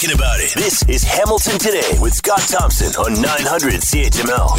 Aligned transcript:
talking 0.00 0.14
about 0.16 0.40
it. 0.40 0.54
This 0.54 0.82
is 0.88 1.02
Hamilton 1.02 1.58
Today 1.58 1.98
with 2.00 2.14
Scott 2.14 2.40
Thompson 2.40 2.88
on 3.04 3.20
900 3.20 3.74
CHML. 3.74 4.56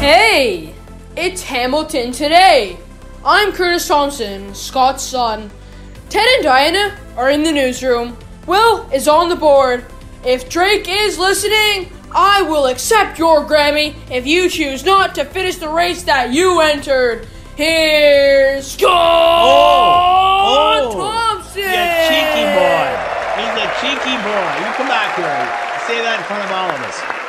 Hey, 0.00 0.74
it's 1.16 1.42
Hamilton 1.42 2.10
Today. 2.10 2.76
I'm 3.24 3.52
Curtis 3.52 3.86
Thompson, 3.86 4.52
Scott's 4.52 5.04
son. 5.04 5.48
Ted 6.08 6.26
and 6.26 6.42
Diana 6.42 6.98
are 7.16 7.30
in 7.30 7.44
the 7.44 7.52
newsroom. 7.52 8.16
Will 8.48 8.90
is 8.90 9.06
on 9.06 9.28
the 9.28 9.36
board. 9.36 9.84
If 10.24 10.48
Drake 10.48 10.88
is 10.88 11.16
listening, 11.18 11.92
I 12.12 12.42
will 12.42 12.66
accept 12.66 13.18
your 13.18 13.44
Grammy 13.44 13.94
if 14.10 14.26
you 14.26 14.50
choose 14.50 14.84
not 14.84 15.14
to 15.14 15.24
finish 15.24 15.56
the 15.56 15.68
race 15.68 16.02
that 16.04 16.32
you 16.32 16.60
entered. 16.60 17.28
Here's 17.56 18.72
Scott 18.72 18.90
Oh, 19.46 20.80
oh, 20.82 20.98
Thompson. 20.98 21.62
You 21.62 21.68
cheeky 22.08 22.44
boy. 22.54 23.23
He's 23.36 23.46
a 23.46 23.66
cheeky 23.82 24.14
boy. 24.22 24.46
You 24.62 24.70
come 24.78 24.86
back 24.86 25.16
here. 25.16 25.42
Say 25.88 26.00
that 26.02 26.18
in 26.18 26.24
front 26.24 26.44
of 26.44 26.52
all 26.54 26.70
of 26.70 26.80
us. 26.86 27.24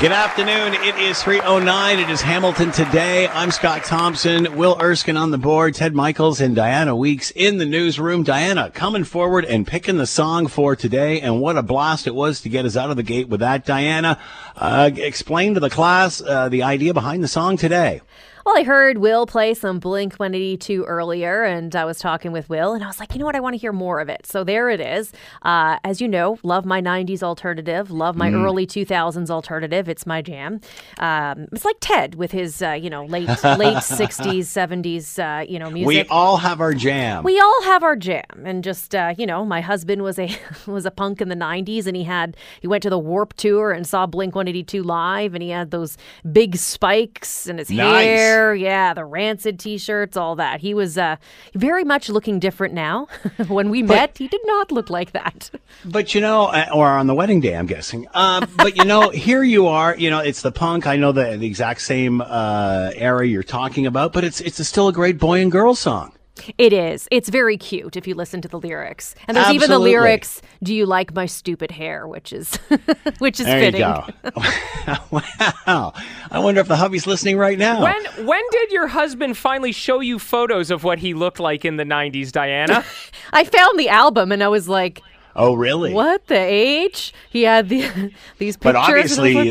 Good 0.00 0.10
afternoon. 0.10 0.74
It 0.74 0.96
is 0.96 1.22
309. 1.22 1.98
It 2.00 2.10
is 2.10 2.22
Hamilton 2.22 2.72
today. 2.72 3.28
I'm 3.28 3.52
Scott 3.52 3.84
Thompson, 3.84 4.56
Will 4.56 4.76
Erskine 4.80 5.16
on 5.16 5.30
the 5.30 5.38
board, 5.38 5.76
Ted 5.76 5.94
Michaels 5.94 6.40
and 6.40 6.56
Diana 6.56 6.96
Weeks 6.96 7.30
in 7.30 7.58
the 7.58 7.66
newsroom. 7.66 8.24
Diana 8.24 8.70
coming 8.70 9.04
forward 9.04 9.44
and 9.44 9.64
picking 9.64 9.98
the 9.98 10.08
song 10.08 10.48
for 10.48 10.74
today. 10.74 11.20
And 11.20 11.40
what 11.40 11.56
a 11.56 11.62
blast 11.62 12.08
it 12.08 12.14
was 12.16 12.40
to 12.40 12.48
get 12.48 12.64
us 12.64 12.76
out 12.76 12.90
of 12.90 12.96
the 12.96 13.04
gate 13.04 13.28
with 13.28 13.40
that. 13.40 13.64
Diana, 13.64 14.18
uh, 14.56 14.90
explain 14.96 15.54
to 15.54 15.60
the 15.60 15.70
class 15.70 16.20
uh, 16.20 16.48
the 16.48 16.64
idea 16.64 16.94
behind 16.94 17.22
the 17.22 17.28
song 17.28 17.56
today. 17.56 18.00
Well, 18.46 18.56
I 18.56 18.62
heard 18.62 18.98
Will 18.98 19.26
play 19.26 19.52
some 19.54 19.78
Blink 19.78 20.14
182 20.14 20.84
earlier, 20.84 21.44
and 21.44 21.74
I 21.76 21.84
was 21.84 21.98
talking 21.98 22.32
with 22.32 22.48
Will, 22.48 22.72
and 22.72 22.82
I 22.82 22.86
was 22.86 22.98
like, 22.98 23.12
you 23.12 23.18
know 23.18 23.26
what? 23.26 23.36
I 23.36 23.40
want 23.40 23.54
to 23.54 23.58
hear 23.58 23.72
more 23.72 24.00
of 24.00 24.08
it. 24.08 24.26
So 24.26 24.44
there 24.44 24.70
it 24.70 24.80
is. 24.80 25.12
Uh, 25.42 25.78
as 25.84 26.00
you 26.00 26.08
know, 26.08 26.38
love 26.42 26.64
my 26.64 26.80
90s 26.80 27.22
alternative, 27.22 27.90
love 27.90 28.16
my 28.16 28.30
Mm. 28.30 28.42
early 28.44 28.66
2000s 28.66 29.30
alternative. 29.30 29.88
It's 29.88 30.06
my 30.06 30.22
jam. 30.22 30.60
Um, 30.98 31.48
it's 31.52 31.64
like 31.64 31.76
Ted 31.80 32.14
with 32.14 32.32
his, 32.32 32.62
uh, 32.62 32.70
you 32.72 32.88
know, 32.88 33.04
late 33.04 33.28
late 33.28 33.36
60s, 33.78 34.46
70s, 34.46 35.18
uh, 35.18 35.44
you 35.48 35.58
know, 35.58 35.70
music. 35.70 35.86
We 35.86 36.04
all 36.04 36.38
have 36.38 36.60
our 36.60 36.72
jam. 36.72 37.22
We 37.24 37.38
all 37.40 37.62
have 37.64 37.82
our 37.82 37.96
jam, 37.96 38.24
and 38.44 38.64
just 38.64 38.94
uh, 38.94 39.14
you 39.18 39.26
know, 39.26 39.44
my 39.44 39.60
husband 39.60 40.02
was 40.02 40.18
a 40.18 40.30
was 40.66 40.86
a 40.86 40.90
punk 40.90 41.20
in 41.20 41.28
the 41.28 41.34
'90s, 41.36 41.86
and 41.86 41.96
he 41.96 42.04
had 42.04 42.36
he 42.60 42.66
went 42.68 42.82
to 42.84 42.90
the 42.90 42.98
Warped 42.98 43.36
Tour 43.36 43.72
and 43.72 43.86
saw 43.86 44.06
Blink 44.06 44.34
182 44.34 44.82
live, 44.82 45.34
and 45.34 45.42
he 45.42 45.50
had 45.50 45.70
those 45.70 45.96
big 46.32 46.56
spikes 46.56 47.46
in 47.46 47.58
his 47.58 47.70
Nice. 47.70 48.04
hair, 48.06 48.29
yeah, 48.52 48.94
the 48.94 49.04
Rancid 49.04 49.58
T-shirts, 49.58 50.16
all 50.16 50.36
that. 50.36 50.60
He 50.60 50.74
was 50.74 50.98
uh, 50.98 51.16
very 51.54 51.84
much 51.84 52.08
looking 52.08 52.38
different 52.38 52.74
now. 52.74 53.08
when 53.48 53.70
we 53.70 53.82
met, 53.82 54.18
he 54.18 54.28
did 54.28 54.40
not 54.44 54.72
look 54.72 54.90
like 54.90 55.12
that. 55.12 55.50
But 55.84 56.14
you 56.14 56.20
know, 56.20 56.46
uh, 56.46 56.66
or 56.74 56.88
on 56.88 57.06
the 57.06 57.14
wedding 57.14 57.40
day, 57.40 57.56
I'm 57.56 57.66
guessing. 57.66 58.06
Uh, 58.12 58.46
but 58.56 58.76
you 58.76 58.84
know, 58.84 59.08
here 59.28 59.42
you 59.42 59.68
are. 59.68 59.96
You 59.96 60.10
know, 60.10 60.18
it's 60.18 60.42
the 60.42 60.52
punk. 60.52 60.86
I 60.86 60.96
know 60.96 61.12
the 61.12 61.38
the 61.38 61.46
exact 61.46 61.80
same 61.80 62.20
uh, 62.20 62.90
era 62.94 63.26
you're 63.26 63.42
talking 63.42 63.86
about, 63.86 64.12
but 64.12 64.22
it's 64.22 64.40
it's 64.40 64.58
a, 64.58 64.64
still 64.64 64.88
a 64.88 64.92
great 64.92 65.18
boy 65.18 65.40
and 65.40 65.50
girl 65.50 65.74
song. 65.74 66.12
It 66.58 66.72
is. 66.72 67.08
It's 67.10 67.28
very 67.28 67.56
cute 67.56 67.96
if 67.96 68.06
you 68.06 68.14
listen 68.14 68.40
to 68.42 68.48
the 68.48 68.58
lyrics, 68.58 69.14
and 69.26 69.36
there's 69.36 69.50
even 69.50 69.70
the 69.70 69.78
lyrics. 69.78 70.42
Do 70.62 70.74
you 70.74 70.86
like 70.86 71.14
my 71.14 71.26
stupid 71.26 71.70
hair? 71.70 72.06
Which 72.06 72.32
is 72.32 72.54
which 73.18 73.40
is 73.40 73.46
There 73.46 73.60
fitting. 73.60 73.80
you 73.80 73.86
go. 73.86 74.06
wow. 75.66 75.92
I 76.30 76.38
wonder 76.38 76.60
if 76.60 76.68
the 76.68 76.76
hubby's 76.76 77.06
listening 77.06 77.36
right 77.38 77.58
now. 77.58 77.82
When 77.82 78.26
when 78.26 78.42
did 78.50 78.72
your 78.72 78.86
husband 78.88 79.36
finally 79.36 79.72
show 79.72 80.00
you 80.00 80.18
photos 80.18 80.70
of 80.70 80.84
what 80.84 80.98
he 80.98 81.14
looked 81.14 81.40
like 81.40 81.64
in 81.64 81.76
the 81.76 81.84
90s, 81.84 82.32
Diana? 82.32 82.84
I 83.32 83.44
found 83.44 83.78
the 83.78 83.88
album 83.88 84.32
and 84.32 84.42
I 84.42 84.48
was 84.48 84.68
like, 84.68 85.02
oh, 85.36 85.54
really? 85.54 85.92
What 85.92 86.26
the 86.26 86.38
H? 86.38 87.12
He 87.30 87.42
had 87.42 87.68
the 87.68 87.80
these 88.38 88.56
pictures. 88.56 88.58
But 88.58 88.68
and 88.68 88.78
I 88.78 88.80
was 88.80 89.18
obviously 89.18 89.34
like, 89.34 89.50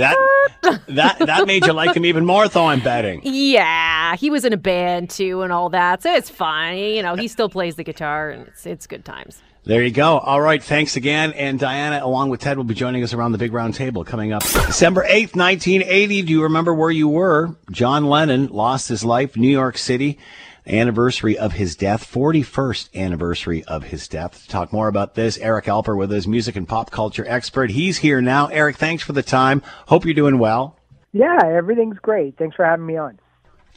that 0.61 0.81
that 0.87 1.19
that 1.19 1.47
made 1.47 1.65
you 1.65 1.73
like 1.73 1.95
him 1.95 2.05
even 2.05 2.25
more, 2.25 2.47
though. 2.47 2.65
I'm 2.65 2.81
betting. 2.81 3.21
yeah, 3.23 4.15
he 4.15 4.29
was 4.29 4.45
in 4.45 4.53
a 4.53 4.57
band 4.57 5.09
too 5.09 5.41
and 5.41 5.51
all 5.51 5.69
that, 5.69 6.03
so 6.03 6.13
it's 6.13 6.29
fine. 6.29 6.77
You 6.77 7.01
know, 7.01 7.15
he 7.15 7.27
still 7.39 7.49
plays 7.49 7.75
the 7.75 7.83
guitar 7.83 8.29
and 8.29 8.47
it's 8.47 8.65
it's 8.65 8.87
good 8.87 9.05
times. 9.05 9.41
There 9.65 9.83
you 9.83 9.91
go. 9.91 10.17
All 10.17 10.39
right. 10.41 10.63
Thanks 10.63 10.95
again. 10.95 11.33
And 11.33 11.59
Diana, 11.59 11.99
along 12.03 12.29
with 12.29 12.39
Ted, 12.39 12.57
will 12.57 12.63
be 12.63 12.73
joining 12.73 13.03
us 13.03 13.13
around 13.13 13.33
the 13.33 13.37
big 13.37 13.53
round 13.53 13.75
table 13.75 14.03
coming 14.05 14.31
up 14.31 14.41
December 14.41 15.03
8th, 15.03 15.35
1980. 15.35 16.21
Do 16.23 16.31
you 16.31 16.43
remember 16.43 16.73
where 16.73 16.89
you 16.89 17.09
were? 17.09 17.55
John 17.69 18.05
Lennon 18.05 18.47
lost 18.47 18.87
his 18.87 19.03
life, 19.03 19.35
New 19.35 19.49
York 19.49 19.77
City. 19.77 20.17
Anniversary 20.67 21.37
of 21.37 21.53
his 21.53 21.75
death, 21.75 22.11
41st 22.11 22.93
anniversary 22.95 23.63
of 23.65 23.85
his 23.85 24.07
death. 24.07 24.43
To 24.43 24.47
talk 24.47 24.73
more 24.73 24.87
about 24.87 25.15
this, 25.15 25.37
Eric 25.37 25.65
Alper 25.65 25.97
with 25.97 26.11
us, 26.11 26.27
music 26.27 26.55
and 26.55 26.67
pop 26.67 26.91
culture 26.91 27.25
expert. 27.27 27.71
He's 27.71 27.97
here 27.97 28.21
now. 28.21 28.47
Eric, 28.47 28.77
thanks 28.77 29.03
for 29.03 29.13
the 29.13 29.23
time. 29.23 29.61
Hope 29.87 30.05
you're 30.05 30.13
doing 30.13 30.39
well. 30.39 30.77
Yeah, 31.11 31.39
everything's 31.43 31.99
great. 31.99 32.37
Thanks 32.37 32.55
for 32.55 32.65
having 32.65 32.85
me 32.85 32.97
on. 32.97 33.19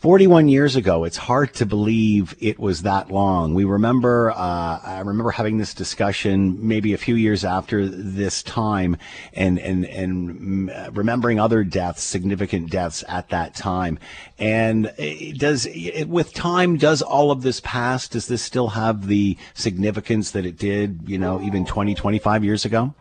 41 0.02 0.48
years 0.48 0.74
ago, 0.74 1.04
it's 1.04 1.16
hard 1.16 1.54
to 1.54 1.64
believe 1.64 2.34
it 2.40 2.58
was 2.58 2.82
that 2.82 3.12
long. 3.12 3.54
We 3.54 3.62
remember, 3.62 4.32
uh, 4.32 4.80
I 4.82 5.00
remember 5.04 5.30
having 5.30 5.58
this 5.58 5.74
discussion 5.74 6.66
maybe 6.66 6.92
a 6.92 6.98
few 6.98 7.14
years 7.14 7.44
after 7.44 7.86
this 7.86 8.42
time 8.42 8.96
and, 9.32 9.60
and, 9.60 9.84
and 9.84 10.96
remembering 10.96 11.38
other 11.38 11.62
deaths, 11.62 12.02
significant 12.02 12.68
deaths 12.68 13.04
at 13.06 13.28
that 13.28 13.54
time. 13.54 14.00
And 14.40 14.92
it 14.98 15.38
does, 15.38 15.66
it, 15.66 16.08
with 16.08 16.34
time, 16.34 16.78
does 16.78 17.00
all 17.00 17.30
of 17.30 17.42
this 17.42 17.60
pass? 17.60 18.08
Does 18.08 18.26
this 18.26 18.42
still 18.42 18.70
have 18.70 19.06
the 19.06 19.38
significance 19.54 20.32
that 20.32 20.44
it 20.44 20.58
did, 20.58 21.02
you 21.06 21.18
know, 21.18 21.40
even 21.42 21.64
20, 21.64 21.94
25 21.94 22.42
years 22.42 22.64
ago? 22.64 22.92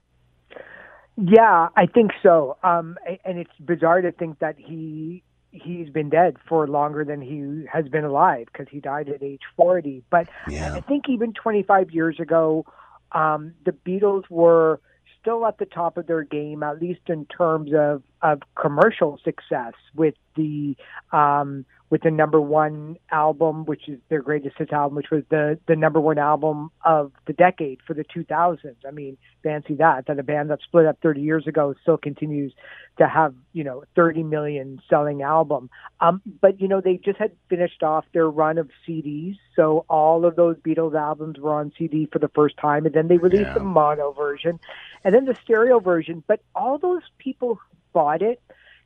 Yeah, 1.17 1.69
I 1.75 1.87
think 1.87 2.11
so. 2.21 2.57
Um, 2.61 2.95
and 3.25 3.39
it's 3.39 3.57
bizarre 3.59 4.01
to 4.01 4.11
think 4.11 4.37
that 4.37 4.55
he 4.59 5.23
he's 5.51 5.89
been 5.89 6.09
dead 6.09 6.37
for 6.47 6.67
longer 6.67 7.03
than 7.03 7.21
he 7.21 7.65
has 7.71 7.87
been 7.87 8.03
alive 8.03 8.47
because 8.51 8.67
he 8.69 8.79
died 8.79 9.09
at 9.09 9.21
age 9.21 9.41
40. 9.55 10.03
But 10.09 10.27
Yeah. 10.47 10.73
I 10.73 10.81
think 10.81 11.09
even 11.09 11.33
25 11.33 11.91
years 11.91 12.19
ago, 12.19 12.65
um, 13.11 13.53
the 13.65 13.71
Beatles 13.71 14.29
were 14.29 14.79
still 15.19 15.45
at 15.45 15.57
the 15.57 15.65
top 15.65 15.97
of 15.97 16.07
their 16.07 16.23
game, 16.23 16.63
at 16.63 16.81
least 16.81 17.01
in 17.07 17.25
terms 17.25 17.71
of, 17.73 18.01
of 18.21 18.41
commercial 18.55 19.19
success 19.23 19.73
with 19.93 20.15
the 20.35 20.75
um, 21.11 21.65
with 21.91 22.01
the 22.03 22.09
number 22.09 22.39
one 22.41 22.95
album, 23.11 23.65
which 23.65 23.87
is 23.89 23.99
their 24.09 24.21
greatest 24.21 24.57
hits 24.57 24.71
album, 24.71 24.95
which 24.95 25.11
was 25.11 25.23
the 25.29 25.59
the 25.67 25.75
number 25.75 25.99
one 25.99 26.17
album 26.17 26.71
of 26.85 27.11
the 27.27 27.33
decade 27.33 27.79
for 27.85 27.93
the 27.93 28.05
2000s. 28.05 28.75
I 28.87 28.91
mean, 28.91 29.17
fancy 29.43 29.75
that 29.75 30.07
that 30.07 30.17
a 30.17 30.23
band 30.23 30.49
that 30.49 30.59
split 30.63 30.85
up 30.85 30.97
30 31.03 31.21
years 31.21 31.45
ago 31.47 31.75
still 31.81 31.97
continues 31.97 32.53
to 32.97 33.07
have 33.07 33.35
you 33.51 33.63
know 33.65 33.83
30 33.95 34.23
million 34.23 34.81
selling 34.89 35.21
album. 35.21 35.69
Um, 35.99 36.21
but 36.41 36.61
you 36.61 36.67
know 36.69 36.79
they 36.81 36.95
just 36.95 37.19
had 37.19 37.33
finished 37.49 37.83
off 37.83 38.05
their 38.13 38.29
run 38.29 38.57
of 38.57 38.69
CDs, 38.87 39.37
so 39.55 39.85
all 39.89 40.25
of 40.25 40.37
those 40.37 40.55
Beatles 40.57 40.95
albums 40.95 41.39
were 41.39 41.53
on 41.53 41.73
CD 41.77 42.07
for 42.11 42.19
the 42.19 42.29
first 42.29 42.55
time, 42.57 42.85
and 42.85 42.95
then 42.95 43.09
they 43.09 43.17
released 43.17 43.47
Yeah. 43.47 43.53
the 43.55 43.59
mono 43.59 44.13
version, 44.13 44.59
and 45.03 45.13
then 45.13 45.25
the 45.25 45.35
stereo 45.43 45.79
version. 45.81 46.23
But 46.25 46.39
all 46.55 46.77
those 46.77 47.03
people 47.17 47.55
who 47.55 47.77
bought 47.91 48.21
it 48.21 48.41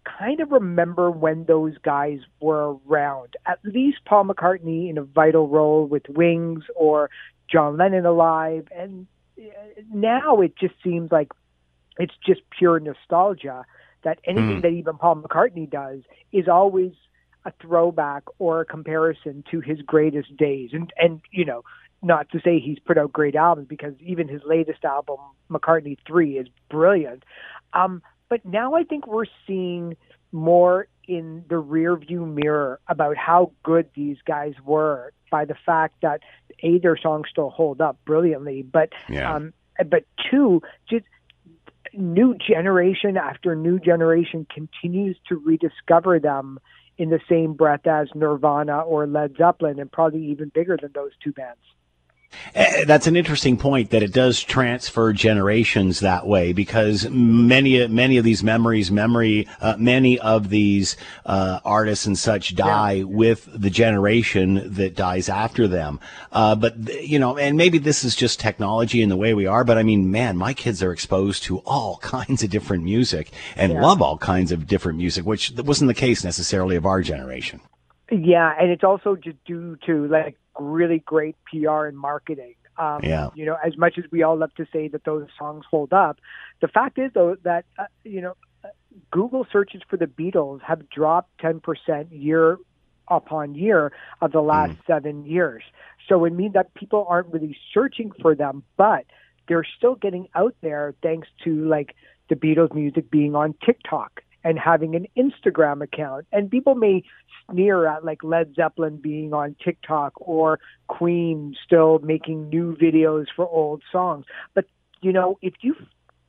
kind 0.05 0.39
of 0.39 0.51
remember 0.51 1.11
when 1.11 1.45
those 1.45 1.77
guys 1.79 2.19
were 2.39 2.75
around. 2.87 3.35
At 3.45 3.59
least 3.63 3.99
Paul 4.05 4.25
McCartney 4.25 4.89
in 4.89 4.97
a 4.97 5.03
vital 5.03 5.47
role 5.47 5.85
with 5.85 6.03
Wings 6.09 6.63
or 6.75 7.09
John 7.51 7.77
Lennon 7.77 8.05
alive. 8.05 8.67
And 8.75 9.07
uh, 9.39 9.43
now 9.93 10.41
it 10.41 10.55
just 10.57 10.75
seems 10.83 11.11
like 11.11 11.29
it's 11.97 12.13
just 12.25 12.41
pure 12.57 12.79
nostalgia 12.79 13.65
that 14.03 14.19
anything 14.25 14.57
Hmm. 14.57 14.61
that 14.61 14.69
even 14.69 14.97
Paul 14.97 15.17
McCartney 15.17 15.69
does 15.69 16.01
is 16.31 16.47
always 16.47 16.91
a 17.45 17.51
throwback 17.61 18.23
or 18.39 18.61
a 18.61 18.65
comparison 18.65 19.43
to 19.51 19.59
his 19.61 19.81
greatest 19.81 20.35
days. 20.37 20.71
And 20.73 20.91
and 20.97 21.21
you 21.31 21.45
know, 21.45 21.63
not 22.01 22.29
to 22.31 22.39
say 22.41 22.59
he's 22.59 22.79
put 22.79 22.97
out 22.97 23.13
great 23.13 23.35
albums 23.35 23.67
because 23.67 23.93
even 23.99 24.27
his 24.27 24.41
latest 24.45 24.83
album, 24.85 25.17
McCartney 25.49 25.97
3 26.07 26.37
is 26.37 26.47
brilliant. 26.69 27.23
Um 27.73 28.01
but 28.29 28.45
now 28.45 28.75
I 28.75 28.83
think 28.83 29.07
we're 29.07 29.25
seeing 29.47 29.95
more 30.31 30.87
in 31.07 31.43
the 31.47 31.57
rear 31.57 31.95
view 31.95 32.25
mirror 32.25 32.79
about 32.87 33.15
how 33.15 33.51
good 33.63 33.89
these 33.95 34.17
guys 34.25 34.53
were 34.63 35.13
by 35.31 35.45
the 35.45 35.55
fact 35.65 35.95
that 36.01 36.21
a 36.61 36.79
their 36.79 36.97
songs 36.97 37.27
still 37.29 37.49
hold 37.49 37.81
up 37.81 37.97
brilliantly, 38.05 38.61
but 38.61 38.89
Yeah. 39.09 39.35
um, 39.35 39.53
but 39.89 40.05
two 40.29 40.61
just 40.89 41.05
new 41.93 42.35
generation 42.35 43.17
after 43.17 43.55
new 43.55 43.79
generation 43.79 44.45
continues 44.53 45.17
to 45.27 45.35
rediscover 45.37 46.19
them 46.19 46.59
in 46.97 47.09
the 47.09 47.19
same 47.29 47.53
breath 47.53 47.85
as 47.87 48.07
Nirvana 48.15 48.79
or 48.81 49.05
Led 49.05 49.35
Zeppelin, 49.37 49.79
and 49.79 49.91
probably 49.91 50.25
even 50.27 50.49
bigger 50.49 50.77
than 50.81 50.91
those 50.93 51.11
two 51.21 51.33
bands. 51.33 51.59
Uh, 52.55 52.85
that's 52.85 53.07
an 53.07 53.15
interesting 53.15 53.57
point 53.57 53.89
that 53.89 54.03
it 54.03 54.13
does 54.13 54.41
transfer 54.41 55.13
generations 55.13 55.99
that 55.99 56.25
way 56.25 56.53
because 56.53 57.09
many 57.09 57.87
many 57.87 58.17
of 58.17 58.23
these 58.23 58.43
memories, 58.43 58.91
memory, 58.91 59.47
uh, 59.61 59.75
many 59.77 60.19
of 60.19 60.49
these 60.49 60.95
uh, 61.25 61.59
artists 61.65 62.05
and 62.05 62.17
such 62.17 62.55
die 62.55 62.93
yeah. 62.93 63.03
with 63.03 63.47
the 63.53 63.69
generation 63.69 64.73
that 64.73 64.95
dies 64.95 65.29
after 65.29 65.67
them. 65.67 65.99
Uh, 66.31 66.55
but 66.55 66.77
you 67.03 67.19
know, 67.19 67.37
and 67.37 67.57
maybe 67.57 67.77
this 67.77 68.03
is 68.03 68.15
just 68.15 68.39
technology 68.39 69.01
and 69.01 69.11
the 69.11 69.17
way 69.17 69.33
we 69.33 69.45
are. 69.45 69.63
But 69.63 69.77
I 69.77 69.83
mean, 69.83 70.11
man, 70.11 70.37
my 70.37 70.53
kids 70.53 70.81
are 70.83 70.91
exposed 70.91 71.43
to 71.43 71.59
all 71.59 71.97
kinds 72.01 72.43
of 72.43 72.49
different 72.49 72.83
music 72.83 73.31
and 73.55 73.73
yeah. 73.73 73.81
love 73.81 74.01
all 74.01 74.17
kinds 74.17 74.51
of 74.51 74.67
different 74.67 74.97
music, 74.97 75.25
which 75.25 75.51
wasn't 75.57 75.87
the 75.87 75.93
case 75.93 76.23
necessarily 76.23 76.75
of 76.75 76.85
our 76.85 77.01
generation. 77.01 77.61
Yeah, 78.11 78.53
and 78.59 78.69
it's 78.71 78.83
also 78.83 79.15
just 79.15 79.43
due 79.45 79.77
to 79.85 80.07
like 80.07 80.37
really 80.59 80.99
great 80.99 81.35
PR 81.45 81.85
and 81.85 81.97
marketing. 81.97 82.55
Um, 82.77 82.99
yeah. 83.03 83.29
You 83.35 83.45
know, 83.45 83.57
as 83.65 83.77
much 83.77 83.97
as 83.97 84.03
we 84.11 84.23
all 84.23 84.37
love 84.37 84.53
to 84.55 84.65
say 84.71 84.89
that 84.89 85.05
those 85.05 85.27
songs 85.39 85.65
hold 85.69 85.93
up, 85.93 86.19
the 86.61 86.67
fact 86.67 86.99
is 86.99 87.11
though 87.13 87.37
that 87.43 87.65
uh, 87.79 87.85
you 88.03 88.21
know 88.21 88.35
Google 89.11 89.45
searches 89.51 89.81
for 89.89 89.97
the 89.97 90.05
Beatles 90.05 90.61
have 90.61 90.89
dropped 90.89 91.29
10% 91.41 92.07
year 92.11 92.57
upon 93.07 93.55
year 93.55 93.91
of 94.21 94.31
the 94.31 94.41
last 94.41 94.73
mm. 94.73 94.87
seven 94.87 95.25
years. 95.25 95.63
So 96.07 96.25
it 96.25 96.33
means 96.33 96.53
that 96.53 96.73
people 96.73 97.05
aren't 97.07 97.31
really 97.33 97.57
searching 97.73 98.11
for 98.21 98.35
them, 98.35 98.63
but 98.77 99.05
they're 99.47 99.65
still 99.77 99.95
getting 99.95 100.27
out 100.35 100.55
there 100.61 100.93
thanks 101.03 101.27
to 101.43 101.65
like 101.65 101.95
the 102.29 102.35
Beatles 102.35 102.73
music 102.73 103.11
being 103.11 103.35
on 103.35 103.53
TikTok 103.63 104.21
and 104.45 104.59
having 104.59 104.95
an 104.95 105.07
Instagram 105.17 105.81
account. 105.81 106.27
And 106.31 106.49
people 106.49 106.75
may 106.75 107.03
sneer 107.49 107.87
at 107.87 108.05
like 108.05 108.23
Led 108.23 108.53
Zeppelin 108.55 108.97
being 108.97 109.33
on 109.33 109.55
TikTok 109.61 110.13
or 110.17 110.59
Queen 110.87 111.55
still 111.65 111.99
making 111.99 112.49
new 112.49 112.77
videos 112.77 113.25
for 113.35 113.49
old 113.49 113.81
songs. 113.91 114.25
But 114.53 114.65
you 115.01 115.11
know, 115.11 115.39
if 115.41 115.55
you 115.61 115.75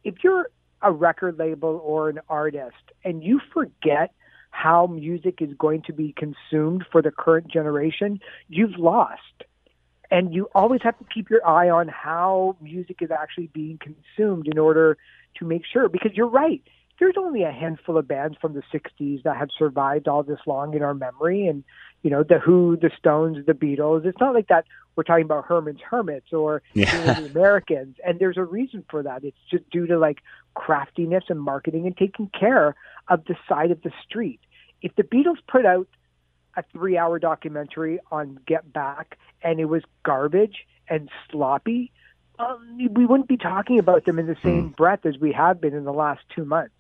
if 0.03 0.15
you're 0.25 0.49
a 0.81 0.91
record 0.91 1.39
label 1.39 1.81
or 1.85 2.09
an 2.09 2.21
artist 2.29 2.77
and 3.05 3.23
you 3.23 3.39
forget 3.53 4.13
how 4.51 4.87
music 4.87 5.43
is 5.43 5.51
going 5.59 5.83
to 5.83 5.93
be 5.93 6.15
consumed 6.17 6.87
for 6.91 7.03
the 7.03 7.11
current 7.11 7.49
generation, 7.49 8.19
you've 8.49 8.79
lost. 8.79 9.21
And 10.11 10.33
you 10.33 10.49
always 10.55 10.81
have 10.85 10.99
to 10.99 11.05
keep 11.13 11.29
your 11.29 11.47
eye 11.47 11.69
on 11.69 11.89
how 11.89 12.57
music 12.63 12.99
is 13.03 13.11
actually 13.11 13.49
being 13.49 13.79
consumed 13.79 14.47
in 14.47 14.57
order 14.57 14.97
to 15.39 15.45
make 15.45 15.63
sure 15.71 15.89
because 15.91 16.13
you're 16.15 16.29
right 16.29 16.63
there's 16.99 17.15
only 17.19 17.43
a 17.43 17.53
handful 17.53 17.99
of 17.99 18.09
bands 18.09 18.37
from 18.41 18.55
the 18.55 18.63
60s 18.73 19.23
that 19.25 19.37
have 19.37 19.49
survived 19.57 20.09
all 20.09 20.23
this 20.23 20.41
long 20.47 20.75
in 20.75 20.83
our 20.83 20.95
memory 20.95 21.47
and 21.47 21.65
you 22.03 22.11
know 22.11 22.23
the 22.23 22.39
who 22.39 22.77
the 22.81 22.91
stones 22.97 23.45
the 23.47 23.53
beatles 23.53 24.05
it's 24.05 24.21
not 24.21 24.35
like 24.35 24.49
that 24.49 24.65
we're 24.95 25.03
talking 25.03 25.25
about 25.25 25.45
herman's 25.45 25.81
hermits 25.81 26.33
or 26.33 26.63
yeah. 26.75 27.15
the 27.15 27.27
americans 27.27 27.97
and 28.05 28.19
there's 28.19 28.37
a 28.37 28.45
reason 28.45 28.85
for 28.89 29.03
that 29.03 29.25
it's 29.25 29.37
just 29.51 29.69
due 29.71 29.87
to 29.87 29.99
like 29.99 30.19
craftiness 30.55 31.25
and 31.29 31.41
marketing 31.41 31.87
and 31.87 31.97
taking 31.97 32.29
care 32.29 32.75
of 33.09 33.25
the 33.25 33.37
side 33.49 33.71
of 33.71 33.83
the 33.83 33.93
street 34.05 34.41
if 34.83 34.95
the 34.97 35.03
beatles 35.03 35.39
put 35.49 35.67
out 35.67 35.89
a 36.57 36.65
three 36.73 36.97
hour 36.97 37.19
documentary 37.19 37.99
on 38.11 38.39
get 38.47 38.73
back 38.73 39.19
and 39.43 39.61
it 39.61 39.67
was 39.67 39.83
garbage 40.05 40.67
and 40.89 41.11
sloppy 41.31 41.93
um, 42.39 42.79
we 42.93 43.07
wouldn't 43.07 43.29
be 43.29 43.37
talking 43.37 43.79
about 43.79 44.05
them 44.05 44.19
in 44.19 44.27
the 44.27 44.37
same 44.43 44.71
mm. 44.71 44.77
breath 44.77 45.07
as 45.07 45.17
we 45.19 45.33
have 45.33 45.61
been 45.61 45.75
in 45.75 45.85
the 45.85 45.93
last 45.93 46.21
two 46.35 46.45
months. 46.45 46.75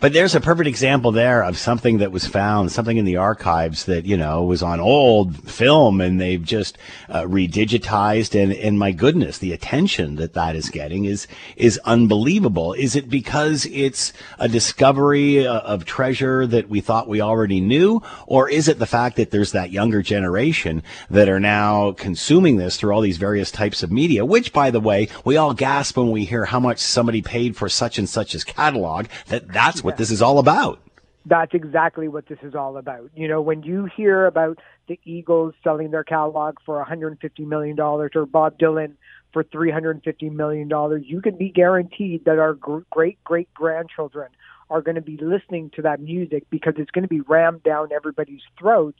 But 0.00 0.12
there's 0.12 0.34
a 0.34 0.40
perfect 0.40 0.68
example 0.68 1.12
there 1.12 1.42
of 1.42 1.56
something 1.56 1.98
that 1.98 2.12
was 2.12 2.26
found, 2.26 2.72
something 2.72 2.96
in 2.96 3.04
the 3.04 3.16
archives 3.16 3.84
that, 3.84 4.04
you 4.04 4.16
know, 4.16 4.42
was 4.42 4.62
on 4.62 4.80
old 4.80 5.50
film 5.50 6.00
and 6.00 6.20
they've 6.20 6.42
just 6.42 6.76
uh, 7.08 7.22
redigitized. 7.22 8.40
And, 8.40 8.52
and 8.52 8.78
my 8.78 8.92
goodness, 8.92 9.38
the 9.38 9.52
attention 9.52 10.16
that 10.16 10.34
that 10.34 10.56
is 10.56 10.70
getting 10.70 11.04
is, 11.04 11.26
is 11.56 11.78
unbelievable. 11.84 12.72
Is 12.72 12.96
it 12.96 13.08
because 13.08 13.66
it's 13.66 14.12
a 14.38 14.48
discovery 14.48 15.46
uh, 15.46 15.60
of 15.60 15.84
treasure 15.84 16.46
that 16.46 16.68
we 16.68 16.80
thought 16.80 17.08
we 17.08 17.20
already 17.20 17.60
knew? 17.60 18.02
Or 18.26 18.48
is 18.48 18.68
it 18.68 18.78
the 18.78 18.86
fact 18.86 19.16
that 19.16 19.30
there's 19.30 19.52
that 19.52 19.70
younger 19.70 20.02
generation 20.02 20.82
that 21.10 21.28
are 21.28 21.40
now 21.40 21.92
consuming 21.92 22.56
this 22.56 22.76
through 22.76 22.92
all 22.92 23.00
these 23.00 23.18
various 23.18 23.50
types 23.50 23.82
of 23.82 23.92
media, 23.92 24.24
which 24.24 24.52
by 24.52 24.70
the 24.70 24.80
way, 24.80 25.08
we 25.24 25.36
all 25.36 25.54
gasp 25.54 25.96
when 25.96 26.10
we 26.10 26.24
hear 26.24 26.46
how 26.46 26.60
much 26.60 26.78
somebody 26.78 27.22
paid 27.22 27.56
for 27.56 27.68
such 27.68 27.98
and 27.98 28.08
such 28.08 28.34
as 28.34 28.44
catalog 28.44 29.06
that 29.28 29.48
that 29.48 29.65
that's 29.66 29.84
what 29.84 29.96
this 29.96 30.10
is 30.10 30.22
all 30.22 30.38
about. 30.38 30.80
That's 31.24 31.54
exactly 31.54 32.06
what 32.06 32.26
this 32.26 32.38
is 32.42 32.54
all 32.54 32.76
about. 32.76 33.10
You 33.16 33.26
know, 33.26 33.40
when 33.40 33.64
you 33.64 33.88
hear 33.96 34.26
about 34.26 34.58
the 34.86 34.98
Eagles 35.04 35.54
selling 35.64 35.90
their 35.90 36.04
catalog 36.04 36.58
for 36.64 36.84
$150 36.84 37.18
million 37.40 37.78
or 37.80 38.08
Bob 38.26 38.58
Dylan 38.58 38.92
for 39.32 39.42
$350 39.42 40.32
million, 40.32 40.70
you 41.04 41.20
can 41.20 41.36
be 41.36 41.48
guaranteed 41.48 42.24
that 42.26 42.38
our 42.38 42.54
great 42.54 43.22
great 43.24 43.52
grandchildren 43.54 44.28
are 44.70 44.82
going 44.82 44.94
to 44.94 45.00
be 45.00 45.16
listening 45.16 45.70
to 45.74 45.82
that 45.82 46.00
music 46.00 46.44
because 46.50 46.74
it's 46.78 46.90
going 46.90 47.02
to 47.02 47.08
be 47.08 47.20
rammed 47.20 47.62
down 47.62 47.88
everybody's 47.92 48.42
throats 48.58 48.98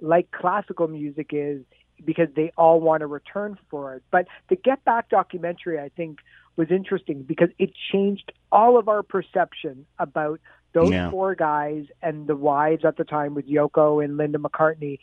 like 0.00 0.30
classical 0.30 0.88
music 0.88 1.30
is 1.32 1.62
because 2.04 2.28
they 2.36 2.52
all 2.56 2.80
want 2.80 3.02
a 3.02 3.06
return 3.06 3.58
for 3.70 3.94
it. 3.94 4.02
But 4.10 4.26
the 4.48 4.56
Get 4.56 4.84
Back 4.84 5.08
documentary, 5.08 5.80
I 5.80 5.88
think, 5.88 6.18
was 6.58 6.70
interesting 6.70 7.22
because 7.22 7.48
it 7.58 7.70
changed 7.90 8.32
all 8.52 8.78
of 8.78 8.88
our 8.88 9.02
perception 9.02 9.86
about 9.98 10.40
those 10.74 10.90
yeah. 10.90 11.10
four 11.10 11.34
guys 11.34 11.86
and 12.02 12.26
the 12.26 12.36
wives 12.36 12.84
at 12.84 12.96
the 12.96 13.04
time 13.04 13.34
with 13.34 13.48
Yoko 13.48 14.04
and 14.04 14.18
Linda 14.18 14.38
McCartney 14.38 14.98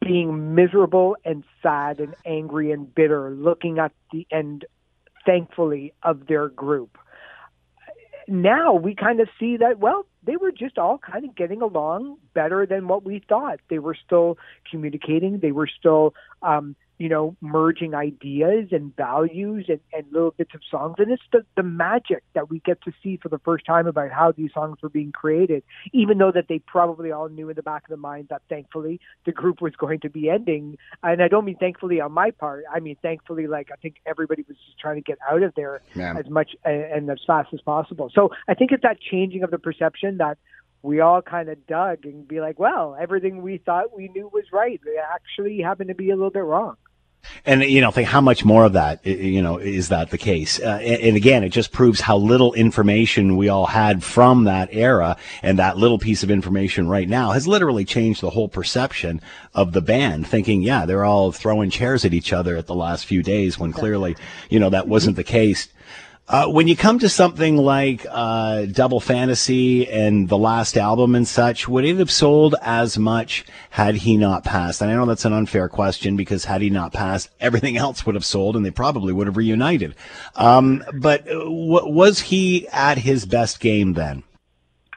being 0.00 0.54
miserable 0.54 1.16
and 1.24 1.42
sad 1.62 1.98
and 1.98 2.14
angry 2.24 2.70
and 2.70 2.94
bitter, 2.94 3.30
looking 3.30 3.78
at 3.78 3.92
the 4.12 4.26
end, 4.30 4.66
thankfully, 5.26 5.94
of 6.02 6.26
their 6.26 6.48
group. 6.48 6.98
Now 8.28 8.74
we 8.74 8.94
kind 8.94 9.20
of 9.20 9.28
see 9.40 9.56
that, 9.56 9.78
well, 9.78 10.06
they 10.22 10.36
were 10.36 10.52
just 10.52 10.78
all 10.78 10.98
kind 10.98 11.24
of 11.24 11.34
getting 11.34 11.62
along 11.62 12.18
better 12.34 12.66
than 12.66 12.88
what 12.88 13.04
we 13.04 13.22
thought. 13.26 13.60
They 13.68 13.78
were 13.78 13.96
still 14.06 14.38
communicating. 14.70 15.40
They 15.40 15.52
were 15.52 15.66
still 15.66 16.14
um, 16.42 16.76
you 16.98 17.08
know, 17.08 17.36
merging 17.40 17.94
ideas 17.94 18.68
and 18.70 18.94
values 18.96 19.66
and, 19.68 19.80
and 19.92 20.04
little 20.12 20.32
bits 20.32 20.54
of 20.54 20.60
songs. 20.70 20.94
And 20.98 21.10
it's 21.10 21.22
the, 21.32 21.44
the 21.56 21.62
magic 21.62 22.22
that 22.34 22.50
we 22.50 22.60
get 22.60 22.80
to 22.82 22.92
see 23.02 23.16
for 23.16 23.28
the 23.28 23.38
first 23.38 23.66
time 23.66 23.86
about 23.86 24.10
how 24.10 24.32
these 24.32 24.52
songs 24.52 24.78
were 24.82 24.88
being 24.88 25.10
created, 25.10 25.64
even 25.92 26.18
though 26.18 26.30
that 26.32 26.46
they 26.48 26.60
probably 26.60 27.10
all 27.10 27.28
knew 27.28 27.48
in 27.48 27.56
the 27.56 27.62
back 27.62 27.82
of 27.84 27.88
their 27.88 27.96
mind 27.96 28.28
that 28.30 28.42
thankfully 28.48 29.00
the 29.26 29.32
group 29.32 29.60
was 29.60 29.74
going 29.76 30.00
to 30.00 30.10
be 30.10 30.30
ending. 30.30 30.78
And 31.02 31.22
I 31.22 31.28
don't 31.28 31.44
mean 31.44 31.56
thankfully 31.56 32.00
on 32.00 32.12
my 32.12 32.30
part. 32.30 32.64
I 32.72 32.80
mean, 32.80 32.96
thankfully, 33.02 33.46
like 33.46 33.70
I 33.72 33.76
think 33.76 33.96
everybody 34.06 34.44
was 34.46 34.56
just 34.66 34.78
trying 34.78 34.96
to 34.96 35.02
get 35.02 35.18
out 35.28 35.42
of 35.42 35.52
there 35.56 35.82
Man. 35.94 36.16
as 36.16 36.28
much 36.28 36.52
and, 36.64 36.84
and 36.84 37.10
as 37.10 37.18
fast 37.26 37.52
as 37.52 37.60
possible. 37.60 38.10
So 38.14 38.30
I 38.46 38.54
think 38.54 38.70
it's 38.70 38.82
that 38.82 38.98
changing 39.00 39.42
of 39.42 39.50
the 39.50 39.58
perception 39.58 40.18
that 40.18 40.38
we 40.84 41.00
all 41.00 41.22
kind 41.22 41.48
of 41.48 41.66
dug 41.66 42.04
and 42.04 42.28
be 42.28 42.40
like, 42.40 42.58
well, 42.58 42.94
everything 43.00 43.40
we 43.40 43.56
thought 43.56 43.96
we 43.96 44.08
knew 44.08 44.28
was 44.32 44.44
right. 44.52 44.78
It 44.84 45.00
actually 45.14 45.60
happened 45.62 45.88
to 45.88 45.94
be 45.94 46.10
a 46.10 46.14
little 46.14 46.30
bit 46.30 46.44
wrong. 46.44 46.76
And 47.46 47.62
you 47.62 47.80
know, 47.80 47.90
think 47.90 48.06
how 48.06 48.20
much 48.20 48.44
more 48.44 48.66
of 48.66 48.74
that, 48.74 49.04
you 49.06 49.40
know, 49.40 49.56
is 49.56 49.88
that 49.88 50.10
the 50.10 50.18
case? 50.18 50.60
Uh, 50.60 50.78
and, 50.82 51.00
and, 51.00 51.16
again, 51.16 51.42
it 51.42 51.48
just 51.48 51.72
proves 51.72 52.02
how 52.02 52.18
little 52.18 52.52
information 52.52 53.38
we 53.38 53.48
all 53.48 53.64
had 53.64 54.04
from 54.04 54.44
that 54.44 54.68
era, 54.72 55.16
and 55.42 55.58
that 55.58 55.78
little 55.78 55.98
piece 55.98 56.22
of 56.22 56.30
information 56.30 56.86
right 56.86 57.08
now 57.08 57.30
has 57.30 57.48
literally 57.48 57.86
changed 57.86 58.20
the 58.20 58.28
whole 58.28 58.50
perception 58.50 59.22
of 59.54 59.72
the 59.72 59.80
band. 59.80 60.26
Thinking, 60.26 60.60
yeah, 60.60 60.84
they're 60.84 61.06
all 61.06 61.32
throwing 61.32 61.70
chairs 61.70 62.04
at 62.04 62.12
each 62.12 62.30
other 62.30 62.58
at 62.58 62.66
the 62.66 62.74
last 62.74 63.06
few 63.06 63.22
days, 63.22 63.58
when 63.58 63.72
clearly, 63.72 64.16
you 64.50 64.60
know, 64.60 64.68
that 64.68 64.86
wasn't 64.86 65.16
the 65.16 65.24
case. 65.24 65.68
Uh, 66.26 66.46
when 66.46 66.66
you 66.66 66.74
come 66.74 66.98
to 66.98 67.08
something 67.08 67.58
like 67.58 68.06
uh, 68.10 68.64
Double 68.64 68.98
Fantasy 68.98 69.86
and 69.86 70.26
the 70.26 70.38
last 70.38 70.78
album 70.78 71.14
and 71.14 71.28
such, 71.28 71.68
would 71.68 71.84
it 71.84 71.98
have 71.98 72.10
sold 72.10 72.54
as 72.62 72.96
much 72.96 73.44
had 73.68 73.94
he 73.96 74.16
not 74.16 74.42
passed? 74.42 74.80
And 74.80 74.90
I 74.90 74.94
know 74.94 75.04
that's 75.04 75.26
an 75.26 75.34
unfair 75.34 75.68
question 75.68 76.16
because 76.16 76.46
had 76.46 76.62
he 76.62 76.70
not 76.70 76.94
passed, 76.94 77.28
everything 77.40 77.76
else 77.76 78.06
would 78.06 78.14
have 78.14 78.24
sold 78.24 78.56
and 78.56 78.64
they 78.64 78.70
probably 78.70 79.12
would 79.12 79.26
have 79.26 79.36
reunited. 79.36 79.94
Um, 80.34 80.82
but 80.94 81.28
uh, 81.28 81.40
w- 81.40 81.88
was 81.88 82.20
he 82.20 82.68
at 82.68 82.96
his 82.96 83.26
best 83.26 83.60
game 83.60 83.92
then? 83.92 84.22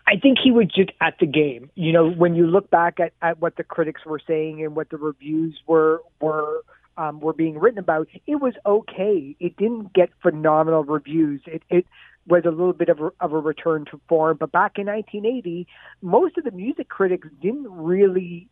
I 0.08 0.16
think 0.16 0.38
he 0.42 0.52
was 0.52 0.68
just 0.74 0.92
at 1.02 1.16
the 1.20 1.26
game. 1.26 1.70
You 1.76 1.92
know, 1.92 2.10
when 2.10 2.36
you 2.36 2.48
look 2.48 2.70
back 2.70 3.02
at, 3.02 3.12
at 3.22 3.42
what 3.42 3.58
the 3.58 3.66
critics 3.66 4.06
were 4.06 4.22
saying 4.26 4.64
and 4.64 4.74
what 4.74 4.90
the 4.90 4.98
reviews 4.98 5.60
were 5.68 6.02
were 6.22 6.62
um, 6.98 7.20
were 7.20 7.34
being 7.34 7.60
written 7.60 7.80
about, 7.80 8.08
it 8.26 8.36
was 8.36 8.54
okay. 8.66 9.36
It 9.40 9.56
didn't 9.58 9.94
get 9.94 10.10
phenomenal 10.22 10.84
reviews. 10.84 11.42
It, 11.46 11.64
it 11.70 11.86
was 12.28 12.44
a 12.46 12.50
little 12.50 12.74
bit 12.74 12.90
of 12.90 13.00
a, 13.00 13.12
of 13.20 13.34
a 13.34 13.40
return 13.40 13.86
to 13.92 14.02
form. 14.10 14.38
But 14.40 14.52
back 14.52 14.78
in 14.78 14.88
1980, 14.88 15.68
most 16.02 16.38
of 16.38 16.44
the 16.44 16.52
music 16.52 16.90
critics 16.90 17.28
didn't 17.42 17.70
really 17.70 18.50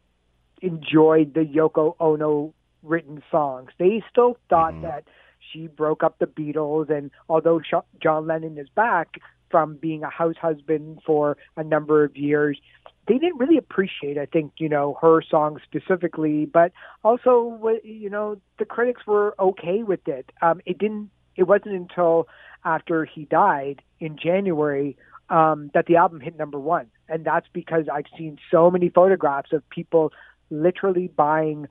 enjoy 0.62 1.25
the 1.25 1.42
Yoko 1.42 1.96
Ono 2.00 2.54
written 2.84 3.22
songs. 3.30 3.72
They 3.78 4.04
still 4.10 4.38
thought 4.50 4.74
mm-hmm. 4.74 4.84
that 4.84 5.04
she 5.52 5.68
broke 5.68 6.04
up 6.04 6.20
the 6.20 6.25
Beatles, 6.25 6.90
and 6.90 7.12
although 7.30 7.62
John 8.02 8.28
Lennon 8.28 8.58
is 8.58 8.70
back 8.70 9.20
from 9.52 9.75
being 9.75 10.04
a 10.04 10.10
house 10.10 10.36
husband 10.42 11.00
for 11.06 11.38
a 11.56 11.64
number 11.64 12.04
of 12.04 12.18
years, 12.18 12.60
they 13.08 13.18
didn't 13.18 13.38
really 13.38 13.58
appreciate, 13.58 14.18
I 14.18 14.26
think, 14.26 14.54
you 14.58 14.70
know, 14.70 14.98
her 15.02 15.22
song 15.22 15.60
specifically, 15.64 16.46
but 16.46 16.72
also, 17.04 17.60
you 17.84 18.10
know, 18.10 18.40
the 18.58 18.66
critics 18.66 19.06
were 19.06 19.36
okay 19.40 19.84
with 19.84 20.08
it. 20.08 20.32
Um, 20.42 20.62
it 20.66 20.78
didn't. 20.78 21.12
It 21.36 21.44
wasn't 21.44 21.76
until 21.76 22.28
after 22.64 23.06
he 23.06 23.26
died 23.26 23.82
in 24.00 24.18
January 24.18 24.98
um, 25.30 25.70
that 25.74 25.86
the 25.86 25.98
album 25.98 26.20
hit 26.22 26.38
number 26.38 26.60
one, 26.60 26.88
and 27.10 27.26
that's 27.26 27.48
because 27.52 27.86
I've 27.92 28.06
seen 28.18 28.38
so 28.50 28.72
many 28.72 28.90
photographs 28.90 29.52
of 29.52 29.68
people 29.70 30.12
literally 30.50 31.08
buying 31.08 31.68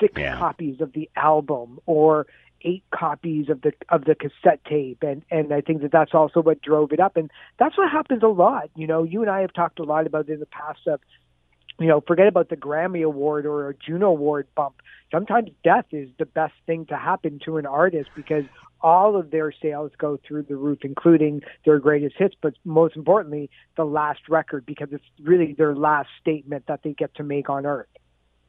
six 0.00 0.14
Yeah. 0.16 0.38
copies 0.38 0.80
of 0.80 0.92
the 0.92 1.10
album 1.16 1.80
or 1.86 2.26
eight 2.62 2.84
copies 2.92 3.48
of 3.48 3.62
the 3.62 3.72
of 3.88 4.04
the 4.04 4.14
cassette 4.14 4.64
tape. 4.64 5.02
And 5.02 5.22
and 5.30 5.52
I 5.52 5.60
think 5.60 5.82
that 5.82 5.92
that's 5.92 6.14
also 6.14 6.40
what 6.40 6.62
drove 6.62 6.92
it 6.92 7.00
up. 7.00 7.16
And 7.16 7.30
that's 7.58 7.76
what 7.76 7.90
happens 7.90 8.22
a 8.22 8.28
lot. 8.28 8.70
You 8.76 8.86
know 8.86 9.04
you 9.04 9.22
and 9.22 9.30
I 9.30 9.40
have 9.40 9.52
talked 9.52 9.78
a 9.78 9.84
lot 9.84 10.06
about 10.06 10.28
in 10.28 10.40
the 10.40 10.46
past 10.46 10.80
of 10.86 11.00
you 11.78 11.86
know 11.86 12.02
forget 12.06 12.26
about 12.26 12.48
the 12.48 12.56
Grammy 12.56 13.04
award 13.04 13.46
or 13.46 13.68
a 13.68 13.74
Juno 13.74 14.08
award 14.08 14.46
bump. 14.54 14.76
Sometimes 15.10 15.50
death 15.64 15.86
is 15.92 16.08
the 16.18 16.26
best 16.26 16.54
thing 16.66 16.86
to 16.86 16.96
happen 16.96 17.40
to 17.44 17.56
an 17.56 17.66
artist 17.66 18.10
because 18.14 18.44
all 18.80 19.16
of 19.16 19.30
their 19.30 19.52
sales 19.52 19.90
go 19.98 20.18
through 20.26 20.44
the 20.44 20.56
roof 20.56 20.78
including 20.82 21.42
their 21.64 21.80
greatest 21.80 22.14
hits 22.16 22.36
but 22.40 22.54
most 22.64 22.94
importantly 22.94 23.50
the 23.76 23.84
last 23.84 24.20
record 24.28 24.64
because 24.64 24.88
it's 24.92 25.04
really 25.20 25.52
their 25.52 25.74
last 25.74 26.08
statement 26.20 26.64
that 26.68 26.80
they 26.84 26.92
get 26.92 27.12
to 27.14 27.24
make 27.24 27.50
on 27.50 27.66
earth 27.66 27.88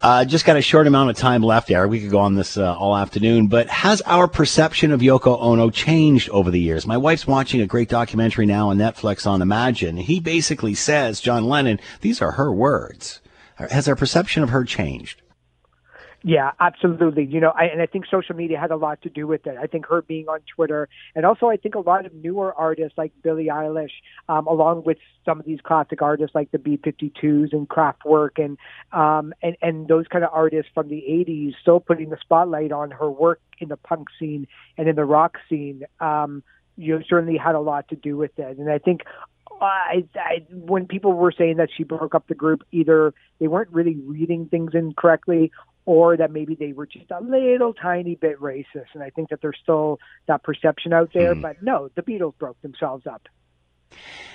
Uh, 0.01 0.23
just 0.23 0.45
got 0.45 0.55
a 0.55 0.61
short 0.61 0.87
amount 0.87 1.09
of 1.09 1.17
time 1.17 1.41
left, 1.41 1.69
Eric. 1.69 1.91
We 1.91 1.99
could 1.99 2.09
go 2.09 2.19
on 2.19 2.35
this 2.35 2.55
uh, 2.55 2.73
all 2.73 2.95
afternoon, 2.95 3.47
but 3.47 3.67
has 3.67 4.01
our 4.03 4.29
perception 4.29 4.91
of 4.93 5.01
Yoko 5.01 5.37
Ono 5.41 5.69
changed 5.69 6.29
over 6.29 6.49
the 6.49 6.59
years? 6.59 6.87
My 6.87 6.95
wife's 6.95 7.27
watching 7.27 7.59
a 7.59 7.67
great 7.67 7.89
documentary 7.89 8.45
now 8.45 8.69
on 8.69 8.77
Netflix 8.77 9.27
on 9.27 9.41
Imagine. 9.41 9.97
He 9.97 10.21
basically 10.21 10.73
says, 10.73 11.19
John 11.19 11.49
Lennon, 11.49 11.81
these 11.99 12.21
are 12.21 12.31
her 12.31 12.49
words. 12.49 13.19
Has 13.55 13.89
our 13.89 13.95
perception 13.95 14.41
of 14.41 14.51
her 14.51 14.63
changed? 14.63 15.21
Yeah, 16.21 16.51
absolutely. 16.59 17.25
You 17.25 17.39
know, 17.39 17.51
I, 17.51 17.65
and 17.65 17.81
I 17.81 17.85
think 17.85 18.05
social 18.05 18.35
media 18.35 18.59
had 18.59 18.71
a 18.71 18.75
lot 18.75 19.01
to 19.03 19.09
do 19.09 19.25
with 19.25 19.47
it. 19.47 19.55
I 19.57 19.67
think 19.67 19.85
her 19.85 20.01
being 20.01 20.27
on 20.27 20.39
Twitter, 20.53 20.89
and 21.15 21.25
also 21.25 21.47
I 21.47 21.55
think 21.55 21.75
a 21.75 21.79
lot 21.79 22.05
of 22.05 22.13
newer 22.13 22.53
artists 22.53 22.97
like 22.97 23.13
Billie 23.23 23.45
Eilish, 23.45 23.91
um, 24.27 24.45
along 24.45 24.83
with 24.83 24.97
some 25.23 25.39
of 25.39 25.45
these 25.45 25.59
classic 25.63 26.01
artists 26.01 26.35
like 26.35 26.51
the 26.51 26.57
B52s 26.57 27.53
and 27.53 27.69
Kraftwerk, 27.69 28.31
and 28.37 28.57
um, 28.91 29.33
and 29.41 29.55
and 29.61 29.87
those 29.87 30.07
kind 30.07 30.25
of 30.25 30.31
artists 30.33 30.69
from 30.73 30.89
the 30.89 31.03
'80s, 31.09 31.53
still 31.61 31.79
putting 31.79 32.09
the 32.09 32.17
spotlight 32.19 32.73
on 32.73 32.91
her 32.91 33.09
work 33.09 33.39
in 33.59 33.69
the 33.69 33.77
punk 33.77 34.09
scene 34.19 34.45
and 34.77 34.89
in 34.89 34.97
the 34.97 35.05
rock 35.05 35.37
scene. 35.47 35.83
Um, 36.01 36.43
you 36.75 36.97
know, 36.97 37.03
certainly 37.09 37.37
had 37.37 37.55
a 37.55 37.59
lot 37.59 37.87
to 37.89 37.95
do 37.95 38.17
with 38.17 38.37
it, 38.39 38.57
and 38.57 38.69
I 38.69 38.77
think 38.77 39.01
I, 39.61 40.05
I, 40.15 40.45
when 40.49 40.85
people 40.85 41.13
were 41.13 41.31
saying 41.31 41.57
that 41.57 41.69
she 41.75 41.83
broke 41.83 42.15
up 42.15 42.27
the 42.27 42.35
group, 42.35 42.61
either 42.71 43.13
they 43.39 43.47
weren't 43.47 43.71
really 43.71 43.95
reading 43.95 44.47
things 44.47 44.71
incorrectly, 44.73 45.51
or 45.85 46.17
that 46.17 46.31
maybe 46.31 46.55
they 46.55 46.73
were 46.73 46.85
just 46.85 47.09
a 47.11 47.21
little 47.21 47.73
tiny 47.73 48.15
bit 48.15 48.39
racist. 48.39 48.93
And 48.93 49.03
I 49.03 49.09
think 49.09 49.29
that 49.29 49.41
there's 49.41 49.57
still 49.61 49.99
that 50.27 50.43
perception 50.43 50.93
out 50.93 51.11
there. 51.13 51.35
But 51.35 51.63
no, 51.63 51.89
the 51.95 52.01
Beatles 52.01 52.37
broke 52.37 52.61
themselves 52.61 53.07
up. 53.07 53.27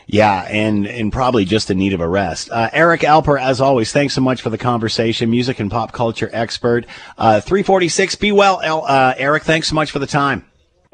Yeah, 0.06 0.42
and 0.42 0.86
and 0.86 1.12
probably 1.12 1.44
just 1.44 1.70
in 1.70 1.78
need 1.78 1.94
of 1.94 2.00
a 2.00 2.08
rest. 2.08 2.50
Uh, 2.50 2.68
Eric 2.72 3.02
Alper, 3.02 3.40
as 3.40 3.60
always, 3.60 3.92
thanks 3.92 4.14
so 4.14 4.20
much 4.20 4.42
for 4.42 4.50
the 4.50 4.58
conversation. 4.58 5.30
Music 5.30 5.58
and 5.60 5.70
pop 5.70 5.92
culture 5.92 6.28
expert. 6.32 6.86
Uh, 7.16 7.40
346. 7.40 8.16
Be 8.16 8.32
well, 8.32 8.60
El, 8.62 8.84
uh, 8.84 9.14
Eric. 9.16 9.44
Thanks 9.44 9.68
so 9.68 9.74
much 9.74 9.90
for 9.90 9.98
the 9.98 10.06
time. 10.06 10.44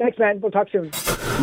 Thanks, 0.01 0.17
man. 0.17 0.41
We'll 0.41 0.49
talk 0.49 0.67
soon. 0.71 0.89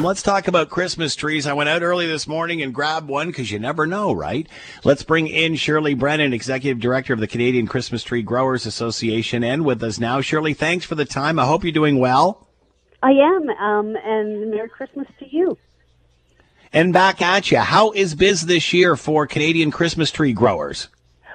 Let's 0.02 0.20
talk 0.20 0.48
about 0.48 0.68
Christmas 0.68 1.14
trees. 1.14 1.46
I 1.46 1.52
went 1.52 1.68
out 1.68 1.82
early 1.82 2.08
this 2.08 2.26
morning 2.26 2.60
and 2.60 2.74
grabbed 2.74 3.06
one 3.06 3.28
because 3.28 3.52
you 3.52 3.60
never 3.60 3.86
know, 3.86 4.12
right? 4.12 4.48
Let's 4.82 5.04
bring 5.04 5.28
in 5.28 5.54
Shirley 5.54 5.94
Brennan, 5.94 6.32
Executive 6.32 6.80
Director 6.80 7.12
of 7.12 7.20
the 7.20 7.28
Canadian 7.28 7.68
Christmas 7.68 8.02
Tree 8.02 8.22
Growers 8.22 8.66
Association, 8.66 9.44
and 9.44 9.64
with 9.64 9.80
us 9.84 10.00
now. 10.00 10.20
Shirley, 10.20 10.54
thanks 10.54 10.84
for 10.84 10.96
the 10.96 11.04
time. 11.04 11.38
I 11.38 11.46
hope 11.46 11.62
you're 11.62 11.70
doing 11.70 12.00
well. 12.00 12.48
I 13.00 13.12
am, 13.12 13.48
um, 13.48 13.96
and 14.04 14.50
Merry 14.50 14.68
Christmas 14.68 15.06
to 15.20 15.26
you. 15.30 15.56
And 16.72 16.92
back 16.92 17.22
at 17.22 17.52
you. 17.52 17.58
How 17.58 17.92
is 17.92 18.16
biz 18.16 18.46
this 18.46 18.72
year 18.72 18.96
for 18.96 19.28
Canadian 19.28 19.70
Christmas 19.70 20.10
tree 20.10 20.32
growers? 20.32 20.88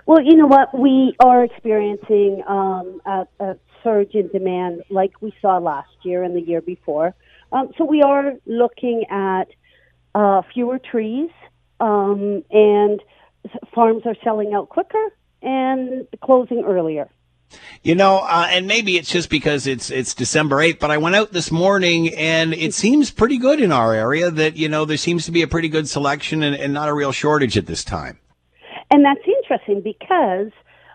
Well, 0.06 0.22
you 0.22 0.36
know 0.36 0.48
what? 0.48 0.77
We 0.77 1.15
are 1.22 1.46
experiencing 1.46 2.44
um, 2.50 3.00
a, 3.06 3.25
a 3.39 3.56
surge 3.84 4.13
in 4.13 4.28
demand 4.30 4.84
like 4.90 5.22
we 5.22 5.34
saw 5.42 5.58
last 5.58 5.90
year 6.04 6.24
and 6.24 6.36
the 6.36 6.42
year 6.42 6.62
before. 6.62 7.13
Um, 7.52 7.72
so 7.78 7.86
we 7.86 8.02
are 8.02 8.34
looking 8.46 9.06
at 9.10 9.46
uh, 10.16 10.42
fewer 10.54 10.80
trees, 10.80 11.30
um, 11.80 12.44
and 12.52 13.02
farms 13.74 14.04
are 14.06 14.16
selling 14.24 14.54
out 14.54 14.70
quicker 14.70 15.13
and 15.42 16.08
closing 16.24 16.63
earlier. 16.66 17.10
You 17.84 17.96
know, 17.96 18.18
uh, 18.18 18.48
and 18.50 18.66
maybe 18.66 18.98
it's 18.98 19.12
just 19.12 19.30
because 19.30 19.68
it's 19.68 19.92
it's 19.92 20.16
December 20.16 20.62
eighth, 20.62 20.80
but 20.80 20.90
I 20.90 20.98
went 20.98 21.16
out 21.16 21.34
this 21.34 21.52
morning 21.52 22.13
and 22.16 22.54
it 22.54 22.74
seems 22.74 23.12
pretty 23.12 23.38
good 23.38 23.60
in 23.60 23.72
our 23.72 23.94
area. 23.94 24.32
That 24.32 24.58
you 24.58 24.70
know 24.70 24.86
there 24.86 24.98
seems 24.98 25.25
to 25.25 25.32
be 25.32 25.44
a 25.44 25.48
pretty 25.48 25.70
good 25.70 25.88
selection 25.88 26.42
and, 26.42 26.56
and 26.56 26.74
not 26.74 26.90
a 26.90 26.94
real 26.94 27.12
shortage 27.12 27.58
at 27.58 27.68
this 27.68 27.84
time. 27.84 28.20
And 28.90 29.04
that's 29.06 29.22
interesting 29.28 29.82
because 29.82 30.52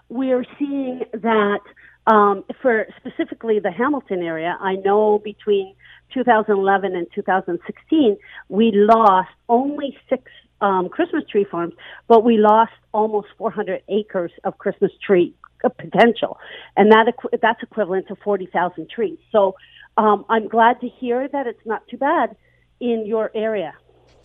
we're 0.09 0.45
seeing 0.59 1.02
that 1.12 1.61
um, 2.08 2.42
for 2.62 2.86
specifically 2.96 3.60
the 3.60 3.70
Hamilton 3.70 4.22
area. 4.22 4.56
I 4.60 4.76
know 4.76 5.20
between 5.22 5.74
2011 6.14 6.96
and 6.96 7.06
2016, 7.14 8.16
we 8.48 8.72
lost 8.74 9.28
only 9.48 9.96
six 10.08 10.24
um, 10.60 10.88
Christmas 10.88 11.22
tree 11.30 11.46
farms, 11.48 11.74
but 12.08 12.24
we 12.24 12.38
lost 12.38 12.72
almost 12.92 13.28
400 13.36 13.82
acres 13.88 14.32
of 14.42 14.58
Christmas 14.58 14.90
tree 15.06 15.34
potential, 15.60 16.38
and 16.76 16.90
that 16.92 17.12
that's 17.42 17.62
equivalent 17.62 18.08
to 18.08 18.16
40,000 18.16 18.88
trees. 18.88 19.18
So 19.30 19.54
um, 19.96 20.24
I'm 20.28 20.48
glad 20.48 20.80
to 20.80 20.88
hear 20.88 21.28
that 21.28 21.46
it's 21.46 21.66
not 21.66 21.86
too 21.88 21.98
bad 21.98 22.36
in 22.80 23.04
your 23.06 23.30
area. 23.34 23.74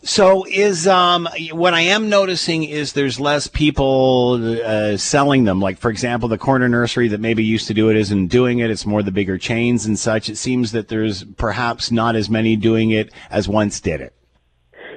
So 0.06 0.46
is 0.46 0.86
um 0.86 1.30
what 1.52 1.74
I 1.74 1.82
am 1.82 2.10
noticing 2.10 2.66
is 2.66 2.92
there's 2.92 3.22
less 3.22 3.48
people 3.48 4.62
uh, 4.62 4.98
selling 4.98 5.46
them. 5.46 5.62
Like 5.62 5.78
for 5.78 5.90
example, 5.90 6.28
the 6.28 6.38
corner 6.38 6.68
nursery 6.68 7.08
that 7.08 7.22
maybe 7.22 7.44
used 7.44 7.68
to 7.68 7.74
do 7.74 7.90
it 7.90 7.96
isn't 7.96 8.28
doing 8.28 8.60
it. 8.60 8.70
It's 8.70 8.86
more 8.86 9.02
the 9.02 9.12
bigger 9.12 9.38
chains 9.38 9.86
and 9.86 9.98
such. 9.98 10.30
It 10.30 10.36
seems 10.38 10.74
that 10.74 10.90
there's 10.90 11.24
perhaps 11.24 11.90
not 11.90 12.18
as 12.18 12.30
many 12.30 12.58
doing 12.58 12.92
it 12.92 13.14
as 13.30 13.48
once 13.48 13.80
did 13.80 14.02
it. 14.02 14.14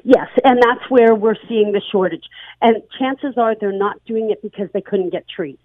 Yes, 0.03 0.29
and 0.45 0.61
that's 0.61 0.89
where 0.89 1.15
we're 1.15 1.37
seeing 1.49 1.71
the 1.71 1.83
shortage. 1.93 2.25
And 2.61 2.83
chances 2.99 3.35
are 3.37 3.55
they're 3.55 3.73
not 3.73 4.05
doing 4.07 4.31
it 4.31 4.43
because 4.43 4.69
they 4.73 4.81
couldn't 4.81 5.11
get 5.11 5.29
trees. 5.29 5.59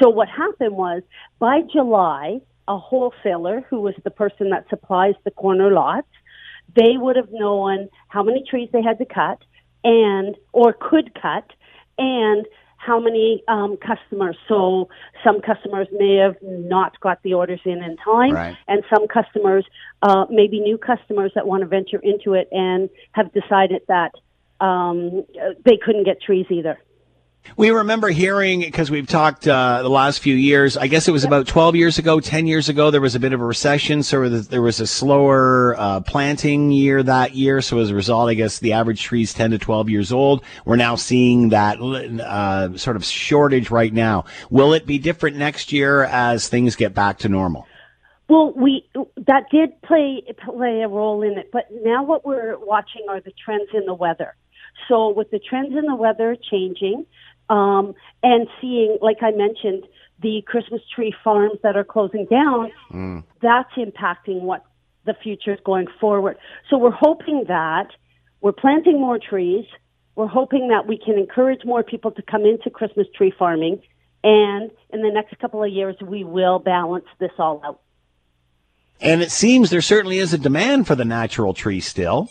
So 0.00 0.10
what 0.10 0.28
happened 0.28 0.76
was 0.76 1.02
by 1.38 1.62
July, 1.72 2.40
a 2.68 2.78
wholesaler 2.78 3.62
who 3.68 3.80
was 3.80 3.94
the 4.04 4.10
person 4.10 4.50
that 4.50 4.68
supplies 4.68 5.14
the 5.24 5.30
corner 5.30 5.70
lots, 5.70 6.08
they 6.74 6.96
would 6.96 7.16
have 7.16 7.30
known 7.30 7.88
how 8.08 8.22
many 8.22 8.44
trees 8.48 8.68
they 8.72 8.82
had 8.82 8.98
to 8.98 9.04
cut 9.04 9.38
and 9.84 10.36
or 10.52 10.72
could 10.72 11.14
cut 11.20 11.50
and 11.98 12.46
how 12.76 13.00
many 13.00 13.42
um, 13.48 13.78
customers. 13.78 14.36
So 14.46 14.88
some 15.24 15.40
customers 15.40 15.88
may 15.92 16.16
have 16.16 16.36
not 16.42 17.00
got 17.00 17.22
the 17.22 17.34
orders 17.34 17.60
in 17.64 17.82
in 17.82 17.96
time, 17.96 18.32
Right. 18.32 18.56
and 18.68 18.82
some 18.92 19.08
customers, 19.08 19.64
uh, 20.02 20.26
maybe 20.28 20.60
new 20.60 20.76
customers 20.76 21.32
that 21.34 21.46
want 21.46 21.62
to 21.62 21.66
venture 21.66 21.98
into 21.98 22.34
it 22.34 22.48
and 22.52 22.90
have 23.12 23.32
decided 23.32 23.82
that 23.88 24.12
um, 24.60 25.24
they 25.64 25.78
couldn't 25.82 26.04
get 26.04 26.20
trees 26.20 26.46
either. 26.50 26.78
We 27.56 27.70
remember 27.70 28.08
hearing 28.08 28.60
because 28.60 28.90
we've 28.90 29.06
talked 29.06 29.46
uh, 29.46 29.82
the 29.82 29.88
last 29.88 30.18
few 30.18 30.34
years. 30.34 30.76
I 30.76 30.88
guess 30.88 31.06
it 31.06 31.12
was 31.12 31.22
about 31.22 31.46
12 31.46 31.76
years 31.76 31.98
ago, 31.98 32.18
10 32.18 32.46
years 32.46 32.68
ago. 32.68 32.90
There 32.90 33.00
was 33.00 33.14
a 33.14 33.20
bit 33.20 33.32
of 33.32 33.40
a 33.40 33.44
recession, 33.44 34.02
so 34.02 34.28
there 34.28 34.62
was 34.62 34.80
a 34.80 34.86
slower 34.86 35.76
uh, 35.78 36.00
planting 36.00 36.72
year 36.72 37.02
that 37.02 37.36
year. 37.36 37.60
So 37.60 37.78
as 37.78 37.90
a 37.90 37.94
result, 37.94 38.28
I 38.28 38.34
guess 38.34 38.58
the 38.58 38.72
average 38.72 39.02
tree 39.02 39.22
is 39.22 39.32
10 39.32 39.52
to 39.52 39.58
12 39.58 39.88
years 39.88 40.10
old. 40.10 40.42
We're 40.64 40.76
now 40.76 40.96
seeing 40.96 41.50
that 41.50 41.78
uh, 41.80 42.76
sort 42.76 42.96
of 42.96 43.04
shortage 43.04 43.70
right 43.70 43.92
now. 43.92 44.24
Will 44.50 44.72
it 44.72 44.84
be 44.84 44.98
different 44.98 45.36
next 45.36 45.70
year 45.70 46.04
as 46.04 46.48
things 46.48 46.74
get 46.74 46.92
back 46.92 47.18
to 47.18 47.28
normal? 47.28 47.66
Well, 48.28 48.52
we 48.56 48.88
that 49.26 49.50
did 49.50 49.80
play 49.82 50.22
play 50.44 50.80
a 50.80 50.88
role 50.88 51.22
in 51.22 51.38
it, 51.38 51.50
but 51.52 51.66
now 51.82 52.02
what 52.02 52.24
we're 52.24 52.58
watching 52.58 53.02
are 53.08 53.20
the 53.20 53.32
trends 53.44 53.68
in 53.74 53.84
the 53.84 53.92
weather. 53.92 54.34
So 54.88 55.10
with 55.10 55.30
the 55.30 55.38
trends 55.38 55.76
in 55.76 55.84
the 55.84 55.94
weather 55.94 56.36
changing, 56.50 57.06
um, 57.48 57.94
and 58.22 58.48
seeing, 58.60 58.98
like 59.00 59.18
I 59.22 59.30
mentioned, 59.30 59.84
the 60.22 60.42
Christmas 60.46 60.80
tree 60.94 61.14
farms 61.22 61.58
that 61.62 61.76
are 61.76 61.84
closing 61.84 62.26
down, 62.26 62.72
that's 63.42 63.72
impacting 63.76 64.42
what 64.42 64.64
the 65.04 65.14
future 65.22 65.52
is 65.52 65.60
going 65.64 65.86
forward. 66.00 66.36
So 66.70 66.78
we're 66.78 66.90
hoping 66.90 67.44
that 67.48 67.88
we're 68.40 68.52
planting 68.52 69.00
more 69.00 69.18
trees. 69.18 69.66
We're 70.16 70.26
hoping 70.26 70.68
that 70.68 70.86
we 70.86 70.96
can 70.96 71.18
encourage 71.18 71.64
more 71.64 71.82
people 71.82 72.10
to 72.12 72.22
come 72.22 72.44
into 72.44 72.70
Christmas 72.70 73.06
tree 73.16 73.32
farming. 73.38 73.82
And 74.22 74.70
in 74.90 75.02
the 75.02 75.10
next 75.10 75.38
couple 75.38 75.62
of 75.62 75.70
years, 75.70 75.96
we 76.00 76.24
will 76.24 76.58
balance 76.58 77.06
this 77.18 77.32
all 77.38 77.60
out. 77.64 77.80
And 79.00 79.22
it 79.22 79.30
seems 79.30 79.70
there 79.70 79.82
certainly 79.82 80.18
is 80.18 80.32
a 80.32 80.38
demand 80.38 80.86
for 80.86 80.94
the 80.94 81.04
natural 81.04 81.52
tree 81.52 81.80
still. 81.80 82.30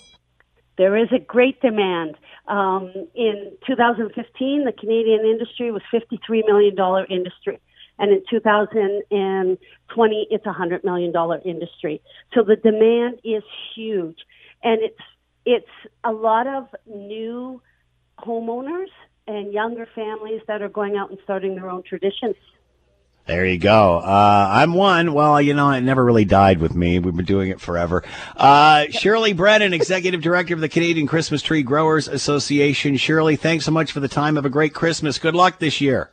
There 0.77 0.98
is 0.98 1.10
a 1.12 1.20
great 1.20 1.62
demand. 1.62 2.15
Um, 2.47 2.91
in 3.15 3.53
2015, 3.65 4.65
the 4.65 4.73
Canadian 4.73 5.25
industry 5.25 5.71
was 5.71 5.81
$53 5.93 6.45
million 6.45 6.75
industry. 7.09 7.59
And 8.00 8.12
in 8.12 8.23
2020, 8.29 10.27
it's 10.29 10.45
a 10.45 10.50
$100 10.50 10.83
million 10.83 11.13
industry. 11.45 12.01
So 12.33 12.43
the 12.43 12.55
demand 12.55 13.19
is 13.23 13.43
huge. 13.75 14.17
And 14.63 14.81
it's, 14.81 15.00
it's 15.45 15.91
a 16.03 16.12
lot 16.12 16.47
of 16.47 16.67
new 16.88 17.62
homeowners 18.19 18.88
and 19.27 19.53
younger 19.53 19.88
families 19.93 20.41
that 20.47 20.62
are 20.62 20.69
going 20.69 20.97
out 20.97 21.09
and 21.12 21.19
starting 21.23 21.55
their 21.55 21.69
own 21.69 21.83
traditions. 21.83 22.35
There 23.25 23.45
you 23.45 23.57
go. 23.57 23.99
Uh, 23.99 24.49
I'm 24.51 24.73
one. 24.73 25.13
Well, 25.13 25.41
you 25.41 25.53
know, 25.53 25.69
it 25.71 25.81
never 25.81 26.03
really 26.03 26.25
died 26.25 26.59
with 26.59 26.75
me. 26.75 26.99
We've 26.99 27.15
been 27.15 27.23
doing 27.23 27.49
it 27.51 27.61
forever. 27.61 28.03
Uh, 28.35 28.87
Shirley 28.89 29.31
Brennan, 29.31 29.73
Executive 29.73 30.21
Director 30.21 30.53
of 30.53 30.59
the 30.59 30.67
Canadian 30.67 31.07
Christmas 31.07 31.41
Tree 31.41 31.63
Growers 31.63 32.09
Association. 32.09 32.97
Shirley, 32.97 33.37
thanks 33.37 33.63
so 33.63 33.71
much 33.71 33.93
for 33.93 34.01
the 34.01 34.09
time. 34.09 34.35
Have 34.35 34.45
a 34.45 34.49
great 34.49 34.73
Christmas. 34.73 35.19
Good 35.19 35.35
luck 35.35 35.59
this 35.59 35.79
year. 35.79 36.11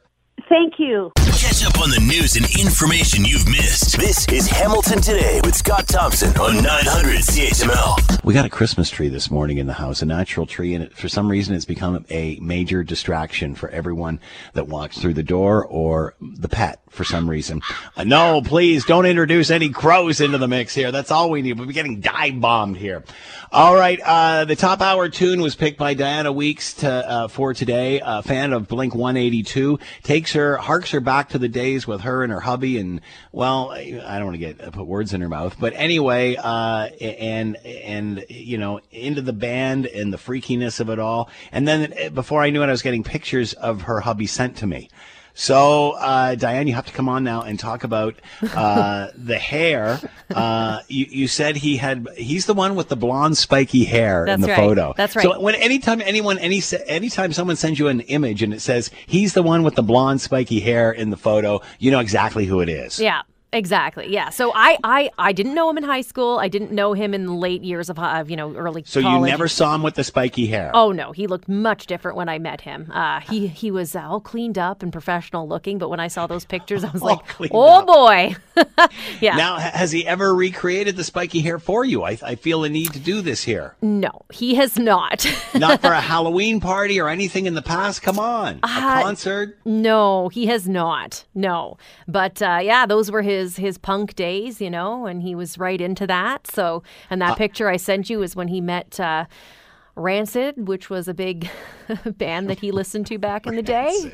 Thank 0.48 0.74
you. 0.78 1.12
Catch 1.16 1.64
up 1.64 1.80
on 1.80 1.90
the 1.90 2.00
news 2.00 2.36
and 2.36 2.44
information 2.58 3.24
you've 3.24 3.48
missed. 3.48 3.98
This 3.98 4.26
is 4.28 4.46
Hamilton 4.48 5.00
Today 5.00 5.40
with 5.44 5.54
Scott 5.54 5.86
Thompson 5.88 6.30
on 6.38 6.62
900 6.62 7.18
CHML. 7.18 8.24
We 8.24 8.34
got 8.34 8.44
a 8.44 8.50
Christmas 8.50 8.90
tree 8.90 9.08
this 9.08 9.30
morning 9.30 9.58
in 9.58 9.66
the 9.66 9.72
house, 9.74 10.02
a 10.02 10.06
natural 10.06 10.46
tree, 10.46 10.74
and 10.74 10.84
it, 10.84 10.96
for 10.96 11.08
some 11.08 11.28
reason 11.28 11.54
it's 11.54 11.64
become 11.64 12.04
a 12.10 12.38
major 12.40 12.82
distraction 12.82 13.54
for 13.54 13.68
everyone 13.70 14.20
that 14.54 14.68
walks 14.68 14.98
through 14.98 15.14
the 15.14 15.22
door 15.22 15.64
or 15.64 16.14
the 16.20 16.48
pet 16.48 16.80
for 17.00 17.04
some 17.04 17.30
reason. 17.30 17.62
Uh, 17.96 18.04
no, 18.04 18.42
please 18.42 18.84
don't 18.84 19.06
introduce 19.06 19.50
any 19.50 19.70
crows 19.70 20.20
into 20.20 20.36
the 20.36 20.46
mix 20.46 20.74
here. 20.74 20.92
That's 20.92 21.10
all 21.10 21.30
we 21.30 21.40
need. 21.40 21.56
We'll 21.56 21.66
be 21.66 21.72
getting 21.72 22.00
dive 22.00 22.42
bombed 22.42 22.76
here. 22.76 23.04
All 23.50 23.74
right. 23.74 23.98
Uh, 24.04 24.44
the 24.44 24.54
top 24.54 24.82
hour 24.82 25.08
tune 25.08 25.40
was 25.40 25.56
picked 25.56 25.78
by 25.78 25.94
Diana 25.94 26.30
Weeks 26.30 26.74
to, 26.74 26.90
uh, 26.90 27.28
for 27.28 27.54
today. 27.54 28.02
A 28.04 28.22
fan 28.22 28.52
of 28.52 28.68
Blink 28.68 28.94
182 28.94 29.78
takes 30.02 30.34
her, 30.34 30.58
harks 30.58 30.90
her 30.90 31.00
back 31.00 31.30
to 31.30 31.38
the 31.38 31.48
days 31.48 31.86
with 31.86 32.02
her 32.02 32.22
and 32.22 32.30
her 32.30 32.40
hubby. 32.40 32.76
And 32.76 33.00
well, 33.32 33.70
I 33.70 34.18
don't 34.18 34.26
want 34.26 34.34
to 34.34 34.38
get 34.38 34.60
uh, 34.60 34.70
put 34.70 34.86
words 34.86 35.14
in 35.14 35.22
her 35.22 35.28
mouth, 35.30 35.56
but 35.58 35.72
anyway, 35.74 36.36
uh, 36.36 36.90
and 37.00 37.56
and 37.64 38.26
you 38.28 38.58
know, 38.58 38.80
into 38.90 39.22
the 39.22 39.32
band 39.32 39.86
and 39.86 40.12
the 40.12 40.18
freakiness 40.18 40.80
of 40.80 40.90
it 40.90 40.98
all. 40.98 41.30
And 41.50 41.66
then 41.66 41.94
uh, 41.94 42.10
before 42.10 42.42
I 42.42 42.50
knew 42.50 42.62
it, 42.62 42.66
I 42.66 42.72
was 42.72 42.82
getting 42.82 43.04
pictures 43.04 43.54
of 43.54 43.82
her 43.82 44.00
hubby 44.00 44.26
sent 44.26 44.58
to 44.58 44.66
me. 44.66 44.90
So, 45.34 45.92
uh, 45.92 46.34
Diane, 46.34 46.66
you 46.66 46.74
have 46.74 46.86
to 46.86 46.92
come 46.92 47.08
on 47.08 47.24
now 47.24 47.42
and 47.42 47.58
talk 47.58 47.84
about 47.84 48.16
uh, 48.54 49.08
the 49.16 49.38
hair. 49.38 49.98
Uh, 50.28 50.80
you, 50.88 51.06
you 51.08 51.28
said 51.28 51.56
he 51.56 51.76
had, 51.76 52.08
he's 52.16 52.46
the 52.46 52.54
one 52.54 52.74
with 52.74 52.88
the 52.88 52.96
blonde 52.96 53.36
spiky 53.36 53.84
hair 53.84 54.26
in 54.26 54.40
the 54.40 54.48
right. 54.48 54.56
photo. 54.56 54.94
That's 54.96 55.16
right. 55.16 55.22
So 55.22 55.40
when 55.40 55.54
anytime 55.54 56.00
anyone, 56.02 56.38
any, 56.38 56.62
anytime 56.86 57.32
someone 57.32 57.56
sends 57.56 57.78
you 57.78 57.88
an 57.88 58.00
image 58.00 58.42
and 58.42 58.52
it 58.52 58.60
says 58.60 58.90
he's 59.06 59.34
the 59.34 59.42
one 59.42 59.62
with 59.62 59.74
the 59.74 59.82
blonde 59.82 60.20
spiky 60.20 60.60
hair 60.60 60.92
in 60.92 61.10
the 61.10 61.16
photo, 61.16 61.60
you 61.78 61.90
know 61.90 62.00
exactly 62.00 62.46
who 62.46 62.60
it 62.60 62.68
is. 62.68 62.98
Yeah. 62.98 63.22
Exactly. 63.52 64.06
Yeah. 64.12 64.30
So 64.30 64.52
I, 64.54 64.78
I, 64.84 65.10
I 65.18 65.32
didn't 65.32 65.54
know 65.54 65.68
him 65.68 65.76
in 65.76 65.82
high 65.84 66.02
school. 66.02 66.38
I 66.38 66.46
didn't 66.48 66.70
know 66.70 66.92
him 66.92 67.12
in 67.14 67.26
the 67.26 67.32
late 67.34 67.62
years 67.62 67.90
of, 67.90 67.98
of 67.98 68.30
you 68.30 68.36
know, 68.36 68.54
early. 68.54 68.84
So 68.86 69.00
you 69.00 69.18
never 69.26 69.48
saw 69.48 69.74
him 69.74 69.82
with 69.82 69.94
the 69.96 70.04
spiky 70.04 70.46
hair. 70.46 70.70
Oh 70.72 70.92
no, 70.92 71.10
he 71.12 71.26
looked 71.26 71.48
much 71.48 71.86
different 71.86 72.16
when 72.16 72.28
I 72.28 72.38
met 72.38 72.60
him. 72.60 72.90
Uh, 72.94 73.18
he 73.20 73.48
he 73.48 73.70
was 73.72 73.96
all 73.96 74.20
cleaned 74.20 74.56
up 74.56 74.82
and 74.84 74.92
professional 74.92 75.48
looking, 75.48 75.78
but 75.78 75.88
when 75.88 75.98
I 76.00 76.06
saw 76.08 76.26
those 76.28 76.44
pictures, 76.44 76.84
I 76.84 76.90
was 76.90 77.02
like, 77.10 77.18
"Oh 77.50 77.80
up. 77.80 77.86
boy!" 77.86 78.36
yeah. 79.20 79.36
Now, 79.36 79.56
has 79.58 79.90
he 79.90 80.06
ever 80.06 80.32
recreated 80.34 80.96
the 80.96 81.04
spiky 81.04 81.40
hair 81.40 81.58
for 81.58 81.84
you? 81.84 82.04
I, 82.04 82.18
I 82.22 82.34
feel 82.36 82.62
a 82.64 82.68
need 82.68 82.92
to 82.92 83.00
do 83.00 83.20
this 83.20 83.42
here. 83.42 83.74
no, 83.82 84.22
he 84.32 84.54
has 84.56 84.78
not. 84.78 85.26
Not 85.54 85.80
for 85.80 85.92
a 85.92 86.00
Halloween 86.00 86.60
party 86.60 87.00
or 87.00 87.08
anything 87.08 87.46
in 87.46 87.54
the 87.54 87.62
past. 87.62 88.02
Come 88.02 88.18
on, 88.20 88.60
a 88.62 88.66
Uh, 88.66 89.02
concert. 89.02 89.58
no, 89.64 90.28
he 90.28 90.46
has 90.46 90.68
not. 90.68 91.24
No, 91.34 91.78
but 92.06 92.40
uh, 92.40 92.60
yeah, 92.62 92.86
those 92.86 93.10
were 93.10 93.22
his 93.22 93.39
his 93.56 93.78
punk 93.78 94.14
days, 94.14 94.60
you 94.60 94.70
know, 94.70 95.06
and 95.06 95.22
he 95.22 95.34
was 95.34 95.58
right 95.58 95.80
into 95.80 96.06
that. 96.06 96.46
So, 96.46 96.82
and 97.08 97.22
Uh, 97.22 97.26
that 97.28 97.38
picture 97.38 97.68
I 97.68 97.76
sent 97.76 98.10
you 98.10 98.22
is 98.22 98.36
when 98.36 98.48
he 98.48 98.60
met. 98.60 98.98
Uh, 98.98 99.24
Rancid, 99.96 100.68
which 100.68 100.88
was 100.88 101.08
a 101.08 101.14
big 101.14 101.50
band 102.06 102.48
that 102.48 102.60
he 102.60 102.70
listened 102.70 103.06
to 103.08 103.18
back 103.18 103.46
in 103.46 103.56
the 103.56 103.62
day. 103.62 104.12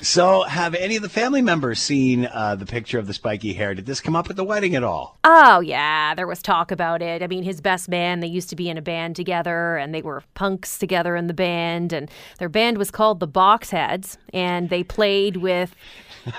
So, 0.00 0.44
have 0.44 0.74
any 0.74 0.96
of 0.96 1.02
the 1.02 1.08
family 1.08 1.42
members 1.42 1.78
seen 1.78 2.26
uh, 2.26 2.56
the 2.56 2.64
picture 2.64 2.98
of 2.98 3.06
the 3.06 3.12
spiky 3.12 3.52
hair? 3.52 3.74
Did 3.74 3.86
this 3.86 4.00
come 4.00 4.16
up 4.16 4.30
at 4.30 4.36
the 4.36 4.44
wedding 4.44 4.74
at 4.74 4.82
all? 4.84 5.18
Oh 5.24 5.60
yeah, 5.60 6.14
there 6.14 6.26
was 6.26 6.40
talk 6.40 6.70
about 6.70 7.02
it. 7.02 7.22
I 7.22 7.26
mean, 7.26 7.42
his 7.42 7.60
best 7.60 7.88
man, 7.88 8.20
they 8.20 8.26
used 8.26 8.48
to 8.50 8.56
be 8.56 8.70
in 8.70 8.78
a 8.78 8.82
band 8.82 9.16
together 9.16 9.76
and 9.76 9.94
they 9.94 10.00
were 10.00 10.22
punks 10.34 10.78
together 10.78 11.16
in 11.16 11.26
the 11.26 11.34
band 11.34 11.92
and 11.92 12.10
their 12.38 12.48
band 12.48 12.78
was 12.78 12.90
called 12.90 13.20
the 13.20 13.28
Boxheads 13.28 14.16
and 14.32 14.70
they 14.70 14.82
played 14.82 15.36
with 15.38 15.74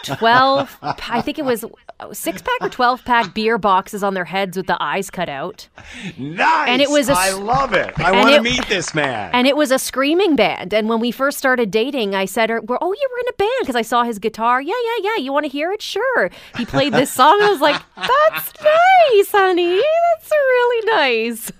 12 0.04 0.78
I 0.82 1.22
think 1.22 1.40
it 1.40 1.46
was 1.46 1.66
6 2.12 2.42
pack 2.42 2.52
or 2.62 2.70
12 2.70 3.04
pack 3.06 3.34
beer 3.34 3.58
boxes 3.58 4.04
on 4.04 4.14
their 4.14 4.26
heads 4.26 4.56
with 4.58 4.68
the 4.68 4.82
eyes 4.82 5.10
cut 5.10 5.30
out. 5.30 5.68
Nice. 6.18 6.70
And 6.70 6.82
it 6.82 6.90
was 6.90 7.10
a 7.10 7.14
I 7.14 7.32
love 7.32 7.74
it. 7.74 7.94
I 8.00 8.12
want 8.12 8.36
to 8.36 8.42
meet 8.42 8.68
this 8.68 8.94
man. 8.94 9.32
And 9.34 9.48
it 9.48 9.58
was 9.58 9.72
a 9.72 9.80
screaming 9.80 10.36
band. 10.36 10.74
And 10.74 10.88
when 10.90 11.00
we 11.00 11.12
first 11.12 11.38
started 11.38 11.72
dating, 11.72 12.16
I 12.16 12.26
said, 12.26 12.50
"Oh, 12.52 12.58
you 12.62 12.68
were 12.70 13.20
in 13.20 13.28
a 13.30 13.34
band?" 13.34 13.52
Because 13.62 13.76
I 13.76 13.82
saw 13.82 14.04
his 14.04 14.20
guitar. 14.20 14.62
Yeah, 14.62 14.74
yeah, 14.86 15.12
yeah. 15.12 15.24
You 15.24 15.34
want 15.34 15.46
to 15.46 15.50
hear 15.52 15.72
it? 15.72 15.82
Sure. 15.82 16.30
He 16.58 16.66
played 16.66 16.94
this 16.94 17.12
song. 17.12 17.40
I 17.42 17.50
was 17.50 17.62
like, 17.62 17.82
"That's 17.96 18.54
nice, 18.64 19.32
honey. 19.32 19.82
That's 20.14 20.32
really 20.32 20.86
nice." 20.96 21.52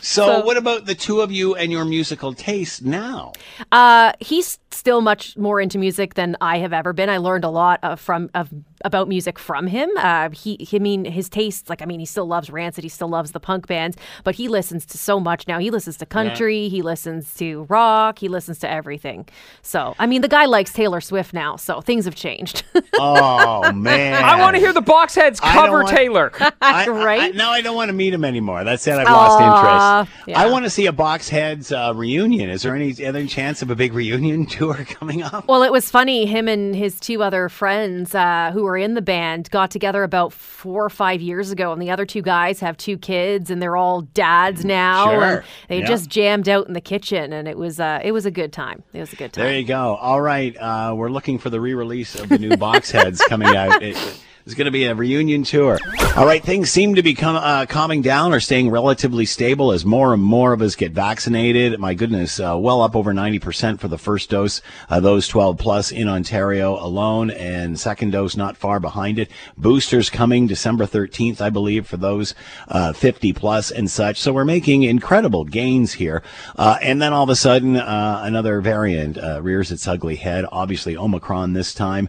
so, 0.00 0.26
so- 0.26 0.44
what 0.44 0.56
about 0.56 0.86
the 0.86 0.94
two 0.94 1.20
of 1.20 1.30
you 1.30 1.54
and 1.54 1.70
your 1.70 1.84
musical 1.84 2.34
taste 2.34 2.82
now? 2.84 3.32
Uh, 3.70 4.12
he's 4.20 4.58
still 4.74 5.00
much 5.00 5.36
more 5.36 5.60
into 5.60 5.78
music 5.78 6.14
than 6.14 6.36
I 6.40 6.58
have 6.58 6.72
ever 6.72 6.92
been. 6.92 7.08
I 7.08 7.18
learned 7.18 7.44
a 7.44 7.48
lot 7.50 7.80
of, 7.82 8.00
from 8.00 8.30
of 8.34 8.48
about 8.84 9.06
music 9.08 9.38
from 9.38 9.68
him. 9.68 9.88
Uh, 9.96 10.30
he, 10.30 10.56
he- 10.58 10.76
I 10.76 10.80
mean, 10.80 11.04
his 11.04 11.28
tastes. 11.28 11.68
Like, 11.70 11.82
I 11.82 11.84
mean, 11.84 12.00
he 12.00 12.06
still 12.06 12.26
loves 12.26 12.50
Rancid. 12.50 12.82
He 12.82 12.88
still 12.90 13.08
loves 13.08 13.30
the 13.30 13.38
punk 13.40 13.66
bands, 13.68 13.96
but 14.24 14.34
he 14.34 14.48
listens 14.48 14.84
to 14.86 14.98
so 14.98 15.20
much 15.20 15.46
now. 15.46 15.58
He 15.58 15.70
listens 15.70 15.96
to 15.98 16.06
country. 16.06 16.68
He 16.68 16.82
listens 16.82 17.32
to 17.34 17.64
rock. 17.68 18.18
He 18.18 18.26
listens 18.28 18.58
to 18.60 18.70
everything. 18.70 19.28
So, 19.62 19.94
I 20.00 20.06
mean, 20.06 20.20
the 20.22 20.28
guy 20.28 20.46
likes 20.46 20.72
Taylor 20.72 21.00
Swift 21.00 21.32
now. 21.32 21.54
So 21.56 21.80
things 21.80 22.04
have 22.06 22.14
changed. 22.16 22.64
Oh 23.04 23.72
man, 23.72 24.22
I 24.22 24.38
want 24.38 24.54
to 24.54 24.60
hear 24.60 24.72
the 24.72 24.82
Boxheads 24.82 25.40
cover 25.40 25.78
want- 25.82 25.88
Taylor. 25.88 26.30
I, 26.62 26.86
right? 26.88 27.20
I, 27.22 27.28
now 27.30 27.50
I 27.50 27.60
don't 27.62 27.74
want 27.74 27.88
to 27.88 27.92
meet 27.94 28.12
him 28.12 28.24
anymore. 28.24 28.64
That's 28.64 28.86
it. 28.86 28.92
I've 28.94 29.06
lost 29.06 29.40
Aw, 29.40 30.00
interest. 30.02 30.28
yeah. 30.28 30.40
I 30.40 30.50
want 30.50 30.64
to 30.66 30.70
see 30.70 30.86
a 30.86 30.92
Boxheads 30.92 31.72
uh, 31.72 31.94
reunion. 31.94 32.50
Is 32.50 32.62
there 32.62 32.76
any 32.76 33.04
other 33.04 33.26
chance 33.26 33.62
of 33.62 33.70
a 33.70 33.74
big 33.74 33.92
reunion 33.94 34.46
tour 34.62 34.74
coming 34.86 35.22
up? 35.22 35.46
Well, 35.48 35.62
it 35.62 35.72
was 35.72 35.90
funny. 35.90 36.26
Him 36.26 36.48
and 36.48 36.74
his 36.74 36.98
two 37.00 37.22
other 37.22 37.48
friends 37.48 38.14
uh, 38.14 38.50
who 38.52 38.62
were 38.62 38.76
in 38.76 38.94
the 38.94 39.02
band 39.02 39.50
got 39.50 39.70
together 39.70 40.02
about 40.02 40.32
four 40.32 40.84
or 40.84 40.90
five 40.90 41.20
years 41.20 41.50
ago, 41.50 41.72
and 41.72 41.80
the 41.82 41.90
other 41.90 42.06
two 42.06 42.22
guys 42.22 42.60
have 42.60 42.76
two 42.76 42.96
kids, 42.98 43.50
and 43.50 43.60
they're 43.60 43.76
all 43.76 44.02
dads 44.02 44.64
now. 44.64 45.10
Sure. 45.10 45.22
And 45.24 45.44
they 45.68 45.78
Yeah. 45.80 45.86
just 45.86 46.08
jammed 46.08 46.48
out 46.48 46.66
in 46.66 46.74
the 46.74 46.80
kitchen, 46.80 47.32
and 47.32 47.48
it 47.48 47.56
was 47.58 47.80
uh, 47.80 48.00
it 48.02 48.12
was 48.12 48.26
a 48.26 48.30
good 48.30 48.52
time. 48.52 48.82
It 48.92 49.00
was 49.00 49.12
a 49.12 49.16
good 49.16 49.32
time. 49.32 49.44
There 49.44 49.58
you 49.58 49.64
go. 49.66 49.96
All 49.96 50.20
right, 50.20 50.56
uh, 50.56 50.94
we're 50.96 51.10
looking 51.10 51.38
for 51.38 51.50
the 51.50 51.60
re-release 51.60 52.14
of 52.14 52.28
the 52.28 52.38
new 52.38 52.50
Boxheads 52.50 53.20
coming 53.28 53.54
out. 53.56 53.82
It, 53.92 53.96
it's 54.44 54.54
going 54.54 54.64
to 54.64 54.72
be 54.72 54.84
a 54.86 54.94
reunion 54.94 55.44
tour. 55.44 55.78
All 56.16 56.26
right, 56.26 56.42
things 56.42 56.68
seem 56.68 56.96
to 56.96 57.02
be 57.02 57.14
com- 57.14 57.36
uh, 57.36 57.64
calming 57.66 58.02
down 58.02 58.34
or 58.34 58.40
staying 58.40 58.70
relatively 58.70 59.24
stable 59.24 59.70
as 59.70 59.84
more 59.84 60.12
and 60.12 60.22
more 60.22 60.52
of 60.52 60.60
us 60.60 60.74
get 60.74 60.90
vaccinated. 60.92 61.78
My 61.78 61.94
goodness, 61.94 62.40
uh, 62.40 62.56
well 62.58 62.82
up 62.82 62.96
over 62.96 63.12
90% 63.12 63.78
for 63.78 63.86
the 63.86 63.98
first 63.98 64.30
dose, 64.30 64.60
those 64.90 65.28
12 65.28 65.58
plus 65.58 65.92
in 65.92 66.08
Ontario 66.08 66.74
alone, 66.74 67.30
and 67.30 67.78
second 67.78 68.10
dose 68.10 68.36
not 68.36 68.56
far 68.56 68.80
behind 68.80 69.20
it. 69.20 69.30
Boosters 69.56 70.10
coming 70.10 70.48
December 70.48 70.86
13th, 70.86 71.40
I 71.40 71.48
believe, 71.48 71.86
for 71.86 71.96
those 71.96 72.34
uh, 72.66 72.92
50 72.92 73.32
plus 73.34 73.70
and 73.70 73.88
such. 73.88 74.18
So 74.18 74.32
we're 74.32 74.44
making 74.44 74.82
incredible 74.82 75.44
gains 75.44 75.92
here. 75.92 76.22
Uh, 76.56 76.78
and 76.82 77.00
then 77.00 77.12
all 77.12 77.22
of 77.22 77.30
a 77.30 77.36
sudden, 77.36 77.76
uh, 77.76 78.22
another 78.24 78.60
variant 78.60 79.18
rears 79.42 79.70
its 79.70 79.86
ugly 79.86 80.16
head. 80.16 80.44
Obviously, 80.50 80.96
Omicron 80.96 81.52
this 81.52 81.72
time. 81.72 82.08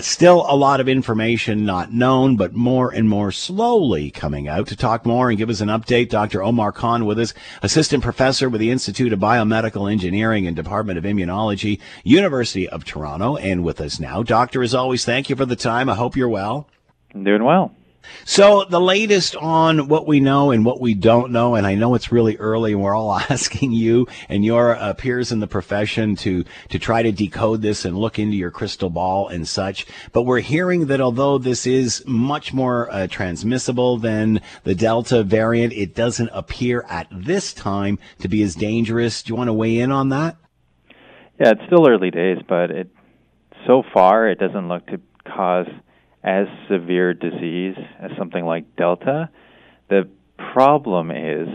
Still 0.00 0.46
a 0.48 0.56
lot 0.56 0.80
of 0.80 0.88
information 0.88 1.65
not 1.66 1.92
known, 1.92 2.36
but 2.36 2.54
more 2.54 2.90
and 2.90 3.08
more 3.08 3.30
slowly 3.30 4.10
coming 4.10 4.48
out. 4.48 4.68
To 4.68 4.76
talk 4.76 5.04
more 5.04 5.28
and 5.28 5.36
give 5.36 5.50
us 5.50 5.60
an 5.60 5.68
update, 5.68 6.08
Dr. 6.08 6.42
Omar 6.42 6.72
Khan 6.72 7.04
with 7.04 7.18
us, 7.18 7.34
assistant 7.62 8.02
professor 8.02 8.48
with 8.48 8.60
the 8.60 8.70
Institute 8.70 9.12
of 9.12 9.18
Biomedical 9.18 9.90
Engineering 9.90 10.46
and 10.46 10.56
Department 10.56 10.96
of 10.96 11.04
Immunology, 11.04 11.80
University 12.04 12.68
of 12.68 12.84
Toronto, 12.84 13.36
and 13.36 13.62
with 13.62 13.80
us 13.80 14.00
now. 14.00 14.22
Doctor, 14.22 14.62
as 14.62 14.74
always, 14.74 15.04
thank 15.04 15.28
you 15.28 15.36
for 15.36 15.44
the 15.44 15.56
time. 15.56 15.90
I 15.90 15.94
hope 15.94 16.16
you're 16.16 16.28
well. 16.28 16.68
I'm 17.14 17.24
doing 17.24 17.44
well. 17.44 17.74
So 18.24 18.64
the 18.64 18.80
latest 18.80 19.36
on 19.36 19.88
what 19.88 20.06
we 20.06 20.20
know 20.20 20.50
and 20.50 20.64
what 20.64 20.80
we 20.80 20.94
don't 20.94 21.32
know, 21.32 21.54
and 21.54 21.66
I 21.66 21.74
know 21.74 21.94
it's 21.94 22.10
really 22.10 22.36
early, 22.36 22.72
and 22.72 22.82
we're 22.82 22.94
all 22.94 23.12
asking 23.30 23.72
you 23.72 24.08
and 24.28 24.44
your 24.44 24.76
uh, 24.76 24.94
peers 24.94 25.32
in 25.32 25.40
the 25.40 25.46
profession 25.46 26.16
to 26.16 26.44
to 26.70 26.78
try 26.78 27.02
to 27.02 27.12
decode 27.12 27.62
this 27.62 27.84
and 27.84 27.96
look 27.96 28.18
into 28.18 28.36
your 28.36 28.50
crystal 28.50 28.90
ball 28.90 29.28
and 29.28 29.46
such. 29.46 29.86
But 30.12 30.22
we're 30.22 30.40
hearing 30.40 30.86
that 30.86 31.00
although 31.00 31.38
this 31.38 31.66
is 31.66 32.04
much 32.06 32.52
more 32.52 32.90
uh, 32.92 33.06
transmissible 33.06 33.98
than 33.98 34.40
the 34.64 34.74
Delta 34.74 35.22
variant, 35.22 35.72
it 35.72 35.94
doesn't 35.94 36.30
appear 36.32 36.84
at 36.88 37.06
this 37.10 37.52
time 37.52 37.98
to 38.20 38.28
be 38.28 38.42
as 38.42 38.54
dangerous. 38.54 39.22
Do 39.22 39.32
you 39.32 39.36
want 39.36 39.48
to 39.48 39.54
weigh 39.54 39.78
in 39.78 39.92
on 39.92 40.08
that? 40.10 40.36
Yeah, 41.38 41.50
it's 41.50 41.62
still 41.66 41.86
early 41.88 42.10
days, 42.10 42.38
but 42.48 42.70
it 42.70 42.88
so 43.66 43.82
far 43.92 44.28
it 44.28 44.38
doesn't 44.38 44.68
look 44.68 44.86
to 44.86 45.00
cause 45.26 45.66
as 46.22 46.46
severe 46.70 47.14
disease 47.14 47.76
as 48.00 48.10
something 48.18 48.44
like 48.44 48.76
Delta. 48.76 49.30
The 49.88 50.08
problem 50.52 51.10
is 51.10 51.48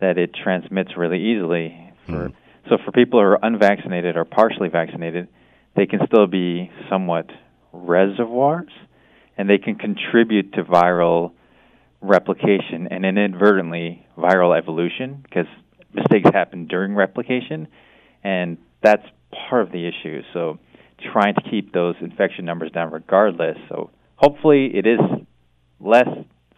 that 0.00 0.18
it 0.18 0.30
transmits 0.34 0.96
really 0.96 1.20
easily. 1.32 1.92
For, 2.06 2.12
mm. 2.12 2.34
So 2.68 2.78
for 2.84 2.92
people 2.92 3.20
who 3.20 3.26
are 3.26 3.38
unvaccinated 3.42 4.16
or 4.16 4.24
partially 4.24 4.68
vaccinated, 4.68 5.28
they 5.76 5.86
can 5.86 6.00
still 6.06 6.26
be 6.26 6.70
somewhat 6.88 7.26
reservoirs, 7.72 8.70
and 9.36 9.50
they 9.50 9.58
can 9.58 9.74
contribute 9.74 10.52
to 10.54 10.64
viral 10.64 11.32
replication 12.00 12.88
and 12.90 13.04
inadvertently 13.04 14.06
viral 14.16 14.56
evolution 14.56 15.20
because 15.22 15.46
mistakes 15.92 16.28
happen 16.32 16.66
during 16.66 16.94
replication, 16.94 17.66
and 18.22 18.58
that's 18.82 19.04
part 19.48 19.62
of 19.62 19.72
the 19.72 19.88
issue. 19.88 20.22
So 20.32 20.58
trying 21.12 21.34
to 21.34 21.42
keep 21.50 21.72
those 21.72 21.96
infection 22.00 22.44
numbers 22.44 22.70
down 22.70 22.90
regardless. 22.92 23.56
So 23.68 23.90
hopefully 24.16 24.70
it 24.74 24.86
is 24.86 25.00
less 25.80 26.08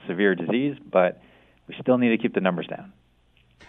severe 0.06 0.34
disease, 0.34 0.76
but 0.90 1.20
we 1.68 1.74
still 1.80 1.98
need 1.98 2.10
to 2.10 2.18
keep 2.18 2.34
the 2.34 2.40
numbers 2.40 2.66
down. 2.66 2.92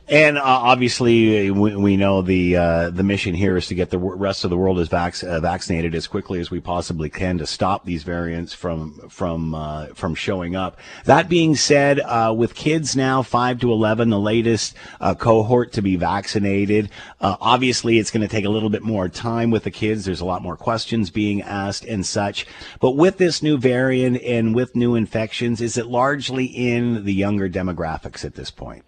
And 0.09 0.37
uh, 0.37 0.41
obviously, 0.43 1.51
we, 1.51 1.75
we, 1.75 1.97
know 1.97 2.21
the 2.21 2.55
uh, 2.55 2.89
the 2.91 3.03
mission 3.03 3.35
here 3.35 3.57
is 3.57 3.67
to 3.67 3.75
get 3.75 3.89
the 3.89 3.97
rest 3.97 4.45
of 4.45 4.49
the 4.49 4.55
world 4.55 4.79
as 4.79 4.87
vac- 4.87 5.21
uh, 5.21 5.41
vaccinated 5.41 5.93
as 5.95 6.07
quickly 6.07 6.39
as 6.39 6.49
we 6.49 6.61
possibly 6.61 7.09
can 7.09 7.37
to 7.39 7.45
stop 7.45 7.83
these 7.83 8.03
variants 8.03 8.53
from 8.53 9.09
from 9.09 9.53
uh, 9.53 9.87
from 9.87 10.15
showing 10.15 10.55
up. 10.55 10.77
That 11.03 11.27
being 11.27 11.57
said, 11.57 11.99
uh, 11.99 12.33
with 12.37 12.55
kids 12.55 12.95
now 12.95 13.21
five 13.21 13.59
to 13.59 13.71
eleven, 13.71 14.09
the 14.09 14.19
latest 14.19 14.75
uh, 15.01 15.13
cohort 15.13 15.73
to 15.73 15.81
be 15.81 15.97
vaccinated, 15.97 16.89
obviously 17.19 17.99
it's 17.99 18.11
going 18.11 18.25
to 18.25 18.33
take 18.33 18.45
a 18.45 18.49
little 18.49 18.69
bit 18.69 18.83
more 18.83 19.09
time 19.09 19.51
with 19.51 19.65
the 19.65 19.71
kids. 19.71 20.05
There's 20.05 20.21
a 20.21 20.25
lot 20.25 20.41
more 20.41 20.55
questions 20.55 21.09
being 21.09 21.41
asked 21.41 21.83
and 21.83 22.05
such. 22.05 22.47
But 22.79 22.91
with 22.91 23.17
this 23.17 23.43
new 23.43 23.57
variant 23.57 24.21
and 24.21 24.55
with 24.55 24.73
new 24.73 24.95
infections, 24.95 25.59
is 25.59 25.77
it 25.77 25.87
largely 25.87 26.45
in 26.45 27.03
the 27.03 27.13
younger 27.13 27.49
demographics 27.49 28.23
at 28.23 28.35
this 28.35 28.51
point? 28.51 28.85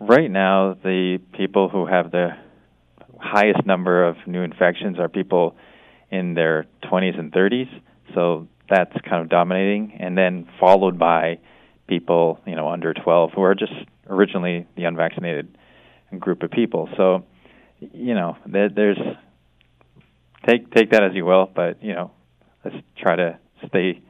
Right 0.00 0.30
now, 0.30 0.74
the 0.74 1.18
people 1.32 1.68
who 1.68 1.86
have 1.86 2.10
the 2.10 2.30
highest 3.18 3.66
number 3.66 4.06
of 4.06 4.16
new 4.26 4.42
infections 4.42 4.98
are 4.98 5.08
people 5.08 5.56
in 6.10 6.34
their 6.34 6.66
20s 6.84 7.18
and 7.18 7.32
30s. 7.32 7.68
So 8.14 8.46
that's 8.70 8.92
kind 9.08 9.22
of 9.22 9.28
dominating, 9.28 9.96
and 9.98 10.16
then 10.16 10.48
followed 10.60 10.98
by 10.98 11.38
people, 11.88 12.40
you 12.46 12.54
know, 12.54 12.68
under 12.68 12.94
12 12.94 13.32
who 13.34 13.42
are 13.42 13.54
just 13.54 13.72
originally 14.08 14.66
the 14.76 14.84
unvaccinated 14.84 15.56
group 16.18 16.42
of 16.42 16.50
people. 16.50 16.88
So, 16.96 17.24
you 17.80 18.14
know, 18.14 18.36
there's 18.46 18.98
take 20.46 20.72
take 20.72 20.90
that 20.90 21.02
as 21.02 21.12
you 21.14 21.24
will, 21.24 21.50
but 21.54 21.82
you 21.82 21.94
know, 21.94 22.12
let's 22.64 22.76
try 22.96 23.16
to 23.16 23.38
stay 23.66 24.00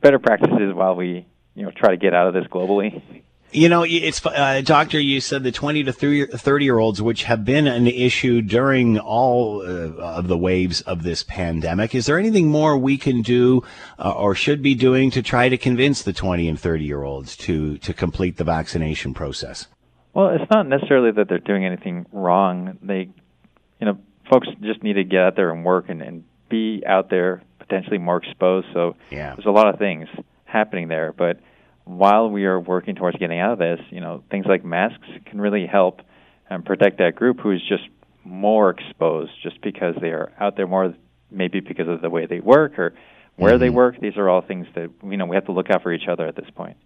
better 0.00 0.18
practices 0.18 0.74
while 0.74 0.94
we, 0.94 1.26
you 1.54 1.64
know, 1.64 1.70
try 1.74 1.90
to 1.90 1.96
get 1.96 2.14
out 2.14 2.28
of 2.28 2.34
this 2.34 2.44
globally. 2.50 3.02
You 3.52 3.68
know, 3.68 3.84
it's 3.84 4.24
uh, 4.24 4.62
doctor. 4.64 5.00
You 5.00 5.20
said 5.20 5.42
the 5.42 5.50
twenty 5.50 5.82
to 5.82 5.92
thirty 5.92 6.64
year 6.64 6.78
olds, 6.78 7.02
which 7.02 7.24
have 7.24 7.44
been 7.44 7.66
an 7.66 7.88
issue 7.88 8.42
during 8.42 8.98
all 8.98 9.62
uh, 9.62 9.92
of 9.96 10.28
the 10.28 10.38
waves 10.38 10.82
of 10.82 11.02
this 11.02 11.24
pandemic. 11.24 11.94
Is 11.94 12.06
there 12.06 12.18
anything 12.18 12.48
more 12.48 12.78
we 12.78 12.96
can 12.96 13.22
do 13.22 13.64
uh, 13.98 14.12
or 14.12 14.36
should 14.36 14.62
be 14.62 14.76
doing 14.76 15.10
to 15.10 15.22
try 15.22 15.48
to 15.48 15.58
convince 15.58 16.02
the 16.02 16.12
twenty 16.12 16.48
and 16.48 16.60
thirty 16.60 16.84
year 16.84 17.02
olds 17.02 17.36
to 17.38 17.78
to 17.78 17.92
complete 17.92 18.36
the 18.36 18.44
vaccination 18.44 19.14
process? 19.14 19.66
Well, 20.14 20.28
it's 20.28 20.50
not 20.50 20.68
necessarily 20.68 21.10
that 21.12 21.28
they're 21.28 21.38
doing 21.38 21.64
anything 21.64 22.06
wrong. 22.12 22.78
They, 22.82 23.10
you 23.80 23.86
know, 23.86 23.98
folks 24.28 24.48
just 24.60 24.82
need 24.82 24.94
to 24.94 25.04
get 25.04 25.20
out 25.20 25.36
there 25.36 25.50
and 25.50 25.64
work 25.64 25.88
and, 25.88 26.02
and 26.02 26.24
be 26.48 26.82
out 26.86 27.10
there 27.10 27.42
potentially 27.58 27.98
more 27.98 28.18
exposed. 28.18 28.66
So 28.72 28.96
yeah. 29.10 29.34
there's 29.34 29.46
a 29.46 29.50
lot 29.50 29.68
of 29.68 29.78
things 29.78 30.08
happening 30.44 30.88
there, 30.88 31.12
but 31.12 31.38
while 31.84 32.30
we 32.30 32.44
are 32.44 32.58
working 32.58 32.94
towards 32.94 33.16
getting 33.18 33.40
out 33.40 33.52
of 33.52 33.58
this, 33.58 33.80
you 33.90 34.00
know, 34.00 34.22
things 34.30 34.46
like 34.46 34.64
masks 34.64 35.06
can 35.26 35.40
really 35.40 35.66
help 35.66 36.00
and 36.48 36.64
protect 36.64 36.98
that 36.98 37.16
group 37.16 37.40
who 37.40 37.52
is 37.52 37.60
just 37.68 37.84
more 38.24 38.70
exposed 38.70 39.32
just 39.42 39.60
because 39.62 39.94
they 40.00 40.08
are 40.08 40.32
out 40.38 40.56
there 40.56 40.66
more, 40.66 40.94
maybe 41.30 41.60
because 41.60 41.88
of 41.88 42.00
the 42.00 42.10
way 42.10 42.26
they 42.26 42.40
work 42.40 42.78
or 42.78 42.94
where 43.36 43.52
mm-hmm. 43.52 43.60
they 43.60 43.70
work. 43.70 44.00
These 44.00 44.16
are 44.16 44.28
all 44.28 44.42
things 44.42 44.66
that 44.74 44.90
you 45.04 45.16
know 45.16 45.26
we 45.26 45.36
have 45.36 45.46
to 45.46 45.52
look 45.52 45.70
out 45.70 45.82
for 45.82 45.92
each 45.92 46.08
other 46.08 46.26
at 46.26 46.36
this 46.36 46.50
point. 46.54 46.76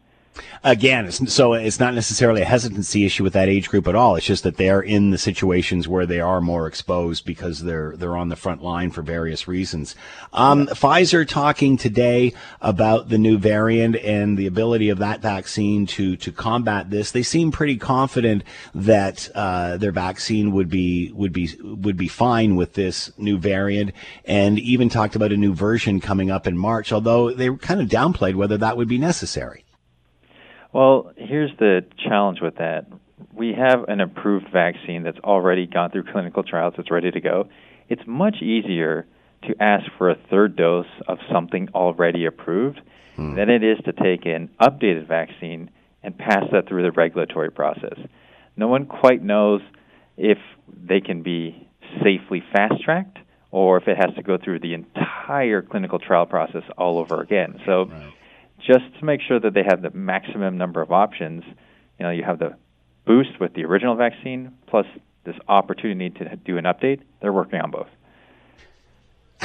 Again, 0.64 1.04
it's, 1.04 1.32
so 1.32 1.52
it's 1.52 1.78
not 1.78 1.94
necessarily 1.94 2.42
a 2.42 2.46
hesitancy 2.46 3.04
issue 3.04 3.22
with 3.22 3.34
that 3.34 3.48
age 3.48 3.68
group 3.68 3.86
at 3.86 3.94
all. 3.94 4.16
It's 4.16 4.26
just 4.26 4.42
that 4.44 4.56
they're 4.56 4.80
in 4.80 5.10
the 5.10 5.18
situations 5.18 5.86
where 5.86 6.06
they 6.06 6.20
are 6.20 6.40
more 6.40 6.66
exposed 6.66 7.24
because 7.24 7.60
they're 7.60 7.94
they're 7.96 8.16
on 8.16 8.30
the 8.30 8.36
front 8.36 8.62
line 8.62 8.90
for 8.90 9.02
various 9.02 9.46
reasons. 9.46 9.94
Um, 10.32 10.66
Pfizer 10.66 11.28
talking 11.28 11.76
today 11.76 12.32
about 12.60 13.10
the 13.10 13.18
new 13.18 13.38
variant 13.38 13.96
and 13.96 14.38
the 14.38 14.46
ability 14.46 14.88
of 14.88 14.98
that 14.98 15.20
vaccine 15.20 15.86
to 15.88 16.16
to 16.16 16.32
combat 16.32 16.90
this. 16.90 17.10
They 17.10 17.22
seem 17.22 17.52
pretty 17.52 17.76
confident 17.76 18.42
that 18.74 19.28
uh, 19.34 19.76
their 19.76 19.92
vaccine 19.92 20.52
would 20.52 20.70
be 20.70 21.12
would 21.12 21.32
be 21.32 21.56
would 21.62 21.96
be 21.96 22.08
fine 22.08 22.56
with 22.56 22.72
this 22.72 23.12
new 23.18 23.38
variant, 23.38 23.92
and 24.24 24.58
even 24.58 24.88
talked 24.88 25.14
about 25.14 25.32
a 25.32 25.36
new 25.36 25.54
version 25.54 26.00
coming 26.00 26.30
up 26.30 26.46
in 26.46 26.56
March. 26.56 26.92
Although 26.92 27.32
they 27.32 27.54
kind 27.56 27.80
of 27.80 27.88
downplayed 27.88 28.34
whether 28.34 28.56
that 28.56 28.76
would 28.76 28.88
be 28.88 28.98
necessary. 28.98 29.63
Well, 30.74 31.12
here's 31.16 31.52
the 31.60 31.86
challenge 31.96 32.40
with 32.42 32.56
that. 32.56 32.86
We 33.32 33.54
have 33.56 33.84
an 33.88 34.00
approved 34.00 34.46
vaccine 34.52 35.04
that's 35.04 35.20
already 35.20 35.68
gone 35.68 35.92
through 35.92 36.02
clinical 36.12 36.42
trials, 36.42 36.74
it's 36.78 36.90
ready 36.90 37.12
to 37.12 37.20
go. 37.20 37.48
It's 37.88 38.02
much 38.08 38.42
easier 38.42 39.06
to 39.44 39.54
ask 39.62 39.84
for 39.96 40.10
a 40.10 40.16
third 40.30 40.56
dose 40.56 40.88
of 41.06 41.18
something 41.32 41.68
already 41.76 42.26
approved 42.26 42.80
hmm. 43.14 43.36
than 43.36 43.50
it 43.50 43.62
is 43.62 43.78
to 43.84 43.92
take 43.92 44.26
an 44.26 44.50
updated 44.60 45.06
vaccine 45.06 45.70
and 46.02 46.18
pass 46.18 46.42
that 46.50 46.66
through 46.68 46.82
the 46.82 46.90
regulatory 46.90 47.52
process. 47.52 47.98
No 48.56 48.66
one 48.66 48.86
quite 48.86 49.22
knows 49.22 49.60
if 50.16 50.38
they 50.68 51.00
can 51.00 51.22
be 51.22 51.68
safely 52.02 52.42
fast 52.52 52.82
tracked 52.82 53.18
or 53.52 53.76
if 53.76 53.86
it 53.86 53.96
has 53.96 54.12
to 54.16 54.24
go 54.24 54.38
through 54.42 54.58
the 54.58 54.74
entire 54.74 55.62
clinical 55.62 56.00
trial 56.00 56.26
process 56.26 56.64
all 56.76 56.98
over 56.98 57.20
again. 57.20 57.60
So 57.64 57.84
right 57.84 58.13
just 58.66 58.84
to 58.98 59.04
make 59.04 59.20
sure 59.20 59.38
that 59.40 59.54
they 59.54 59.62
have 59.68 59.82
the 59.82 59.90
maximum 59.90 60.58
number 60.58 60.80
of 60.80 60.90
options. 60.92 61.44
You 61.98 62.06
know, 62.06 62.10
you 62.10 62.24
have 62.24 62.38
the 62.38 62.56
boost 63.06 63.40
with 63.40 63.54
the 63.54 63.64
original 63.64 63.94
vaccine 63.94 64.52
plus 64.66 64.86
this 65.24 65.36
opportunity 65.48 66.10
to 66.18 66.36
do 66.36 66.58
an 66.58 66.64
update. 66.64 67.00
They're 67.20 67.32
working 67.32 67.60
on 67.60 67.70
both. 67.70 67.88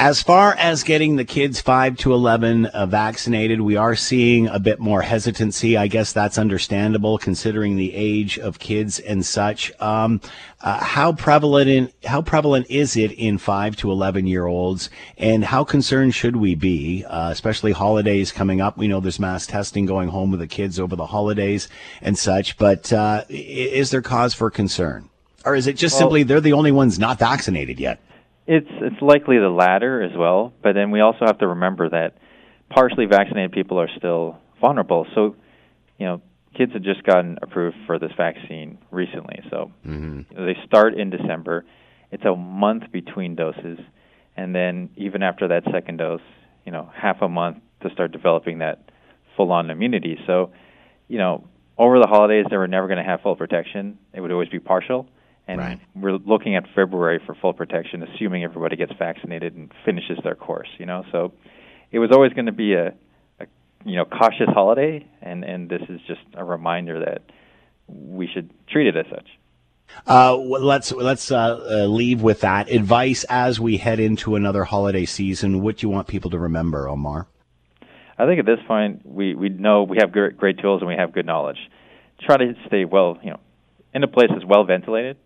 As 0.00 0.22
far 0.22 0.54
as 0.54 0.82
getting 0.82 1.16
the 1.16 1.26
kids 1.26 1.60
5 1.60 1.98
to 1.98 2.14
11 2.14 2.64
uh, 2.64 2.86
vaccinated, 2.86 3.60
we 3.60 3.76
are 3.76 3.94
seeing 3.94 4.46
a 4.46 4.58
bit 4.58 4.80
more 4.80 5.02
hesitancy. 5.02 5.76
I 5.76 5.88
guess 5.88 6.14
that's 6.14 6.38
understandable 6.38 7.18
considering 7.18 7.76
the 7.76 7.92
age 7.94 8.38
of 8.38 8.58
kids 8.58 8.98
and 8.98 9.26
such. 9.26 9.70
Um, 9.78 10.22
uh, 10.62 10.82
how 10.82 11.12
prevalent 11.12 11.68
in, 11.68 11.92
how 12.06 12.22
prevalent 12.22 12.70
is 12.70 12.96
it 12.96 13.12
in 13.12 13.36
5 13.36 13.76
to 13.76 13.90
11 13.90 14.26
year 14.26 14.46
olds 14.46 14.88
and 15.18 15.44
how 15.44 15.64
concerned 15.64 16.14
should 16.14 16.36
we 16.36 16.54
be, 16.54 17.04
uh, 17.04 17.28
especially 17.28 17.72
holidays 17.72 18.32
coming 18.32 18.62
up? 18.62 18.78
We 18.78 18.88
know 18.88 19.00
there's 19.00 19.20
mass 19.20 19.46
testing 19.46 19.84
going 19.84 20.08
home 20.08 20.30
with 20.30 20.40
the 20.40 20.46
kids 20.46 20.80
over 20.80 20.96
the 20.96 21.08
holidays 21.08 21.68
and 22.00 22.16
such, 22.16 22.56
but 22.56 22.90
uh, 22.90 23.24
is 23.28 23.90
there 23.90 24.00
cause 24.00 24.32
for 24.32 24.50
concern? 24.50 25.10
Or 25.44 25.54
is 25.54 25.66
it 25.66 25.74
just 25.74 25.92
well, 25.96 26.00
simply 26.00 26.22
they're 26.22 26.40
the 26.40 26.54
only 26.54 26.72
ones 26.72 26.98
not 26.98 27.18
vaccinated 27.18 27.78
yet? 27.78 28.00
It's 28.52 28.66
it's 28.80 29.00
likely 29.00 29.38
the 29.38 29.48
latter 29.48 30.02
as 30.02 30.10
well, 30.16 30.52
but 30.60 30.72
then 30.72 30.90
we 30.90 31.00
also 31.00 31.24
have 31.24 31.38
to 31.38 31.46
remember 31.46 31.88
that 31.90 32.14
partially 32.68 33.06
vaccinated 33.06 33.52
people 33.52 33.78
are 33.80 33.88
still 33.96 34.38
vulnerable. 34.60 35.06
So, 35.14 35.36
you 35.98 36.06
know, 36.06 36.20
kids 36.58 36.72
have 36.72 36.82
just 36.82 37.04
gotten 37.04 37.38
approved 37.42 37.76
for 37.86 38.00
this 38.00 38.10
vaccine 38.16 38.78
recently. 38.90 39.38
So 39.50 39.70
mm-hmm. 39.86 40.34
they 40.34 40.56
start 40.66 40.94
in 40.94 41.10
December. 41.10 41.64
It's 42.10 42.24
a 42.24 42.34
month 42.34 42.90
between 42.90 43.36
doses, 43.36 43.78
and 44.36 44.52
then 44.52 44.90
even 44.96 45.22
after 45.22 45.46
that 45.46 45.62
second 45.72 45.98
dose, 45.98 46.20
you 46.66 46.72
know, 46.72 46.90
half 46.92 47.22
a 47.22 47.28
month 47.28 47.58
to 47.84 47.90
start 47.90 48.10
developing 48.10 48.58
that 48.58 48.90
full-on 49.36 49.70
immunity. 49.70 50.18
So, 50.26 50.50
you 51.06 51.18
know, 51.18 51.46
over 51.78 52.00
the 52.00 52.08
holidays, 52.08 52.46
they 52.50 52.56
were 52.56 52.66
never 52.66 52.88
going 52.88 52.98
to 52.98 53.04
have 53.04 53.20
full 53.20 53.36
protection. 53.36 53.96
It 54.12 54.20
would 54.20 54.32
always 54.32 54.48
be 54.48 54.58
partial 54.58 55.06
and 55.48 55.58
right. 55.58 55.80
we're 55.94 56.16
looking 56.16 56.56
at 56.56 56.64
February 56.74 57.20
for 57.24 57.34
full 57.34 57.52
protection, 57.52 58.02
assuming 58.02 58.44
everybody 58.44 58.76
gets 58.76 58.92
vaccinated 58.98 59.54
and 59.54 59.72
finishes 59.84 60.18
their 60.22 60.34
course. 60.34 60.68
You 60.78 60.86
know, 60.86 61.04
so 61.10 61.32
it 61.90 61.98
was 61.98 62.10
always 62.12 62.32
going 62.32 62.46
to 62.46 62.52
be 62.52 62.74
a, 62.74 62.94
a 63.40 63.46
you 63.84 63.96
know 63.96 64.04
cautious 64.04 64.48
holiday, 64.48 65.06
and 65.20 65.44
and 65.44 65.68
this 65.68 65.82
is 65.88 66.00
just 66.06 66.20
a 66.34 66.44
reminder 66.44 67.00
that 67.00 67.22
we 67.88 68.28
should 68.32 68.50
treat 68.68 68.86
it 68.86 68.96
as 68.96 69.06
such. 69.10 69.26
Uh, 70.06 70.36
let's 70.36 70.92
let's 70.92 71.30
uh, 71.30 71.36
uh, 71.36 71.86
leave 71.86 72.22
with 72.22 72.40
that 72.40 72.70
advice 72.70 73.24
as 73.24 73.60
we 73.60 73.76
head 73.76 74.00
into 74.00 74.36
another 74.36 74.64
holiday 74.64 75.04
season. 75.04 75.62
What 75.62 75.78
do 75.78 75.86
you 75.86 75.90
want 75.90 76.06
people 76.06 76.30
to 76.30 76.38
remember, 76.38 76.88
Omar? 76.88 77.26
I 78.18 78.26
think 78.26 78.38
at 78.38 78.46
this 78.46 78.60
point 78.66 79.02
we 79.04 79.34
we 79.34 79.48
know 79.48 79.82
we 79.82 79.98
have 80.00 80.12
great, 80.12 80.36
great 80.36 80.58
tools 80.58 80.80
and 80.80 80.88
we 80.88 80.94
have 80.94 81.12
good 81.12 81.26
knowledge. 81.26 81.58
Try 82.20 82.36
to 82.36 82.54
stay 82.66 82.84
well, 82.84 83.18
you 83.22 83.30
know, 83.30 83.40
in 83.94 84.02
a 84.02 84.08
place 84.08 84.28
that's 84.30 84.44
well 84.44 84.64
ventilated. 84.64 85.16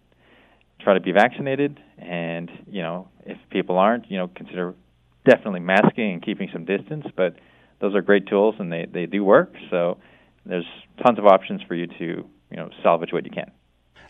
Try 0.81 0.95
to 0.95 1.01
be 1.01 1.13
vaccinated, 1.13 1.81
and 1.99 2.51
you 2.71 2.83
know, 2.83 3.09
if 3.25 3.39
people 3.51 3.79
aren't, 3.79 4.11
you 4.11 4.19
know, 4.19 4.29
consider 4.29 4.75
definitely 5.25 5.61
masking 5.61 6.13
and 6.13 6.23
keeping 6.23 6.51
some 6.53 6.65
distance. 6.65 7.07
But 7.17 7.37
those 7.81 7.95
are 7.95 8.03
great 8.03 8.27
tools 8.27 8.57
and 8.59 8.73
they 8.73 8.87
they 8.91 9.07
do 9.07 9.25
work. 9.25 9.55
So 9.71 9.99
there's 10.47 10.67
tons 11.05 11.19
of 11.19 11.27
options 11.27 11.63
for 11.67 11.75
you 11.75 11.87
to 11.87 12.05
you 12.05 12.57
know 12.57 12.71
salvage 12.83 13.13
what 13.13 13.25
you 13.25 13.31
can. 13.31 13.51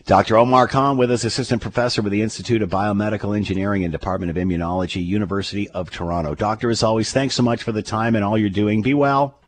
Dr. 0.05 0.37
Omar 0.37 0.67
Khan 0.67 0.97
with 0.97 1.09
us, 1.09 1.23
assistant 1.23 1.63
professor 1.63 2.03
with 2.03 2.11
the 2.11 2.21
Institute 2.21 2.61
of 2.61 2.69
Biomedical 2.69 3.35
Engineering 3.35 3.83
and 3.83 3.91
Department 3.91 4.29
of 4.29 4.35
Immunology, 4.37 5.03
University 5.03 5.67
of 5.69 5.89
Toronto. 5.89 6.35
Doctor, 6.35 6.69
as 6.69 6.83
always, 6.83 7.11
thanks 7.11 7.33
so 7.33 7.41
much 7.41 7.63
for 7.63 7.71
the 7.71 7.81
time 7.81 8.15
and 8.15 8.23
all 8.23 8.37
you're 8.37 8.49
doing. 8.49 8.83
Be 8.83 8.93
well. 8.93 9.39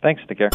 Thanks. 0.00 0.22
Take 0.26 0.38
care. 0.38 0.50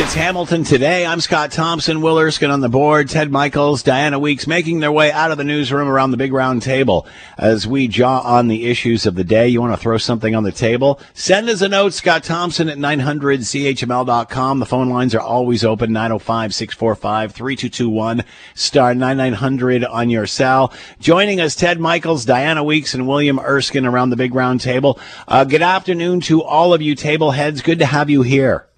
It's 0.00 0.14
Hamilton 0.14 0.64
today. 0.64 1.04
I'm 1.04 1.20
Scott 1.20 1.52
Thompson, 1.52 2.00
Will 2.00 2.18
Erskine 2.18 2.50
on 2.50 2.62
the 2.62 2.70
board, 2.70 3.10
Ted 3.10 3.30
Michaels, 3.30 3.82
Diana 3.82 4.18
Weeks 4.18 4.46
making 4.46 4.80
their 4.80 4.90
way 4.90 5.12
out 5.12 5.30
of 5.30 5.36
the 5.36 5.44
newsroom 5.44 5.88
around 5.88 6.10
the 6.10 6.16
big 6.16 6.32
round 6.32 6.62
table 6.62 7.06
as 7.36 7.66
we 7.66 7.86
jaw 7.86 8.20
on 8.20 8.48
the 8.48 8.64
issues 8.64 9.04
of 9.04 9.14
the 9.14 9.24
day. 9.24 9.48
You 9.48 9.60
want 9.60 9.74
to 9.74 9.76
throw 9.76 9.98
something 9.98 10.34
on 10.34 10.42
the 10.42 10.52
table? 10.52 10.98
Send 11.12 11.50
us 11.50 11.60
a 11.60 11.68
note, 11.68 11.92
Scott 11.92 12.24
Thompson 12.24 12.70
at 12.70 12.78
900CHML.com. 12.78 14.58
The 14.58 14.64
phone 14.64 14.88
lines 14.88 15.14
are 15.14 15.20
always 15.20 15.66
open, 15.66 15.90
905-645-3221, 15.90 18.24
star 18.54 18.94
9900 18.94 19.84
on 19.84 20.08
your 20.08 20.26
cell. 20.26 20.72
Joining 20.98 21.42
us, 21.42 21.54
Ted 21.54 21.78
Michaels, 21.78 22.24
Diana 22.24 22.64
Weeks, 22.64 22.94
and 22.94 23.06
William 23.06 23.38
Erskine 23.38 23.84
around 23.84 24.08
the 24.08 24.16
big 24.16 24.34
round 24.34 24.62
table. 24.62 24.98
Uh, 25.28 25.44
good 25.44 25.60
afternoon 25.60 26.22
to 26.22 26.42
all 26.42 26.72
of 26.72 26.80
you 26.80 26.94
table 26.94 27.32
heads. 27.32 27.60
Good 27.60 27.80
to 27.80 27.86
have 27.86 28.08
you 28.08 28.22
here. 28.22 28.69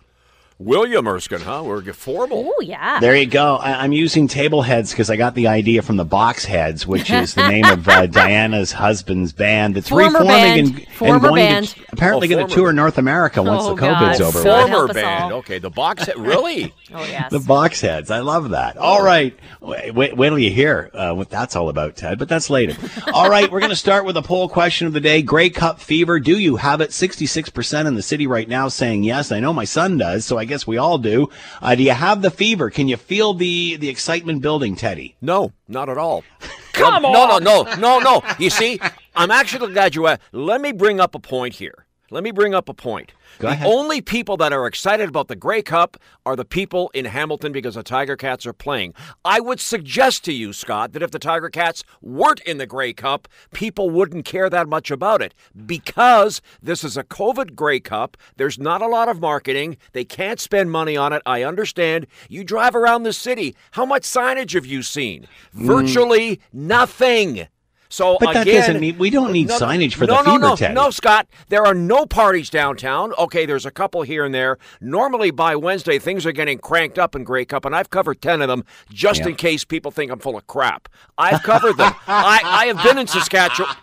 William 0.58 1.06
Erskine, 1.08 1.40
huh? 1.40 1.62
We're 1.64 1.82
formal. 1.92 2.52
Oh, 2.56 2.60
yeah. 2.62 3.00
There 3.00 3.16
you 3.16 3.26
go. 3.26 3.56
I, 3.56 3.84
am 3.84 3.92
using 3.92 4.28
table 4.28 4.62
heads 4.62 4.92
because 4.92 5.10
I 5.10 5.16
got 5.16 5.34
the 5.34 5.48
idea 5.48 5.82
from 5.82 5.96
the 5.96 6.04
Box 6.04 6.44
Heads, 6.44 6.86
which 6.86 7.10
is 7.10 7.34
the 7.34 7.48
name 7.48 7.64
of 7.64 7.88
uh, 7.88 8.06
Diana's 8.06 8.72
husband's 8.72 9.32
band 9.32 9.74
that's 9.74 9.88
former 9.88 10.04
reforming 10.06 10.28
band. 10.28 10.58
and, 10.78 10.88
former 10.88 11.14
and 11.14 11.22
going 11.22 11.36
band. 11.46 11.66
to 11.68 11.84
apparently 11.92 12.28
Oh, 12.28 12.30
going 12.30 12.46
to 12.48 12.54
former. 12.54 12.68
tour 12.70 12.72
North 12.72 12.98
America 12.98 13.42
once 13.42 13.64
Oh, 13.64 13.74
the 13.74 13.82
COVID's 13.82 14.18
God. 14.18 14.26
over. 14.26 14.32
For- 14.32 14.38
with. 14.38 14.44
help 14.56 14.70
Former 14.70 14.88
us 14.90 14.94
band. 14.94 15.32
Okay, 15.32 15.58
the 15.58 15.70
box 15.70 16.04
set. 16.04 16.18
Really? 16.18 16.72
Oh, 16.94 17.02
yes. 17.06 17.30
The 17.30 17.38
box 17.40 17.80
heads. 17.80 18.10
I 18.10 18.18
love 18.18 18.50
that. 18.50 18.76
All 18.76 19.02
right. 19.02 19.34
Wait, 19.62 19.94
wait, 19.94 20.14
wait 20.14 20.28
till 20.28 20.38
you 20.38 20.50
hear 20.50 20.90
uh, 20.92 21.14
what 21.14 21.30
that's 21.30 21.56
all 21.56 21.70
about, 21.70 21.96
Ted, 21.96 22.18
but 22.18 22.28
that's 22.28 22.50
later. 22.50 22.76
all 23.14 23.30
right. 23.30 23.50
We're 23.50 23.60
going 23.60 23.70
to 23.70 23.76
start 23.76 24.04
with 24.04 24.14
a 24.18 24.20
poll 24.22 24.46
question 24.46 24.86
of 24.86 24.92
the 24.92 25.00
day. 25.00 25.22
Grey 25.22 25.48
Cup 25.48 25.80
fever. 25.80 26.20
Do 26.20 26.36
you 26.36 26.56
have 26.56 26.82
it? 26.82 26.90
66% 26.90 27.86
in 27.86 27.94
the 27.94 28.02
city 28.02 28.26
right 28.26 28.46
now 28.46 28.68
saying 28.68 29.04
yes. 29.04 29.32
I 29.32 29.40
know 29.40 29.54
my 29.54 29.64
son 29.64 29.96
does, 29.96 30.26
so 30.26 30.36
I 30.36 30.41
guess 30.44 30.66
we 30.66 30.76
all 30.76 30.98
do. 30.98 31.28
Uh, 31.60 31.74
do 31.74 31.82
you 31.82 31.92
have 31.92 32.22
the 32.22 32.30
fever? 32.30 32.70
Can 32.70 32.88
you 32.88 32.96
feel 32.96 33.34
the, 33.34 33.76
the 33.76 33.88
excitement 33.88 34.42
building, 34.42 34.76
Teddy? 34.76 35.16
No, 35.20 35.52
not 35.68 35.88
at 35.88 35.98
all. 35.98 36.24
Come 36.72 37.02
no, 37.02 37.08
on. 37.08 37.12
No, 37.12 37.38
no, 37.38 37.64
no, 37.64 37.74
no, 37.76 37.98
no. 37.98 38.22
You 38.38 38.50
see, 38.50 38.80
I'm 39.14 39.30
actually 39.30 39.72
glad 39.72 39.94
you. 39.94 40.06
Uh, 40.06 40.16
let 40.32 40.60
me 40.60 40.72
bring 40.72 41.00
up 41.00 41.14
a 41.14 41.18
point 41.18 41.54
here. 41.54 41.86
Let 42.10 42.22
me 42.24 42.30
bring 42.30 42.54
up 42.54 42.68
a 42.68 42.74
point. 42.74 43.12
Go 43.42 43.48
the 43.48 43.54
ahead. 43.54 43.66
only 43.66 44.00
people 44.00 44.36
that 44.36 44.52
are 44.52 44.66
excited 44.68 45.08
about 45.08 45.26
the 45.26 45.34
Grey 45.34 45.62
Cup 45.62 45.96
are 46.24 46.36
the 46.36 46.44
people 46.44 46.90
in 46.94 47.06
Hamilton 47.06 47.50
because 47.50 47.74
the 47.74 47.82
Tiger 47.82 48.16
Cats 48.16 48.46
are 48.46 48.52
playing. 48.52 48.94
I 49.24 49.40
would 49.40 49.58
suggest 49.58 50.24
to 50.26 50.32
you, 50.32 50.52
Scott, 50.52 50.92
that 50.92 51.02
if 51.02 51.10
the 51.10 51.18
Tiger 51.18 51.50
Cats 51.50 51.82
weren't 52.00 52.40
in 52.42 52.58
the 52.58 52.66
Grey 52.66 52.92
Cup, 52.92 53.26
people 53.52 53.90
wouldn't 53.90 54.24
care 54.24 54.48
that 54.48 54.68
much 54.68 54.92
about 54.92 55.20
it 55.20 55.34
because 55.66 56.40
this 56.62 56.84
is 56.84 56.96
a 56.96 57.02
COVID 57.02 57.56
Grey 57.56 57.80
Cup. 57.80 58.16
There's 58.36 58.60
not 58.60 58.80
a 58.80 58.86
lot 58.86 59.08
of 59.08 59.20
marketing. 59.20 59.76
They 59.92 60.04
can't 60.04 60.38
spend 60.38 60.70
money 60.70 60.96
on 60.96 61.12
it. 61.12 61.22
I 61.26 61.42
understand. 61.42 62.06
You 62.28 62.44
drive 62.44 62.76
around 62.76 63.02
the 63.02 63.12
city. 63.12 63.56
How 63.72 63.84
much 63.84 64.04
signage 64.04 64.54
have 64.54 64.66
you 64.66 64.82
seen? 64.82 65.26
Mm. 65.56 65.66
Virtually 65.66 66.40
nothing. 66.52 67.48
So. 67.92 68.16
But 68.18 68.32
that 68.32 68.46
doesn't 68.46 68.80
mean- 68.80 68.96
we 68.96 69.10
don't 69.10 69.32
need 69.32 69.48
No, 69.48 69.58
signage 69.58 69.92
for 69.94 70.06
no, 70.06 70.16
the 70.16 70.22
no, 70.22 70.32
fever, 70.32 70.38
no, 70.38 70.56
Teddy. 70.56 70.74
No, 70.74 70.90
Scott, 70.90 71.28
there 71.50 71.66
are 71.66 71.74
no 71.74 72.06
parties 72.06 72.48
downtown. 72.48 73.12
Okay, 73.18 73.44
there's 73.44 73.66
a 73.66 73.70
couple 73.70 74.00
here 74.00 74.24
and 74.24 74.34
there. 74.34 74.56
Normally 74.80 75.30
by 75.30 75.56
Wednesday, 75.56 75.98
things 75.98 76.24
are 76.24 76.32
getting 76.32 76.58
cranked 76.58 76.98
up 76.98 77.14
in 77.14 77.22
Grey 77.22 77.44
Cup, 77.44 77.66
and 77.66 77.76
I've 77.76 77.90
covered 77.90 78.22
10 78.22 78.40
of 78.40 78.48
them 78.48 78.64
just 78.90 79.20
Yeah. 79.20 79.28
in 79.28 79.34
case 79.36 79.64
people 79.64 79.90
think 79.90 80.10
I'm 80.10 80.20
full 80.20 80.38
of 80.38 80.46
crap. 80.46 80.88
I've 81.18 81.42
covered 81.42 81.76
them. 81.76 81.92
I, 82.06 82.40
I 82.42 82.66
have 82.66 82.82
been 82.82 82.96
in 82.96 83.06
Saskatchewan. 83.06 83.76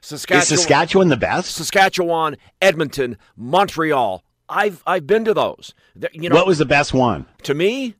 Saskatchewan, 0.00 0.42
Is 0.42 0.48
Saskatchewan 0.48 1.08
the 1.08 1.16
best? 1.16 1.54
Saskatchewan, 1.54 2.36
Edmonton, 2.60 3.18
Montreal. 3.36 4.24
I've 4.48 4.82
I've 4.86 5.06
been 5.06 5.24
to 5.26 5.34
those. 5.34 5.74
You 6.12 6.28
know, 6.28 6.34
what 6.34 6.46
was 6.46 6.58
the 6.58 6.64
best 6.66 6.92
one? 6.92 7.26
to 7.44 7.54
me, 7.54 7.94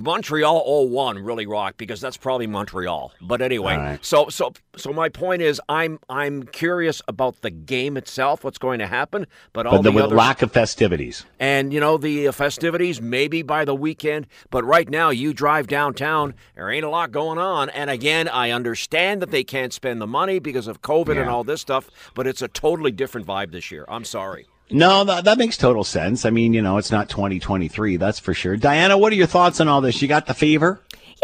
Montreal 0.00 0.88
01 0.88 1.18
really 1.18 1.46
rocked 1.46 1.78
because 1.78 2.00
that's 2.00 2.16
probably 2.16 2.46
Montreal. 2.46 3.12
But 3.20 3.42
anyway, 3.42 3.76
right. 3.76 4.04
so 4.04 4.28
so 4.28 4.52
so 4.76 4.92
my 4.92 5.08
point 5.08 5.42
is 5.42 5.60
I'm 5.68 5.98
I'm 6.08 6.44
curious 6.44 7.02
about 7.08 7.42
the 7.42 7.50
game 7.50 7.96
itself, 7.96 8.44
what's 8.44 8.58
going 8.58 8.78
to 8.78 8.86
happen, 8.86 9.26
but 9.52 9.66
all 9.66 9.82
the, 9.82 9.90
the 9.90 10.04
other 10.04 10.16
lack 10.16 10.42
of 10.42 10.52
festivities. 10.52 11.24
and 11.38 11.72
you 11.72 11.80
know 11.80 11.96
the 11.96 12.28
uh, 12.28 12.32
festivities 12.32 13.00
maybe 13.00 13.42
by 13.42 13.64
the 13.64 13.74
weekend, 13.74 14.26
but 14.50 14.64
right 14.64 14.88
now 14.88 15.10
you 15.10 15.32
drive 15.32 15.66
downtown, 15.66 16.34
there 16.54 16.70
ain't 16.70 16.84
a 16.84 16.90
lot 16.90 17.12
going 17.12 17.38
on. 17.38 17.70
And 17.70 17.90
again, 17.90 18.28
I 18.28 18.50
understand 18.50 19.22
that 19.22 19.30
they 19.30 19.44
can't 19.44 19.72
spend 19.72 20.00
the 20.00 20.06
money 20.06 20.38
because 20.38 20.66
of 20.66 20.82
COVID 20.82 21.20
and 21.20 21.28
all 21.28 21.44
this 21.44 21.60
stuff, 21.60 21.90
but 22.14 22.26
it's 22.26 22.42
a 22.42 22.48
totally 22.48 22.92
different 22.92 23.26
vibe 23.26 23.52
this 23.52 23.70
year. 23.70 23.84
I'm 23.88 24.04
sorry. 24.04 24.46
No, 24.72 25.04
that, 25.04 25.24
that 25.24 25.38
makes 25.38 25.56
total 25.56 25.84
sense. 25.84 26.24
I 26.24 26.30
mean, 26.30 26.54
you 26.54 26.62
know, 26.62 26.78
it's 26.78 26.90
not 26.90 27.08
2023, 27.08 27.96
that's 27.96 28.18
for 28.18 28.34
sure. 28.34 28.56
Diana, 28.56 28.96
what 28.96 29.12
are 29.12 29.16
your 29.16 29.26
thoughts 29.26 29.60
on 29.60 29.68
all 29.68 29.80
this? 29.80 30.00
You 30.00 30.08
got 30.08 30.26
the 30.26 30.34
fever? 30.34 30.80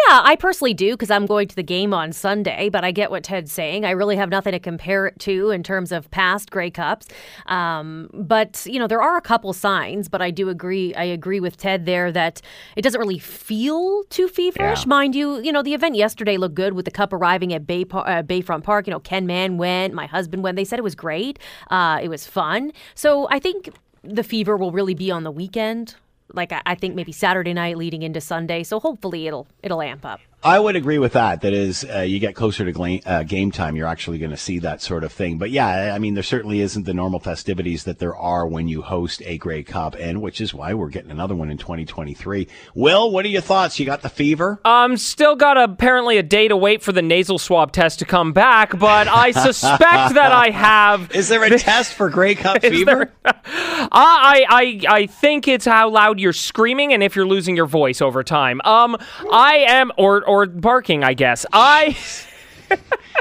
Yeah, 0.06 0.20
I 0.22 0.36
personally 0.36 0.74
do 0.74 0.92
because 0.92 1.10
I'm 1.10 1.26
going 1.26 1.48
to 1.48 1.56
the 1.56 1.62
game 1.62 1.92
on 1.92 2.12
Sunday, 2.12 2.68
but 2.68 2.84
I 2.84 2.92
get 2.92 3.10
what 3.10 3.24
Ted's 3.24 3.50
saying. 3.50 3.84
I 3.84 3.90
really 3.90 4.14
have 4.14 4.30
nothing 4.30 4.52
to 4.52 4.60
compare 4.60 5.06
it 5.06 5.18
to 5.20 5.50
in 5.50 5.62
terms 5.64 5.90
of 5.90 6.08
past 6.12 6.50
Grey 6.50 6.70
Cups. 6.70 7.08
Um, 7.46 8.08
but, 8.14 8.64
you 8.64 8.78
know, 8.78 8.86
there 8.86 9.02
are 9.02 9.16
a 9.16 9.20
couple 9.20 9.52
signs, 9.52 10.08
but 10.08 10.22
I 10.22 10.30
do 10.30 10.48
agree. 10.50 10.94
I 10.94 11.02
agree 11.02 11.40
with 11.40 11.56
Ted 11.56 11.84
there 11.84 12.12
that 12.12 12.40
it 12.76 12.82
doesn't 12.82 13.00
really 13.00 13.18
feel 13.18 14.04
too 14.04 14.28
feverish. 14.28 14.84
Yeah. 14.84 14.88
Mind 14.88 15.16
you, 15.16 15.40
you 15.40 15.52
know, 15.52 15.62
the 15.62 15.74
event 15.74 15.96
yesterday 15.96 16.36
looked 16.36 16.54
good 16.54 16.74
with 16.74 16.84
the 16.84 16.92
cup 16.92 17.12
arriving 17.12 17.52
at 17.52 17.66
Bay 17.66 17.84
Par- 17.84 18.08
uh, 18.08 18.22
Bayfront 18.22 18.62
Park. 18.62 18.86
You 18.86 18.92
know, 18.92 19.00
Ken 19.00 19.26
Mann 19.26 19.58
went, 19.58 19.94
my 19.94 20.06
husband 20.06 20.44
went. 20.44 20.56
They 20.56 20.64
said 20.64 20.78
it 20.78 20.82
was 20.82 20.94
great. 20.94 21.40
Uh, 21.70 21.98
it 22.00 22.08
was 22.08 22.24
fun. 22.24 22.72
So 22.94 23.26
I 23.30 23.40
think 23.40 23.70
the 24.04 24.22
fever 24.22 24.56
will 24.56 24.70
really 24.70 24.94
be 24.94 25.10
on 25.10 25.24
the 25.24 25.32
weekend. 25.32 25.96
Like 26.32 26.52
I 26.52 26.74
think 26.74 26.94
maybe 26.94 27.12
Saturday 27.12 27.54
night 27.54 27.76
leading 27.76 28.02
into 28.02 28.20
Sunday. 28.20 28.62
So 28.62 28.80
hopefully 28.80 29.26
it'll 29.26 29.46
it'll 29.62 29.82
amp 29.82 30.04
up. 30.04 30.20
I 30.42 30.60
would 30.60 30.76
agree 30.76 30.98
with 30.98 31.14
that. 31.14 31.40
That 31.40 31.52
is, 31.52 31.84
uh, 31.84 32.00
you 32.00 32.20
get 32.20 32.36
closer 32.36 32.64
to 32.64 32.70
gla- 32.70 33.00
uh, 33.04 33.22
game 33.24 33.50
time, 33.50 33.74
you're 33.74 33.88
actually 33.88 34.18
going 34.18 34.30
to 34.30 34.36
see 34.36 34.60
that 34.60 34.80
sort 34.80 35.02
of 35.02 35.12
thing. 35.12 35.36
But 35.36 35.50
yeah, 35.50 35.92
I 35.94 35.98
mean, 35.98 36.14
there 36.14 36.22
certainly 36.22 36.60
isn't 36.60 36.84
the 36.84 36.94
normal 36.94 37.18
festivities 37.18 37.82
that 37.84 37.98
there 37.98 38.14
are 38.16 38.46
when 38.46 38.68
you 38.68 38.82
host 38.82 39.20
a 39.26 39.36
Grey 39.38 39.64
Cup, 39.64 39.96
and 39.98 40.22
which 40.22 40.40
is 40.40 40.54
why 40.54 40.74
we're 40.74 40.90
getting 40.90 41.10
another 41.10 41.34
one 41.34 41.50
in 41.50 41.58
2023. 41.58 42.46
Will, 42.76 43.10
what 43.10 43.24
are 43.24 43.28
your 43.28 43.40
thoughts? 43.40 43.80
You 43.80 43.86
got 43.86 44.02
the 44.02 44.08
fever? 44.08 44.60
Um, 44.64 44.96
still 44.96 45.34
got 45.34 45.58
apparently 45.58 46.18
a 46.18 46.22
day 46.22 46.46
to 46.46 46.56
wait 46.56 46.82
for 46.84 46.92
the 46.92 47.02
nasal 47.02 47.38
swab 47.38 47.72
test 47.72 47.98
to 47.98 48.04
come 48.04 48.32
back, 48.32 48.78
but 48.78 49.08
I 49.08 49.30
suspect 49.32 50.14
that 50.14 50.30
I 50.30 50.50
have. 50.50 51.10
Is 51.16 51.28
there 51.28 51.42
a 51.42 51.50
test 51.58 51.94
for 51.94 52.10
Grey 52.10 52.36
Cup 52.36 52.62
fever? 52.62 53.10
there- 53.24 53.34
I, 53.90 54.44
I 54.48 54.80
I 54.88 55.06
think 55.06 55.48
it's 55.48 55.64
how 55.64 55.88
loud 55.90 56.20
you're 56.20 56.32
screaming 56.32 56.92
and 56.92 57.02
if 57.02 57.16
you're 57.16 57.26
losing 57.26 57.56
your 57.56 57.66
voice 57.66 58.00
over 58.00 58.22
time. 58.22 58.60
Um, 58.64 58.96
I 59.32 59.64
am 59.68 59.90
or 59.96 60.27
or 60.28 60.46
barking. 60.46 61.02
I 61.04 61.14
guess 61.14 61.44
I. 61.52 61.96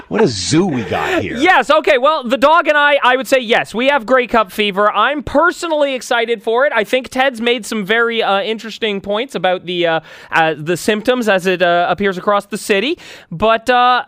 What 0.09 0.21
a 0.21 0.27
zoo 0.27 0.65
we 0.67 0.83
got 0.83 1.21
here. 1.21 1.35
Yes. 1.37 1.69
Okay. 1.69 1.97
Well, 1.97 2.23
the 2.23 2.37
dog 2.37 2.67
and 2.67 2.77
I, 2.77 2.97
I 3.03 3.17
would 3.17 3.27
say 3.27 3.39
yes. 3.39 3.73
We 3.73 3.87
have 3.87 4.05
Grey 4.05 4.25
Cup 4.27 4.51
fever. 4.53 4.89
I'm 4.91 5.21
personally 5.23 5.95
excited 5.95 6.41
for 6.43 6.65
it. 6.65 6.71
I 6.73 6.83
think 6.85 7.09
Ted's 7.09 7.41
made 7.41 7.65
some 7.65 7.85
very 7.85 8.21
uh, 8.23 8.41
interesting 8.41 9.01
points 9.01 9.35
about 9.35 9.65
the 9.65 9.85
uh, 9.87 9.99
uh, 10.31 10.53
the 10.57 10.77
symptoms 10.77 11.27
as 11.27 11.45
it 11.45 11.61
uh, 11.61 11.87
appears 11.89 12.17
across 12.17 12.45
the 12.45 12.57
city. 12.57 12.97
But 13.31 13.69
uh, 13.69 14.05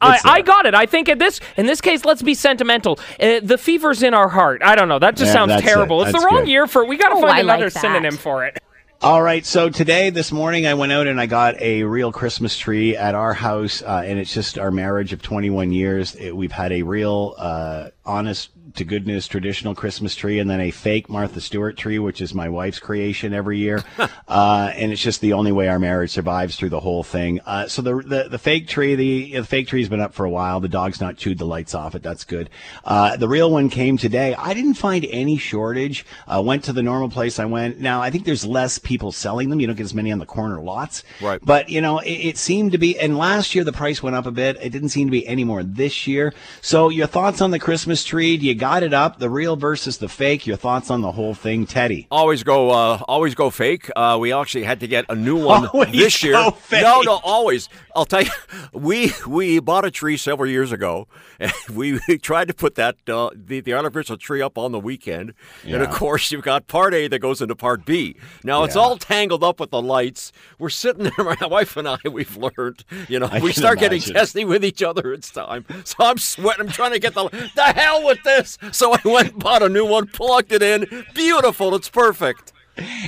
I, 0.00 0.16
uh, 0.16 0.20
I 0.24 0.42
got 0.42 0.66
it. 0.66 0.74
I 0.74 0.86
think 0.86 1.08
in 1.08 1.18
this 1.18 1.40
in 1.56 1.66
this 1.66 1.80
case, 1.80 2.04
let's 2.04 2.22
be 2.22 2.34
sentimental. 2.34 3.00
Uh, 3.18 3.40
the 3.42 3.58
fever's 3.58 4.02
in 4.04 4.14
our 4.14 4.28
heart. 4.28 4.62
I 4.62 4.76
don't 4.76 4.88
know. 4.88 5.00
That 5.00 5.16
just 5.16 5.28
Yeah, 5.30 5.32
sounds 5.32 5.48
that's 5.50 5.62
it. 5.62 5.66
terrible. 5.66 6.02
It's 6.02 6.12
the 6.12 6.24
wrong 6.24 6.40
good. 6.44 6.48
year 6.48 6.66
for. 6.68 6.84
We 6.84 6.96
got 6.96 7.08
to 7.08 7.16
Oh, 7.16 7.20
find 7.22 7.32
I 7.32 7.40
another 7.40 7.70
that. 7.70 7.80
synonym 7.80 8.16
for 8.16 8.44
it. 8.44 8.58
All 9.02 9.22
right. 9.22 9.46
So 9.46 9.70
today, 9.70 10.10
this 10.10 10.30
morning, 10.30 10.66
I 10.66 10.74
went 10.74 10.92
out 10.92 11.06
and 11.06 11.18
I 11.18 11.24
got 11.24 11.58
a 11.58 11.84
real 11.84 12.12
Christmas 12.12 12.58
tree 12.58 12.98
at 12.98 13.14
our 13.14 13.32
house, 13.32 13.80
uh, 13.80 14.02
and 14.04 14.18
it's 14.18 14.34
just 14.34 14.58
our 14.58 14.70
marriage 14.70 15.14
of 15.14 15.22
21 15.22 15.72
years. 15.72 16.14
It, 16.16 16.36
we've 16.36 16.52
had 16.52 16.70
a 16.70 16.82
real, 16.82 17.34
uh, 17.38 17.88
honest 18.04 18.50
to 18.74 18.84
goodness 18.84 19.26
traditional 19.26 19.74
Christmas 19.74 20.14
tree, 20.14 20.38
and 20.38 20.48
then 20.48 20.60
a 20.60 20.70
fake 20.70 21.08
Martha 21.08 21.40
Stewart 21.40 21.76
tree, 21.76 21.98
which 21.98 22.20
is 22.20 22.34
my 22.34 22.48
wife's 22.48 22.78
creation 22.78 23.32
every 23.32 23.58
year. 23.58 23.82
uh, 24.28 24.72
and 24.74 24.92
it's 24.92 25.02
just 25.02 25.20
the 25.20 25.32
only 25.32 25.52
way 25.52 25.68
our 25.68 25.78
marriage 25.78 26.10
survives 26.10 26.56
through 26.56 26.68
the 26.68 26.80
whole 26.80 27.02
thing. 27.02 27.40
Uh, 27.46 27.66
so 27.68 27.82
the, 27.82 27.96
the 27.96 28.28
the 28.30 28.38
fake 28.38 28.68
tree, 28.68 28.94
the, 28.94 29.32
the 29.38 29.44
fake 29.44 29.68
tree's 29.68 29.88
been 29.88 30.00
up 30.00 30.14
for 30.14 30.24
a 30.24 30.30
while. 30.30 30.60
The 30.60 30.68
dog's 30.68 31.00
not 31.00 31.16
chewed 31.16 31.38
the 31.38 31.46
lights 31.46 31.74
off 31.74 31.94
it. 31.94 32.02
That's 32.02 32.24
good. 32.24 32.50
Uh, 32.84 33.16
the 33.16 33.28
real 33.28 33.50
one 33.50 33.68
came 33.68 33.96
today. 33.96 34.34
I 34.34 34.54
didn't 34.54 34.74
find 34.74 35.04
any 35.10 35.36
shortage. 35.36 36.04
Uh, 36.26 36.42
went 36.44 36.64
to 36.64 36.72
the 36.72 36.82
normal 36.82 37.10
place 37.10 37.38
I 37.38 37.44
went. 37.44 37.80
Now 37.80 38.00
I 38.00 38.10
think 38.10 38.24
there's 38.24 38.44
less 38.44 38.78
people 38.78 39.12
selling 39.12 39.50
them. 39.50 39.60
You 39.60 39.66
don't 39.66 39.76
get 39.76 39.84
as 39.84 39.94
many 39.94 40.12
on 40.12 40.18
the 40.18 40.26
corner 40.26 40.60
lots. 40.60 41.02
Right. 41.20 41.40
But 41.42 41.68
you 41.68 41.80
know, 41.80 41.98
it, 41.98 42.10
it 42.10 42.38
seemed 42.38 42.72
to 42.72 42.78
be. 42.78 42.98
And 42.98 43.18
last 43.18 43.54
year 43.54 43.64
the 43.64 43.72
price 43.72 44.02
went 44.02 44.16
up 44.16 44.26
a 44.26 44.30
bit. 44.30 44.56
It 44.60 44.70
didn't 44.70 44.90
seem 44.90 45.08
to 45.08 45.12
be 45.12 45.26
any 45.26 45.44
more 45.44 45.62
this 45.62 46.06
year. 46.06 46.32
So 46.60 46.88
your 46.88 47.06
thoughts 47.06 47.40
on 47.40 47.50
the 47.50 47.58
Christmas 47.58 48.04
tree? 48.04 48.36
Do 48.36 48.46
you 48.46 48.54
got 48.60 48.82
it 48.82 48.94
up? 48.94 49.18
The 49.18 49.28
real 49.30 49.56
versus 49.56 49.98
the 49.98 50.08
fake. 50.08 50.46
Your 50.46 50.56
thoughts 50.56 50.90
on 50.90 51.00
the 51.00 51.10
whole 51.12 51.34
thing, 51.34 51.66
Teddy? 51.66 52.06
Always 52.10 52.42
go, 52.44 52.70
uh, 52.70 53.02
always 53.08 53.34
go 53.34 53.50
fake. 53.50 53.90
Uh, 53.96 54.16
we 54.20 54.32
actually 54.32 54.64
had 54.64 54.80
to 54.80 54.86
get 54.86 55.06
a 55.08 55.14
new 55.16 55.36
one 55.44 55.66
Always 55.72 55.90
this 55.92 56.22
year. 56.22 56.50
fake. 56.52 56.82
No, 56.82 57.00
no, 57.02 57.20
always. 57.24 57.68
I'll 57.96 58.04
tell 58.04 58.22
you, 58.22 58.30
we 58.72 59.12
we 59.26 59.58
bought 59.58 59.84
a 59.84 59.90
tree 59.90 60.16
several 60.16 60.48
years 60.48 60.70
ago, 60.70 61.08
and 61.40 61.52
we, 61.72 61.98
tried 62.18 62.48
to 62.48 62.54
put 62.54 62.76
that 62.76 62.96
uh, 63.08 63.30
the 63.34 63.60
the 63.60 63.72
artificial 63.74 64.16
tree 64.16 64.40
up 64.42 64.56
on 64.56 64.70
the 64.72 64.78
weekend, 64.78 65.34
and 65.64 65.82
of 65.82 65.90
course 65.90 66.30
you've 66.30 66.42
got 66.44 66.68
part 66.68 66.94
A 66.94 67.08
that 67.08 67.18
goes 67.18 67.40
into 67.42 67.56
part 67.56 67.84
B. 67.84 68.16
Now 68.44 68.62
it's 68.64 68.76
Yeah. 68.76 68.82
all 68.82 68.96
tangled 68.96 69.42
up 69.42 69.58
with 69.58 69.70
the 69.70 69.82
lights. 69.82 70.30
We're 70.58 70.68
sitting 70.68 71.04
there, 71.04 71.24
my 71.24 71.46
wife 71.46 71.76
and 71.76 71.88
I. 71.88 71.96
We've 72.10 72.36
learned, 72.36 72.84
you 73.08 73.18
know, 73.18 73.28
I 73.30 73.40
we 73.40 73.52
start 73.52 73.78
getting 73.80 73.98
imagine. 73.98 74.14
testy 74.14 74.44
with 74.44 74.64
each 74.64 74.82
other. 74.82 75.12
It's 75.12 75.30
time. 75.30 75.64
So 75.84 75.96
I'm 76.00 76.18
sweating. 76.18 76.66
I'm 76.66 76.72
trying 76.72 76.92
to 76.92 76.98
get 77.00 77.14
the 77.14 77.28
the 77.56 77.62
hell 77.64 78.04
with 78.04 78.22
this. 78.22 78.49
So 78.72 78.92
I 78.94 79.00
went 79.04 79.32
and 79.32 79.38
bought 79.42 79.62
a 79.62 79.68
new 79.68 79.84
one, 79.86 80.06
plugged 80.06 80.52
it 80.52 80.62
in. 80.62 81.04
Beautiful. 81.14 81.74
It's 81.74 81.88
perfect. 81.88 82.52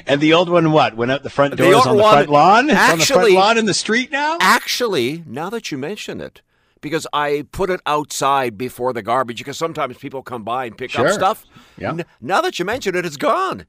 And 0.06 0.20
the 0.20 0.34
old 0.34 0.48
one, 0.50 0.72
what? 0.72 0.96
Went 0.96 1.10
out 1.10 1.22
the 1.22 1.30
front 1.30 1.52
The 1.56 1.64
doors 1.70 1.86
on 1.86 1.96
the 1.96 2.02
front 2.02 2.28
lawn? 2.28 2.68
It's 2.70 2.78
on 2.78 2.98
the 2.98 3.04
front 3.06 3.20
actually- 3.22 3.34
lawn 3.34 3.58
in 3.58 3.64
the 3.66 3.74
street 3.74 4.10
now? 4.10 4.36
Actually, 4.40 5.24
now 5.26 5.48
that 5.50 5.70
you 5.72 5.78
mention 5.78 6.20
it, 6.20 6.42
because 6.82 7.06
I 7.12 7.46
put 7.52 7.70
it 7.70 7.80
outside 7.86 8.58
before 8.58 8.92
the 8.92 9.02
garbage, 9.02 9.38
because 9.38 9.56
sometimes 9.56 9.96
people 9.96 10.22
come 10.22 10.42
by 10.42 10.66
and 10.66 10.76
pick 10.76 10.90
Sure. 10.90 11.06
up 11.06 11.14
stuff. 11.14 11.46
Yeah. 11.78 11.90
N- 11.90 12.04
now 12.20 12.40
that 12.42 12.58
you 12.58 12.64
mention 12.64 12.94
it, 12.96 13.06
it's 13.06 13.16
gone. 13.16 13.64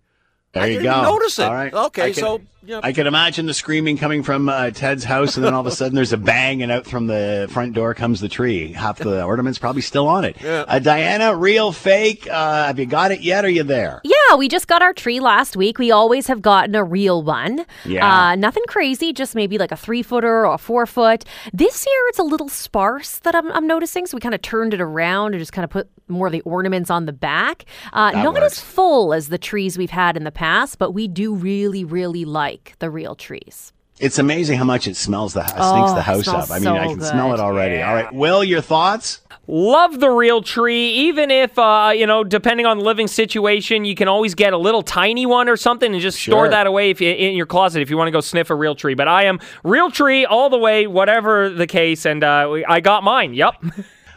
There 0.53 0.63
I 0.63 0.65
you 0.67 0.79
didn't 0.79 0.93
go. 0.93 1.03
notice 1.03 1.39
it. 1.39 1.45
All 1.45 1.53
right. 1.53 1.73
Okay, 1.73 2.09
I 2.09 2.11
can- 2.11 2.47
so 2.65 2.75
yeah. 2.75 2.79
I 2.81 2.93
can 2.93 3.07
imagine 3.07 3.45
the 3.45 3.53
screaming 3.53 3.97
coming 3.97 4.23
from 4.23 4.47
uh, 4.47 4.71
Ted's 4.71 5.03
house, 5.03 5.35
and 5.35 5.45
then 5.45 5.53
all 5.53 5.61
of 5.61 5.67
a 5.67 5.71
sudden 5.71 5.95
there's 5.95 6.13
a 6.13 6.17
bang, 6.17 6.63
and 6.63 6.71
out 6.71 6.85
from 6.85 7.07
the 7.07 7.47
front 7.51 7.73
door 7.73 7.93
comes 7.93 8.21
the 8.21 8.29
tree. 8.29 8.71
Half 8.71 8.99
the 8.99 9.23
ornaments 9.25 9.59
probably 9.59 9.81
still 9.81 10.07
on 10.07 10.23
it. 10.23 10.37
Yeah. 10.41 10.63
Uh, 10.67 10.79
Diana, 10.79 11.35
real, 11.35 11.71
fake? 11.71 12.27
Uh, 12.29 12.67
have 12.67 12.79
you 12.79 12.85
got 12.85 13.11
it 13.11 13.21
yet? 13.21 13.43
Are 13.43 13.49
you 13.49 13.63
there? 13.63 14.01
Yeah, 14.03 14.35
we 14.37 14.47
just 14.47 14.67
got 14.67 14.81
our 14.81 14.93
tree 14.93 15.19
last 15.19 15.57
week. 15.57 15.77
We 15.77 15.91
always 15.91 16.27
have 16.27 16.41
gotten 16.41 16.75
a 16.75 16.83
real 16.83 17.21
one. 17.21 17.65
Yeah. 17.85 18.29
Uh, 18.29 18.35
nothing 18.35 18.63
crazy, 18.67 19.11
just 19.11 19.35
maybe 19.35 19.57
like 19.57 19.71
a 19.71 19.77
three 19.77 20.03
footer 20.03 20.45
or 20.45 20.53
a 20.53 20.57
four 20.57 20.85
foot. 20.85 21.25
This 21.51 21.85
year 21.85 22.07
it's 22.07 22.19
a 22.19 22.23
little 22.23 22.49
sparse 22.49 23.19
that 23.19 23.35
I'm, 23.35 23.51
I'm 23.51 23.67
noticing. 23.67 24.05
So 24.05 24.15
we 24.15 24.21
kind 24.21 24.35
of 24.35 24.41
turned 24.41 24.73
it 24.73 24.81
around 24.81 25.33
and 25.33 25.41
just 25.41 25.53
kind 25.53 25.63
of 25.63 25.69
put 25.69 25.89
more 26.07 26.27
of 26.27 26.33
the 26.33 26.41
ornaments 26.41 26.89
on 26.89 27.05
the 27.05 27.13
back. 27.13 27.65
Uh, 27.91 28.11
not 28.11 28.33
works. 28.33 28.57
as 28.57 28.59
full 28.59 29.13
as 29.13 29.29
the 29.29 29.37
trees 29.37 29.77
we've 29.77 29.89
had 29.89 30.17
in 30.17 30.23
the 30.23 30.31
past, 30.31 30.77
but 30.77 30.91
we 30.91 31.07
do 31.07 31.33
really, 31.33 31.83
really 31.83 32.25
like 32.25 32.52
the 32.79 32.89
real 32.89 33.15
trees. 33.15 33.73
It's 33.99 34.17
amazing 34.17 34.57
how 34.57 34.63
much 34.63 34.87
it 34.87 34.95
smells 34.95 35.33
the 35.33 35.45
stinks 35.45 35.61
Oh, 35.91 35.95
the 35.95 36.01
house 36.01 36.27
up. 36.27 36.49
I 36.49 36.57
mean, 36.57 36.67
I 36.69 36.87
so 36.87 36.95
can 36.95 37.01
smell 37.01 37.33
it 37.33 37.39
already. 37.39 37.81
All 37.81 37.93
right, 37.93 38.11
Will, 38.11 38.43
your 38.43 38.61
thoughts? 38.61 39.21
Love 39.45 39.99
the 39.99 40.09
real 40.09 40.41
tree, 40.41 40.89
even 40.89 41.29
if 41.29 41.59
uh, 41.59 41.91
you 41.95 42.07
know, 42.07 42.23
depending 42.23 42.65
on 42.65 42.79
the 42.79 42.83
living 42.83 43.07
situation, 43.07 43.85
you 43.85 43.93
can 43.93 44.07
always 44.07 44.35
get 44.35 44.51
a 44.51 44.57
little 44.57 44.81
tiny 44.81 45.25
one 45.25 45.47
or 45.47 45.57
something 45.57 45.93
and 45.93 46.01
just 46.01 46.19
store 46.19 46.49
that 46.49 46.65
away 46.65 46.89
if 46.89 47.01
you, 47.01 47.11
in 47.11 47.35
your 47.35 47.45
closet 47.45 47.81
if 47.81 47.89
you 47.89 47.97
want 47.97 48.07
to 48.07 48.11
go 48.11 48.21
sniff 48.21 48.49
a 48.49 48.55
real 48.55 48.73
tree. 48.73 48.93
But 48.95 49.07
I 49.07 49.25
am 49.25 49.39
real 49.63 49.91
tree 49.91 50.25
all 50.25 50.49
the 50.49 50.57
way, 50.57 50.87
whatever 50.87 51.49
the 51.49 51.67
case, 51.67 52.05
and 52.05 52.23
uh, 52.23 52.61
I 52.67 52.79
got 52.79 53.03
mine. 53.03 53.33
Yep. 53.33 53.63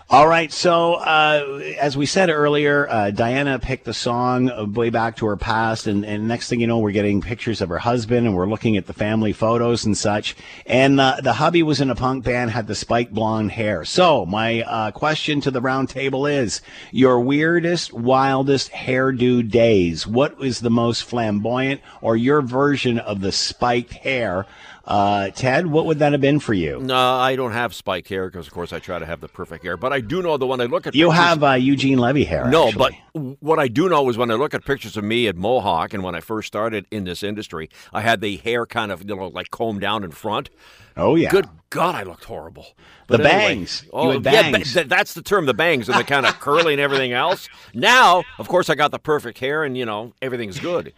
All 0.08 0.28
right. 0.28 0.52
So, 0.52 0.94
uh, 0.94 1.60
as 1.80 1.96
we 1.96 2.06
said 2.06 2.30
earlier, 2.30 2.88
uh, 2.88 3.10
Diana 3.10 3.58
picked 3.58 3.86
the 3.86 3.92
song 3.92 4.72
way 4.72 4.88
back 4.88 5.16
to 5.16 5.26
her 5.26 5.36
past, 5.36 5.88
and, 5.88 6.06
and 6.06 6.28
next 6.28 6.48
thing 6.48 6.60
you 6.60 6.68
know, 6.68 6.78
we're 6.78 6.92
getting 6.92 7.20
pictures 7.20 7.60
of 7.60 7.70
her 7.70 7.78
husband, 7.78 8.24
and 8.24 8.36
we're 8.36 8.46
looking 8.46 8.76
at 8.76 8.86
the 8.86 8.92
family 8.92 9.32
photos 9.32 9.84
and 9.84 9.98
such. 9.98 10.36
And 10.64 11.00
uh, 11.00 11.16
the 11.20 11.32
hubby 11.32 11.64
was 11.64 11.80
in 11.80 11.90
a 11.90 11.96
punk 11.96 12.22
band, 12.22 12.52
had 12.52 12.68
the 12.68 12.76
spiked 12.76 13.14
blonde 13.14 13.50
hair. 13.50 13.84
So, 13.84 14.24
my 14.24 14.62
uh, 14.62 14.92
question 14.92 15.40
to 15.40 15.50
the 15.50 15.60
round 15.60 15.88
table 15.88 16.24
is: 16.24 16.60
your 16.92 17.18
weirdest, 17.18 17.92
wildest 17.92 18.70
hairdo 18.70 19.50
days. 19.50 20.06
What 20.06 20.40
is 20.40 20.60
the 20.60 20.70
most 20.70 21.02
flamboyant, 21.02 21.80
or 22.00 22.16
your 22.16 22.42
version 22.42 23.00
of 23.00 23.22
the 23.22 23.32
spiked 23.32 23.94
hair? 23.94 24.46
Uh, 24.86 25.30
Ted, 25.30 25.66
what 25.66 25.84
would 25.86 25.98
that 25.98 26.12
have 26.12 26.20
been 26.20 26.38
for 26.38 26.54
you? 26.54 26.78
No, 26.80 26.96
I 26.96 27.34
don't 27.34 27.50
have 27.52 27.74
spike 27.74 28.06
hair 28.06 28.28
because, 28.30 28.46
of 28.46 28.52
course, 28.52 28.72
I 28.72 28.78
try 28.78 29.00
to 29.00 29.06
have 29.06 29.20
the 29.20 29.26
perfect 29.28 29.64
hair. 29.64 29.76
But 29.76 29.92
I 29.92 30.00
do 30.00 30.22
know 30.22 30.36
the 30.36 30.46
one 30.46 30.60
I 30.60 30.66
look 30.66 30.86
at 30.86 30.94
You 30.94 31.08
pictures- 31.08 31.24
have 31.24 31.42
uh, 31.42 31.52
Eugene 31.54 31.98
Levy 31.98 32.22
hair. 32.24 32.46
No, 32.48 32.68
actually. 32.68 33.02
but 33.12 33.36
what 33.40 33.58
I 33.58 33.66
do 33.66 33.88
know 33.88 34.08
is 34.08 34.16
when 34.16 34.30
I 34.30 34.34
look 34.34 34.54
at 34.54 34.64
pictures 34.64 34.96
of 34.96 35.02
me 35.02 35.26
at 35.26 35.34
Mohawk 35.36 35.92
and 35.92 36.04
when 36.04 36.14
I 36.14 36.20
first 36.20 36.46
started 36.46 36.86
in 36.92 37.02
this 37.02 37.24
industry, 37.24 37.68
I 37.92 38.00
had 38.02 38.20
the 38.20 38.36
hair 38.36 38.64
kind 38.64 38.92
of, 38.92 39.00
you 39.08 39.16
know, 39.16 39.26
like 39.26 39.50
combed 39.50 39.80
down 39.80 40.04
in 40.04 40.12
front. 40.12 40.50
Oh 40.96 41.16
yeah. 41.16 41.30
Good 41.30 41.46
God, 41.70 41.94
I 41.96 42.04
looked 42.04 42.24
horrible. 42.24 42.66
The 43.08 43.14
anyway, 43.14 43.28
bangs. 43.28 43.82
You 43.84 43.90
Oh, 43.92 44.10
had 44.12 44.24
yeah, 44.24 44.50
bangs. 44.52 44.72
th- 44.72 44.86
that's 44.88 45.14
the 45.14 45.20
term, 45.22 45.46
the 45.46 45.52
bangs, 45.52 45.88
and 45.88 45.98
the 45.98 46.04
kind 46.04 46.24
of 46.24 46.38
curly 46.40 46.72
and 46.72 46.80
everything 46.80 47.12
else. 47.12 47.48
Now, 47.74 48.22
of 48.38 48.48
course, 48.48 48.70
I 48.70 48.76
got 48.76 48.92
the 48.92 48.98
perfect 48.98 49.38
hair, 49.38 49.62
and 49.64 49.76
you 49.76 49.84
know 49.84 50.12
everything's 50.22 50.58
good. 50.58 50.94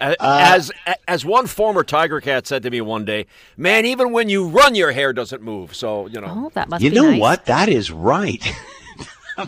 A- 0.00 0.16
Uh, 0.22 0.38
As 0.54 0.70
as 1.08 1.24
one 1.24 1.46
former 1.46 1.82
Tiger 1.84 2.20
Cat 2.20 2.46
said 2.46 2.62
to 2.64 2.70
me 2.70 2.80
one 2.80 3.04
day, 3.04 3.26
"Man, 3.56 3.84
even 3.86 4.12
when 4.12 4.28
you 4.28 4.46
run, 4.48 4.74
your 4.74 4.92
hair 4.92 5.12
doesn't 5.12 5.42
move." 5.42 5.74
So 5.74 6.06
you 6.08 6.20
know, 6.20 6.44
Oh, 6.46 6.50
that 6.54 6.68
must 6.68 6.82
You 6.82 6.90
be 6.90 6.96
know 6.96 7.10
nice. 7.10 7.20
what? 7.20 7.44
That 7.46 7.68
is 7.68 7.90
right. 7.90 8.42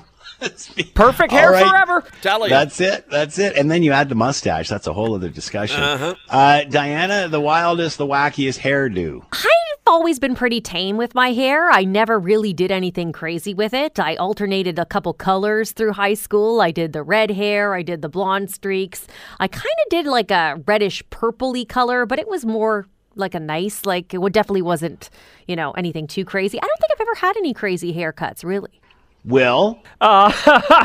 Perfect 0.94 1.32
hair 1.32 1.48
All 1.48 1.52
right. 1.52 1.68
forever. 1.68 2.04
tell 2.22 2.42
you. 2.44 2.48
That's 2.48 2.80
it. 2.80 3.10
That's 3.10 3.40
it. 3.40 3.56
And 3.56 3.68
then 3.68 3.82
you 3.82 3.90
add 3.92 4.08
the 4.08 4.14
mustache. 4.14 4.68
That's 4.68 4.86
a 4.86 4.92
whole 4.92 5.14
other 5.16 5.28
discussion. 5.28 5.82
Uh-huh. 5.82 6.14
Uh, 6.30 6.62
Diana, 6.64 7.26
the 7.28 7.40
wildest, 7.40 7.98
the 7.98 8.06
wackiest 8.06 8.60
hairdo. 8.60 9.24
I've 9.32 9.67
always 9.88 10.18
been 10.18 10.34
pretty 10.34 10.60
tame 10.60 10.96
with 10.96 11.14
my 11.14 11.32
hair. 11.32 11.70
I 11.70 11.84
never 11.84 12.18
really 12.18 12.52
did 12.52 12.70
anything 12.70 13.10
crazy 13.10 13.54
with 13.54 13.72
it. 13.72 13.98
I 13.98 14.16
alternated 14.16 14.78
a 14.78 14.84
couple 14.84 15.14
colors 15.14 15.72
through 15.72 15.94
high 15.94 16.14
school. 16.14 16.60
I 16.60 16.70
did 16.70 16.92
the 16.92 17.02
red 17.02 17.30
hair, 17.30 17.74
I 17.74 17.82
did 17.82 18.02
the 18.02 18.08
blonde 18.08 18.50
streaks. 18.50 19.06
I 19.40 19.48
kind 19.48 19.64
of 19.64 19.90
did 19.90 20.06
like 20.06 20.30
a 20.30 20.60
reddish 20.66 21.02
purpley 21.04 21.66
color, 21.66 22.04
but 22.04 22.18
it 22.18 22.28
was 22.28 22.44
more 22.44 22.86
like 23.14 23.34
a 23.34 23.40
nice, 23.40 23.86
like 23.86 24.12
it 24.12 24.32
definitely 24.32 24.62
wasn't, 24.62 25.08
you 25.46 25.56
know, 25.56 25.72
anything 25.72 26.06
too 26.06 26.24
crazy. 26.24 26.58
I 26.58 26.66
don't 26.66 26.78
think 26.80 26.92
I've 26.92 27.00
ever 27.00 27.14
had 27.14 27.36
any 27.38 27.54
crazy 27.54 27.94
haircuts, 27.94 28.44
really. 28.44 28.80
Will, 29.28 29.82
Uh, 30.00 30.32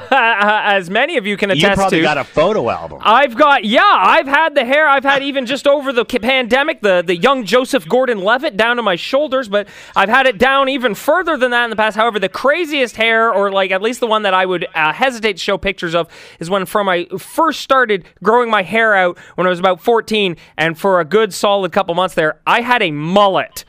as 0.12 0.90
many 0.90 1.18
of 1.18 1.26
you 1.26 1.38
can 1.38 1.50
attest 1.52 1.64
to. 1.64 1.70
you 1.70 1.76
probably 1.76 1.98
to. 2.00 2.04
got 2.04 2.18
a 2.18 2.24
photo 2.24 2.70
album. 2.70 3.00
I've 3.02 3.36
got 3.36 3.64
yeah, 3.64 3.82
I've 3.84 4.28
had 4.28 4.54
the 4.56 4.66
hair. 4.66 4.88
I've 4.88 5.04
had 5.04 5.24
even 5.24 5.46
just 5.46 5.66
over 5.66 5.94
the 5.94 6.04
pandemic, 6.04 6.82
the 6.82 7.02
the 7.06 7.16
young 7.16 7.46
Joseph 7.46 7.88
Gordon-Levitt 7.88 8.58
down 8.58 8.76
to 8.78 8.82
my 8.82 8.96
shoulders, 8.96 9.48
but 9.48 9.68
I've 9.96 10.10
had 10.10 10.26
it 10.26 10.38
down 10.38 10.68
even 10.68 10.94
further 10.94 11.38
than 11.38 11.52
that 11.52 11.64
in 11.64 11.70
the 11.70 11.76
past. 11.76 11.96
However, 11.96 12.20
the 12.20 12.28
craziest 12.30 12.96
hair, 12.98 13.32
or 13.32 13.52
like 13.52 13.72
at 13.72 13.82
least 13.82 14.00
the 14.02 14.08
one 14.08 14.24
that 14.24 14.34
I 14.34 14.46
would 14.46 14.68
uh, 14.76 14.92
hesitate 14.94 15.34
to 15.34 15.40
show 15.40 15.58
pictures 15.58 15.96
of, 15.96 16.10
is 16.40 16.50
when 16.50 16.66
from 16.66 16.90
I 16.90 17.06
first 17.18 17.62
started 17.62 18.06
growing 18.24 18.50
my 18.50 18.64
hair 18.64 18.94
out 18.94 19.18
when 19.36 19.48
I 19.48 19.50
was 19.52 19.60
about 19.60 19.80
14, 19.82 20.36
and 20.58 20.78
for 20.78 21.00
a 21.00 21.06
good 21.06 21.34
solid 21.34 21.72
couple 21.72 21.96
months 21.96 22.16
there, 22.16 22.42
I 22.46 22.62
had 22.62 22.82
a 22.82 22.92
mullet. 22.92 23.64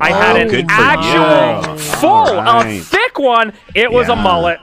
I 0.00 0.10
had 0.10 0.36
an 0.36 0.66
actual 0.68 1.72
you. 1.74 1.78
full, 1.78 2.08
All 2.08 2.42
right. 2.42 2.80
a 2.80 2.80
thick 2.80 3.18
one. 3.18 3.52
It 3.74 3.90
was 3.90 4.08
a 4.08 4.16
mullet. 4.16 4.58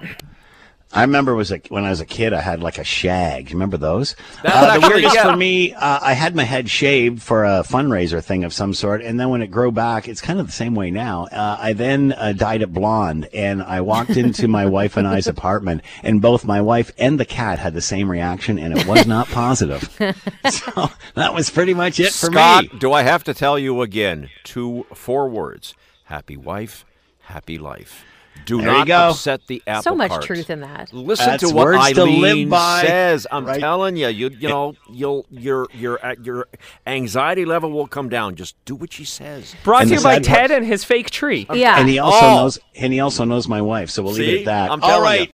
I 0.91 1.02
remember 1.02 1.36
was 1.36 1.52
a, 1.52 1.62
when 1.69 1.86
I 1.86 1.91
was 1.91 2.02
a 2.02 2.06
kid, 2.06 2.34
I 2.34 2.41
had 2.41 2.63
like 2.63 2.80
a 2.80 2.84
shag. 2.84 3.49
You 3.49 3.56
remember 3.56 3.78
those? 3.78 4.15
Uh, 4.43 4.80
the 4.80 4.88
weirdest 4.88 5.13
yeah. 5.13 5.30
for 5.30 5.38
me, 5.38 5.71
uh, 5.73 5.99
I 6.02 6.13
had 6.13 6.36
my 6.36 6.43
head 6.43 6.67
shaved 6.67 7.21
for 7.21 7.45
a 7.45 7.63
fundraiser 7.63 8.23
thing 8.23 8.43
of 8.43 8.54
some 8.54 8.73
sort, 8.73 9.04
and 9.04 9.19
then 9.19 9.30
when 9.30 9.43
it 9.43 9.47
grew 9.47 9.71
back, 9.71 10.08
it's 10.08 10.19
kind 10.19 10.39
of 10.39 10.47
the 10.47 10.52
same 10.52 10.73
way 10.73 10.89
now. 10.89 11.25
Uh, 11.25 11.58
I 11.60 11.73
then 11.73 12.13
uh, 12.13 12.34
dyed 12.34 12.63
it 12.63 12.73
blonde, 12.73 13.30
and 13.34 13.62
I 13.62 13.82
walked 13.82 14.17
into 14.17 14.47
my 14.47 14.65
wife 14.78 14.97
and 14.97 15.08
I's 15.08 15.28
apartment, 15.28 15.84
and 16.02 16.23
both 16.23 16.43
my 16.43 16.60
wife 16.60 16.91
and 16.97 17.19
the 17.19 17.25
cat 17.25 17.60
had 17.60 17.75
the 17.75 17.82
same 17.82 18.10
reaction, 18.10 18.58
and 18.58 18.75
it 18.75 18.88
was 18.88 19.06
not 19.06 19.28
positive. 19.28 19.84
so 20.49 20.89
that 21.13 21.36
was 21.36 21.52
pretty 21.52 21.75
much 21.75 21.99
it 21.99 22.13
for 22.13 22.32
Scott, 22.32 22.73
me. 22.73 22.80
do 22.80 22.93
I 22.93 23.04
have 23.04 23.23
to 23.25 23.36
tell 23.36 23.60
you 23.60 23.84
again? 23.84 24.32
Two, 24.43 24.88
four 24.95 25.30
words: 25.30 25.75
happy 26.06 26.36
wife, 26.36 26.84
happy 27.21 27.60
life. 27.60 28.04
Do 28.45 28.58
There 28.62 28.71
you 28.71 28.78
not 28.80 28.88
go. 28.88 29.10
upset 29.10 29.41
the 29.47 29.62
apple 29.67 29.84
so 29.84 29.95
much 29.95 30.12
cart. 30.12 30.23
truth 30.23 30.49
in 30.49 30.62
that. 30.62 30.91
Listen 30.93 31.25
That's 31.28 31.47
to 31.47 31.54
what 31.56 31.65
words 31.65 31.91
to 31.93 32.04
live 32.04 32.32
Eileen 32.32 32.49
by. 32.49 32.84
says. 32.86 33.28
I'm 33.32 33.45
Right. 33.45 33.60
telling 33.60 33.95
you, 33.95 34.08
you 34.08 34.30
you 34.30 34.47
know, 34.47 34.73
you'll 34.91 35.25
your 35.30 35.67
your 35.73 36.04
uh, 36.06 36.15
your 36.21 36.47
anxiety 36.88 37.45
level 37.45 37.71
will 37.71 37.88
come 37.88 38.10
down. 38.10 38.36
Just 38.36 38.56
do 38.65 38.75
what 38.75 38.91
she 38.93 39.06
says. 39.06 39.56
Brought 39.63 39.82
And 39.84 39.89
to 39.91 39.95
you 39.97 40.02
by 40.02 40.15
sad 40.15 40.25
part- 40.25 40.38
Ted 40.39 40.52
and 40.52 40.65
his 40.65 40.84
fake 40.84 41.10
tree. 41.12 41.47
Yeah. 41.54 41.80
And 41.80 41.88
he 41.89 41.99
also 41.99 42.25
Oh. 42.25 42.36
knows, 42.36 42.60
and 42.76 42.91
he 42.93 42.99
also 42.99 43.24
knows 43.26 43.47
my 43.47 43.61
wife, 43.61 43.89
so 43.89 44.03
we'll 44.03 44.13
leave 44.13 44.30
it 44.34 44.39
at 44.39 44.45
that. 44.45 44.72
I'm 44.72 44.82
All 44.82 44.89
telling 44.89 45.22
you. 45.22 45.28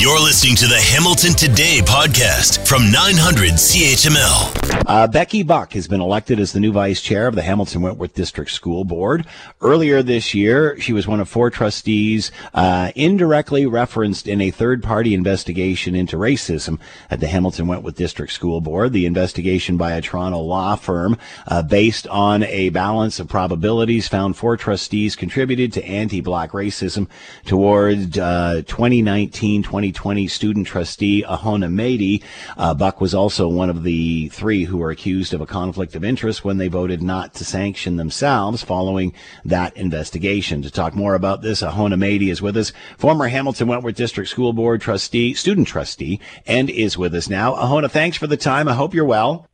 You're 0.00 0.20
listening 0.20 0.54
to 0.54 0.68
the 0.68 0.78
Hamilton 0.78 1.32
Today 1.32 1.80
podcast 1.82 2.64
from 2.68 2.92
900 2.92 3.54
CHML. 3.54 4.86
Uh, 4.86 5.08
Becky 5.08 5.42
Buck 5.42 5.72
has 5.72 5.88
been 5.88 6.00
elected 6.00 6.38
as 6.38 6.52
the 6.52 6.60
new 6.60 6.70
vice 6.70 7.02
chair 7.02 7.26
of 7.26 7.34
the 7.34 7.42
Hamilton 7.42 7.82
Wentworth 7.82 8.14
District 8.14 8.48
School 8.48 8.84
Board. 8.84 9.26
Earlier 9.60 10.04
this 10.04 10.34
year, 10.34 10.78
she 10.78 10.92
was 10.92 11.08
one 11.08 11.18
of 11.18 11.28
four 11.28 11.50
trustees 11.50 12.30
uh, 12.54 12.92
indirectly 12.94 13.66
referenced 13.66 14.28
in 14.28 14.40
a 14.40 14.52
third 14.52 14.84
party 14.84 15.14
investigation 15.14 15.96
into 15.96 16.16
racism 16.16 16.78
at 17.10 17.18
the 17.18 17.26
Hamilton 17.26 17.66
Wentworth 17.66 17.96
District 17.96 18.32
School 18.32 18.60
Board. 18.60 18.92
The 18.92 19.04
investigation 19.04 19.76
by 19.76 19.92
a 19.92 20.00
Toronto 20.00 20.38
law 20.38 20.76
firm, 20.76 21.18
uh, 21.48 21.62
based 21.62 22.06
on 22.06 22.44
a 22.44 22.68
balance 22.68 23.18
of 23.18 23.28
probabilities, 23.28 24.06
found 24.06 24.36
four 24.36 24.56
trustees 24.56 25.16
contributed 25.16 25.72
to 25.72 25.84
anti 25.84 26.20
black 26.20 26.52
racism 26.52 27.08
toward 27.44 28.12
2019 28.14 29.64
20 29.64 29.87
2020 29.92 30.28
student 30.28 30.66
trustee 30.66 31.24
Ahona 31.24 31.68
Mehdi. 31.68 32.22
Uh, 32.56 32.74
Buck 32.74 33.00
was 33.00 33.14
also 33.14 33.48
one 33.48 33.70
of 33.70 33.82
the 33.82 34.28
three 34.28 34.64
who 34.64 34.78
were 34.78 34.90
accused 34.90 35.34
of 35.34 35.40
a 35.40 35.46
conflict 35.46 35.94
of 35.94 36.04
interest 36.04 36.44
when 36.44 36.58
they 36.58 36.68
voted 36.68 37.02
not 37.02 37.34
to 37.34 37.44
sanction 37.44 37.96
themselves 37.96 38.62
following 38.62 39.12
that 39.44 39.76
investigation. 39.76 40.62
To 40.62 40.70
talk 40.70 40.94
more 40.94 41.14
about 41.14 41.42
this, 41.42 41.62
Ahona 41.62 41.94
Mehdi 41.94 42.30
is 42.30 42.42
with 42.42 42.56
us, 42.56 42.72
former 42.96 43.28
Hamilton 43.28 43.68
Wentworth 43.68 43.96
District 43.96 44.30
School 44.30 44.52
Board 44.52 44.80
trustee, 44.80 45.34
student 45.34 45.68
trustee, 45.68 46.20
and 46.46 46.70
is 46.70 46.96
with 46.96 47.14
us 47.14 47.28
now. 47.28 47.54
Ahona, 47.54 47.90
thanks 47.90 48.16
for 48.16 48.26
the 48.26 48.36
time. 48.36 48.68
I 48.68 48.74
hope 48.74 48.94
you're 48.94 49.04
well. 49.04 49.46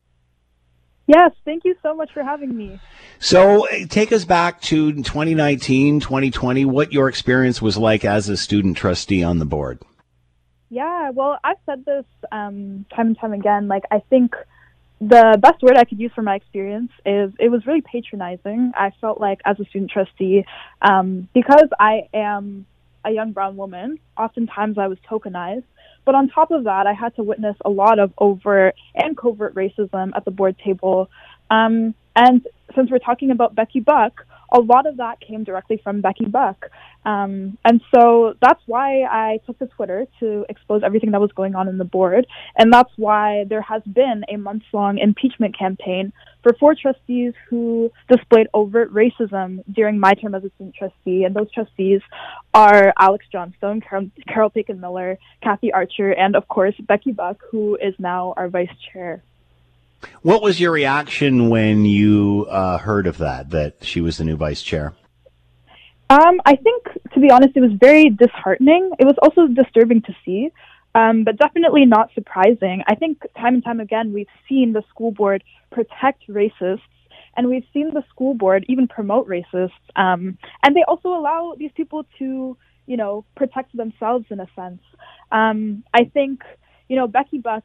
Yes, 1.06 1.32
thank 1.44 1.64
you 1.64 1.74
so 1.82 1.94
much 1.94 2.12
for 2.12 2.22
having 2.22 2.56
me. 2.56 2.80
So, 3.18 3.66
take 3.88 4.10
us 4.10 4.24
back 4.24 4.60
to 4.62 4.92
2019, 4.92 6.00
2020, 6.00 6.64
what 6.64 6.92
your 6.92 7.08
experience 7.08 7.60
was 7.60 7.76
like 7.76 8.04
as 8.04 8.28
a 8.28 8.36
student 8.36 8.76
trustee 8.76 9.22
on 9.22 9.38
the 9.38 9.44
board. 9.44 9.80
Yeah, 10.70 11.10
well, 11.10 11.38
I've 11.44 11.58
said 11.66 11.84
this 11.84 12.04
um, 12.32 12.86
time 12.94 13.08
and 13.08 13.18
time 13.18 13.32
again. 13.32 13.68
Like, 13.68 13.84
I 13.90 14.00
think 14.10 14.34
the 15.00 15.38
best 15.40 15.62
word 15.62 15.76
I 15.76 15.84
could 15.84 16.00
use 16.00 16.12
for 16.14 16.22
my 16.22 16.36
experience 16.36 16.90
is 17.04 17.32
it 17.38 17.50
was 17.50 17.66
really 17.66 17.82
patronizing. 17.82 18.72
I 18.76 18.90
felt 19.00 19.20
like, 19.20 19.40
as 19.44 19.60
a 19.60 19.64
student 19.66 19.90
trustee, 19.90 20.44
um, 20.80 21.28
because 21.34 21.68
I 21.78 22.08
am 22.12 22.66
a 23.04 23.10
young 23.10 23.32
brown 23.32 23.56
woman, 23.56 23.98
oftentimes 24.16 24.78
I 24.78 24.88
was 24.88 24.98
tokenized. 25.08 25.64
But 26.04 26.14
on 26.14 26.28
top 26.28 26.50
of 26.50 26.64
that, 26.64 26.86
I 26.86 26.92
had 26.92 27.14
to 27.16 27.22
witness 27.22 27.56
a 27.64 27.70
lot 27.70 27.98
of 27.98 28.12
overt 28.18 28.74
and 28.94 29.16
covert 29.16 29.54
racism 29.54 30.12
at 30.14 30.24
the 30.24 30.30
board 30.30 30.56
table. 30.58 31.10
Um, 31.50 31.94
and 32.14 32.46
since 32.74 32.90
we're 32.90 32.98
talking 32.98 33.30
about 33.30 33.54
Becky 33.54 33.80
Buck, 33.80 34.26
a 34.52 34.60
lot 34.60 34.86
of 34.86 34.98
that 34.98 35.20
came 35.20 35.44
directly 35.44 35.80
from 35.82 36.00
Becky 36.00 36.26
Buck. 36.26 36.70
Um, 37.04 37.58
and 37.64 37.80
so 37.94 38.34
that's 38.40 38.62
why 38.66 39.02
I 39.02 39.40
took 39.46 39.58
to 39.58 39.66
Twitter 39.66 40.06
to 40.20 40.46
expose 40.48 40.82
everything 40.84 41.10
that 41.10 41.20
was 41.20 41.32
going 41.32 41.54
on 41.54 41.68
in 41.68 41.78
the 41.78 41.84
board. 41.84 42.26
And 42.56 42.72
that's 42.72 42.90
why 42.96 43.44
there 43.48 43.60
has 43.62 43.82
been 43.82 44.24
a 44.28 44.36
months 44.36 44.66
long 44.72 44.98
impeachment 44.98 45.58
campaign 45.58 46.12
for 46.42 46.54
four 46.58 46.74
trustees 46.74 47.34
who 47.48 47.90
displayed 48.10 48.46
overt 48.54 48.92
racism 48.92 49.62
during 49.70 49.98
my 49.98 50.12
term 50.14 50.34
as 50.34 50.44
a 50.44 50.50
student 50.50 50.74
trustee. 50.74 51.24
And 51.24 51.34
those 51.34 51.50
trustees 51.52 52.00
are 52.54 52.92
Alex 52.98 53.26
Johnstone, 53.30 53.80
Carol, 53.80 54.10
Carol 54.28 54.50
Paikin 54.50 54.80
Miller, 54.80 55.18
Kathy 55.42 55.72
Archer, 55.72 56.12
and 56.12 56.36
of 56.36 56.48
course, 56.48 56.74
Becky 56.80 57.12
Buck, 57.12 57.38
who 57.50 57.76
is 57.76 57.94
now 57.98 58.34
our 58.36 58.48
vice 58.48 58.68
chair. 58.92 59.22
What 60.22 60.42
was 60.42 60.60
your 60.60 60.72
reaction 60.72 61.48
when 61.48 61.84
you 61.84 62.46
uh, 62.50 62.78
heard 62.78 63.06
of 63.06 63.18
that, 63.18 63.50
that 63.50 63.84
she 63.84 64.00
was 64.00 64.18
the 64.18 64.24
new 64.24 64.36
vice 64.36 64.62
chair? 64.62 64.94
Um, 66.10 66.40
I 66.44 66.56
think, 66.56 66.84
to 67.14 67.20
be 67.20 67.30
honest, 67.30 67.56
it 67.56 67.60
was 67.60 67.72
very 67.72 68.10
disheartening. 68.10 68.92
It 68.98 69.04
was 69.04 69.16
also 69.22 69.46
disturbing 69.46 70.02
to 70.02 70.14
see, 70.24 70.50
um, 70.94 71.24
but 71.24 71.38
definitely 71.38 71.86
not 71.86 72.10
surprising. 72.14 72.82
I 72.86 72.94
think 72.94 73.22
time 73.36 73.54
and 73.54 73.64
time 73.64 73.80
again, 73.80 74.12
we've 74.12 74.28
seen 74.48 74.74
the 74.74 74.82
school 74.90 75.12
board 75.12 75.42
protect 75.70 76.28
racists, 76.28 76.80
and 77.36 77.48
we've 77.48 77.64
seen 77.72 77.92
the 77.94 78.04
school 78.10 78.34
board 78.34 78.64
even 78.68 78.86
promote 78.86 79.26
racists. 79.28 79.70
Um, 79.96 80.38
and 80.62 80.76
they 80.76 80.84
also 80.86 81.08
allow 81.08 81.54
these 81.58 81.72
people 81.74 82.06
to, 82.18 82.56
you 82.86 82.96
know, 82.96 83.24
protect 83.34 83.76
themselves 83.76 84.26
in 84.30 84.40
a 84.40 84.46
sense. 84.54 84.82
Um, 85.32 85.84
I 85.92 86.04
think, 86.04 86.42
you 86.88 86.96
know, 86.96 87.08
Becky 87.08 87.38
Buck 87.38 87.64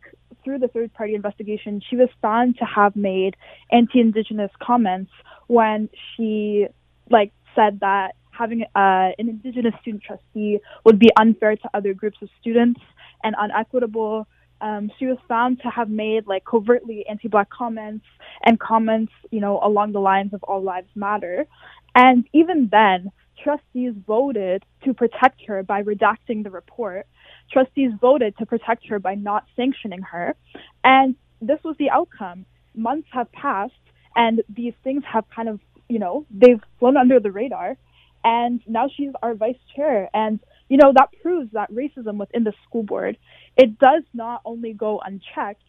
through 0.49 0.57
the 0.57 0.67
third 0.67 0.91
party 0.95 1.13
investigation, 1.13 1.79
she 1.87 1.95
was 1.95 2.09
found 2.23 2.57
to 2.57 2.65
have 2.65 2.95
made 2.95 3.35
anti 3.71 3.99
indigenous 3.99 4.49
comments 4.59 5.11
when 5.45 5.89
she 6.15 6.65
like 7.11 7.31
said 7.55 7.79
that 7.81 8.15
having 8.31 8.63
uh, 8.75 9.13
an 9.19 9.29
indigenous 9.29 9.75
student 9.81 10.01
trustee 10.01 10.59
would 10.85 10.97
be 10.97 11.09
unfair 11.17 11.55
to 11.55 11.69
other 11.75 11.93
groups 11.93 12.17
of 12.23 12.29
students 12.41 12.81
and 13.23 13.35
unequitable. 13.37 14.27
Um, 14.59 14.91
she 14.97 15.05
was 15.05 15.17
found 15.27 15.61
to 15.61 15.69
have 15.69 15.89
made 15.89 16.25
like 16.25 16.45
covertly 16.45 17.05
anti-black 17.07 17.51
comments 17.51 18.05
and 18.43 18.59
comments, 18.59 19.13
you 19.29 19.41
know, 19.41 19.59
along 19.61 19.91
the 19.91 19.99
lines 19.99 20.33
of 20.33 20.41
all 20.43 20.63
lives 20.63 20.89
matter. 20.95 21.45
And 21.93 22.25
even 22.33 22.69
then, 22.71 23.11
trustees 23.43 23.93
voted 24.07 24.63
to 24.83 24.95
protect 24.95 25.45
her 25.45 25.61
by 25.61 25.83
redacting 25.83 26.43
the 26.43 26.49
report 26.49 27.05
trustees 27.51 27.91
voted 27.99 28.37
to 28.37 28.45
protect 28.45 28.87
her 28.87 28.99
by 28.99 29.15
not 29.15 29.45
sanctioning 29.55 30.01
her. 30.01 30.35
And 30.83 31.15
this 31.41 31.59
was 31.63 31.75
the 31.77 31.89
outcome. 31.89 32.45
Months 32.75 33.07
have 33.11 33.31
passed, 33.31 33.73
and 34.15 34.41
these 34.49 34.73
things 34.83 35.03
have 35.11 35.25
kind 35.35 35.49
of, 35.49 35.59
you 35.87 35.99
know, 35.99 36.25
they've 36.29 36.61
flown 36.79 36.97
under 36.97 37.19
the 37.19 37.31
radar. 37.31 37.77
And 38.23 38.61
now 38.67 38.89
she's 38.95 39.11
our 39.23 39.33
vice 39.33 39.57
chair. 39.75 40.09
And, 40.13 40.39
you 40.67 40.77
know, 40.77 40.91
that 40.93 41.09
proves 41.21 41.51
that 41.53 41.71
racism 41.71 42.17
within 42.17 42.43
the 42.43 42.53
school 42.67 42.83
board, 42.83 43.17
it 43.57 43.79
does 43.79 44.03
not 44.13 44.41
only 44.45 44.73
go 44.73 45.01
unchecked, 45.03 45.63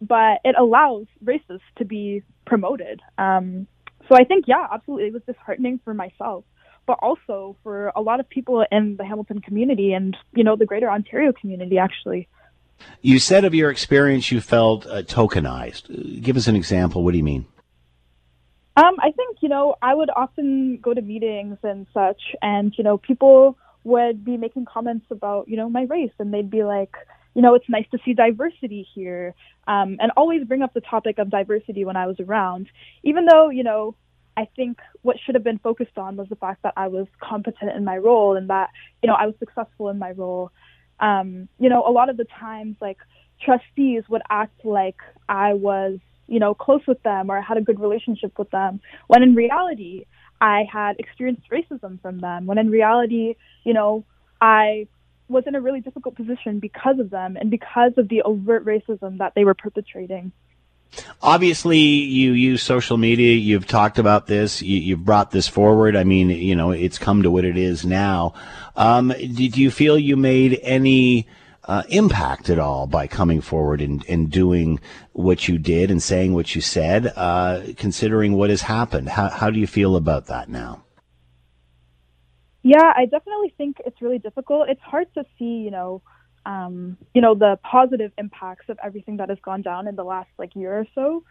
but 0.00 0.40
it 0.44 0.54
allows 0.58 1.06
racists 1.24 1.60
to 1.78 1.84
be 1.84 2.22
promoted. 2.44 3.00
Um, 3.18 3.66
so 4.08 4.14
I 4.14 4.24
think, 4.24 4.44
yeah, 4.46 4.66
absolutely, 4.72 5.08
it 5.08 5.12
was 5.12 5.22
disheartening 5.26 5.80
for 5.84 5.94
myself 5.94 6.44
but 6.86 6.98
also 7.02 7.56
for 7.62 7.92
a 7.94 8.00
lot 8.00 8.20
of 8.20 8.28
people 8.28 8.64
in 8.70 8.96
the 8.96 9.04
Hamilton 9.04 9.40
community 9.40 9.92
and, 9.92 10.16
you 10.34 10.44
know, 10.44 10.56
the 10.56 10.66
greater 10.66 10.90
Ontario 10.90 11.32
community, 11.32 11.78
actually. 11.78 12.28
You 13.02 13.18
said 13.18 13.44
of 13.44 13.54
your 13.54 13.70
experience 13.70 14.30
you 14.30 14.40
felt 14.40 14.86
uh, 14.86 15.02
tokenized. 15.02 16.22
Give 16.22 16.36
us 16.36 16.46
an 16.46 16.56
example. 16.56 17.02
What 17.02 17.12
do 17.12 17.18
you 17.18 17.24
mean? 17.24 17.46
Um, 18.76 18.96
I 18.98 19.10
think, 19.10 19.38
you 19.40 19.48
know, 19.48 19.76
I 19.80 19.94
would 19.94 20.10
often 20.14 20.78
go 20.82 20.92
to 20.92 21.00
meetings 21.00 21.56
and 21.62 21.86
such, 21.94 22.20
and, 22.42 22.74
you 22.76 22.84
know, 22.84 22.98
people 22.98 23.56
would 23.84 24.24
be 24.24 24.36
making 24.36 24.66
comments 24.66 25.06
about, 25.10 25.48
you 25.48 25.56
know, 25.56 25.70
my 25.70 25.84
race, 25.84 26.12
and 26.18 26.34
they'd 26.34 26.50
be 26.50 26.62
like, 26.62 26.94
you 27.34 27.40
know, 27.40 27.54
it's 27.54 27.68
nice 27.68 27.86
to 27.92 27.98
see 28.04 28.12
diversity 28.12 28.86
here, 28.94 29.34
um, 29.66 29.96
and 30.00 30.10
always 30.16 30.44
bring 30.44 30.62
up 30.62 30.74
the 30.74 30.82
topic 30.82 31.18
of 31.18 31.30
diversity 31.30 31.84
when 31.86 31.96
I 31.96 32.06
was 32.06 32.20
around, 32.20 32.68
even 33.02 33.24
though, 33.24 33.48
you 33.48 33.62
know, 33.62 33.94
I 34.36 34.48
think 34.56 34.78
what 35.02 35.16
should 35.18 35.34
have 35.34 35.44
been 35.44 35.58
focused 35.58 35.96
on 35.96 36.16
was 36.16 36.28
the 36.28 36.36
fact 36.36 36.62
that 36.62 36.74
I 36.76 36.88
was 36.88 37.06
competent 37.20 37.72
in 37.72 37.84
my 37.84 37.96
role 37.96 38.36
and 38.36 38.50
that, 38.50 38.70
you 39.02 39.06
know, 39.06 39.14
I 39.14 39.26
was 39.26 39.34
successful 39.38 39.88
in 39.88 39.98
my 39.98 40.12
role. 40.12 40.50
Um, 41.00 41.48
you 41.58 41.68
know, 41.68 41.82
a 41.86 41.90
lot 41.90 42.10
of 42.10 42.16
the 42.16 42.26
times, 42.38 42.76
like, 42.80 42.98
trustees 43.40 44.02
would 44.08 44.22
act 44.30 44.64
like 44.64 44.96
I 45.28 45.54
was, 45.54 45.98
you 46.26 46.38
know, 46.38 46.54
close 46.54 46.80
with 46.86 47.02
them 47.02 47.30
or 47.30 47.38
I 47.38 47.40
had 47.40 47.56
a 47.56 47.62
good 47.62 47.80
relationship 47.80 48.38
with 48.38 48.50
them, 48.50 48.80
when 49.06 49.22
in 49.22 49.34
reality, 49.34 50.04
I 50.40 50.64
had 50.70 50.96
experienced 50.98 51.48
racism 51.50 52.00
from 52.02 52.18
them, 52.18 52.46
when 52.46 52.58
in 52.58 52.70
reality, 52.70 53.36
you 53.64 53.72
know, 53.72 54.04
I 54.40 54.88
was 55.28 55.44
in 55.46 55.54
a 55.54 55.60
really 55.60 55.80
difficult 55.80 56.14
position 56.14 56.60
because 56.60 56.98
of 56.98 57.10
them 57.10 57.36
and 57.36 57.50
because 57.50 57.92
of 57.96 58.08
the 58.08 58.22
overt 58.22 58.64
racism 58.64 59.18
that 59.18 59.32
they 59.34 59.44
were 59.44 59.54
perpetrating. 59.54 60.32
Obviously, 61.22 61.78
you 61.78 62.32
use 62.32 62.62
social 62.62 62.96
media. 62.96 63.34
You've 63.34 63.66
talked 63.66 63.98
about 63.98 64.26
this. 64.26 64.62
You, 64.62 64.96
have 64.96 65.04
brought 65.04 65.30
this 65.30 65.48
forward. 65.48 65.96
I 65.96 66.04
mean, 66.04 66.30
you 66.30 66.54
know, 66.54 66.70
it's 66.70 66.98
come 66.98 67.22
to 67.22 67.30
what 67.30 67.44
it 67.44 67.56
is 67.56 67.84
now. 67.84 68.34
Um, 68.76 69.08
did 69.08 69.56
you 69.56 69.70
feel 69.70 69.98
you 69.98 70.16
made 70.16 70.58
any 70.62 71.26
uh, 71.64 71.82
impact 71.88 72.48
at 72.48 72.58
all 72.58 72.86
by 72.86 73.06
coming 73.06 73.40
forward 73.40 73.80
and, 73.80 74.04
and 74.08 74.30
doing 74.30 74.80
what 75.12 75.48
you 75.48 75.58
did 75.58 75.90
and 75.90 76.02
saying 76.02 76.32
what 76.32 76.54
you 76.54 76.60
said, 76.60 77.12
uh, 77.16 77.62
considering 77.76 78.34
what 78.34 78.50
has 78.50 78.62
happened? 78.62 79.08
How, 79.08 79.28
how 79.28 79.50
do 79.50 79.58
you 79.58 79.66
feel 79.66 79.96
about 79.96 80.26
that 80.26 80.48
now? 80.48 80.84
Yeah, 82.62 82.92
I 82.96 83.04
definitely 83.04 83.54
think 83.56 83.76
it's 83.84 84.02
really 84.02 84.18
difficult. 84.18 84.68
It's 84.68 84.82
hard 84.82 85.06
to 85.14 85.24
see, 85.38 85.44
you 85.44 85.70
know, 85.70 86.02
um, 86.46 86.96
you 87.12 87.20
know, 87.20 87.34
the 87.34 87.58
positive 87.62 88.12
impacts 88.16 88.66
of 88.68 88.78
everything 88.82 89.18
that 89.18 89.28
has 89.28 89.38
gone 89.42 89.62
down 89.62 89.88
in 89.88 89.96
the 89.96 90.04
last 90.04 90.30
like 90.38 90.54
year 90.54 90.78
or 90.78 90.86
so. 90.94 91.24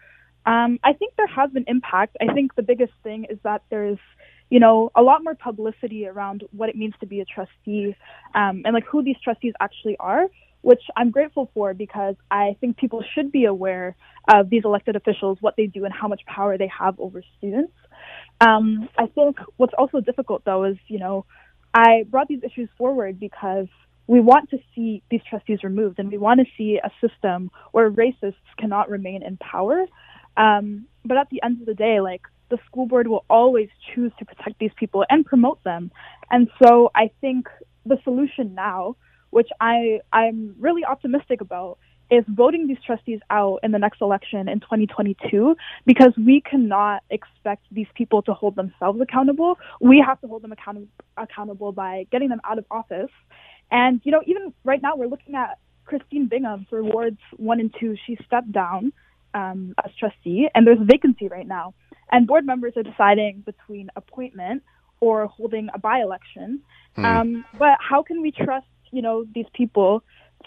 Um, 0.46 0.78
I 0.84 0.94
think 0.94 1.16
there 1.18 1.28
has 1.28 1.50
been 1.52 1.64
impact. 1.68 2.18
I 2.22 2.32
think 2.34 2.54
the 2.56 2.62
biggest 2.62 2.94
thing 3.02 3.26
is 3.30 3.40
that 3.44 3.64
there's, 3.72 3.98
you 4.50 4.60
know, 4.60 4.92
a 4.96 5.02
lot 5.02 5.24
more 5.24 5.34
publicity 5.34 6.06
around 6.06 6.44
what 6.52 6.70
it 6.70 6.76
means 6.76 6.94
to 7.00 7.08
be 7.08 7.22
a 7.22 7.26
trustee 7.26 7.96
um, 8.36 8.62
and 8.66 8.74
like 8.74 8.86
who 8.86 9.04
these 9.04 9.16
trustees 9.24 9.54
actually 9.60 9.96
are, 10.00 10.28
which 10.62 10.84
I'm 10.96 11.10
grateful 11.10 11.50
for 11.54 11.74
because 11.74 12.16
I 12.30 12.58
think 12.60 12.78
people 12.78 13.04
should 13.16 13.32
be 13.32 13.46
aware 13.46 13.96
of 14.32 14.50
these 14.50 14.64
elected 14.66 14.96
officials, 14.96 15.38
what 15.42 15.56
they 15.56 15.66
do, 15.66 15.86
and 15.86 15.94
how 15.94 16.08
much 16.08 16.22
power 16.28 16.58
they 16.58 16.70
have 16.78 17.00
over 17.00 17.24
students. 17.38 17.74
Um, 18.42 18.90
I 19.00 19.08
think 19.08 19.38
what's 19.58 19.74
also 19.78 20.02
difficult 20.02 20.44
though 20.46 20.66
is, 20.66 20.78
you 20.88 21.00
know, 21.00 21.26
I 21.74 22.04
brought 22.08 22.28
these 22.28 22.44
issues 22.44 22.70
forward 22.78 23.20
because 23.20 23.68
we 24.08 24.20
want 24.20 24.50
to 24.52 24.60
see 24.74 25.02
these 25.10 25.22
trustees 25.30 25.64
removed, 25.64 26.00
and 26.00 26.12
we 26.12 26.18
want 26.18 26.40
to 26.40 26.46
see 26.58 26.80
a 26.84 26.92
system 27.06 27.52
where 27.72 27.90
racists 27.90 28.36
cannot 28.58 28.90
remain 28.90 29.24
in 29.24 29.38
power. 29.38 29.86
Um, 30.38 30.86
but 31.04 31.18
at 31.18 31.30
the 31.30 31.42
end 31.44 31.62
of 31.62 31.66
the 31.66 31.74
day, 31.74 32.00
like 32.02 32.22
the 32.50 32.58
school 32.68 32.86
board 32.86 33.08
will 33.08 33.26
always 33.30 33.70
choose 33.94 34.12
to 34.20 34.26
protect 34.26 34.60
these 34.60 34.72
people 34.76 35.06
and 35.10 35.26
promote 35.26 35.64
them. 35.64 35.92
And 36.30 36.50
so 36.62 36.92
I 36.96 37.12
think 37.22 37.48
the 37.86 37.98
solution 38.04 38.54
now, 38.54 38.96
which 39.32 39.50
I 39.60 40.02
I'm 40.14 40.56
really 40.60 40.86
optimistic 40.86 41.42
about, 41.42 41.78
is 42.12 42.24
voting 42.28 42.68
these 42.68 42.78
trustees 42.86 43.20
out 43.30 43.60
in 43.64 43.72
the 43.72 43.80
next 43.80 44.02
election 44.02 44.48
in 44.48 44.60
2022 44.60 45.56
because 45.86 46.14
we 46.18 46.42
cannot 46.42 47.04
expect 47.10 47.64
these 47.72 47.88
people 47.96 48.22
to 48.24 48.34
hold 48.34 48.56
themselves 48.56 49.02
accountable. 49.02 49.58
We 49.82 50.04
have 50.06 50.22
to 50.22 50.28
hold 50.28 50.44
them 50.44 50.52
account- 50.52 50.88
accountable 51.18 51.72
by 51.72 52.06
getting 52.12 52.30
them 52.30 52.42
out 52.44 52.60
of 52.60 52.66
office. 52.70 53.10
And, 53.72 54.02
you 54.04 54.12
know, 54.12 54.22
even 54.26 54.54
right 54.64 54.82
now, 54.82 54.96
we're 54.96 55.08
looking 55.08 55.36
at 55.36 55.60
Christine 55.86 56.28
Bingham 56.28 56.66
for 56.70 56.84
wards 56.84 57.20
one 57.38 57.60
and 57.60 57.74
two. 57.80 57.96
She 58.06 58.18
stepped 58.26 58.52
down 58.52 58.94
um, 59.34 59.76
as 59.84 59.92
trustee, 60.00 60.48
and 60.54 60.66
there's 60.66 60.82
a 60.82 60.86
vacancy 60.86 61.28
right 61.28 61.48
now. 61.48 61.74
And 62.12 62.28
board 62.28 62.46
members 62.46 62.74
are 62.78 62.84
deciding 62.84 63.42
between 63.42 63.90
appointment 63.96 64.64
or 65.00 65.28
holding 65.28 65.70
a 65.74 65.80
by 65.80 66.00
election. 66.02 66.62
Hmm. 66.96 67.06
Um, 67.06 67.46
but 67.58 67.78
how 67.80 68.04
can 68.04 68.22
we 68.22 68.32
trust, 68.32 68.68
you 68.92 69.02
know, 69.02 69.26
these 69.34 69.48
people 69.54 70.04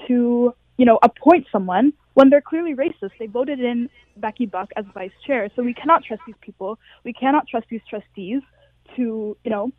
to 0.06 0.54
you 0.78 0.84
know, 0.84 0.98
appoint 1.02 1.46
someone 1.52 1.92
when 2.14 2.30
they're 2.30 2.40
clearly 2.40 2.74
racist. 2.74 3.10
They 3.18 3.26
voted 3.26 3.60
in 3.60 3.90
Becky 4.16 4.46
Buck 4.46 4.70
as 4.76 4.86
vice 4.94 5.10
chair. 5.26 5.50
So 5.54 5.62
we 5.62 5.74
cannot 5.74 6.04
trust 6.04 6.22
these 6.26 6.36
people. 6.40 6.78
We 7.04 7.12
cannot 7.12 7.46
trust 7.48 7.66
these 7.68 7.82
trustees 7.90 8.40
to, 8.96 9.36
you 9.44 9.50
know, 9.50 9.72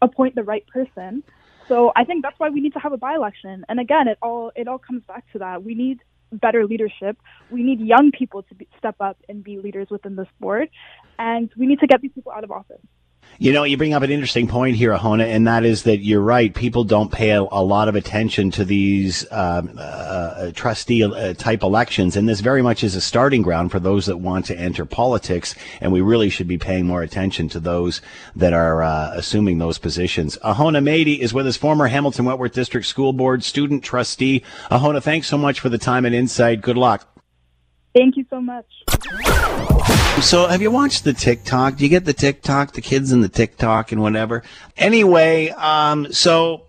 appoint 0.00 0.34
the 0.34 0.44
right 0.44 0.64
person. 0.66 1.24
So 1.68 1.92
I 1.96 2.04
think 2.04 2.22
that's 2.22 2.38
why 2.38 2.50
we 2.50 2.60
need 2.60 2.74
to 2.74 2.78
have 2.78 2.92
a 2.92 2.96
by-election. 2.96 3.64
And 3.68 3.80
again, 3.80 4.08
it 4.08 4.18
all 4.22 4.52
it 4.54 4.68
all 4.68 4.78
comes 4.78 5.02
back 5.04 5.24
to 5.32 5.38
that. 5.38 5.62
We 5.62 5.74
need 5.74 6.00
better 6.32 6.66
leadership. 6.66 7.16
We 7.50 7.62
need 7.62 7.80
young 7.80 8.10
people 8.10 8.42
to 8.44 8.54
be, 8.54 8.68
step 8.78 8.96
up 9.00 9.16
and 9.28 9.42
be 9.42 9.58
leaders 9.58 9.88
within 9.90 10.16
this 10.16 10.26
board, 10.40 10.68
and 11.18 11.50
we 11.56 11.66
need 11.66 11.80
to 11.80 11.86
get 11.86 12.00
these 12.00 12.12
people 12.14 12.32
out 12.32 12.44
of 12.44 12.50
office. 12.50 12.80
You 13.38 13.52
know, 13.52 13.64
you 13.64 13.76
bring 13.76 13.94
up 13.94 14.02
an 14.02 14.12
interesting 14.12 14.46
point 14.46 14.76
here, 14.76 14.92
Ahona, 14.92 15.24
and 15.24 15.46
that 15.48 15.64
is 15.64 15.82
that 15.82 15.98
you're 15.98 16.20
right. 16.20 16.54
People 16.54 16.84
don't 16.84 17.10
pay 17.10 17.30
a, 17.30 17.42
a 17.42 17.64
lot 17.64 17.88
of 17.88 17.96
attention 17.96 18.52
to 18.52 18.64
these 18.64 19.26
um, 19.32 19.76
uh, 19.76 19.80
uh, 19.80 20.52
trustee 20.52 21.02
uh, 21.02 21.34
type 21.34 21.64
elections, 21.64 22.16
and 22.16 22.28
this 22.28 22.38
very 22.40 22.62
much 22.62 22.84
is 22.84 22.94
a 22.94 23.00
starting 23.00 23.42
ground 23.42 23.72
for 23.72 23.80
those 23.80 24.06
that 24.06 24.18
want 24.18 24.46
to 24.46 24.58
enter 24.58 24.84
politics. 24.84 25.56
And 25.80 25.92
we 25.92 26.00
really 26.00 26.30
should 26.30 26.46
be 26.46 26.58
paying 26.58 26.86
more 26.86 27.02
attention 27.02 27.48
to 27.50 27.60
those 27.60 28.00
that 28.36 28.52
are 28.52 28.84
uh, 28.84 29.12
assuming 29.14 29.58
those 29.58 29.78
positions. 29.78 30.38
Ahona 30.44 30.80
Mehdi 30.80 31.18
is 31.18 31.34
with 31.34 31.46
us, 31.48 31.56
former 31.56 31.88
Hamilton 31.88 32.26
Wentworth 32.26 32.52
District 32.52 32.86
School 32.86 33.12
Board 33.12 33.42
student 33.42 33.82
trustee. 33.82 34.44
Ahona, 34.70 35.02
thanks 35.02 35.26
so 35.26 35.36
much 35.36 35.58
for 35.58 35.68
the 35.68 35.78
time 35.78 36.04
and 36.04 36.14
insight. 36.14 36.60
Good 36.60 36.76
luck. 36.76 37.08
Thank 37.94 38.16
you 38.16 38.24
so 38.30 38.40
much. 38.40 38.66
So, 40.22 40.46
have 40.46 40.62
you 40.62 40.70
watched 40.70 41.04
the 41.04 41.12
TikTok? 41.12 41.76
Do 41.76 41.84
you 41.84 41.90
get 41.90 42.04
the 42.04 42.12
TikTok, 42.12 42.72
the 42.72 42.80
kids 42.80 43.12
in 43.12 43.20
the 43.20 43.28
TikTok 43.28 43.92
and 43.92 44.00
whatever? 44.00 44.42
Anyway, 44.76 45.50
um, 45.50 46.10
so 46.12 46.62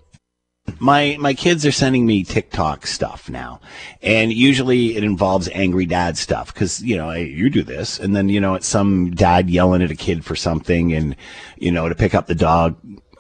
my 0.80 1.16
my 1.20 1.34
kids 1.34 1.66
are 1.66 1.72
sending 1.72 2.06
me 2.06 2.24
TikTok 2.24 2.88
stuff 2.88 3.30
now, 3.30 3.62
and 4.02 4.34
usually 4.34 4.98
it 4.98 5.04
involves 5.04 5.48
angry 5.54 5.86
dad 5.86 6.18
stuff 6.18 6.54
because 6.54 6.82
you 6.82 6.98
know 6.98 7.12
you 7.12 7.50
do 7.50 7.64
this, 7.64 8.00
and 8.00 8.16
then 8.16 8.30
you 8.30 8.42
know 8.42 8.56
it's 8.56 8.68
some 8.68 9.12
dad 9.12 9.50
yelling 9.50 9.82
at 9.82 9.92
a 9.92 9.96
kid 9.96 10.26
for 10.26 10.36
something, 10.36 10.92
and 10.94 11.16
you 11.58 11.72
know 11.72 11.88
to 11.88 11.96
pick 11.96 12.14
up 12.14 12.28
the 12.28 12.36
dog 12.36 12.76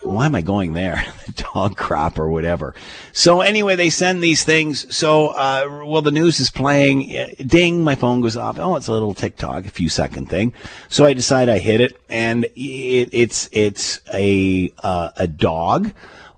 why 0.06 0.26
am 0.26 0.36
I 0.36 0.42
going 0.42 0.74
there? 0.74 1.04
Dog 1.54 1.76
crap 1.76 2.20
or 2.20 2.30
whatever. 2.30 2.76
So 3.12 3.42
anyway, 3.42 3.76
they 3.76 3.90
send 3.90 4.22
these 4.22 4.44
things. 4.44 4.96
So, 4.96 5.28
uh, 5.30 5.84
well, 5.86 6.02
the 6.02 6.12
news 6.12 6.40
is 6.40 6.50
playing. 6.50 7.16
Uh, 7.16 7.28
Ding, 7.46 7.84
my 7.84 7.96
phone 7.96 8.22
goes 8.22 8.38
off. 8.38 8.60
Oh, 8.60 8.76
it's 8.76 8.88
a 8.88 8.92
little 8.94 9.14
TikTok, 9.14 9.66
a 9.66 9.70
few 9.70 9.90
second 9.90 10.30
thing. 10.30 10.54
So 10.90 11.06
I 11.06 11.14
decide 11.14 11.50
I 11.50 11.60
hit 11.60 11.82
it 11.82 12.00
and 12.10 12.46
it, 12.56 13.10
it's, 13.12 13.50
it's 13.52 14.02
a, 14.14 14.72
uh, 14.84 15.10
a 15.18 15.28
dog 15.28 15.92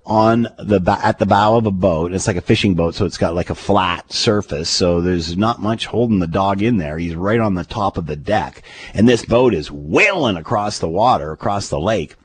on 0.08 0.48
the 0.58 0.80
at 1.02 1.18
the 1.18 1.26
bow 1.26 1.56
of 1.56 1.66
a 1.66 1.70
boat. 1.70 2.12
It's 2.12 2.26
like 2.26 2.36
a 2.36 2.40
fishing 2.40 2.74
boat, 2.74 2.94
so 2.94 3.04
it's 3.04 3.18
got 3.18 3.34
like 3.34 3.50
a 3.50 3.54
flat 3.54 4.10
surface. 4.10 4.70
So 4.70 5.02
there's 5.02 5.36
not 5.36 5.60
much 5.60 5.84
holding 5.86 6.18
the 6.18 6.26
dog 6.26 6.62
in 6.62 6.78
there. 6.78 6.96
He's 6.96 7.14
right 7.14 7.38
on 7.38 7.54
the 7.54 7.64
top 7.64 7.98
of 7.98 8.06
the 8.06 8.16
deck, 8.16 8.62
and 8.94 9.06
this 9.06 9.24
boat 9.24 9.52
is 9.52 9.70
wailing 9.70 10.36
across 10.36 10.78
the 10.78 10.88
water, 10.88 11.30
across 11.30 11.68
the 11.68 11.78
lake 11.78 12.16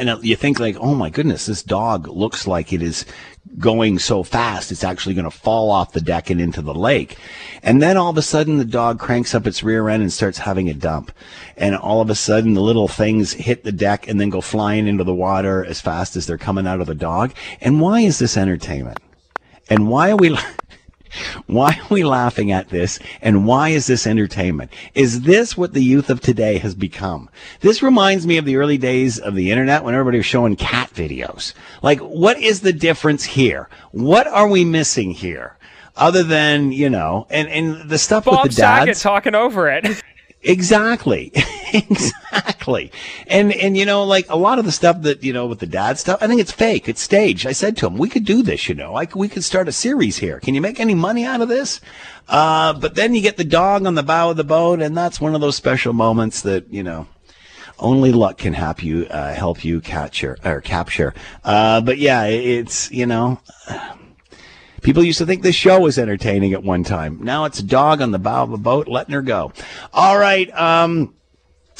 and 0.00 0.24
you 0.24 0.34
think 0.34 0.58
like, 0.58 0.76
oh 0.80 0.94
my 0.94 1.10
goodness, 1.10 1.44
this 1.44 1.62
dog 1.62 2.08
looks 2.08 2.46
like 2.46 2.72
it 2.72 2.80
is 2.80 3.04
going 3.58 3.98
so 3.98 4.22
fast, 4.22 4.72
it's 4.72 4.82
actually 4.82 5.14
going 5.14 5.26
to 5.26 5.30
fall 5.30 5.70
off 5.70 5.92
the 5.92 6.00
deck 6.00 6.30
and 6.30 6.40
into 6.40 6.62
the 6.62 6.72
lake. 6.72 7.18
And 7.62 7.82
then 7.82 7.98
all 7.98 8.08
of 8.08 8.16
a 8.16 8.22
sudden, 8.22 8.56
the 8.56 8.64
dog 8.64 8.98
cranks 8.98 9.34
up 9.34 9.46
its 9.46 9.62
rear 9.62 9.90
end 9.90 10.02
and 10.02 10.10
starts 10.10 10.38
having 10.38 10.70
a 10.70 10.74
dump. 10.74 11.12
And 11.54 11.76
all 11.76 12.00
of 12.00 12.08
a 12.08 12.14
sudden, 12.14 12.54
the 12.54 12.62
little 12.62 12.88
things 12.88 13.34
hit 13.34 13.62
the 13.62 13.72
deck 13.72 14.08
and 14.08 14.18
then 14.18 14.30
go 14.30 14.40
flying 14.40 14.86
into 14.86 15.04
the 15.04 15.14
water 15.14 15.64
as 15.66 15.82
fast 15.82 16.16
as 16.16 16.26
they're 16.26 16.38
coming 16.38 16.66
out 16.66 16.80
of 16.80 16.86
the 16.86 16.94
dog. 16.94 17.34
And 17.60 17.78
why 17.78 18.00
is 18.00 18.18
this 18.18 18.38
entertainment? 18.38 19.00
And 19.68 19.88
why 19.88 20.10
are 20.12 20.16
we? 20.16 20.38
Why 21.46 21.80
are 21.82 21.94
we 21.94 22.04
laughing 22.04 22.52
at 22.52 22.68
this? 22.68 22.98
And 23.20 23.46
why 23.46 23.70
is 23.70 23.86
this 23.86 24.06
entertainment? 24.06 24.72
Is 24.94 25.22
this 25.22 25.56
what 25.56 25.72
the 25.72 25.82
youth 25.82 26.10
of 26.10 26.20
today 26.20 26.58
has 26.58 26.74
become? 26.74 27.28
This 27.60 27.82
reminds 27.82 28.26
me 28.26 28.36
of 28.36 28.44
the 28.44 28.56
early 28.56 28.78
days 28.78 29.18
of 29.18 29.34
the 29.34 29.50
internet 29.50 29.84
when 29.84 29.94
everybody 29.94 30.18
was 30.18 30.26
showing 30.26 30.56
cat 30.56 30.90
videos. 30.94 31.54
Like, 31.82 32.00
what 32.00 32.38
is 32.38 32.60
the 32.60 32.72
difference 32.72 33.24
here? 33.24 33.68
What 33.92 34.26
are 34.26 34.48
we 34.48 34.64
missing 34.64 35.10
here? 35.10 35.56
Other 35.96 36.22
than, 36.22 36.72
you 36.72 36.88
know, 36.88 37.26
and, 37.30 37.48
and 37.48 37.90
the 37.90 37.98
stuff 37.98 38.24
Bob 38.24 38.44
with 38.44 38.54
the 38.54 38.62
dads. 38.62 38.80
Saget 38.84 38.96
talking 38.98 39.34
over 39.34 39.68
it. 39.68 40.02
Exactly. 40.42 41.32
exactly. 41.72 42.92
And, 43.26 43.52
and, 43.52 43.76
you 43.76 43.84
know, 43.84 44.04
like 44.04 44.28
a 44.28 44.36
lot 44.36 44.58
of 44.58 44.64
the 44.64 44.72
stuff 44.72 45.02
that, 45.02 45.22
you 45.22 45.32
know, 45.32 45.46
with 45.46 45.58
the 45.58 45.66
dad 45.66 45.98
stuff, 45.98 46.22
I 46.22 46.26
think 46.26 46.40
it's 46.40 46.52
fake. 46.52 46.88
It's 46.88 47.00
staged. 47.00 47.46
I 47.46 47.52
said 47.52 47.76
to 47.78 47.86
him, 47.86 47.96
we 47.96 48.08
could 48.08 48.24
do 48.24 48.42
this, 48.42 48.68
you 48.68 48.74
know, 48.74 48.92
like 48.92 49.14
we 49.14 49.28
could 49.28 49.44
start 49.44 49.68
a 49.68 49.72
series 49.72 50.18
here. 50.18 50.40
Can 50.40 50.54
you 50.54 50.60
make 50.60 50.80
any 50.80 50.94
money 50.94 51.24
out 51.24 51.40
of 51.40 51.48
this? 51.48 51.80
Uh, 52.28 52.72
but 52.72 52.94
then 52.94 53.14
you 53.14 53.22
get 53.22 53.36
the 53.36 53.44
dog 53.44 53.86
on 53.86 53.94
the 53.94 54.02
bow 54.02 54.30
of 54.30 54.36
the 54.36 54.44
boat 54.44 54.80
and 54.80 54.96
that's 54.96 55.20
one 55.20 55.34
of 55.34 55.40
those 55.40 55.56
special 55.56 55.92
moments 55.92 56.42
that, 56.42 56.72
you 56.72 56.82
know, 56.82 57.06
only 57.78 58.12
luck 58.12 58.38
can 58.38 58.52
help 58.52 58.82
you, 58.82 59.06
uh, 59.06 59.32
help 59.34 59.64
you 59.64 59.80
capture 59.80 60.36
or 60.44 60.60
capture. 60.60 61.14
Uh, 61.44 61.80
but 61.80 61.98
yeah, 61.98 62.24
it's, 62.24 62.90
you 62.90 63.06
know, 63.06 63.40
People 64.82 65.04
used 65.04 65.18
to 65.18 65.26
think 65.26 65.42
this 65.42 65.54
show 65.54 65.80
was 65.80 65.98
entertaining 65.98 66.54
at 66.54 66.62
one 66.62 66.84
time. 66.84 67.18
Now 67.22 67.44
it's 67.44 67.58
a 67.58 67.64
dog 67.64 68.00
on 68.00 68.12
the 68.12 68.18
bow 68.18 68.44
of 68.44 68.52
a 68.52 68.56
boat 68.56 68.88
letting 68.88 69.12
her 69.12 69.22
go. 69.22 69.52
All 69.92 70.18
right. 70.18 70.50
Um, 70.58 71.14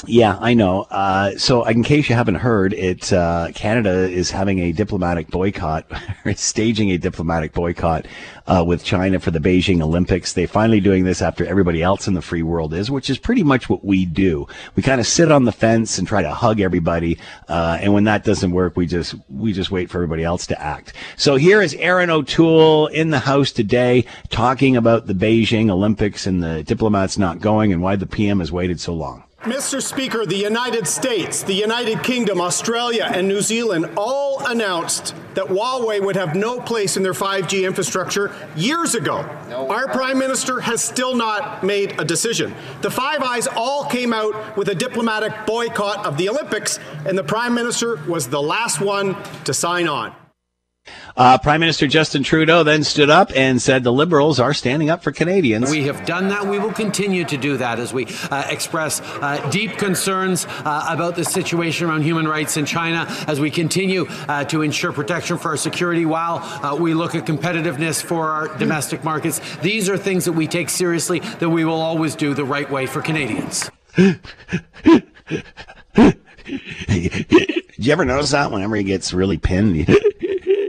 yeah, 0.07 0.37
I 0.41 0.55
know. 0.55 0.87
Uh, 0.89 1.37
so, 1.37 1.63
in 1.65 1.83
case 1.83 2.09
you 2.09 2.15
haven't 2.15 2.35
heard, 2.35 2.73
it 2.73 3.13
uh, 3.13 3.49
Canada 3.53 4.09
is 4.09 4.31
having 4.31 4.59
a 4.59 4.71
diplomatic 4.71 5.27
boycott, 5.27 5.85
staging 6.35 6.89
a 6.91 6.97
diplomatic 6.97 7.53
boycott 7.53 8.07
uh, 8.47 8.63
with 8.65 8.83
China 8.83 9.19
for 9.19 9.29
the 9.29 9.39
Beijing 9.39 9.81
Olympics. 9.81 10.33
They're 10.33 10.47
finally 10.47 10.79
doing 10.79 11.03
this 11.03 11.21
after 11.21 11.45
everybody 11.45 11.83
else 11.83 12.07
in 12.07 12.15
the 12.15 12.21
free 12.21 12.41
world 12.41 12.73
is, 12.73 12.89
which 12.89 13.11
is 13.11 13.19
pretty 13.19 13.43
much 13.43 13.69
what 13.69 13.85
we 13.85 14.05
do. 14.05 14.47
We 14.75 14.81
kind 14.81 14.99
of 14.99 15.05
sit 15.05 15.31
on 15.31 15.45
the 15.45 15.51
fence 15.51 15.99
and 15.99 16.07
try 16.07 16.23
to 16.23 16.31
hug 16.31 16.59
everybody, 16.59 17.19
uh, 17.47 17.77
and 17.79 17.93
when 17.93 18.05
that 18.05 18.23
doesn't 18.23 18.51
work, 18.51 18.75
we 18.75 18.87
just 18.87 19.13
we 19.29 19.53
just 19.53 19.69
wait 19.69 19.91
for 19.91 19.99
everybody 19.99 20.23
else 20.23 20.47
to 20.47 20.59
act. 20.59 20.93
So 21.15 21.35
here 21.35 21.61
is 21.61 21.75
Erin 21.75 22.09
O'Toole 22.09 22.87
in 22.87 23.11
the 23.11 23.19
house 23.19 23.51
today, 23.51 24.05
talking 24.29 24.75
about 24.75 25.05
the 25.05 25.13
Beijing 25.13 25.69
Olympics 25.69 26.25
and 26.25 26.41
the 26.41 26.63
diplomats 26.63 27.19
not 27.19 27.39
going 27.39 27.71
and 27.71 27.83
why 27.83 27.95
the 27.95 28.07
PM 28.07 28.39
has 28.39 28.51
waited 28.51 28.79
so 28.79 28.93
long. 28.93 29.23
Mr. 29.43 29.81
Speaker, 29.81 30.23
the 30.23 30.35
United 30.35 30.85
States, 30.85 31.41
the 31.41 31.53
United 31.53 32.03
Kingdom, 32.03 32.39
Australia, 32.39 33.09
and 33.11 33.27
New 33.27 33.41
Zealand 33.41 33.89
all 33.97 34.45
announced 34.45 35.15
that 35.33 35.45
Huawei 35.45 35.99
would 35.99 36.15
have 36.15 36.35
no 36.35 36.61
place 36.61 36.95
in 36.95 37.01
their 37.01 37.13
5G 37.13 37.65
infrastructure 37.65 38.31
years 38.55 38.93
ago. 38.93 39.17
Our 39.49 39.87
Prime 39.87 40.19
Minister 40.19 40.59
has 40.59 40.83
still 40.83 41.15
not 41.15 41.63
made 41.63 41.99
a 41.99 42.05
decision. 42.05 42.53
The 42.81 42.91
Five 42.91 43.23
Eyes 43.23 43.47
all 43.47 43.85
came 43.85 44.13
out 44.13 44.55
with 44.55 44.69
a 44.69 44.75
diplomatic 44.75 45.33
boycott 45.47 46.05
of 46.05 46.17
the 46.17 46.29
Olympics, 46.29 46.77
and 47.07 47.17
the 47.17 47.23
Prime 47.23 47.55
Minister 47.55 47.95
was 48.07 48.27
the 48.27 48.41
last 48.41 48.79
one 48.79 49.15
to 49.45 49.55
sign 49.55 49.87
on. 49.87 50.15
Uh, 51.15 51.37
Prime 51.37 51.59
Minister 51.59 51.87
Justin 51.87 52.23
Trudeau 52.23 52.63
then 52.63 52.83
stood 52.83 53.09
up 53.09 53.31
and 53.35 53.61
said 53.61 53.83
the 53.83 53.93
Liberals 53.93 54.39
are 54.39 54.53
standing 54.53 54.89
up 54.89 55.03
for 55.03 55.11
Canadians. 55.11 55.69
We 55.69 55.83
have 55.83 56.05
done 56.05 56.29
that. 56.29 56.47
We 56.47 56.57
will 56.57 56.71
continue 56.71 57.25
to 57.25 57.37
do 57.37 57.57
that 57.57 57.79
as 57.79 57.93
we 57.93 58.07
uh, 58.31 58.47
express 58.49 59.01
uh, 59.01 59.47
deep 59.51 59.77
concerns 59.77 60.45
uh, 60.47 60.85
about 60.89 61.15
the 61.15 61.25
situation 61.25 61.87
around 61.87 62.03
human 62.03 62.27
rights 62.27 62.57
in 62.57 62.65
China, 62.65 63.05
as 63.27 63.39
we 63.39 63.51
continue 63.51 64.07
uh, 64.09 64.45
to 64.45 64.61
ensure 64.61 64.91
protection 64.91 65.37
for 65.37 65.49
our 65.49 65.57
security 65.57 66.05
while 66.05 66.37
uh, 66.65 66.75
we 66.75 66.93
look 66.93 67.13
at 67.13 67.25
competitiveness 67.25 68.01
for 68.01 68.29
our 68.29 68.57
domestic 68.57 69.03
markets. 69.03 69.39
These 69.57 69.89
are 69.89 69.97
things 69.97 70.25
that 70.25 70.33
we 70.33 70.47
take 70.47 70.69
seriously, 70.69 71.19
that 71.19 71.49
we 71.49 71.65
will 71.65 71.81
always 71.81 72.15
do 72.15 72.33
the 72.33 72.45
right 72.45 72.69
way 72.69 72.85
for 72.85 73.01
Canadians. 73.01 73.69
Did 73.95 74.21
you 77.77 77.91
ever 77.91 78.05
notice 78.05 78.31
that 78.31 78.51
whenever 78.51 78.75
he 78.75 78.83
gets 78.83 79.13
really 79.13 79.37
pinned? 79.37 79.87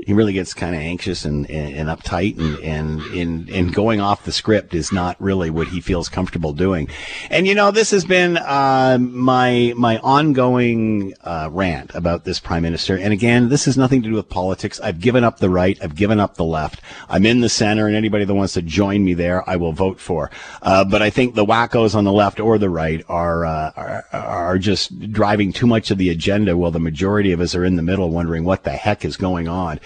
he 0.05 0.13
really 0.13 0.33
gets 0.33 0.55
kind 0.55 0.75
of 0.75 0.81
anxious 0.81 1.25
and, 1.25 1.49
and, 1.51 1.75
and 1.75 1.89
uptight 1.89 2.39
and, 2.39 2.59
and 2.61 3.01
in, 3.15 3.49
in 3.49 3.71
going 3.71 4.01
off 4.01 4.25
the 4.25 4.33
script 4.33 4.75
is 4.75 4.93
not 4.93 5.21
really 5.21 5.51
what 5.51 5.69
he 5.69 5.81
feels 5.81 6.09
comfortable 6.09 6.53
doing. 6.53 6.89
And 7.31 7.47
you 7.47 7.55
know, 7.55 7.71
this 7.71 7.91
has 7.93 8.05
been, 8.05 8.37
uh, 8.37 8.99
my, 9.01 9.73
my 9.77 9.99
ongoing, 9.99 11.15
uh, 11.23 11.49
rant 11.53 11.95
about 11.95 12.25
this 12.25 12.41
prime 12.41 12.63
minister. 12.63 12.97
And 12.97 13.13
again, 13.13 13.49
this 13.49 13.65
has 13.67 13.77
nothing 13.77 14.03
to 14.03 14.09
do 14.09 14.15
with 14.17 14.29
politics. 14.29 14.81
I've 14.81 15.01
given 15.01 15.25
up 15.25 15.39
the 15.39 15.51
right. 15.51 15.79
I've 15.83 15.95
given 15.95 16.19
up 16.19 16.37
the 16.37 16.45
left. 16.45 16.81
I'm 17.09 17.25
in 17.25 17.41
the 17.41 17.49
center 17.49 17.87
and 17.87 17.97
anybody 17.97 18.25
that 18.25 18.35
wants 18.35 18.55
to 18.55 18.63
join 18.63 19.05
me 19.05 19.15
there, 19.15 19.49
I 19.49 19.57
will 19.57 19.73
vote 19.73 20.01
for. 20.01 20.31
Uh, 20.63 20.85
but 20.85 21.03
I 21.03 21.11
think 21.11 21.35
the 21.35 21.45
wackos 21.47 21.95
on 21.95 22.05
the 22.05 22.13
left 22.13 22.41
or 22.41 22.59
the 22.59 22.71
right 22.71 23.05
are, 23.09 23.45
uh, 23.45 23.73
are, 23.77 24.05
are 24.13 24.59
just 24.59 25.13
driving 25.13 25.53
too 25.53 25.67
much 25.67 25.91
of 25.91 25.99
the 25.99 26.11
agenda 26.11 26.57
while 26.57 26.71
the 26.71 26.81
majority 26.81 27.33
of 27.33 27.41
us 27.41 27.55
are 27.55 27.65
in 27.65 27.77
the 27.77 27.83
middle 27.83 28.11
wondering 28.11 28.45
what 28.45 28.65
the 28.65 28.73
heck 28.73 29.05
is 29.05 29.17
going 29.17 29.49
on. 29.49 29.79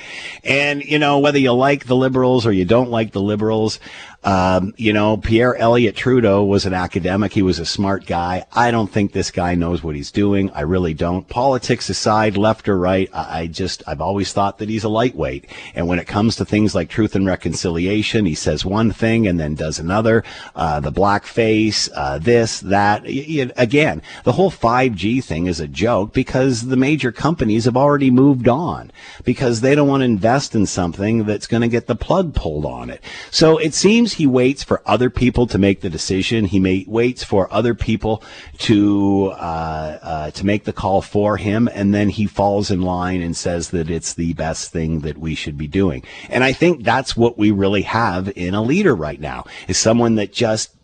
And, 0.44 0.82
you 0.82 0.98
know, 0.98 1.18
whether 1.18 1.38
you 1.38 1.52
like 1.52 1.86
the 1.86 1.96
liberals 1.96 2.46
or 2.46 2.52
you 2.52 2.64
don't 2.64 2.90
like 2.90 3.12
the 3.12 3.20
liberals, 3.20 3.80
um, 4.24 4.74
you 4.76 4.92
know, 4.92 5.16
Pierre 5.16 5.56
Elliott 5.56 5.94
Trudeau 5.94 6.44
was 6.44 6.66
an 6.66 6.74
academic. 6.74 7.32
He 7.32 7.42
was 7.42 7.58
a 7.58 7.66
smart 7.66 8.06
guy. 8.06 8.44
I 8.52 8.70
don't 8.70 8.90
think 8.90 9.12
this 9.12 9.30
guy 9.30 9.54
knows 9.54 9.82
what 9.82 9.94
he's 9.94 10.10
doing. 10.10 10.50
I 10.50 10.62
really 10.62 10.94
don't. 10.94 11.28
Politics 11.28 11.88
aside, 11.88 12.36
left 12.36 12.68
or 12.68 12.76
right, 12.76 13.08
I, 13.12 13.40
I 13.40 13.46
just, 13.46 13.82
I've 13.86 14.00
always 14.00 14.32
thought 14.32 14.58
that 14.58 14.68
he's 14.68 14.84
a 14.84 14.88
lightweight. 14.88 15.46
And 15.74 15.86
when 15.86 15.98
it 15.98 16.06
comes 16.06 16.36
to 16.36 16.44
things 16.44 16.74
like 16.74 16.88
truth 16.88 17.14
and 17.14 17.26
reconciliation, 17.26 18.26
he 18.26 18.34
says 18.34 18.64
one 18.64 18.90
thing 18.90 19.26
and 19.28 19.38
then 19.38 19.54
does 19.54 19.78
another. 19.78 20.24
Uh, 20.54 20.80
the 20.80 20.92
blackface, 20.92 21.88
uh, 21.94 22.18
this, 22.18 22.60
that. 22.60 23.04
Again, 23.06 24.02
the 24.24 24.32
whole 24.32 24.50
5G 24.50 25.22
thing 25.22 25.46
is 25.46 25.60
a 25.60 25.68
joke 25.68 26.12
because 26.12 26.66
the 26.66 26.76
major 26.76 27.12
companies 27.12 27.64
have 27.66 27.76
already 27.76 28.10
moved 28.10 28.48
on 28.48 28.90
because 29.24 29.60
they 29.60 29.74
don't 29.74 29.88
want 29.88 30.00
to 30.00 30.06
invest 30.06 30.54
in 30.54 30.66
something 30.66 31.24
that's 31.24 31.46
going 31.46 31.62
to 31.62 31.68
get 31.68 31.86
the 31.86 31.94
plug 31.94 32.34
pulled 32.34 32.64
on 32.64 32.90
it. 32.90 33.02
So 33.30 33.58
it 33.58 33.74
seems 33.74 34.05
he 34.14 34.26
waits 34.26 34.62
for 34.62 34.82
other 34.86 35.10
people 35.10 35.46
to 35.48 35.58
make 35.58 35.80
the 35.80 35.90
decision. 35.90 36.44
He 36.44 36.58
may, 36.58 36.84
waits 36.86 37.24
for 37.24 37.52
other 37.52 37.74
people 37.74 38.22
to 38.58 39.32
uh, 39.32 39.98
uh, 40.02 40.30
to 40.32 40.46
make 40.46 40.64
the 40.64 40.72
call 40.72 41.02
for 41.02 41.36
him, 41.36 41.68
and 41.72 41.94
then 41.94 42.08
he 42.08 42.26
falls 42.26 42.70
in 42.70 42.82
line 42.82 43.22
and 43.22 43.36
says 43.36 43.70
that 43.70 43.90
it's 43.90 44.14
the 44.14 44.32
best 44.34 44.72
thing 44.72 45.00
that 45.00 45.18
we 45.18 45.34
should 45.34 45.58
be 45.58 45.66
doing. 45.66 46.04
And 46.28 46.44
I 46.44 46.52
think 46.52 46.84
that's 46.84 47.16
what 47.16 47.38
we 47.38 47.50
really 47.50 47.82
have 47.82 48.32
in 48.36 48.54
a 48.54 48.62
leader 48.62 48.94
right 48.94 49.20
now 49.20 49.44
is 49.68 49.78
someone 49.78 50.16
that 50.16 50.32
just 50.32 50.75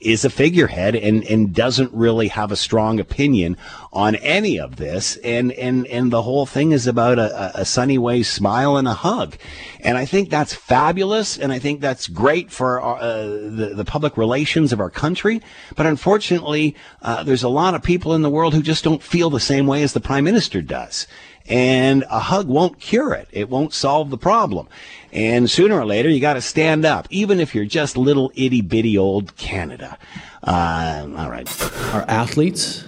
is 0.00 0.24
a 0.24 0.30
figurehead 0.30 0.94
and, 0.94 1.24
and 1.24 1.54
doesn't 1.54 1.92
really 1.92 2.28
have 2.28 2.52
a 2.52 2.56
strong 2.56 3.00
opinion 3.00 3.56
on 3.92 4.16
any 4.16 4.58
of 4.58 4.76
this. 4.76 5.16
And, 5.18 5.52
and, 5.52 5.86
and 5.86 6.10
the 6.10 6.22
whole 6.22 6.46
thing 6.46 6.72
is 6.72 6.86
about 6.86 7.18
a, 7.18 7.60
a 7.60 7.64
sunny 7.64 7.96
way 7.96 8.22
smile 8.22 8.76
and 8.76 8.86
a 8.86 8.92
hug. 8.92 9.36
And 9.80 9.96
I 9.96 10.04
think 10.04 10.30
that's 10.30 10.54
fabulous. 10.54 11.38
And 11.38 11.52
I 11.52 11.58
think 11.58 11.80
that's 11.80 12.06
great 12.06 12.50
for 12.50 12.80
our, 12.80 12.96
uh, 12.96 13.24
the, 13.24 13.72
the 13.74 13.84
public 13.84 14.16
relations 14.16 14.72
of 14.72 14.80
our 14.80 14.90
country. 14.90 15.40
But 15.76 15.86
unfortunately, 15.86 16.76
uh, 17.00 17.22
there's 17.22 17.42
a 17.42 17.48
lot 17.48 17.74
of 17.74 17.82
people 17.82 18.14
in 18.14 18.22
the 18.22 18.30
world 18.30 18.52
who 18.52 18.62
just 18.62 18.84
don't 18.84 19.02
feel 19.02 19.30
the 19.30 19.40
same 19.40 19.66
way 19.66 19.82
as 19.82 19.92
the 19.92 20.00
prime 20.00 20.24
minister 20.24 20.60
does. 20.60 21.06
And 21.46 22.04
a 22.10 22.20
hug 22.20 22.48
won't 22.48 22.80
cure 22.80 23.12
it. 23.12 23.28
It 23.30 23.50
won't 23.50 23.74
solve 23.74 24.08
the 24.10 24.16
problem. 24.16 24.66
And 25.12 25.50
sooner 25.50 25.78
or 25.78 25.84
later, 25.84 26.08
you 26.08 26.20
got 26.20 26.34
to 26.34 26.40
stand 26.40 26.86
up, 26.86 27.06
even 27.10 27.38
if 27.38 27.54
you're 27.54 27.66
just 27.66 27.96
little 27.96 28.32
itty 28.34 28.62
bitty 28.62 28.96
old 28.96 29.36
Canada. 29.36 29.98
Uh, 30.42 31.06
all 31.16 31.30
right. 31.30 31.48
Our 31.92 32.04
athletes 32.08 32.84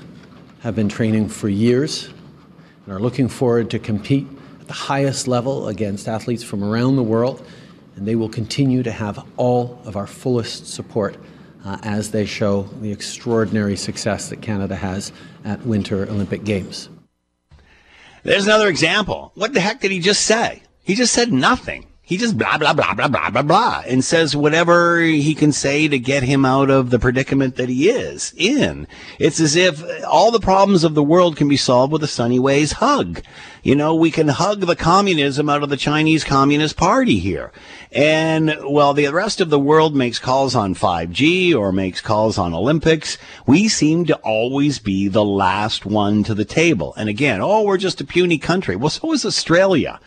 have 0.60 0.74
been 0.74 0.88
training 0.88 1.28
for 1.28 1.48
years 1.48 2.08
and 2.86 2.94
are 2.94 2.98
looking 2.98 3.28
forward 3.28 3.70
to 3.70 3.78
compete 3.78 4.26
at 4.60 4.66
the 4.66 4.72
highest 4.72 5.28
level 5.28 5.68
against 5.68 6.08
athletes 6.08 6.42
from 6.42 6.64
around 6.64 6.96
the 6.96 7.02
world. 7.02 7.46
And 7.96 8.08
they 8.08 8.16
will 8.16 8.28
continue 8.28 8.82
to 8.82 8.90
have 8.90 9.24
all 9.36 9.80
of 9.84 9.96
our 9.96 10.06
fullest 10.06 10.66
support 10.66 11.16
uh, 11.64 11.78
as 11.82 12.10
they 12.10 12.24
show 12.24 12.62
the 12.80 12.90
extraordinary 12.90 13.76
success 13.76 14.28
that 14.30 14.40
Canada 14.40 14.76
has 14.76 15.12
at 15.44 15.60
Winter 15.66 16.08
Olympic 16.08 16.44
Games. 16.44 16.88
There's 18.26 18.46
another 18.46 18.66
example. 18.66 19.30
What 19.36 19.52
the 19.52 19.60
heck 19.60 19.80
did 19.80 19.92
he 19.92 20.00
just 20.00 20.22
say? 20.22 20.64
He 20.82 20.96
just 20.96 21.12
said 21.12 21.32
nothing. 21.32 21.86
He 22.08 22.18
just 22.18 22.38
blah, 22.38 22.56
blah, 22.56 22.72
blah, 22.72 22.94
blah, 22.94 23.08
blah, 23.08 23.30
blah, 23.30 23.42
blah, 23.42 23.82
and 23.84 24.04
says 24.04 24.36
whatever 24.36 25.00
he 25.00 25.34
can 25.34 25.50
say 25.50 25.88
to 25.88 25.98
get 25.98 26.22
him 26.22 26.44
out 26.44 26.70
of 26.70 26.90
the 26.90 27.00
predicament 27.00 27.56
that 27.56 27.68
he 27.68 27.88
is 27.88 28.32
in. 28.36 28.86
It's 29.18 29.40
as 29.40 29.56
if 29.56 29.82
all 30.04 30.30
the 30.30 30.38
problems 30.38 30.84
of 30.84 30.94
the 30.94 31.02
world 31.02 31.36
can 31.36 31.48
be 31.48 31.56
solved 31.56 31.92
with 31.92 32.04
a 32.04 32.06
Sunny 32.06 32.38
Ways 32.38 32.70
hug. 32.70 33.22
You 33.64 33.74
know, 33.74 33.92
we 33.92 34.12
can 34.12 34.28
hug 34.28 34.60
the 34.60 34.76
communism 34.76 35.50
out 35.50 35.64
of 35.64 35.68
the 35.68 35.76
Chinese 35.76 36.22
Communist 36.22 36.76
Party 36.76 37.18
here. 37.18 37.50
And 37.90 38.56
while 38.62 38.94
the 38.94 39.08
rest 39.08 39.40
of 39.40 39.50
the 39.50 39.58
world 39.58 39.96
makes 39.96 40.20
calls 40.20 40.54
on 40.54 40.76
5G 40.76 41.56
or 41.56 41.72
makes 41.72 42.00
calls 42.00 42.38
on 42.38 42.54
Olympics, 42.54 43.18
we 43.48 43.66
seem 43.66 44.04
to 44.04 44.14
always 44.18 44.78
be 44.78 45.08
the 45.08 45.24
last 45.24 45.84
one 45.84 46.22
to 46.22 46.34
the 46.34 46.44
table. 46.44 46.94
And 46.96 47.08
again, 47.08 47.40
oh, 47.40 47.64
we're 47.64 47.78
just 47.78 48.00
a 48.00 48.04
puny 48.04 48.38
country. 48.38 48.76
Well, 48.76 48.90
so 48.90 49.12
is 49.12 49.26
Australia. 49.26 49.98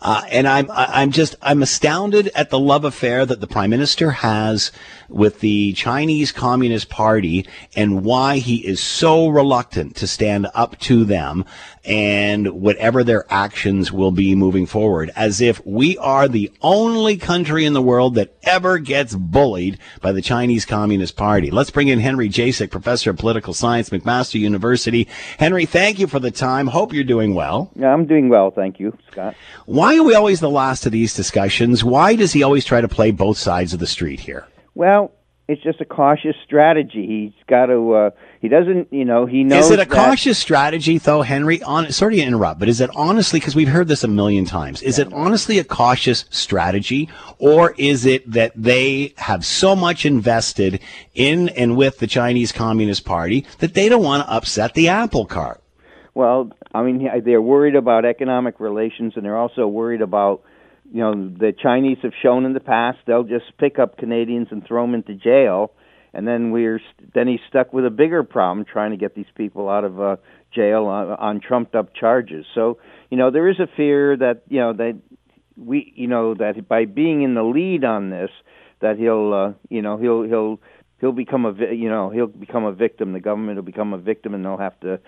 Uh, 0.00 0.22
and 0.30 0.46
I'm 0.46 0.70
I'm 0.70 1.10
just 1.10 1.36
I'm 1.40 1.62
astounded 1.62 2.30
at 2.34 2.50
the 2.50 2.58
love 2.58 2.84
affair 2.84 3.24
that 3.24 3.40
the 3.40 3.46
prime 3.46 3.70
minister 3.70 4.10
has 4.10 4.70
with 5.08 5.40
the 5.40 5.72
Chinese 5.72 6.32
Communist 6.32 6.90
Party 6.90 7.46
and 7.74 8.04
why 8.04 8.38
he 8.38 8.66
is 8.66 8.78
so 8.78 9.28
reluctant 9.28 9.96
to 9.96 10.06
stand 10.06 10.48
up 10.54 10.78
to 10.80 11.04
them 11.04 11.44
and 11.86 12.48
whatever 12.48 13.04
their 13.04 13.24
actions 13.30 13.92
will 13.92 14.10
be 14.10 14.34
moving 14.34 14.66
forward, 14.66 15.10
as 15.14 15.40
if 15.40 15.64
we 15.64 15.96
are 15.98 16.26
the 16.26 16.52
only 16.60 17.16
country 17.16 17.64
in 17.64 17.72
the 17.72 17.82
world 17.82 18.16
that 18.16 18.36
ever 18.42 18.78
gets 18.78 19.14
bullied 19.14 19.78
by 20.00 20.12
the 20.12 20.20
Chinese 20.20 20.64
Communist 20.64 21.16
Party. 21.16 21.50
Let's 21.50 21.70
bring 21.70 21.88
in 21.88 22.00
Henry 22.00 22.28
Jacek, 22.28 22.70
professor 22.70 23.10
of 23.10 23.18
political 23.18 23.54
science, 23.54 23.90
McMaster 23.90 24.40
University. 24.40 25.06
Henry, 25.38 25.64
thank 25.64 25.98
you 25.98 26.06
for 26.08 26.18
the 26.18 26.30
time. 26.30 26.66
Hope 26.66 26.92
you're 26.92 27.04
doing 27.04 27.34
well. 27.34 27.70
Yeah, 27.76 27.92
I'm 27.92 28.06
doing 28.06 28.28
well, 28.28 28.50
thank 28.50 28.80
you, 28.80 28.96
Scott. 29.12 29.36
Why 29.66 29.96
are 29.96 30.02
we 30.02 30.14
always 30.14 30.40
the 30.40 30.50
last 30.50 30.86
of 30.86 30.92
these 30.92 31.14
discussions? 31.14 31.84
Why 31.84 32.16
does 32.16 32.32
he 32.32 32.42
always 32.42 32.64
try 32.64 32.80
to 32.80 32.88
play 32.88 33.12
both 33.12 33.38
sides 33.38 33.72
of 33.72 33.78
the 33.78 33.86
street 33.86 34.20
here? 34.20 34.46
Well, 34.74 35.12
it's 35.48 35.62
just 35.62 35.80
a 35.80 35.84
cautious 35.84 36.34
strategy. 36.44 37.06
He's 37.06 37.44
got 37.46 37.66
to. 37.66 37.92
Uh, 37.92 38.10
he 38.40 38.48
doesn't. 38.48 38.92
You 38.92 39.04
know. 39.04 39.26
He 39.26 39.44
knows. 39.44 39.66
Is 39.66 39.70
it 39.70 39.80
a 39.80 39.86
cautious 39.86 40.38
strategy, 40.38 40.98
though, 40.98 41.22
Henry? 41.22 41.62
On, 41.62 41.90
sorry 41.90 42.16
to 42.16 42.22
interrupt, 42.22 42.60
but 42.60 42.68
is 42.68 42.80
it 42.80 42.90
honestly 42.94 43.40
because 43.40 43.54
we've 43.56 43.68
heard 43.68 43.88
this 43.88 44.04
a 44.04 44.08
million 44.08 44.44
times? 44.44 44.82
Is 44.82 44.98
it 44.98 45.12
honestly 45.12 45.58
a 45.58 45.64
cautious 45.64 46.24
strategy, 46.30 47.08
or 47.38 47.74
is 47.78 48.06
it 48.06 48.30
that 48.30 48.52
they 48.54 49.14
have 49.16 49.44
so 49.44 49.74
much 49.74 50.04
invested 50.04 50.80
in 51.14 51.48
and 51.50 51.76
with 51.76 51.98
the 51.98 52.06
Chinese 52.06 52.52
Communist 52.52 53.04
Party 53.04 53.46
that 53.58 53.74
they 53.74 53.88
don't 53.88 54.02
want 54.02 54.24
to 54.24 54.32
upset 54.32 54.74
the 54.74 54.88
apple 54.88 55.26
cart? 55.26 55.62
Well, 56.14 56.50
I 56.74 56.82
mean, 56.82 57.08
they're 57.24 57.42
worried 57.42 57.74
about 57.74 58.04
economic 58.04 58.60
relations, 58.60 59.14
and 59.16 59.24
they're 59.24 59.38
also 59.38 59.66
worried 59.66 60.02
about. 60.02 60.42
You 60.92 61.00
know, 61.00 61.14
the 61.14 61.52
Chinese 61.52 61.98
have 62.02 62.12
shown 62.22 62.44
in 62.44 62.52
the 62.52 62.60
past 62.60 62.98
they'll 63.06 63.24
just 63.24 63.46
pick 63.58 63.80
up 63.80 63.98
Canadians 63.98 64.48
and 64.52 64.64
throw 64.64 64.82
them 64.82 64.94
into 64.94 65.14
jail, 65.14 65.72
and 66.12 66.26
then 66.26 66.50
we're 66.50 66.80
then 67.14 67.28
he's 67.28 67.40
stuck 67.48 67.72
with 67.72 67.84
a 67.86 67.90
bigger 67.90 68.22
problem 68.22 68.64
trying 68.64 68.90
to 68.90 68.96
get 68.96 69.14
these 69.14 69.26
people 69.34 69.68
out 69.68 69.84
of 69.84 70.00
uh, 70.00 70.16
jail 70.54 70.84
on, 70.86 71.10
on 71.10 71.40
trumped 71.40 71.74
up 71.74 71.94
charges. 71.94 72.46
So 72.54 72.78
you 73.10 73.16
know 73.16 73.30
there 73.30 73.48
is 73.48 73.60
a 73.60 73.68
fear 73.76 74.16
that 74.16 74.42
you 74.48 74.58
know 74.58 74.72
that 74.74 74.98
we 75.56 75.92
you 75.96 76.06
know 76.06 76.34
that 76.34 76.68
by 76.68 76.84
being 76.84 77.22
in 77.22 77.34
the 77.34 77.42
lead 77.42 77.84
on 77.84 78.10
this 78.10 78.30
that 78.80 78.98
he'll 78.98 79.32
uh, 79.32 79.52
you 79.68 79.82
know 79.82 79.96
he'll 79.96 80.22
he'll 80.22 80.60
he'll 81.00 81.12
become 81.12 81.44
a 81.44 81.52
you 81.74 81.88
know 81.88 82.10
he'll 82.10 82.26
become 82.26 82.64
a 82.64 82.72
victim. 82.72 83.12
The 83.12 83.20
government 83.20 83.56
will 83.56 83.64
become 83.64 83.92
a 83.92 83.98
victim, 83.98 84.34
and 84.34 84.44
they'll 84.44 84.58
have 84.58 84.78
to 84.80 85.00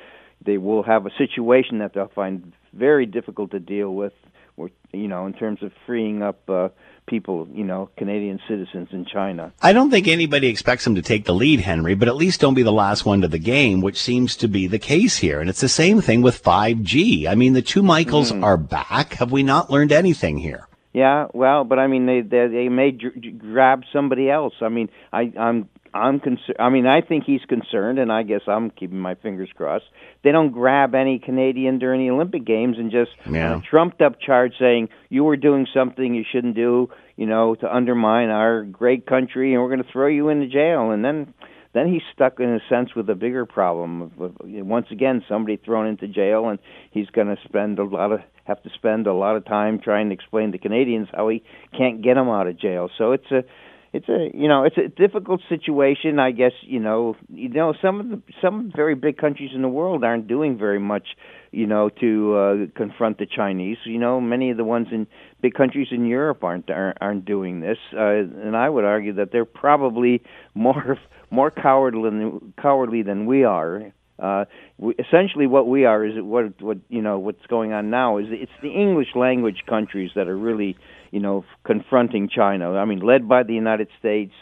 they 0.44 0.58
will 0.58 0.82
have 0.82 1.06
a 1.06 1.10
situation 1.18 1.78
that 1.78 1.94
they'll 1.94 2.08
find 2.14 2.52
very 2.72 3.06
difficult 3.06 3.50
to 3.52 3.60
deal 3.60 3.94
with. 3.94 4.12
Or, 4.56 4.70
you 4.92 5.08
know, 5.08 5.26
in 5.26 5.34
terms 5.34 5.62
of 5.62 5.72
freeing 5.86 6.22
up 6.22 6.40
uh, 6.48 6.68
people, 7.08 7.48
you 7.52 7.64
know, 7.64 7.90
Canadian 7.96 8.38
citizens 8.46 8.88
in 8.92 9.04
China. 9.04 9.52
I 9.60 9.72
don't 9.72 9.90
think 9.90 10.06
anybody 10.06 10.46
expects 10.46 10.86
him 10.86 10.94
to 10.94 11.02
take 11.02 11.24
the 11.24 11.34
lead, 11.34 11.60
Henry, 11.60 11.94
but 11.94 12.06
at 12.06 12.14
least 12.14 12.40
don't 12.40 12.54
be 12.54 12.62
the 12.62 12.72
last 12.72 13.04
one 13.04 13.22
to 13.22 13.28
the 13.28 13.38
game, 13.38 13.80
which 13.80 14.00
seems 14.00 14.36
to 14.36 14.48
be 14.48 14.66
the 14.66 14.78
case 14.78 15.16
here. 15.16 15.40
And 15.40 15.50
it's 15.50 15.60
the 15.60 15.68
same 15.68 16.00
thing 16.00 16.22
with 16.22 16.42
5G. 16.42 17.26
I 17.26 17.34
mean, 17.34 17.54
the 17.54 17.62
two 17.62 17.82
Michaels 17.82 18.30
mm-hmm. 18.30 18.44
are 18.44 18.56
back. 18.56 19.14
Have 19.14 19.32
we 19.32 19.42
not 19.42 19.70
learned 19.70 19.90
anything 19.90 20.38
here? 20.38 20.68
Yeah, 20.92 21.26
well, 21.32 21.64
but 21.64 21.78
I 21.78 21.86
mean, 21.86 22.06
they 22.06 22.22
they, 22.22 22.48
they 22.48 22.68
may 22.68 22.90
dr- 22.90 23.38
grab 23.38 23.82
somebody 23.92 24.30
else. 24.30 24.54
I 24.60 24.68
mean, 24.68 24.88
I 25.12 25.32
I'm 25.38 25.68
I'm 25.94 26.20
concerned. 26.20 26.56
I 26.58 26.68
mean, 26.68 26.86
I 26.86 27.00
think 27.00 27.24
he's 27.24 27.40
concerned, 27.48 27.98
and 27.98 28.10
I 28.12 28.22
guess 28.22 28.42
I'm 28.46 28.70
keeping 28.70 28.98
my 28.98 29.14
fingers 29.16 29.48
crossed. 29.56 29.84
They 30.22 30.32
don't 30.32 30.50
grab 30.52 30.94
any 30.94 31.18
Canadian 31.18 31.78
during 31.78 32.00
the 32.00 32.10
Olympic 32.12 32.44
Games 32.44 32.76
and 32.78 32.90
just 32.90 33.10
uh, 33.26 33.30
Yeah. 33.32 33.58
a 33.58 33.60
trumped 33.60 34.00
up 34.02 34.20
charge 34.20 34.52
saying 34.58 34.88
you 35.08 35.24
were 35.24 35.36
doing 35.36 35.66
something 35.72 36.14
you 36.14 36.24
shouldn't 36.30 36.54
do, 36.54 36.90
you 37.16 37.26
know, 37.26 37.54
to 37.56 37.74
undermine 37.74 38.30
our 38.30 38.64
great 38.64 39.06
country, 39.06 39.52
and 39.54 39.62
we're 39.62 39.68
going 39.68 39.82
to 39.82 39.92
throw 39.92 40.06
you 40.08 40.28
into 40.28 40.46
jail. 40.46 40.90
And 40.90 41.04
then 41.04 41.34
then 41.74 41.92
he's 41.92 42.02
stuck 42.14 42.40
in 42.40 42.48
a 42.48 42.60
sense 42.68 42.94
with 42.96 43.08
a 43.10 43.14
bigger 43.14 43.44
problem. 43.44 44.10
Once 44.16 44.86
again, 44.90 45.22
somebody 45.28 45.56
thrown 45.58 45.86
into 45.86 46.08
jail, 46.08 46.48
and 46.48 46.58
he's 46.90 47.08
going 47.10 47.26
to 47.28 47.36
spend 47.44 47.78
a 47.78 47.84
lot 47.84 48.10
of 48.10 48.20
have 48.44 48.62
to 48.62 48.70
spend 48.74 49.06
a 49.06 49.12
lot 49.12 49.36
of 49.36 49.44
time 49.44 49.78
trying 49.78 50.08
to 50.08 50.14
explain 50.14 50.52
to 50.52 50.58
Canadians 50.58 51.06
how 51.12 51.28
he 51.28 51.42
can't 51.76 52.00
get 52.02 52.14
them 52.14 52.30
out 52.30 52.46
of 52.46 52.58
jail. 52.58 52.88
So 52.96 53.12
it's 53.12 53.30
a 53.30 53.44
it's 53.92 54.08
a 54.08 54.30
you 54.34 54.48
know 54.48 54.64
it's 54.64 54.76
a 54.76 54.88
difficult 54.88 55.40
situation 55.48 56.18
i 56.18 56.30
guess 56.30 56.52
you 56.62 56.80
know. 56.80 57.16
You 57.28 57.48
know 57.48 57.74
some 57.80 58.00
of 58.00 58.08
the 58.08 58.22
some 58.42 58.72
very 58.74 58.94
big 58.94 59.16
countries 59.16 59.50
in 59.54 59.62
the 59.62 59.68
world 59.68 60.04
aren't 60.04 60.28
doing 60.28 60.58
very 60.58 60.78
much 60.78 61.08
you 61.50 61.66
know 61.66 61.88
to 62.00 62.36
uh, 62.36 62.54
confront 62.76 63.18
the 63.18 63.26
chinese. 63.26 63.78
You 63.84 63.98
know 63.98 64.20
many 64.20 64.50
of 64.50 64.56
the 64.56 64.64
ones 64.64 64.88
in 64.92 65.06
big 65.40 65.54
countries 65.54 65.88
in 65.90 66.06
europe 66.06 66.44
aren't 66.44 66.70
aren't, 66.70 66.98
aren't 67.00 67.24
doing 67.24 67.60
this. 67.60 67.78
Uh, 67.94 68.24
and 68.46 68.56
i 68.56 68.68
would 68.68 68.84
argue 68.84 69.14
that 69.14 69.32
they're 69.32 69.44
probably 69.44 70.22
more 70.54 70.98
more 71.30 71.50
cowardly 71.50 72.10
than 72.10 72.52
cowardly 72.60 73.02
than 73.02 73.26
we 73.26 73.44
are. 73.44 73.92
Uh, 74.18 74.46
we, 74.78 74.94
essentially, 74.98 75.46
what 75.46 75.68
we 75.68 75.84
are 75.84 76.04
is 76.04 76.14
what 76.16 76.60
what 76.60 76.78
you 76.88 77.02
know 77.02 77.18
what's 77.18 77.46
going 77.46 77.72
on 77.72 77.88
now 77.90 78.18
is 78.18 78.26
it's 78.30 78.52
the 78.62 78.70
English 78.70 79.14
language 79.14 79.62
countries 79.68 80.10
that 80.16 80.26
are 80.26 80.36
really 80.36 80.76
you 81.10 81.20
know 81.20 81.44
confronting 81.64 82.28
China. 82.28 82.72
I 82.74 82.84
mean, 82.84 83.00
led 83.00 83.28
by 83.28 83.42
the 83.42 83.54
United 83.54 83.88
States, 83.98 84.32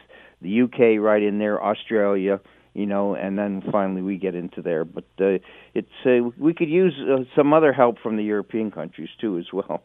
the 0.43 0.63
UK 0.63 1.01
right 1.01 1.23
in 1.23 1.39
there, 1.39 1.63
Australia, 1.63 2.41
you 2.75 2.87
know, 2.87 3.15
and 3.15 3.39
then 3.39 3.63
finally 3.73 4.03
we 4.03 4.19
get 4.19 4.35
into 4.35 4.63
there. 4.63 4.85
But 4.85 5.05
uh, 5.21 5.39
it's 5.75 5.89
uh, 6.05 6.31
we 6.39 6.53
could 6.55 6.69
use 6.69 6.95
uh, 7.01 7.25
some 7.35 7.53
other 7.53 7.73
help 7.73 7.99
from 7.99 8.17
the 8.17 8.25
European 8.25 8.71
countries 8.71 9.09
too 9.21 9.39
as 9.39 9.47
well. 9.53 9.83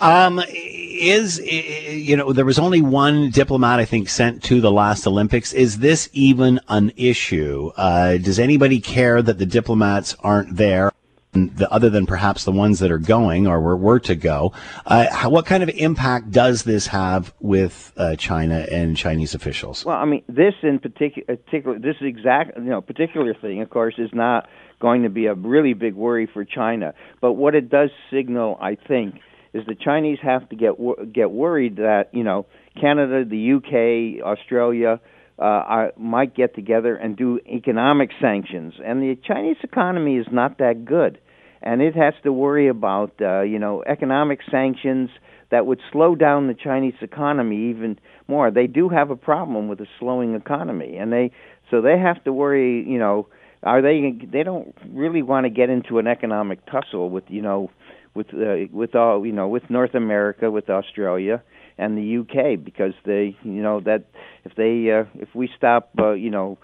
Um, 0.00 0.42
is 0.48 1.38
you 1.38 2.16
know 2.16 2.32
there 2.32 2.44
was 2.44 2.58
only 2.58 2.82
one 2.82 3.30
diplomat 3.30 3.78
I 3.78 3.84
think 3.84 4.08
sent 4.08 4.42
to 4.44 4.60
the 4.60 4.70
last 4.70 5.06
Olympics. 5.06 5.52
Is 5.52 5.78
this 5.78 6.08
even 6.12 6.60
an 6.68 6.92
issue? 6.96 7.70
Uh, 7.76 8.16
does 8.18 8.38
anybody 8.38 8.80
care 8.80 9.22
that 9.22 9.38
the 9.38 9.46
diplomats 9.46 10.14
aren't 10.20 10.56
there? 10.56 10.92
The, 11.36 11.70
other 11.70 11.90
than 11.90 12.06
perhaps 12.06 12.44
the 12.44 12.52
ones 12.52 12.78
that 12.80 12.90
are 12.90 12.98
going 12.98 13.46
or 13.46 13.60
were, 13.60 13.76
were 13.76 14.00
to 14.00 14.14
go, 14.16 14.52
uh, 14.84 15.06
how, 15.10 15.30
what 15.30 15.46
kind 15.46 15.62
of 15.62 15.68
impact 15.70 16.30
does 16.30 16.64
this 16.64 16.86
have 16.88 17.32
with 17.40 17.92
uh, 17.96 18.16
China 18.16 18.66
and 18.70 18.96
Chinese 18.96 19.34
officials? 19.34 19.84
Well, 19.84 19.96
I 19.96 20.04
mean, 20.04 20.24
this 20.28 20.54
in 20.62 20.78
particular, 20.78 21.36
particular, 21.36 21.78
this 21.78 21.96
exact, 22.00 22.56
you 22.56 22.64
know, 22.64 22.80
particular 22.80 23.34
thing, 23.34 23.62
of 23.62 23.70
course, 23.70 23.94
is 23.98 24.10
not 24.12 24.48
going 24.80 25.02
to 25.02 25.10
be 25.10 25.26
a 25.26 25.34
really 25.34 25.74
big 25.74 25.94
worry 25.94 26.28
for 26.32 26.44
China. 26.44 26.94
But 27.20 27.34
what 27.34 27.54
it 27.54 27.70
does 27.70 27.90
signal, 28.10 28.58
I 28.60 28.76
think, 28.76 29.16
is 29.56 29.64
the 29.66 29.74
Chinese 29.74 30.18
have 30.22 30.48
to 30.50 30.56
get 30.56 30.72
get 31.12 31.30
worried 31.30 31.76
that 31.76 32.10
you 32.12 32.22
know 32.22 32.46
Canada, 32.80 33.24
the 33.24 33.52
UK, 33.54 34.24
Australia 34.24 35.00
uh, 35.38 35.88
might 35.96 36.34
get 36.34 36.54
together 36.54 36.94
and 36.94 37.16
do 37.16 37.40
economic 37.46 38.10
sanctions, 38.20 38.74
and 38.84 39.02
the 39.02 39.16
Chinese 39.26 39.56
economy 39.62 40.16
is 40.16 40.26
not 40.30 40.58
that 40.58 40.84
good, 40.84 41.18
and 41.62 41.82
it 41.82 41.94
has 41.94 42.14
to 42.22 42.32
worry 42.32 42.68
about 42.68 43.12
uh, 43.20 43.42
you 43.42 43.58
know 43.58 43.82
economic 43.86 44.40
sanctions 44.50 45.10
that 45.50 45.66
would 45.66 45.80
slow 45.92 46.14
down 46.14 46.48
the 46.48 46.54
Chinese 46.54 46.94
economy 47.00 47.70
even 47.70 47.98
more. 48.28 48.50
They 48.50 48.66
do 48.66 48.88
have 48.88 49.10
a 49.10 49.16
problem 49.16 49.68
with 49.68 49.80
a 49.80 49.86
slowing 49.98 50.34
economy, 50.34 50.96
and 50.96 51.12
they 51.12 51.30
so 51.70 51.80
they 51.80 51.98
have 51.98 52.22
to 52.24 52.32
worry. 52.32 52.84
You 52.86 52.98
know, 52.98 53.28
are 53.62 53.82
they? 53.82 54.12
They 54.30 54.42
don't 54.42 54.74
really 54.90 55.22
want 55.22 55.44
to 55.44 55.50
get 55.50 55.70
into 55.70 55.98
an 55.98 56.06
economic 56.06 56.64
tussle 56.66 57.10
with 57.10 57.24
you 57.28 57.42
know 57.42 57.70
with 58.14 58.28
uh, 58.34 58.66
with 58.72 58.94
all 58.94 59.24
you 59.24 59.32
know 59.32 59.48
with 59.48 59.68
North 59.70 59.94
America, 59.94 60.50
with 60.50 60.68
Australia 60.68 61.42
and 61.78 61.96
the 61.96 62.18
UK, 62.18 62.62
because 62.64 62.94
they 63.04 63.36
you 63.42 63.62
know 63.62 63.80
that 63.80 64.04
if 64.44 64.54
they 64.56 64.90
uh, 64.90 65.04
if 65.20 65.28
we 65.34 65.48
stop 65.56 65.90
uh, 65.98 66.12
you 66.12 66.30
know 66.30 66.58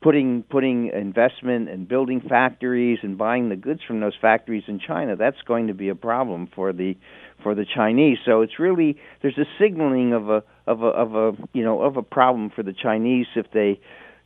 putting 0.00 0.44
putting 0.44 0.88
investment 0.88 1.68
and 1.68 1.88
building 1.88 2.20
factories 2.20 2.98
and 3.02 3.18
buying 3.18 3.48
the 3.48 3.56
goods 3.56 3.80
from 3.86 4.00
those 4.00 4.14
factories 4.20 4.64
in 4.68 4.78
China, 4.78 5.16
that's 5.16 5.40
going 5.46 5.66
to 5.66 5.74
be 5.74 5.88
a 5.88 5.94
problem 5.94 6.48
for 6.54 6.72
the 6.72 6.96
for 7.42 7.54
the 7.54 7.64
Chinese. 7.64 8.18
So 8.24 8.42
it's 8.42 8.58
really 8.58 8.96
there's 9.22 9.38
a 9.38 9.46
signaling 9.60 10.12
of 10.12 10.28
a 10.28 10.42
of 10.66 10.82
a 10.82 10.86
of 10.86 11.14
a 11.14 11.32
you 11.52 11.64
know 11.64 11.82
of 11.82 11.96
a 11.96 12.02
problem 12.02 12.50
for 12.54 12.62
the 12.62 12.72
Chinese 12.72 13.26
if 13.34 13.46
they 13.52 13.80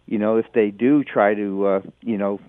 you 0.07 0.19
know 0.19 0.37
if 0.37 0.47
they 0.55 0.71
do 0.71 1.05
try 1.05 1.35
to 1.35 1.67
uh, 1.67 1.81
you 2.01 2.19
know 2.19 2.41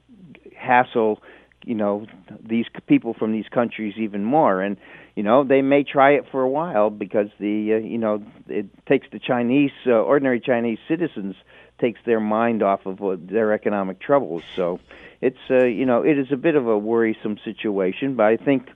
hassle 0.57 1.21
you 1.65 1.75
know 1.75 2.05
these 2.45 2.65
people 2.87 3.13
from 3.13 3.31
these 3.31 3.47
countries 3.53 3.93
even 3.97 4.23
more 4.23 4.61
and 4.61 4.77
you 5.15 5.23
know 5.23 5.43
they 5.43 5.61
may 5.61 5.83
try 5.83 6.11
it 6.11 6.25
for 6.31 6.41
a 6.41 6.49
while 6.49 6.89
because 6.89 7.27
the 7.39 7.73
uh, 7.73 7.85
you 7.85 7.97
know 7.97 8.23
it 8.47 8.65
takes 8.85 9.07
the 9.11 9.19
chinese 9.19 9.71
uh, 9.87 9.91
ordinary 9.91 10.39
chinese 10.39 10.77
citizens 10.87 11.35
takes 11.83 11.99
their 12.05 12.19
mind 12.19 12.63
off 12.63 12.85
of 12.85 13.01
uh, 13.01 13.17
their 13.19 13.53
economic 13.53 13.99
troubles. 13.99 14.43
So 14.55 14.79
it's 15.23 15.37
uh, 15.49 15.65
you 15.65 15.85
know 15.85 16.03
it 16.03 16.17
is 16.19 16.27
a 16.31 16.35
bit 16.35 16.55
of 16.55 16.67
a 16.67 16.77
worrisome 16.77 17.37
situation 17.45 18.15
but 18.15 18.25
i 18.25 18.35
think 18.35 18.67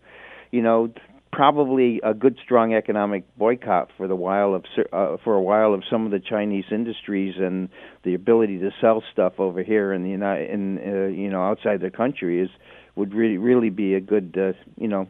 you 0.50 0.62
know 0.62 0.90
probably 1.30 2.00
a 2.04 2.14
good 2.14 2.38
strong 2.42 2.74
economic 2.74 3.24
boycott 3.36 3.90
for 3.98 4.08
the 4.08 4.16
while 4.16 4.56
of 4.56 4.64
uh, 4.94 5.18
for 5.24 5.36
a 5.36 5.42
while 5.42 5.74
of 5.74 5.84
some 5.92 6.06
of 6.06 6.12
the 6.12 6.20
Chinese 6.20 6.64
industries 6.72 7.36
and 7.38 7.68
the 8.04 8.14
ability 8.14 8.58
to 8.60 8.72
sell 8.80 9.04
stuff 9.12 9.34
over 9.38 9.62
here 9.62 9.92
in 9.92 10.04
the 10.04 10.10
United 10.10 10.50
in 10.50 10.78
uh, 10.78 11.08
you 11.08 11.30
know 11.30 11.44
outside 11.44 11.82
the 11.82 11.92
country 11.92 12.42
is 12.42 12.50
would 12.96 13.14
really 13.14 13.38
really 13.38 13.70
be 13.70 13.94
a 13.94 14.00
good 14.00 14.38
uh, 14.40 14.54
you 14.78 14.88
know 14.88 15.06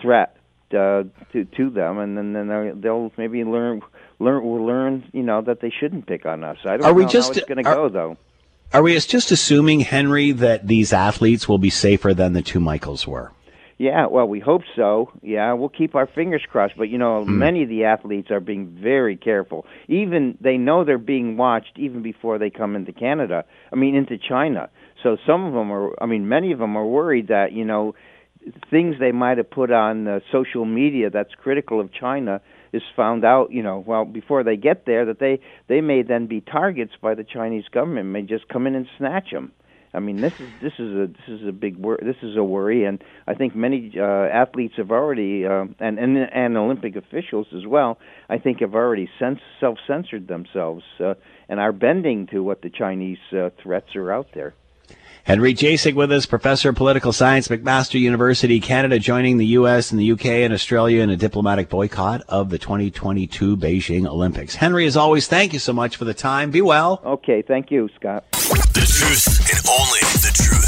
threat 0.00 0.36
uh, 0.74 1.04
to 1.32 1.44
to 1.44 1.70
them, 1.70 1.98
and 1.98 2.16
then 2.16 2.32
then 2.32 2.80
they'll 2.80 3.12
maybe 3.16 3.44
learn 3.44 3.82
learn 4.18 4.44
will 4.44 4.64
learn 4.64 5.04
you 5.12 5.22
know 5.22 5.42
that 5.42 5.60
they 5.60 5.70
shouldn't 5.70 6.06
pick 6.06 6.26
on 6.26 6.44
us. 6.44 6.58
I 6.64 6.76
don't 6.76 6.84
are 6.84 6.94
we 6.94 7.04
know 7.04 7.08
just, 7.08 7.34
how 7.34 7.38
it's 7.38 7.48
going 7.48 7.58
to 7.58 7.62
go 7.62 7.88
though. 7.88 8.16
Are 8.72 8.82
we 8.82 8.98
just 8.98 9.30
assuming 9.30 9.80
Henry 9.80 10.32
that 10.32 10.66
these 10.66 10.92
athletes 10.92 11.46
will 11.46 11.58
be 11.58 11.70
safer 11.70 12.14
than 12.14 12.32
the 12.32 12.40
two 12.40 12.58
Michaels 12.58 13.06
were? 13.06 13.32
Yeah, 13.78 14.06
well, 14.06 14.28
we 14.28 14.38
hope 14.38 14.62
so. 14.76 15.10
Yeah, 15.22 15.52
we'll 15.54 15.68
keep 15.68 15.94
our 15.94 16.06
fingers 16.06 16.42
crossed. 16.48 16.74
But 16.76 16.88
you 16.88 16.98
know, 16.98 17.24
mm. 17.24 17.28
many 17.28 17.64
of 17.64 17.68
the 17.68 17.84
athletes 17.84 18.30
are 18.30 18.40
being 18.40 18.78
very 18.80 19.16
careful. 19.16 19.66
Even 19.88 20.38
they 20.40 20.56
know 20.56 20.84
they're 20.84 20.98
being 20.98 21.36
watched 21.36 21.78
even 21.78 22.00
before 22.02 22.38
they 22.38 22.48
come 22.48 22.76
into 22.76 22.92
Canada. 22.92 23.44
I 23.72 23.76
mean, 23.76 23.94
into 23.94 24.16
China. 24.18 24.70
So 25.02 25.16
some 25.26 25.44
of 25.44 25.52
them 25.52 25.72
are, 25.72 26.00
I 26.00 26.06
mean, 26.06 26.28
many 26.28 26.52
of 26.52 26.58
them 26.58 26.76
are 26.76 26.86
worried 26.86 27.28
that, 27.28 27.52
you 27.52 27.64
know, 27.64 27.94
things 28.70 28.96
they 28.98 29.12
might 29.12 29.38
have 29.38 29.50
put 29.50 29.70
on 29.70 30.06
uh, 30.08 30.20
social 30.30 30.64
media 30.64 31.10
that's 31.10 31.34
critical 31.34 31.80
of 31.80 31.92
China 31.92 32.40
is 32.72 32.82
found 32.96 33.24
out, 33.24 33.52
you 33.52 33.62
know, 33.62 33.82
well 33.86 34.04
before 34.04 34.42
they 34.44 34.56
get 34.56 34.86
there 34.86 35.04
that 35.06 35.18
they 35.18 35.40
they 35.68 35.80
may 35.80 36.02
then 36.02 36.26
be 36.26 36.40
targets 36.40 36.92
by 37.00 37.14
the 37.14 37.24
Chinese 37.24 37.64
government, 37.72 38.08
may 38.08 38.22
just 38.22 38.48
come 38.48 38.66
in 38.66 38.74
and 38.74 38.86
snatch 38.98 39.30
them. 39.30 39.52
I 39.94 40.00
mean, 40.00 40.20
this 40.22 40.32
is 40.40 40.48
this 40.62 40.72
is 40.78 40.94
a 40.94 41.06
this 41.06 41.28
is 41.40 41.46
a 41.46 41.52
big 41.52 41.76
wor- 41.76 42.00
this 42.00 42.16
is 42.22 42.36
a 42.36 42.42
worry, 42.42 42.84
and 42.84 43.02
I 43.26 43.34
think 43.34 43.54
many 43.54 43.92
uh, 43.98 44.02
athletes 44.02 44.74
have 44.78 44.90
already 44.90 45.44
uh, 45.44 45.66
and, 45.80 45.98
and 45.98 46.16
and 46.16 46.56
Olympic 46.56 46.96
officials 46.96 47.46
as 47.54 47.66
well. 47.66 47.98
I 48.28 48.38
think 48.38 48.60
have 48.60 48.74
already 48.74 49.10
self 49.18 49.78
censored 49.86 50.28
themselves 50.28 50.84
uh, 50.98 51.14
and 51.48 51.60
are 51.60 51.72
bending 51.72 52.26
to 52.28 52.42
what 52.42 52.62
the 52.62 52.70
Chinese 52.70 53.18
uh, 53.32 53.50
threats 53.62 53.94
are 53.94 54.10
out 54.10 54.28
there. 54.34 54.54
Henry 55.24 55.54
Jacek 55.54 55.94
with 55.94 56.10
us, 56.10 56.26
professor 56.26 56.70
of 56.70 56.74
political 56.74 57.12
science, 57.12 57.46
McMaster 57.46 58.00
University, 58.00 58.58
Canada, 58.58 58.98
joining 58.98 59.38
the 59.38 59.46
U.S. 59.46 59.92
and 59.92 60.00
the 60.00 60.04
U.K. 60.04 60.42
and 60.42 60.52
Australia 60.52 61.00
in 61.00 61.10
a 61.10 61.16
diplomatic 61.16 61.68
boycott 61.68 62.22
of 62.28 62.50
the 62.50 62.58
2022 62.58 63.56
Beijing 63.56 64.04
Olympics. 64.04 64.56
Henry, 64.56 64.84
as 64.84 64.96
always, 64.96 65.28
thank 65.28 65.52
you 65.52 65.60
so 65.60 65.72
much 65.72 65.96
for 65.96 66.04
the 66.04 66.14
time. 66.14 66.50
Be 66.50 66.60
well. 66.60 67.00
Okay, 67.04 67.40
thank 67.40 67.70
you, 67.70 67.88
Scott. 67.94 68.24
The 68.32 68.84
truth 68.84 69.38
and 69.48 69.64
only 69.68 70.00
the 70.00 70.32
truth. 70.34 70.61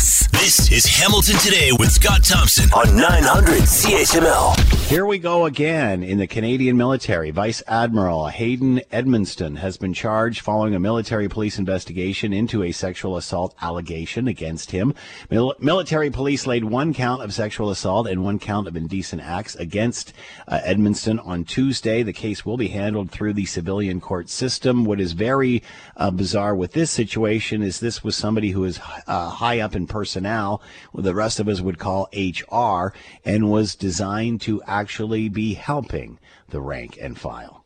This 0.44 0.70
is 0.70 0.84
Hamilton 0.84 1.38
Today 1.38 1.70
with 1.72 1.90
Scott 1.90 2.22
Thompson 2.22 2.70
on 2.74 2.94
900 2.94 3.62
CHML. 3.62 4.54
Here 4.90 5.06
we 5.06 5.16
go 5.16 5.46
again 5.46 6.02
in 6.02 6.18
the 6.18 6.26
Canadian 6.26 6.76
military. 6.76 7.30
Vice 7.30 7.62
Admiral 7.66 8.28
Haydn 8.28 8.80
Edmundson 8.92 9.56
has 9.56 9.78
been 9.78 9.94
charged 9.94 10.42
following 10.42 10.74
a 10.74 10.78
military 10.78 11.30
police 11.30 11.58
investigation 11.58 12.34
into 12.34 12.62
a 12.62 12.72
sexual 12.72 13.16
assault 13.16 13.54
allegation 13.62 14.28
against 14.28 14.72
him. 14.72 14.92
Mil- 15.30 15.54
military 15.60 16.10
police 16.10 16.46
laid 16.46 16.64
one 16.64 16.92
count 16.92 17.22
of 17.22 17.32
sexual 17.32 17.70
assault 17.70 18.06
and 18.06 18.22
one 18.22 18.38
count 18.38 18.68
of 18.68 18.76
indecent 18.76 19.22
acts 19.22 19.54
against 19.54 20.12
uh, 20.46 20.58
Edmundson 20.58 21.26
on 21.26 21.44
Tuesday. 21.44 22.02
The 22.02 22.12
case 22.12 22.44
will 22.44 22.58
be 22.58 22.68
handled 22.68 23.10
through 23.10 23.32
the 23.32 23.46
civilian 23.46 23.98
court 23.98 24.28
system. 24.28 24.84
What 24.84 25.00
is 25.00 25.12
very 25.12 25.62
uh, 25.96 26.10
bizarre 26.10 26.54
with 26.54 26.72
this 26.72 26.90
situation 26.90 27.62
is 27.62 27.80
this 27.80 28.04
was 28.04 28.14
somebody 28.14 28.50
who 28.50 28.64
is 28.64 28.78
uh, 29.06 29.30
high 29.30 29.60
up 29.60 29.74
in 29.74 29.86
personnel 29.86 30.33
now, 30.34 30.60
what 30.92 31.04
the 31.04 31.14
rest 31.14 31.38
of 31.38 31.48
us 31.48 31.60
would 31.60 31.78
call 31.78 32.08
HR, 32.12 32.92
and 33.24 33.50
was 33.50 33.76
designed 33.76 34.40
to 34.42 34.62
actually 34.66 35.28
be 35.28 35.54
helping 35.54 36.18
the 36.48 36.60
rank 36.60 36.98
and 37.00 37.16
file. 37.18 37.64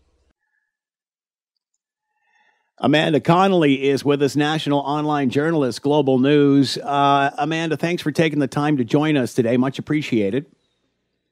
Amanda 2.80 3.20
Connolly 3.20 3.88
is 3.88 4.04
with 4.04 4.22
us, 4.22 4.36
national 4.36 4.78
online 4.80 5.30
journalist, 5.30 5.82
Global 5.82 6.18
News. 6.20 6.78
Uh, 6.78 7.30
Amanda, 7.36 7.76
thanks 7.76 8.02
for 8.02 8.12
taking 8.12 8.38
the 8.38 8.46
time 8.46 8.76
to 8.76 8.84
join 8.84 9.16
us 9.16 9.34
today. 9.34 9.56
Much 9.56 9.80
appreciated. 9.80 10.46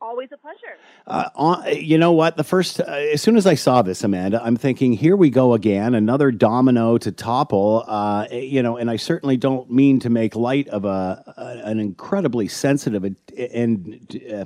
Always 0.01 0.31
a 0.33 0.39
pleasure. 0.39 0.66
Uh, 1.07 1.29
on, 1.37 1.65
you 1.73 1.97
know 1.97 2.11
what? 2.11 2.37
The 2.37 2.43
first, 2.43 2.81
uh, 2.81 2.85
as 2.85 3.23
soon 3.23 3.37
as 3.37 3.47
I 3.47 3.55
saw 3.55 3.81
this, 3.83 4.03
Amanda, 4.03 4.43
I'm 4.43 4.57
thinking, 4.57 4.93
here 4.93 5.15
we 5.15 5.31
go 5.31 5.55
again, 5.55 5.95
another 5.95 6.33
domino 6.33 6.99
to 6.99 7.13
topple. 7.13 7.85
Uh, 7.87 8.27
you 8.33 8.61
know, 8.61 8.77
and 8.77 8.91
I 8.91 8.97
certainly 8.97 9.37
don't 9.37 9.71
mean 9.71 10.01
to 10.01 10.11
make 10.11 10.35
light 10.35 10.67
of 10.69 10.85
a, 10.85 11.23
a 11.37 11.69
an 11.69 11.79
incredibly 11.79 12.49
sensitive 12.49 13.05
and, 13.05 13.17
and 13.39 14.23
uh, 14.33 14.45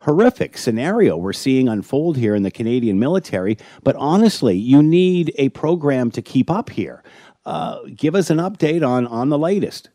horrific 0.00 0.56
scenario 0.56 1.18
we're 1.18 1.34
seeing 1.34 1.68
unfold 1.68 2.16
here 2.16 2.34
in 2.34 2.44
the 2.44 2.50
Canadian 2.50 2.98
military. 2.98 3.58
But 3.84 3.94
honestly, 3.96 4.56
you 4.56 4.82
need 4.82 5.34
a 5.36 5.50
program 5.50 6.10
to 6.12 6.22
keep 6.22 6.50
up 6.50 6.70
here. 6.70 7.02
Uh, 7.44 7.80
give 7.94 8.14
us 8.14 8.30
an 8.30 8.38
update 8.38 8.86
on 8.86 9.06
on 9.06 9.28
the 9.28 9.38
latest. 9.38 9.90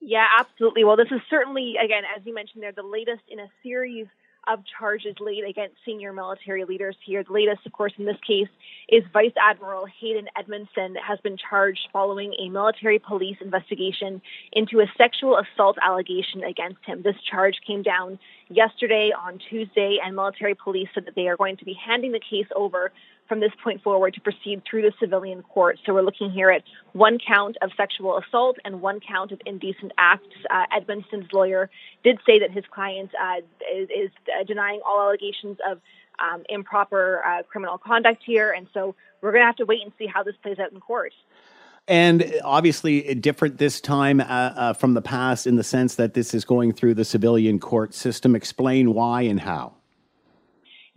Yeah, 0.00 0.26
absolutely. 0.38 0.84
Well, 0.84 0.96
this 0.96 1.08
is 1.10 1.20
certainly, 1.28 1.74
again, 1.76 2.04
as 2.16 2.24
you 2.24 2.32
mentioned 2.32 2.62
there, 2.62 2.72
the 2.72 2.82
latest 2.82 3.20
in 3.28 3.38
a 3.38 3.48
series 3.62 4.06
of 4.50 4.60
charges 4.78 5.14
laid 5.20 5.44
against 5.44 5.76
senior 5.84 6.12
military 6.12 6.64
leaders 6.64 6.96
here. 7.04 7.22
The 7.22 7.32
latest, 7.32 7.66
of 7.66 7.72
course, 7.72 7.92
in 7.98 8.04
this 8.04 8.16
case 8.26 8.48
is 8.88 9.02
Vice 9.12 9.32
Admiral 9.40 9.86
Haydn 10.00 10.28
Edmundson 10.36 10.94
has 11.06 11.18
been 11.20 11.36
charged 11.36 11.88
following 11.92 12.34
a 12.38 12.48
military 12.48 12.98
police 12.98 13.36
investigation 13.40 14.22
into 14.52 14.80
a 14.80 14.86
sexual 14.96 15.38
assault 15.38 15.76
allegation 15.84 16.42
against 16.44 16.84
him. 16.84 17.02
This 17.02 17.16
charge 17.30 17.56
came 17.66 17.82
down 17.82 18.18
yesterday 18.48 19.12
on 19.12 19.38
Tuesday, 19.50 19.98
and 20.02 20.16
military 20.16 20.54
police 20.54 20.88
said 20.94 21.06
that 21.06 21.14
they 21.14 21.28
are 21.28 21.36
going 21.36 21.56
to 21.58 21.64
be 21.64 21.74
handing 21.74 22.12
the 22.12 22.20
case 22.20 22.46
over 22.56 22.92
from 23.28 23.40
this 23.40 23.52
point 23.62 23.82
forward 23.82 24.14
to 24.14 24.20
proceed 24.20 24.62
through 24.68 24.82
the 24.82 24.92
civilian 24.98 25.42
court. 25.42 25.78
So 25.84 25.92
we're 25.92 26.02
looking 26.02 26.30
here 26.30 26.50
at 26.50 26.62
one 26.92 27.18
count 27.18 27.56
of 27.62 27.70
sexual 27.76 28.18
assault 28.18 28.56
and 28.64 28.80
one 28.80 29.00
count 29.00 29.32
of 29.32 29.40
indecent 29.46 29.92
acts. 29.98 30.26
Uh, 30.50 30.64
Edmundson's 30.72 31.32
lawyer 31.32 31.70
did 32.02 32.18
say 32.26 32.38
that 32.40 32.50
his 32.50 32.64
client 32.70 33.10
uh, 33.20 33.40
is, 33.72 33.88
is 33.90 34.10
uh, 34.28 34.44
denying 34.44 34.80
all 34.86 35.00
allegations 35.00 35.58
of 35.68 35.80
um, 36.18 36.42
improper 36.48 37.22
uh, 37.24 37.42
criminal 37.44 37.78
conduct 37.78 38.22
here, 38.24 38.50
and 38.50 38.66
so 38.74 38.94
we're 39.20 39.30
going 39.30 39.42
to 39.42 39.46
have 39.46 39.56
to 39.56 39.66
wait 39.66 39.82
and 39.82 39.92
see 39.98 40.06
how 40.06 40.22
this 40.22 40.34
plays 40.42 40.58
out 40.58 40.72
in 40.72 40.80
court. 40.80 41.12
And 41.86 42.34
obviously, 42.44 43.14
different 43.14 43.56
this 43.56 43.80
time 43.80 44.20
uh, 44.20 44.24
uh, 44.24 44.72
from 44.74 44.92
the 44.92 45.00
past 45.00 45.46
in 45.46 45.56
the 45.56 45.64
sense 45.64 45.94
that 45.94 46.12
this 46.12 46.34
is 46.34 46.44
going 46.44 46.72
through 46.72 46.94
the 46.94 47.04
civilian 47.04 47.58
court 47.58 47.94
system. 47.94 48.36
Explain 48.36 48.92
why 48.92 49.22
and 49.22 49.40
how. 49.40 49.77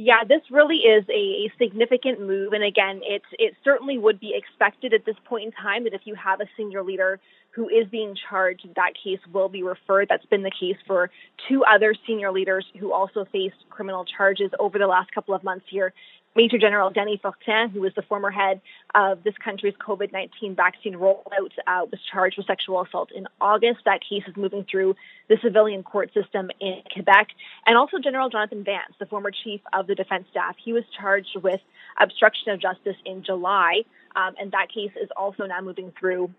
Yeah, 0.03 0.23
this 0.27 0.41
really 0.49 0.77
is 0.77 1.05
a, 1.09 1.51
significant 1.59 2.19
move, 2.19 2.53
and 2.53 2.63
again, 2.63 3.01
it's 3.03 3.25
it 3.37 3.53
certainly 3.63 3.99
would 3.99 4.19
be 4.19 4.33
expected 4.35 4.95
at 4.95 5.05
this 5.05 5.15
point 5.25 5.45
in 5.45 5.51
time 5.51 5.83
that 5.83 5.93
if 5.93 6.01
you 6.05 6.15
have 6.15 6.41
a 6.41 6.45
senior 6.57 6.81
leader 6.81 7.19
who 7.51 7.69
is 7.69 7.87
being 7.91 8.15
charged, 8.29 8.67
that 8.75 8.93
case 9.03 9.19
will 9.31 9.47
be 9.47 9.61
referred. 9.61 10.07
That's 10.09 10.25
been 10.25 10.41
the 10.41 10.49
case 10.59 10.77
for 10.87 11.11
two 11.47 11.63
other 11.63 11.93
senior 12.07 12.31
leaders 12.31 12.65
who 12.79 12.91
also 12.91 13.25
faced 13.31 13.57
criminal 13.69 14.03
charges 14.05 14.49
over 14.59 14.79
the 14.79 14.87
last 14.87 15.11
couple 15.11 15.35
of 15.35 15.43
months 15.43 15.65
here 15.69 15.93
Major 16.35 16.57
General 16.57 16.91
Dany 16.91 17.19
Fortin, 17.19 17.69
who 17.69 17.81
was 17.81 17.93
the 17.93 18.01
former 18.03 18.31
head 18.31 18.61
of 18.95 19.23
this 19.23 19.33
country's 19.43 19.73
COVID 19.75 20.13
19 20.13 20.55
vaccine 20.55 20.93
rollout, 20.93 21.51
uh, 21.67 21.85
was 21.91 21.99
charged 22.11 22.37
with 22.37 22.47
sexual 22.47 22.81
assault 22.81 23.11
in 23.11 23.27
August. 23.41 23.79
That 23.85 23.99
case 24.07 24.23
is 24.27 24.35
moving 24.37 24.65
through 24.69 24.95
the 25.27 25.37
civilian 25.41 25.83
court 25.83 26.13
system 26.13 26.49
in 26.59 26.81
Quebec. 26.93 27.27
And 27.65 27.77
also 27.77 27.99
General 27.99 28.29
Jonathan 28.29 28.63
Vance, 28.63 28.93
the 28.99 29.05
former 29.05 29.31
chief 29.31 29.61
of 29.73 29.87
the 29.87 29.95
defense 29.95 30.25
staff, 30.31 30.55
he 30.63 30.71
was 30.71 30.83
charged 30.97 31.35
with 31.41 31.59
obstruction 31.99 32.51
of 32.51 32.61
justice 32.61 32.97
in 33.05 33.23
July. 33.23 33.83
Um, 34.15 34.35
and 34.39 34.51
that 34.51 34.67
case 34.73 34.91
is 35.01 35.09
also 35.15 35.45
now 35.45 35.61
moving 35.61 35.91
through 35.99 36.31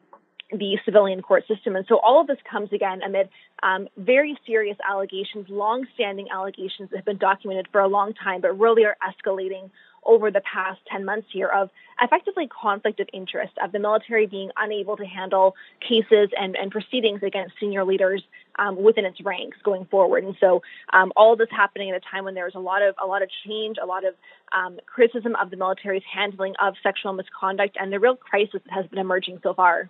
the 0.53 0.79
civilian 0.85 1.23
court 1.23 1.45
system. 1.49 1.77
And 1.77 1.87
so 1.89 1.99
all 1.99 2.21
of 2.21 2.27
this 2.27 2.39
comes 2.51 2.73
again 2.73 3.03
amid 3.03 3.29
um, 3.63 3.89
very 3.97 4.39
serious 4.47 4.77
allegations, 4.89 5.47
long-standing 5.49 6.29
allegations 6.33 6.91
that 6.91 6.97
have 6.97 7.05
been 7.05 7.19
documented 7.19 7.69
for 7.73 7.81
a 7.81 7.89
long 7.89 8.13
time, 8.15 8.41
but 8.41 8.59
really 8.59 8.85
are 8.85 8.97
escalating 9.03 9.71
over 10.05 10.31
the 10.31 10.41
past 10.41 10.81
10 10.91 11.05
months 11.05 11.29
here 11.33 11.49
of 11.49 11.71
effectively 12.01 12.49
conflict 12.49 12.99
of 13.01 13.09
interest, 13.13 13.53
of 13.63 13.73
the 13.73 13.79
military 13.79 14.27
being 14.27 14.51
unable 14.57 14.97
to 14.97 15.05
handle 15.05 15.55
cases 15.81 16.31
and, 16.37 16.57
and 16.57 16.71
proceedings 16.73 17.23
against 17.23 17.55
senior 17.61 17.85
leaders 17.85 18.23
um, 18.59 18.83
within 18.83 19.05
its 19.05 19.21
ranks 19.25 19.57
going 19.63 19.85
forward. 19.87 20.25
And 20.25 20.37
so 20.41 20.63
um, 20.93 21.13
all 21.17 21.37
this 21.37 21.49
happening 21.51 21.91
at 21.91 21.97
a 21.97 22.01
time 22.01 22.25
when 22.25 22.35
there's 22.35 22.55
a 22.55 22.61
lot 22.61 22.83
of 22.83 22.95
a 23.03 23.07
lot 23.07 23.23
of 23.23 23.31
change, 23.47 23.77
a 23.81 23.87
lot 23.87 24.05
of 24.05 24.15
um, 24.53 24.79
criticism 24.87 25.37
of 25.41 25.51
the 25.51 25.57
military's 25.57 26.03
handling 26.13 26.55
of 26.61 26.75
sexual 26.83 27.13
misconduct, 27.13 27.77
and 27.81 27.93
the 27.93 28.01
real 28.01 28.17
crisis 28.17 28.61
that 28.67 28.73
has 28.73 28.87
been 28.87 28.99
emerging 28.99 29.39
so 29.43 29.55
far. 29.55 29.89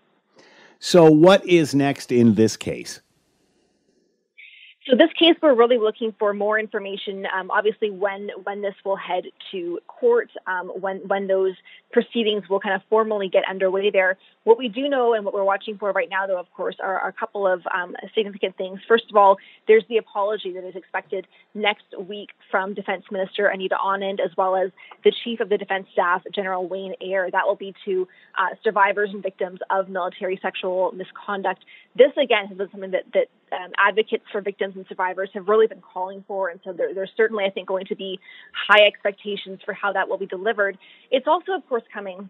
So, 0.84 1.08
what 1.08 1.46
is 1.46 1.76
next 1.76 2.10
in 2.10 2.34
this 2.34 2.56
case? 2.56 3.00
So 4.88 4.96
this 4.96 5.12
case, 5.16 5.36
we're 5.40 5.54
really 5.54 5.78
looking 5.78 6.12
for 6.18 6.34
more 6.34 6.58
information. 6.58 7.24
Um, 7.32 7.52
obviously, 7.52 7.90
when 7.90 8.30
when 8.42 8.62
this 8.62 8.74
will 8.84 8.96
head 8.96 9.26
to 9.52 9.78
court, 9.86 10.28
um, 10.48 10.70
when 10.70 10.96
when 11.06 11.28
those 11.28 11.54
proceedings 11.92 12.48
will 12.48 12.60
kind 12.60 12.74
of 12.74 12.82
formally 12.88 13.28
get 13.28 13.44
underway. 13.48 13.90
There, 13.90 14.16
what 14.44 14.58
we 14.58 14.68
do 14.68 14.88
know 14.88 15.14
and 15.14 15.24
what 15.24 15.34
we're 15.34 15.44
watching 15.44 15.78
for 15.78 15.92
right 15.92 16.08
now, 16.10 16.26
though, 16.26 16.38
of 16.38 16.50
course, 16.52 16.76
are, 16.82 16.98
are 17.00 17.08
a 17.08 17.12
couple 17.12 17.46
of 17.46 17.62
um, 17.72 17.94
significant 18.14 18.56
things. 18.56 18.80
First 18.88 19.04
of 19.10 19.16
all, 19.16 19.36
there's 19.68 19.84
the 19.88 19.98
apology 19.98 20.52
that 20.54 20.66
is 20.66 20.74
expected 20.74 21.26
next 21.54 21.84
week 21.98 22.30
from 22.50 22.74
Defense 22.74 23.04
Minister 23.10 23.46
Anita 23.46 23.76
Anand, 23.76 24.20
as 24.20 24.30
well 24.36 24.56
as 24.56 24.70
the 25.04 25.12
Chief 25.22 25.40
of 25.40 25.48
the 25.48 25.58
Defense 25.58 25.86
Staff, 25.92 26.22
General 26.34 26.66
Wayne 26.66 26.94
Eyre. 27.00 27.30
That 27.30 27.46
will 27.46 27.56
be 27.56 27.74
to 27.84 28.08
uh, 28.38 28.54
survivors 28.64 29.10
and 29.12 29.22
victims 29.22 29.60
of 29.70 29.88
military 29.88 30.38
sexual 30.42 30.92
misconduct. 30.92 31.64
This 31.94 32.12
again 32.22 32.46
has 32.46 32.56
been 32.56 32.70
something 32.70 32.92
that 32.92 33.04
that 33.12 33.28
um, 33.52 33.70
advocates 33.78 34.24
for 34.32 34.40
victims 34.40 34.76
and 34.76 34.86
survivors 34.88 35.30
have 35.34 35.48
really 35.48 35.66
been 35.66 35.82
calling 35.82 36.24
for. 36.26 36.48
And 36.48 36.60
so 36.64 36.72
there, 36.72 36.94
there's 36.94 37.10
certainly, 37.16 37.44
I 37.44 37.50
think, 37.50 37.68
going 37.68 37.86
to 37.86 37.96
be 37.96 38.18
high 38.68 38.86
expectations 38.86 39.60
for 39.64 39.74
how 39.74 39.92
that 39.92 40.08
will 40.08 40.18
be 40.18 40.26
delivered. 40.26 40.78
It's 41.10 41.26
also, 41.26 41.52
of 41.52 41.68
course, 41.68 41.81
coming 41.92 42.28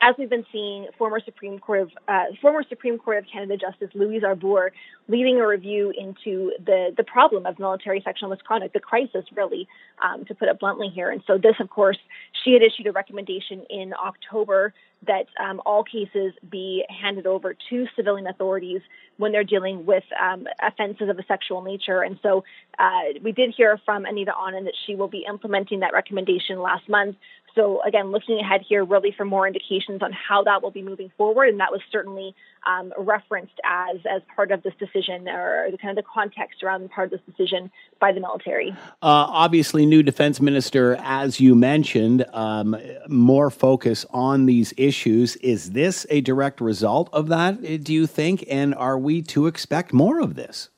as 0.00 0.14
we've 0.18 0.28
been 0.28 0.44
seeing, 0.52 0.86
former 0.98 1.20
Supreme 1.24 1.58
Court 1.58 1.82
of 1.82 1.90
uh, 2.06 2.24
former 2.42 2.62
Supreme 2.68 2.98
Court 2.98 3.18
of 3.18 3.24
Canada 3.30 3.56
Justice 3.56 3.88
Louise 3.94 4.22
Arbour 4.24 4.72
leading 5.08 5.38
a 5.40 5.46
review 5.46 5.92
into 5.96 6.52
the 6.64 6.92
the 6.96 7.04
problem 7.04 7.46
of 7.46 7.58
military 7.58 8.02
sexual 8.04 8.28
misconduct, 8.28 8.74
the 8.74 8.80
crisis, 8.80 9.24
really, 9.34 9.66
um, 10.02 10.24
to 10.26 10.34
put 10.34 10.48
it 10.48 10.60
bluntly 10.60 10.88
here. 10.88 11.10
And 11.10 11.22
so, 11.26 11.38
this, 11.38 11.56
of 11.60 11.70
course, 11.70 11.98
she 12.44 12.52
had 12.52 12.62
issued 12.62 12.86
a 12.86 12.92
recommendation 12.92 13.64
in 13.70 13.94
October 13.94 14.74
that 15.06 15.26
um, 15.40 15.62
all 15.64 15.82
cases 15.82 16.32
be 16.48 16.84
handed 16.88 17.26
over 17.26 17.54
to 17.70 17.86
civilian 17.96 18.26
authorities 18.26 18.82
when 19.18 19.32
they're 19.32 19.44
dealing 19.44 19.86
with 19.86 20.04
um, 20.20 20.46
offenses 20.60 21.08
of 21.08 21.18
a 21.18 21.24
sexual 21.24 21.62
nature. 21.62 22.02
And 22.02 22.18
so 22.22 22.44
uh, 22.78 23.18
we 23.22 23.32
did 23.32 23.54
hear 23.56 23.78
from 23.84 24.04
Anita 24.04 24.32
Anand 24.32 24.64
that 24.64 24.74
she 24.86 24.94
will 24.94 25.08
be 25.08 25.24
implementing 25.28 25.80
that 25.80 25.92
recommendation 25.92 26.60
last 26.60 26.88
month. 26.88 27.16
So 27.56 27.82
again, 27.82 28.12
looking 28.12 28.38
ahead 28.38 28.60
here 28.68 28.84
really 28.84 29.12
for 29.16 29.24
more 29.24 29.46
indications 29.46 30.02
on 30.02 30.12
how 30.12 30.44
that 30.44 30.62
will 30.62 30.70
be 30.70 30.82
moving 30.82 31.10
forward. 31.16 31.48
And 31.48 31.58
that 31.58 31.72
was 31.72 31.80
certainly 31.90 32.34
um, 32.66 32.92
referenced 32.98 33.58
as 33.64 33.96
as 34.08 34.22
part 34.34 34.52
of 34.52 34.62
this 34.62 34.74
decision 34.78 35.26
or 35.26 35.68
the 35.70 35.78
kind 35.78 35.96
of 35.98 36.04
the 36.04 36.08
context 36.12 36.62
around 36.62 36.88
part 36.90 37.12
of 37.12 37.18
this 37.18 37.34
decision 37.34 37.70
by 37.98 38.12
the 38.12 38.20
military. 38.20 38.72
Uh, 39.02 39.26
obviously, 39.28 39.86
new 39.86 40.02
defense 40.02 40.40
minister, 40.40 40.96
as 41.00 41.40
you 41.40 41.54
mentioned, 41.54 42.26
um, 42.32 42.76
more 43.08 43.50
focus 43.50 44.04
on 44.10 44.46
these 44.46 44.74
issues. 44.76 45.36
Is 45.36 45.70
this 45.70 46.06
a 46.10 46.20
direct 46.20 46.60
result 46.60 47.08
of 47.12 47.28
that? 47.28 47.82
Do 47.82 47.94
you 47.94 48.06
think? 48.06 48.44
And 48.50 48.74
are 48.74 48.98
we 48.98 49.22
to 49.22 49.46
expect 49.46 49.92
more 49.94 50.20
of 50.20 50.34
this? 50.34 50.68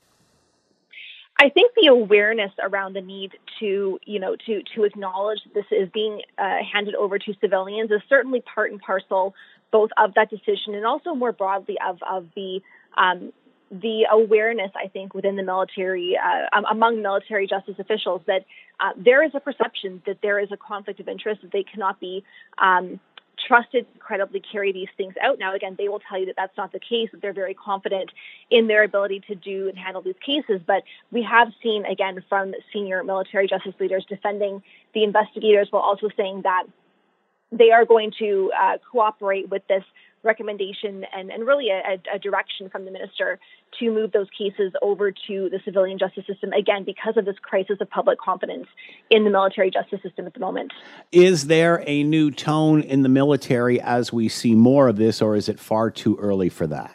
I 1.41 1.51
think 1.51 1.73
the 1.81 1.87
awareness 1.87 2.51
around 2.61 2.95
the 2.95 3.01
need 3.01 3.33
to, 3.61 4.01
you 4.05 4.19
know, 4.19 4.35
to 4.47 4.63
to 4.75 4.85
acknowledge 4.85 5.39
this 5.55 5.65
is 5.71 5.89
being 5.95 6.23
uh, 6.37 6.57
handed 6.73 6.97
over 6.97 7.19
to 7.19 7.35
civilians 7.41 7.91
is 7.91 8.01
certainly 8.09 8.41
part 8.41 8.73
and 8.73 8.81
parcel 8.81 9.35
both 9.71 9.91
of 9.97 10.15
that 10.15 10.31
decision 10.31 10.75
and 10.75 10.85
also 10.85 11.15
more 11.15 11.33
broadly 11.33 11.77
of 11.87 11.99
of 12.03 12.27
the 12.35 12.61
um, 12.97 13.33
the 13.71 14.07
awareness, 14.11 14.71
I 14.75 14.89
think, 14.89 15.15
within 15.15 15.37
the 15.37 15.43
military, 15.43 16.17
uh, 16.17 16.63
among 16.71 17.03
military 17.03 17.47
justice 17.47 17.75
officials, 17.79 18.23
that 18.27 18.47
uh, 18.81 18.93
there 18.97 19.23
is 19.23 19.33
a 19.35 19.41
perception 19.41 20.03
that 20.07 20.19
there 20.23 20.41
is 20.41 20.51
a 20.51 20.57
conflict 20.57 21.01
of 21.01 21.09
interest, 21.09 21.43
that 21.43 21.53
they 21.53 21.65
cannot 21.65 22.01
be 22.01 22.25
um, 22.57 22.99
trusted 23.47 23.87
to 23.93 23.99
credibly 23.99 24.41
carry 24.41 24.73
these 24.73 24.89
things 24.97 25.15
out. 25.23 25.39
Now, 25.39 25.55
again, 25.55 25.75
they 25.79 25.89
will 25.89 26.01
tell 26.01 26.19
you 26.19 26.27
that 26.27 26.37
that's 26.37 26.57
not 26.57 26.73
the 26.73 26.81
case, 26.81 27.09
that 27.13 27.23
they're 27.23 27.33
very 27.33 27.55
confident 27.55 28.11
in 28.51 28.67
their 28.67 28.83
ability 28.83 29.21
to 29.29 29.35
do 29.35 29.69
and 29.69 29.79
handle 29.79 30.03
these 30.03 30.15
cases. 30.25 30.61
But 30.67 30.83
we 31.11 31.23
have 31.23 31.53
seen, 31.63 31.85
again, 31.85 32.23
from 32.29 32.55
senior 32.73 33.03
military 33.05 33.47
justice 33.47 33.75
leaders 33.79 34.05
defending 34.09 34.63
the 34.95 35.05
investigators 35.05 35.69
while 35.71 35.83
also 35.83 36.09
saying 36.17 36.43
that 36.43 36.65
they 37.51 37.71
are 37.71 37.85
going 37.85 38.13
to 38.19 38.53
uh, 38.59 38.79
cooperate 38.91 39.49
with 39.49 39.67
this 39.69 39.85
recommendation 40.23 41.05
and, 41.15 41.31
and 41.31 41.47
really 41.47 41.69
a, 41.71 42.01
a, 42.15 42.19
direction 42.19 42.69
from 42.69 42.85
the 42.85 42.91
minister 42.91 43.39
to 43.79 43.91
move 43.91 44.13
those 44.13 44.27
cases 44.37 44.73
over 44.83 45.11
to 45.11 45.49
the 45.51 45.61
civilian 45.65 45.99
justice 45.99 46.25
system, 46.27 46.53
again, 46.53 46.85
because 46.85 47.17
of 47.17 47.25
this 47.25 47.37
crisis 47.41 47.77
of 47.81 47.89
public 47.91 48.19
confidence 48.19 48.67
in 49.11 49.25
the 49.25 49.31
military 49.31 49.71
justice 49.71 50.01
system 50.03 50.27
at 50.27 50.35
the 50.35 50.41
moment. 50.41 50.73
Is 51.13 51.47
there 51.47 51.83
a 51.87 52.03
new 52.03 52.31
tone 52.31 52.83
in 52.83 53.03
the 53.03 53.09
military 53.09 53.81
as 53.81 54.13
we 54.13 54.29
see 54.29 54.55
more 54.55 54.89
of 54.89 54.97
this, 54.97 55.23
or 55.23 55.37
is 55.37 55.49
it 55.49 55.61
far 55.61 55.91
too 55.91 56.17
early 56.21 56.49
for 56.49 56.67
that? 56.67 56.95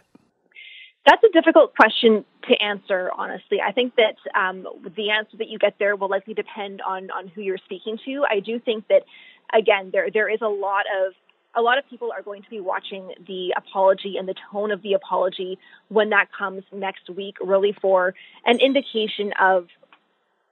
That's 1.05 1.23
a 1.23 1.31
difficult 1.33 1.75
question 1.75 2.23
to 2.47 2.61
answer 2.61 3.09
honestly. 3.15 3.59
I 3.65 3.73
think 3.73 3.95
that 3.95 4.15
um, 4.39 4.65
the 4.95 5.09
answer 5.11 5.37
that 5.37 5.49
you 5.49 5.59
get 5.59 5.75
there 5.79 5.95
will 5.95 6.09
likely 6.09 6.33
depend 6.33 6.81
on 6.81 7.11
on 7.11 7.27
who 7.27 7.41
you're 7.41 7.57
speaking 7.57 7.97
to. 8.05 8.25
I 8.29 8.39
do 8.39 8.59
think 8.59 8.87
that 8.87 9.03
again 9.53 9.89
there 9.91 10.09
there 10.11 10.29
is 10.29 10.39
a 10.41 10.47
lot 10.47 10.85
of 11.05 11.13
a 11.55 11.61
lot 11.61 11.77
of 11.77 11.87
people 11.89 12.11
are 12.11 12.21
going 12.21 12.41
to 12.43 12.49
be 12.49 12.59
watching 12.59 13.11
the 13.27 13.53
apology 13.55 14.15
and 14.17 14.27
the 14.27 14.35
tone 14.51 14.71
of 14.71 14.81
the 14.81 14.93
apology 14.93 15.59
when 15.89 16.09
that 16.09 16.27
comes 16.37 16.63
next 16.71 17.09
week, 17.09 17.35
really 17.41 17.75
for 17.79 18.15
an 18.45 18.59
indication 18.59 19.33
of 19.39 19.67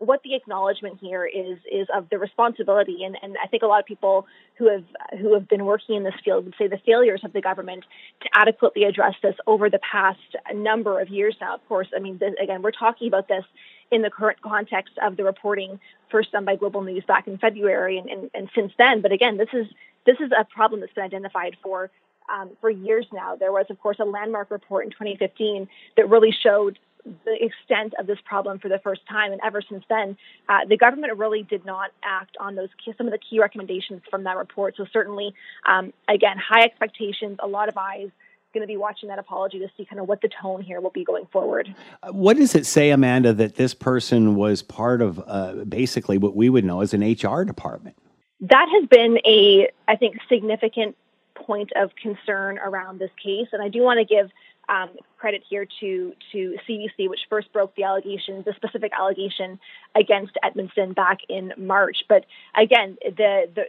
what 0.02 0.24
the 0.24 0.34
acknowledgement 0.34 0.98
here 1.00 1.28
is 1.28 1.60
is 1.72 1.88
of 1.96 2.10
the 2.10 2.18
responsibility 2.18 3.04
and, 3.04 3.16
and 3.22 3.36
I 3.42 3.46
think 3.46 3.62
a 3.62 3.68
lot 3.68 3.80
of 3.82 3.86
people 3.86 4.26
who 4.58 4.68
have 4.68 4.84
who 5.20 5.36
have 5.36 5.48
been 5.48 5.64
working 5.64 5.96
in 5.96 6.04
this 6.04 6.16
field 6.26 6.46
would 6.46 6.56
say 6.58 6.68
the 6.68 6.80
failures 6.84 7.22
of 7.24 7.34
the 7.34 7.42
government 7.42 7.84
to 8.22 8.30
adequately 8.34 8.86
address 8.86 9.14
this 9.22 9.36
over 9.46 9.70
the 9.70 9.80
past 9.80 10.18
number 10.56 11.00
of 11.00 11.10
years 11.10 11.36
now. 11.40 11.54
Of 11.54 11.68
course, 11.70 11.88
I 11.96 12.00
mean 12.00 12.18
this, 12.18 12.34
again 12.42 12.64
we're 12.64 12.72
talking 12.72 13.08
about 13.08 13.28
this 13.28 13.44
in 13.92 14.02
the 14.02 14.10
current 14.10 14.42
context 14.42 14.94
of 15.04 15.18
the 15.18 15.24
reporting 15.24 15.80
first 16.10 16.32
done 16.32 16.46
by 16.46 16.56
Global 16.56 16.82
News 16.82 17.04
back 17.08 17.28
in 17.28 17.38
February 17.38 18.00
and, 18.00 18.10
and, 18.10 18.32
and 18.34 18.50
since 18.56 18.72
then. 18.80 19.02
But 19.02 19.12
again, 19.12 19.38
this 19.38 19.50
is 19.54 19.68
this 20.06 20.18
is 20.20 20.32
a 20.38 20.46
problem 20.46 20.82
that's 20.82 20.94
been 20.94 21.04
identified 21.04 21.58
for 21.64 21.90
um, 22.32 22.52
for 22.62 22.70
years 22.70 23.06
now. 23.12 23.36
There 23.36 23.52
was, 23.52 23.66
of 23.70 23.80
course, 23.80 23.98
a 24.00 24.06
landmark 24.06 24.52
report 24.52 24.86
in 24.86 24.92
2015 24.92 25.68
that 25.98 26.10
really 26.10 26.32
showed 26.32 26.80
the 27.04 27.44
extent 27.44 27.94
of 28.00 28.08
this 28.08 28.20
problem 28.26 28.60
for 28.60 28.70
the 28.70 28.80
first 28.80 29.02
time. 29.10 29.32
And 29.32 29.42
ever 29.44 29.62
since 29.68 29.84
then, 29.90 30.18
uh, 30.48 30.60
the 30.68 30.78
government 30.78 31.18
really 31.18 31.44
did 31.44 31.66
not 31.66 31.92
act 32.04 32.38
on 32.40 32.56
those 32.56 32.70
key, 32.84 32.94
some 32.98 33.08
of 33.08 33.12
the 33.12 33.18
key 33.18 33.40
recommendations 33.40 34.02
from 34.10 34.24
that 34.26 34.38
report. 34.38 34.76
So 34.78 34.86
certainly, 34.94 35.34
um, 35.68 35.94
again, 36.08 36.38
high 36.38 36.64
expectations, 36.64 37.38
a 37.42 37.48
lot 37.48 37.70
of 37.70 37.78
eyes 37.78 38.10
going 38.54 38.62
to 38.62 38.68
be 38.68 38.78
watching 38.78 39.08
that 39.08 39.18
apology 39.18 39.60
to 39.60 39.68
see 39.78 39.86
kind 39.86 40.00
of 40.00 40.08
what 40.08 40.22
the 40.22 40.30
tone 40.42 40.62
here 40.62 40.82
will 40.82 40.90
be 40.90 41.06
going 41.06 41.26
forward. 41.32 41.74
What 42.10 42.36
does 42.36 42.54
it 42.54 42.66
say, 42.66 42.90
Amanda, 42.90 43.34
that 43.34 43.56
this 43.56 43.74
person 43.74 44.36
was 44.36 44.62
part 44.62 45.02
of 45.02 45.24
uh, 45.26 45.64
basically 45.68 46.18
what 46.18 46.36
we 46.36 46.50
would 46.50 46.66
know 46.66 46.82
as 46.82 46.94
an 46.94 47.02
HR 47.02 47.46
department? 47.46 47.96
That 48.42 48.68
has 48.72 48.88
been 48.90 49.20
a, 49.26 49.70
I 49.88 49.96
think, 49.96 50.18
significant 50.28 50.96
point 51.36 51.72
of 51.76 51.92
concern 51.96 52.58
around 52.60 53.00
this 53.00 53.12
case. 53.24 53.48
And 53.52 53.62
I 53.62 53.70
do 53.70 53.82
want 53.82 54.00
to 54.00 54.06
give 54.06 54.32
um, 54.70 54.90
credit 55.18 55.44
here 55.48 55.68
to 55.80 56.14
to 56.32 56.58
CBC, 56.68 57.10
which 57.10 57.22
first 57.30 57.52
broke 57.52 57.76
the 57.76 57.84
allegation, 57.84 58.44
the 58.46 58.54
specific 58.56 58.92
allegation 58.98 59.60
against 59.96 60.38
Edmundson 60.44 60.96
back 60.96 61.20
in 61.30 61.54
March. 61.58 62.04
But 62.08 62.26
again, 62.56 62.98
the 63.04 63.50
the 63.54 63.64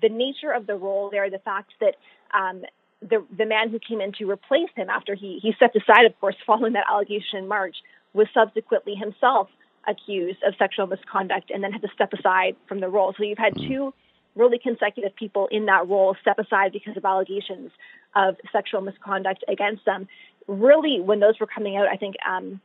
the 0.00 0.08
nature 0.08 0.52
of 0.52 0.66
the 0.66 0.74
role 0.74 1.10
there, 1.10 1.30
the 1.30 1.38
fact 1.38 1.72
that 1.80 1.96
um, 2.32 2.62
the 3.00 3.24
the 3.36 3.46
man 3.46 3.70
who 3.70 3.78
came 3.78 4.00
in 4.00 4.12
to 4.12 4.30
replace 4.30 4.70
him 4.74 4.88
after 4.88 5.14
he 5.14 5.38
he 5.42 5.52
stepped 5.52 5.76
aside, 5.76 6.06
of 6.06 6.18
course, 6.20 6.36
following 6.46 6.72
that 6.72 6.86
allegation 6.90 7.38
in 7.38 7.48
March, 7.48 7.76
was 8.12 8.26
subsequently 8.32 8.94
himself 8.94 9.48
accused 9.88 10.42
of 10.42 10.54
sexual 10.58 10.86
misconduct 10.86 11.50
and 11.54 11.62
then 11.62 11.70
had 11.70 11.82
to 11.82 11.88
step 11.94 12.12
aside 12.12 12.56
from 12.66 12.80
the 12.80 12.88
role. 12.88 13.14
So 13.16 13.22
you've 13.22 13.38
had 13.38 13.54
two 13.56 13.94
really 14.36 14.58
consecutive 14.58 15.16
people 15.16 15.48
in 15.50 15.66
that 15.66 15.88
role 15.88 16.16
step 16.20 16.38
aside 16.38 16.72
because 16.72 16.96
of 16.96 17.04
allegations 17.04 17.70
of 18.14 18.36
sexual 18.52 18.80
misconduct 18.80 19.44
against 19.48 19.84
them 19.84 20.06
really, 20.48 21.00
when 21.00 21.20
those 21.20 21.38
were 21.40 21.46
coming 21.46 21.76
out, 21.76 21.86
I 21.88 21.96
think 21.96 22.16
um, 22.28 22.60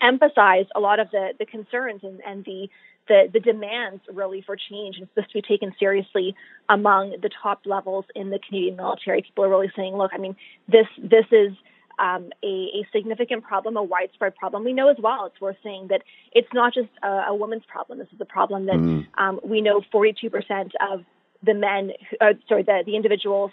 emphasized 0.00 0.70
a 0.74 0.80
lot 0.80 1.00
of 1.00 1.10
the, 1.10 1.30
the 1.38 1.46
concerns 1.46 2.00
and, 2.02 2.20
and 2.26 2.44
the, 2.44 2.68
the, 3.08 3.28
the 3.32 3.40
demands 3.40 4.02
really 4.12 4.42
for 4.42 4.56
change 4.56 4.96
and 4.98 5.08
supposed 5.08 5.30
to 5.30 5.34
be 5.34 5.42
taken 5.42 5.74
seriously 5.78 6.34
among 6.68 7.16
the 7.22 7.30
top 7.42 7.62
levels 7.64 8.04
in 8.14 8.30
the 8.30 8.38
Canadian 8.38 8.76
military. 8.76 9.22
People 9.22 9.44
are 9.44 9.50
really 9.50 9.72
saying, 9.76 9.96
look, 9.96 10.10
I 10.14 10.18
mean, 10.18 10.36
this 10.68 10.86
this 10.98 11.26
is 11.30 11.52
um, 11.98 12.30
a, 12.42 12.46
a, 12.46 12.86
significant 12.92 13.44
problem, 13.44 13.76
a 13.76 13.82
widespread 13.82 14.34
problem. 14.36 14.64
We 14.64 14.72
know 14.72 14.88
as 14.88 14.96
well, 14.98 15.26
it's 15.26 15.40
worth 15.40 15.56
saying 15.62 15.88
that 15.88 16.02
it's 16.32 16.48
not 16.52 16.74
just 16.74 16.88
a, 17.02 17.26
a 17.28 17.34
woman's 17.34 17.64
problem. 17.66 17.98
This 17.98 18.08
is 18.12 18.20
a 18.20 18.24
problem 18.24 18.66
that 18.66 18.76
mm. 18.76 19.06
um, 19.16 19.40
we 19.44 19.60
know 19.60 19.80
42% 19.92 20.70
of 20.80 21.04
the 21.42 21.54
men, 21.54 21.92
uh, 22.20 22.34
sorry, 22.48 22.62
the, 22.62 22.82
the 22.84 22.96
individuals, 22.96 23.50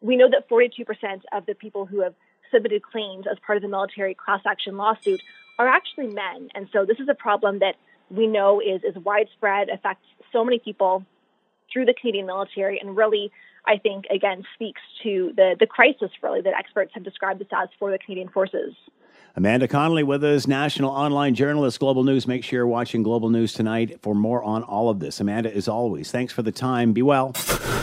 we 0.00 0.16
know 0.16 0.28
that 0.30 0.48
42% 0.48 0.86
of 1.32 1.46
the 1.46 1.54
people 1.54 1.86
who 1.86 2.00
have 2.02 2.14
submitted 2.52 2.82
claims 2.82 3.26
as 3.30 3.38
part 3.46 3.56
of 3.56 3.62
the 3.62 3.68
military 3.68 4.14
class 4.14 4.40
action 4.46 4.76
lawsuit 4.76 5.20
are 5.58 5.68
actually 5.68 6.08
men. 6.08 6.48
And 6.54 6.68
so 6.72 6.84
this 6.84 6.98
is 6.98 7.08
a 7.08 7.14
problem 7.14 7.58
that 7.60 7.76
we 8.10 8.26
know 8.26 8.60
is, 8.60 8.82
is 8.82 8.96
widespread, 9.04 9.68
affects 9.68 10.06
so 10.32 10.44
many 10.44 10.58
people 10.58 11.04
through 11.72 11.84
the 11.84 11.94
Canadian 11.94 12.26
military, 12.26 12.80
and 12.80 12.96
really, 12.96 13.30
I 13.66 13.78
think, 13.78 14.06
again, 14.06 14.44
speaks 14.54 14.80
to 15.02 15.32
the, 15.36 15.56
the 15.58 15.66
crisis, 15.66 16.10
really, 16.22 16.40
that 16.42 16.54
experts 16.58 16.92
have 16.94 17.04
described 17.04 17.40
this 17.40 17.48
as 17.52 17.68
for 17.78 17.90
the 17.90 17.98
Canadian 17.98 18.28
forces. 18.28 18.74
Amanda 19.36 19.68
Connolly 19.68 20.02
with 20.02 20.24
us, 20.24 20.48
national 20.48 20.90
online 20.90 21.36
journalist, 21.36 21.78
Global 21.78 22.02
News. 22.02 22.26
Make 22.26 22.42
sure 22.42 22.58
you're 22.58 22.66
watching 22.66 23.04
Global 23.04 23.30
News 23.30 23.52
tonight 23.52 24.00
for 24.02 24.12
more 24.12 24.42
on 24.42 24.64
all 24.64 24.90
of 24.90 24.98
this. 24.98 25.20
Amanda, 25.20 25.54
as 25.54 25.68
always, 25.68 26.10
thanks 26.10 26.32
for 26.32 26.42
the 26.42 26.50
time. 26.50 26.92
Be 26.92 27.02
well. 27.02 27.34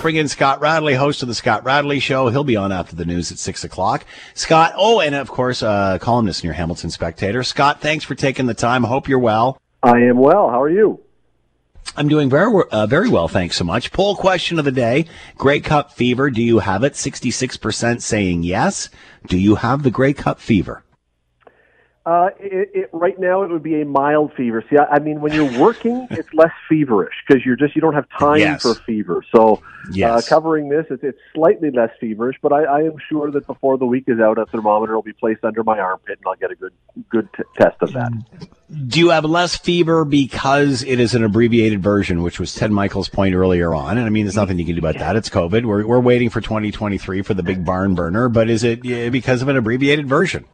Bring 0.01 0.17
in 0.17 0.27
Scott 0.27 0.59
Radley, 0.59 0.93
host 0.93 1.21
of 1.21 1.29
the 1.29 1.35
Scott 1.35 1.63
Radley 1.63 1.99
Show. 2.01 2.27
He'll 2.27 2.43
be 2.43 2.57
on 2.57 2.73
after 2.73 2.97
the 2.97 3.05
news 3.05 3.31
at 3.31 3.37
six 3.37 3.63
o'clock. 3.63 4.05
Scott, 4.33 4.73
oh, 4.75 4.99
and 4.99 5.15
of 5.15 5.29
course, 5.29 5.63
uh, 5.63 5.97
columnist 5.99 6.43
in 6.43 6.47
your 6.47 6.53
Hamilton 6.53 6.89
Spectator. 6.89 7.43
Scott, 7.43 7.79
thanks 7.79 8.03
for 8.03 8.13
taking 8.13 8.45
the 8.45 8.53
time. 8.53 8.83
Hope 8.83 9.07
you're 9.07 9.17
well. 9.17 9.57
I 9.81 9.99
am 9.99 10.17
well. 10.17 10.49
How 10.49 10.61
are 10.61 10.69
you? 10.69 10.99
I'm 11.95 12.07
doing 12.07 12.29
very 12.29 12.63
uh, 12.71 12.85
very 12.85 13.09
well, 13.09 13.27
thanks 13.27 13.55
so 13.55 13.63
much. 13.63 13.91
Poll 13.91 14.15
question 14.15 14.59
of 14.59 14.65
the 14.65 14.71
day: 14.71 15.05
Grey 15.37 15.59
Cup 15.59 15.93
fever. 15.93 16.29
Do 16.29 16.43
you 16.43 16.59
have 16.59 16.83
it? 16.83 16.95
Sixty 16.95 17.31
six 17.31 17.57
percent 17.57 18.03
saying 18.03 18.43
yes. 18.43 18.89
Do 19.25 19.37
you 19.37 19.55
have 19.55 19.83
the 19.83 19.91
Grey 19.91 20.13
Cup 20.13 20.39
fever? 20.39 20.83
Uh, 22.07 22.29
it, 22.39 22.71
it, 22.73 22.89
right 22.93 23.19
now, 23.19 23.43
it 23.43 23.49
would 23.49 23.61
be 23.61 23.81
a 23.81 23.85
mild 23.85 24.31
fever. 24.37 24.63
See, 24.69 24.77
I, 24.77 24.95
I 24.95 24.99
mean, 24.99 25.19
when 25.19 25.33
you're 25.33 25.59
working, 25.59 26.07
it's 26.11 26.33
less 26.33 26.53
feverish 26.69 27.13
because 27.27 27.45
you're 27.45 27.57
just 27.57 27.75
you 27.75 27.81
don't 27.81 27.95
have 27.95 28.07
time 28.17 28.39
yes. 28.39 28.61
for 28.61 28.75
fever. 28.75 29.25
So, 29.35 29.55
uh, 29.55 29.59
yes. 29.91 30.25
uh, 30.25 30.29
covering 30.29 30.69
this, 30.69 30.85
it's, 30.89 31.03
it's 31.03 31.19
slightly 31.33 31.69
less 31.69 31.89
feverish. 31.99 32.37
But 32.41 32.53
I, 32.53 32.63
I 32.63 32.79
am 32.83 32.95
sure 33.09 33.29
that 33.31 33.45
before 33.45 33.77
the 33.77 33.85
week 33.85 34.05
is 34.07 34.21
out, 34.21 34.37
a 34.37 34.45
thermometer 34.45 34.95
will 34.95 35.01
be 35.01 35.11
placed 35.11 35.43
under 35.43 35.65
my 35.65 35.77
armpit, 35.79 36.19
and 36.19 36.27
I'll 36.27 36.35
get 36.35 36.49
a 36.49 36.55
good 36.55 36.71
good 37.09 37.27
t- 37.35 37.43
test 37.59 37.75
of 37.81 37.91
that. 37.91 38.13
Do 38.87 38.99
you 39.01 39.09
have 39.09 39.25
less 39.25 39.57
fever 39.57 40.05
because 40.05 40.83
it 40.83 41.01
is 41.01 41.13
an 41.13 41.25
abbreviated 41.25 41.83
version, 41.83 42.23
which 42.23 42.39
was 42.39 42.55
Ted 42.55 42.71
Michaels' 42.71 43.09
point 43.09 43.35
earlier 43.35 43.75
on? 43.75 43.97
And 43.97 44.07
I 44.07 44.09
mean, 44.11 44.23
there's 44.23 44.37
nothing 44.37 44.57
you 44.59 44.65
can 44.65 44.75
do 44.75 44.79
about 44.79 44.97
that. 44.99 45.17
It's 45.17 45.29
COVID. 45.29 45.65
We're 45.65 45.85
we're 45.85 45.99
waiting 45.99 46.29
for 46.29 46.39
2023 46.39 47.21
for 47.23 47.33
the 47.33 47.43
big 47.43 47.65
barn 47.65 47.95
burner, 47.95 48.29
but 48.29 48.49
is 48.49 48.63
it 48.63 48.81
because 49.11 49.41
of 49.41 49.49
an 49.49 49.57
abbreviated 49.57 50.07
version? 50.07 50.45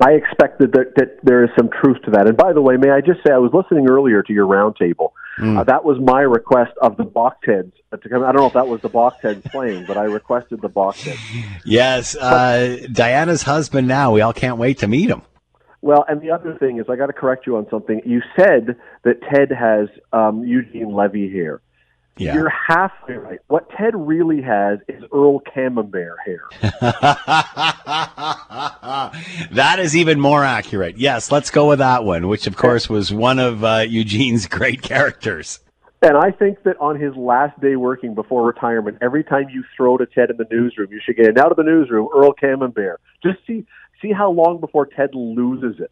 I 0.00 0.12
expect 0.12 0.60
that, 0.60 0.72
that, 0.72 0.94
that 0.96 1.18
there 1.22 1.42
is 1.44 1.50
some 1.56 1.70
truth 1.82 1.98
to 2.04 2.12
that. 2.12 2.28
And 2.28 2.36
by 2.36 2.52
the 2.52 2.62
way, 2.62 2.76
may 2.76 2.90
I 2.90 3.00
just 3.00 3.20
say, 3.26 3.32
I 3.32 3.38
was 3.38 3.52
listening 3.52 3.88
earlier 3.90 4.22
to 4.22 4.32
your 4.32 4.46
roundtable. 4.46 5.10
Mm. 5.38 5.58
Uh, 5.58 5.64
that 5.64 5.84
was 5.84 5.98
my 6.00 6.20
request 6.20 6.72
of 6.80 6.96
the 6.96 7.04
Bach 7.04 7.38
Heads 7.44 7.72
to 7.90 8.08
come. 8.08 8.22
I 8.22 8.32
don't 8.32 8.42
know 8.42 8.46
if 8.46 8.52
that 8.52 8.68
was 8.68 8.80
the 8.80 8.88
Bach 8.88 9.20
Heads 9.20 9.44
playing, 9.50 9.86
but 9.86 9.96
I 9.96 10.04
requested 10.04 10.60
the 10.60 10.68
Bach 10.68 10.96
Heads. 10.96 11.20
Yes, 11.64 12.16
uh, 12.16 12.86
Diana's 12.90 13.42
husband. 13.42 13.88
Now 13.88 14.12
we 14.12 14.20
all 14.20 14.32
can't 14.32 14.58
wait 14.58 14.78
to 14.78 14.88
meet 14.88 15.10
him. 15.10 15.22
Well, 15.80 16.04
and 16.08 16.20
the 16.20 16.32
other 16.32 16.56
thing 16.58 16.78
is, 16.78 16.86
I 16.88 16.96
got 16.96 17.06
to 17.06 17.12
correct 17.12 17.46
you 17.46 17.56
on 17.56 17.66
something. 17.70 18.02
You 18.04 18.20
said 18.36 18.76
that 19.04 19.20
Ted 19.32 19.50
has 19.52 19.88
um, 20.12 20.42
Eugene 20.44 20.92
Levy 20.92 21.30
hair. 21.32 21.60
Yeah. 22.18 22.34
You're 22.34 22.50
halfway 22.50 23.14
right. 23.14 23.38
What 23.46 23.70
Ted 23.70 23.94
really 23.94 24.42
has 24.42 24.80
is 24.88 25.04
Earl 25.12 25.40
Camembert 25.40 26.16
hair. 26.24 26.42
that 29.52 29.78
is 29.78 29.96
even 29.96 30.18
more 30.18 30.44
accurate. 30.44 30.98
Yes, 30.98 31.30
let's 31.30 31.50
go 31.50 31.68
with 31.68 31.78
that 31.78 32.04
one, 32.04 32.28
which 32.28 32.46
of 32.46 32.56
course 32.56 32.88
was 32.88 33.12
one 33.12 33.38
of 33.38 33.62
uh, 33.62 33.84
Eugene's 33.88 34.46
great 34.48 34.82
characters. 34.82 35.60
And 36.00 36.16
I 36.16 36.30
think 36.30 36.62
that 36.62 36.76
on 36.80 36.98
his 36.98 37.14
last 37.16 37.60
day 37.60 37.74
working 37.76 38.14
before 38.14 38.46
retirement, 38.46 38.98
every 39.00 39.24
time 39.24 39.48
you 39.50 39.64
throw 39.76 39.96
to 39.96 40.06
Ted 40.06 40.30
in 40.30 40.36
the 40.36 40.46
newsroom, 40.50 40.92
you 40.92 41.00
should 41.04 41.16
get 41.16 41.36
out 41.38 41.50
of 41.50 41.56
the 41.56 41.64
newsroom, 41.64 42.08
Earl 42.14 42.32
Camembert. 42.34 43.00
Just 43.22 43.38
see 43.46 43.66
see 44.00 44.12
how 44.12 44.30
long 44.30 44.60
before 44.60 44.86
Ted 44.86 45.10
loses 45.14 45.80
it. 45.80 45.90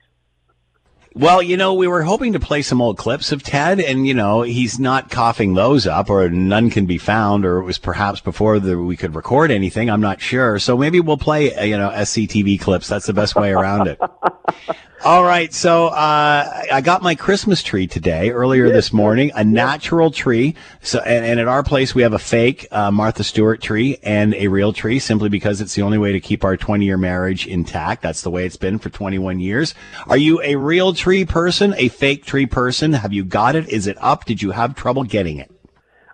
Well, 1.19 1.41
you 1.41 1.57
know, 1.57 1.73
we 1.73 1.89
were 1.89 2.03
hoping 2.03 2.35
to 2.35 2.41
play 2.41 2.61
some 2.61 2.83
old 2.83 2.99
clips 2.99 3.33
of 3.33 3.43
Ted, 3.43 3.81
and 3.81 4.07
you 4.07 4.13
know, 4.13 4.43
he's 4.43 4.79
not 4.79 5.11
coughing 5.11 5.55
those 5.55 5.87
up, 5.87 6.11
or 6.11 6.29
none 6.29 6.69
can 6.69 6.85
be 6.85 6.99
found, 6.99 7.47
or 7.47 7.57
it 7.57 7.65
was 7.65 7.79
perhaps 7.79 8.21
before 8.21 8.61
the, 8.61 8.79
we 8.79 8.99
could 8.99 9.15
record 9.15 9.51
anything. 9.51 9.89
I'm 9.89 10.03
not 10.03 10.21
sure. 10.21 10.59
So 10.59 10.77
maybe 10.77 11.01
we'll 11.01 11.17
play, 11.17 11.55
uh, 11.55 11.65
you 11.65 11.79
know, 11.79 11.89
SCTV 11.89 12.61
clips. 12.61 12.87
That's 12.87 13.07
the 13.07 13.15
best 13.15 13.35
way 13.35 13.51
around 13.51 13.89
it. 13.89 13.99
All 15.05 15.23
right, 15.23 15.53
so 15.53 15.89
uh, 15.89 16.63
I 16.73 16.81
got 16.81 17.03
my 17.03 17.15
Christmas 17.15 17.63
tree 17.63 17.87
today, 17.87 18.31
earlier 18.31 18.71
this 18.71 18.93
morning, 18.93 19.31
a 19.35 19.45
natural 19.45 20.11
tree. 20.11 20.57
So, 20.81 21.01
and, 21.01 21.25
and 21.25 21.39
at 21.39 21.47
our 21.47 21.63
place 21.63 21.95
we 21.95 22.03
have 22.03 22.15
a 22.15 22.19
fake 22.19 22.67
uh, 22.73 22.91
Martha 22.91 23.23
Stewart 23.23 23.61
tree 23.61 23.99
and 24.03 24.35
a 24.35 24.49
real 24.49 24.73
tree, 24.73 24.99
simply 24.99 25.29
because 25.29 25.61
it's 25.61 25.75
the 25.75 25.83
only 25.83 25.99
way 25.99 26.13
to 26.13 26.19
keep 26.19 26.43
our 26.45 26.57
20-year 26.57 26.97
marriage 26.97 27.47
intact. 27.47 28.03
That's 28.03 28.23
the 28.23 28.31
way 28.31 28.47
it's 28.47 28.57
been 28.57 28.79
for 28.79 28.89
21 28.89 29.39
years. 29.39 29.75
Are 30.07 30.17
you 30.17 30.43
a 30.43 30.57
real 30.57 30.95
tree 30.95 31.25
person, 31.25 31.75
a 31.77 31.89
fake 31.89 32.25
tree 32.25 32.47
person? 32.47 32.95
Have 32.95 33.13
you 33.13 33.23
got 33.23 33.55
it? 33.55 33.69
Is 33.69 33.87
it 33.87 33.99
up? 34.01 34.25
Did 34.25 34.41
you 34.41 34.53
have 34.53 34.75
trouble 34.75 35.05
getting 35.05 35.39
it? 35.39 35.51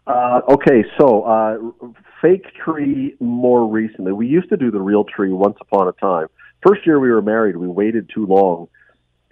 Uh, 0.09 0.41
okay, 0.49 0.85
so 0.99 1.22
uh, 1.22 1.57
fake 2.20 2.45
tree 2.62 3.14
more 3.20 3.66
recently. 3.66 4.12
We 4.12 4.26
used 4.26 4.49
to 4.51 4.57
do 4.57 4.70
the 4.70 4.80
real 4.80 5.05
tree 5.05 5.33
once 5.33 5.57
upon 5.61 5.89
a 5.89 5.93
time. 5.93 6.26
First 6.66 6.86
year 6.86 7.00
we 7.00 7.10
were 7.10 7.22
married, 7.22 7.56
we 7.56 7.66
waited 7.68 8.10
too 8.12 8.26
long 8.26 8.68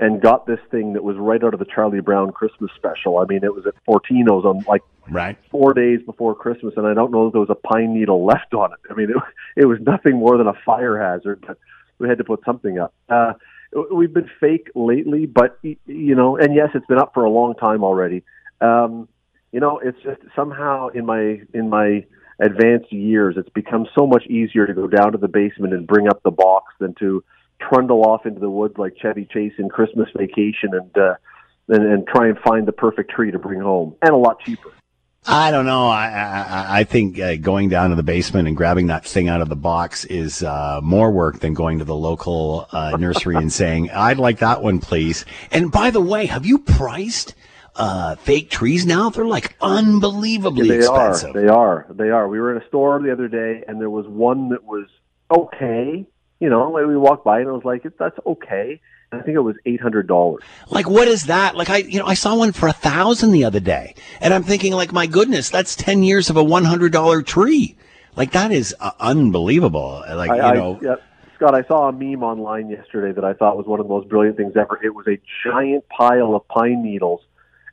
and 0.00 0.20
got 0.20 0.46
this 0.46 0.58
thing 0.70 0.94
that 0.94 1.04
was 1.04 1.16
right 1.18 1.44
out 1.44 1.52
of 1.52 1.60
the 1.60 1.66
Charlie 1.66 2.00
Brown 2.00 2.32
Christmas 2.32 2.70
special. 2.74 3.18
I 3.18 3.26
mean, 3.26 3.44
it 3.44 3.54
was 3.54 3.66
at 3.66 3.74
Fortino's 3.86 4.46
on 4.46 4.64
like 4.66 4.82
right 5.10 5.36
four 5.50 5.74
days 5.74 6.00
before 6.06 6.34
Christmas, 6.34 6.74
and 6.76 6.86
I 6.86 6.94
don't 6.94 7.12
know 7.12 7.26
if 7.26 7.32
there 7.32 7.40
was 7.40 7.50
a 7.50 7.54
pine 7.54 7.94
needle 7.94 8.24
left 8.24 8.54
on 8.54 8.72
it. 8.72 8.78
I 8.90 8.94
mean, 8.94 9.10
it, 9.56 9.62
it 9.62 9.66
was 9.66 9.78
nothing 9.80 10.16
more 10.16 10.38
than 10.38 10.46
a 10.46 10.54
fire 10.64 10.98
hazard, 10.98 11.44
but 11.46 11.58
we 11.98 12.08
had 12.08 12.18
to 12.18 12.24
put 12.24 12.42
something 12.44 12.78
up. 12.78 12.94
Uh, 13.10 13.34
we've 13.92 14.12
been 14.12 14.30
fake 14.40 14.70
lately, 14.74 15.26
but 15.26 15.58
y- 15.62 15.76
you 15.86 16.14
know, 16.14 16.36
and 16.38 16.54
yes, 16.54 16.70
it's 16.74 16.86
been 16.86 16.98
up 16.98 17.12
for 17.12 17.24
a 17.24 17.30
long 17.30 17.54
time 17.54 17.84
already. 17.84 18.24
Um, 18.62 19.06
you 19.52 19.60
know, 19.60 19.80
it's 19.80 19.98
just 20.02 20.20
somehow 20.34 20.88
in 20.88 21.04
my 21.04 21.42
in 21.52 21.68
my 21.68 22.06
advanced 22.40 22.92
years, 22.92 23.36
it's 23.36 23.48
become 23.50 23.86
so 23.94 24.06
much 24.06 24.26
easier 24.26 24.66
to 24.66 24.74
go 24.74 24.86
down 24.86 25.12
to 25.12 25.18
the 25.18 25.28
basement 25.28 25.74
and 25.74 25.86
bring 25.86 26.08
up 26.08 26.22
the 26.22 26.30
box 26.30 26.72
than 26.80 26.94
to 26.94 27.22
trundle 27.60 28.02
off 28.02 28.26
into 28.26 28.40
the 28.40 28.50
woods 28.50 28.74
like 28.78 28.94
Chevy 29.00 29.26
Chase 29.32 29.52
in 29.58 29.68
Christmas 29.68 30.08
Vacation 30.16 30.70
and 30.72 30.98
uh, 30.98 31.14
and, 31.68 31.84
and 31.84 32.06
try 32.06 32.28
and 32.28 32.38
find 32.38 32.66
the 32.66 32.72
perfect 32.72 33.10
tree 33.10 33.30
to 33.30 33.38
bring 33.38 33.60
home, 33.60 33.94
and 34.02 34.10
a 34.10 34.16
lot 34.16 34.40
cheaper. 34.40 34.72
I 35.26 35.50
don't 35.50 35.66
know. 35.66 35.86
I 35.86 36.08
I, 36.08 36.78
I 36.80 36.84
think 36.84 37.20
uh, 37.20 37.36
going 37.36 37.68
down 37.68 37.90
to 37.90 37.96
the 37.96 38.02
basement 38.02 38.48
and 38.48 38.56
grabbing 38.56 38.86
that 38.86 39.04
thing 39.04 39.28
out 39.28 39.42
of 39.42 39.48
the 39.48 39.56
box 39.56 40.04
is 40.06 40.42
uh, 40.42 40.80
more 40.82 41.10
work 41.10 41.40
than 41.40 41.52
going 41.54 41.78
to 41.78 41.84
the 41.84 41.94
local 41.94 42.66
uh, 42.72 42.96
nursery 42.98 43.36
and 43.36 43.52
saying, 43.52 43.90
"I'd 43.90 44.18
like 44.18 44.38
that 44.38 44.62
one, 44.62 44.80
please." 44.80 45.26
And 45.50 45.70
by 45.70 45.90
the 45.90 46.00
way, 46.00 46.26
have 46.26 46.46
you 46.46 46.58
priced 46.58 47.34
uh, 47.80 48.14
fake 48.16 48.50
trees 48.50 48.84
now? 48.84 49.10
They're 49.10 49.24
like 49.24 49.56
unbelievably 49.60 50.68
they 50.68 50.76
expensive. 50.76 51.34
are. 51.34 51.40
They 51.40 51.48
are. 51.48 51.86
They 51.90 52.10
are. 52.10 52.28
We 52.28 52.38
were 52.38 52.54
in 52.54 52.62
a 52.62 52.66
store 52.68 53.00
the 53.00 53.12
other 53.12 53.26
day, 53.26 53.64
and 53.66 53.80
there 53.80 53.90
was 53.90 54.06
one 54.06 54.50
that 54.50 54.64
was 54.64 54.86
okay. 55.34 56.06
You 56.40 56.48
know, 56.48 56.70
like 56.70 56.86
we 56.86 56.96
walked 56.96 57.24
by, 57.24 57.40
and 57.40 57.48
I 57.48 57.52
was 57.52 57.64
like, 57.64 57.82
"That's 57.98 58.18
okay." 58.26 58.80
I 59.12 59.20
think 59.20 59.36
it 59.36 59.40
was 59.40 59.56
eight 59.66 59.80
hundred 59.80 60.06
dollars. 60.06 60.42
Like, 60.68 60.88
what 60.88 61.08
is 61.08 61.24
that? 61.24 61.56
Like, 61.56 61.68
I, 61.68 61.78
you 61.78 61.98
know, 61.98 62.06
I 62.06 62.14
saw 62.14 62.36
one 62.36 62.52
for 62.52 62.68
a 62.68 62.72
thousand 62.72 63.32
the 63.32 63.44
other 63.44 63.60
day, 63.60 63.94
and 64.20 64.32
I'm 64.32 64.44
thinking, 64.44 64.72
like, 64.72 64.92
my 64.92 65.06
goodness, 65.06 65.50
that's 65.50 65.74
ten 65.74 66.02
years 66.02 66.30
of 66.30 66.36
a 66.36 66.44
one 66.44 66.64
hundred 66.64 66.92
dollar 66.92 67.22
tree. 67.22 67.76
Like, 68.14 68.32
that 68.32 68.52
is 68.52 68.74
uh, 68.78 68.92
unbelievable. 69.00 70.04
Like, 70.08 70.30
I, 70.30 70.52
you 70.52 70.54
know, 70.54 70.78
I, 70.80 70.84
yeah, 70.84 70.94
Scott, 71.34 71.54
I 71.54 71.62
saw 71.66 71.88
a 71.88 71.92
meme 71.92 72.22
online 72.22 72.68
yesterday 72.68 73.12
that 73.12 73.24
I 73.24 73.32
thought 73.32 73.56
was 73.56 73.66
one 73.66 73.80
of 73.80 73.86
the 73.86 73.92
most 73.92 74.08
brilliant 74.08 74.36
things 74.36 74.52
ever. 74.56 74.78
It 74.82 74.94
was 74.94 75.06
a 75.08 75.18
giant 75.42 75.88
pile 75.88 76.34
of 76.34 76.46
pine 76.48 76.82
needles, 76.82 77.20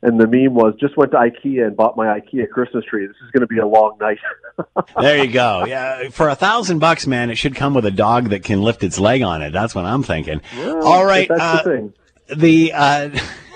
and 0.02 0.20
the 0.20 0.26
meme 0.26 0.54
was 0.54 0.74
just 0.78 0.96
went 0.96 1.12
to 1.12 1.18
IKEA 1.18 1.66
and 1.66 1.76
bought 1.76 1.96
my 1.96 2.20
IKEA 2.20 2.48
Christmas 2.48 2.84
tree. 2.84 3.06
This 3.06 3.16
is 3.24 3.30
going 3.32 3.40
to 3.40 3.46
be 3.46 3.58
a 3.58 3.66
long 3.66 3.96
night. 4.00 4.18
there 5.00 5.24
you 5.24 5.30
go. 5.30 5.64
Yeah, 5.66 6.08
for 6.10 6.28
a 6.28 6.34
thousand 6.34 6.78
bucks, 6.78 7.06
man, 7.06 7.30
it 7.30 7.36
should 7.36 7.54
come 7.54 7.74
with 7.74 7.86
a 7.86 7.90
dog 7.90 8.30
that 8.30 8.44
can 8.44 8.62
lift 8.62 8.82
its 8.82 8.98
leg 8.98 9.22
on 9.22 9.42
it. 9.42 9.52
That's 9.52 9.74
what 9.74 9.84
I'm 9.84 10.02
thinking. 10.02 10.40
Well, 10.56 10.86
All 10.86 11.04
right, 11.04 11.28
that's 11.28 11.40
uh, 11.40 11.62
the 11.62 11.70
thing. 11.70 11.94
the 12.36 12.72
uh, 12.72 13.10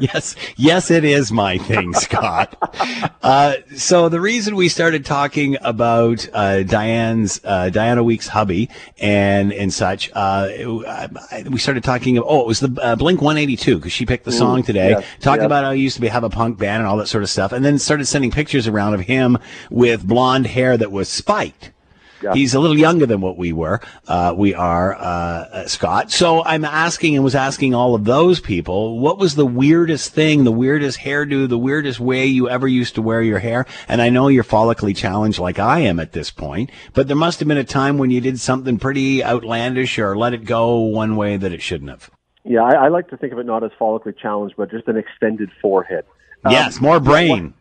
yes, 0.00 0.34
yes, 0.56 0.90
it 0.90 1.04
is 1.04 1.32
my 1.32 1.58
thing, 1.58 1.92
Scott. 1.94 2.56
Uh, 3.22 3.54
so 3.76 4.08
the 4.08 4.20
reason 4.20 4.56
we 4.56 4.68
started 4.68 5.04
talking 5.04 5.56
about 5.60 6.28
uh, 6.32 6.62
Diane's 6.62 7.40
uh, 7.44 7.70
Diana 7.70 8.02
Weeks 8.02 8.28
hubby 8.28 8.68
and 8.98 9.52
and 9.52 9.72
such, 9.72 10.10
uh, 10.14 10.48
it- 10.50 11.48
we 11.50 11.58
started 11.58 11.84
talking. 11.84 12.18
Of, 12.18 12.24
oh, 12.26 12.40
it 12.40 12.46
was 12.46 12.60
the 12.60 12.80
uh, 12.82 12.96
Blink 12.96 13.20
182 13.20 13.76
because 13.76 13.92
she 13.92 14.06
picked 14.06 14.24
the 14.24 14.32
song 14.32 14.62
today, 14.62 14.90
yes, 14.90 15.04
talking 15.20 15.42
yes. 15.42 15.46
about 15.46 15.64
how 15.64 15.72
he 15.72 15.82
used 15.82 15.96
to 15.96 16.00
be 16.00 16.08
have 16.08 16.24
a 16.24 16.30
punk 16.30 16.58
band 16.58 16.80
and 16.80 16.86
all 16.86 16.96
that 16.96 17.08
sort 17.08 17.22
of 17.22 17.30
stuff, 17.30 17.52
and 17.52 17.64
then 17.64 17.78
started 17.78 18.06
sending 18.06 18.30
pictures 18.30 18.66
around 18.66 18.94
of 18.94 19.00
him 19.00 19.38
with 19.70 20.06
blonde 20.06 20.46
hair 20.46 20.76
that 20.76 20.92
was 20.92 21.08
spiked. 21.08 21.71
He's 22.32 22.54
a 22.54 22.60
little 22.60 22.78
younger 22.78 23.06
than 23.06 23.20
what 23.20 23.36
we 23.36 23.52
were. 23.52 23.80
Uh, 24.06 24.34
we 24.36 24.54
are, 24.54 24.94
uh, 24.94 24.98
uh, 25.00 25.66
Scott. 25.66 26.10
So 26.10 26.44
I'm 26.44 26.64
asking 26.64 27.14
and 27.14 27.24
was 27.24 27.34
asking 27.34 27.74
all 27.74 27.94
of 27.94 28.04
those 28.04 28.40
people, 28.40 28.98
what 28.98 29.18
was 29.18 29.34
the 29.34 29.46
weirdest 29.46 30.12
thing, 30.12 30.44
the 30.44 30.52
weirdest 30.52 31.00
hairdo, 31.00 31.48
the 31.48 31.58
weirdest 31.58 32.00
way 32.00 32.26
you 32.26 32.48
ever 32.48 32.68
used 32.68 32.94
to 32.94 33.02
wear 33.02 33.22
your 33.22 33.40
hair? 33.40 33.66
And 33.88 34.00
I 34.00 34.10
know 34.10 34.28
you're 34.28 34.44
follically 34.44 34.96
challenged 34.96 35.38
like 35.38 35.58
I 35.58 35.80
am 35.80 35.98
at 35.98 36.12
this 36.12 36.30
point, 36.30 36.70
but 36.94 37.08
there 37.08 37.16
must 37.16 37.40
have 37.40 37.48
been 37.48 37.58
a 37.58 37.64
time 37.64 37.98
when 37.98 38.10
you 38.10 38.20
did 38.20 38.38
something 38.38 38.78
pretty 38.78 39.24
outlandish 39.24 39.98
or 39.98 40.16
let 40.16 40.34
it 40.34 40.44
go 40.44 40.76
one 40.78 41.16
way 41.16 41.36
that 41.36 41.52
it 41.52 41.62
shouldn't 41.62 41.90
have. 41.90 42.10
Yeah, 42.44 42.62
I, 42.62 42.86
I 42.86 42.88
like 42.88 43.08
to 43.10 43.16
think 43.16 43.32
of 43.32 43.38
it 43.38 43.46
not 43.46 43.62
as 43.62 43.70
follically 43.80 44.16
challenged, 44.16 44.56
but 44.56 44.70
just 44.70 44.88
an 44.88 44.96
extended 44.96 45.50
forehead. 45.60 46.04
Um, 46.44 46.52
yes, 46.52 46.80
more 46.80 46.98
brain. 46.98 47.54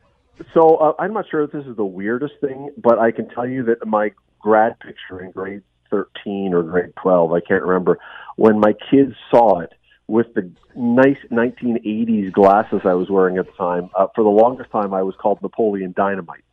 So 0.53 0.78
uh, 0.78 0.93
I'm 0.97 1.14
not 1.14 1.26
sure 1.30 1.43
if 1.43 1.51
this 1.51 1.66
is 1.66 1.76
the 1.76 1.86
weirdest 1.86 2.34
thing, 2.41 2.72
but 2.78 2.97
I 2.97 3.12
can 3.12 3.30
tell 3.30 3.47
you 3.47 3.64
that 3.66 3.86
my 3.86 4.12
grad 4.41 4.79
picture 4.79 5.23
in 5.23 5.31
grade 5.31 5.61
13 5.89 6.53
or 6.53 6.63
grade 6.63 6.93
12, 7.01 7.33
I 7.33 7.39
can't 7.41 7.63
remember, 7.63 7.99
when 8.37 8.59
my 8.59 8.73
kids 8.89 9.13
saw 9.29 9.59
it 9.59 9.73
with 10.07 10.33
the 10.33 10.49
nice 10.75 11.17
1980s 11.31 12.31
glasses 12.31 12.81
I 12.85 12.93
was 12.93 13.09
wearing 13.09 13.37
at 13.37 13.45
the 13.45 13.51
time, 13.53 13.89
uh, 13.95 14.07
for 14.15 14.23
the 14.23 14.29
longest 14.29 14.71
time 14.71 14.93
I 14.93 15.03
was 15.03 15.15
called 15.15 15.41
Napoleon 15.41 15.93
Dynamite. 15.95 16.43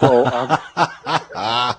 So 0.00 0.26
um, 0.26 0.58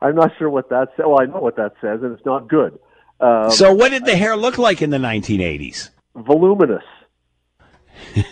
I'm 0.00 0.14
not 0.14 0.32
sure 0.38 0.48
what 0.50 0.70
that 0.70 0.88
says. 0.96 1.04
Well, 1.06 1.20
I 1.20 1.26
know 1.26 1.40
what 1.40 1.56
that 1.56 1.74
says, 1.80 2.00
and 2.02 2.16
it's 2.16 2.24
not 2.24 2.48
good. 2.48 2.78
Um, 3.20 3.50
so 3.50 3.72
what 3.74 3.90
did 3.90 4.04
the 4.04 4.16
hair 4.16 4.36
look 4.36 4.58
like 4.58 4.80
in 4.82 4.90
the 4.90 4.98
1980s? 4.98 5.90
voluminous. 6.14 6.84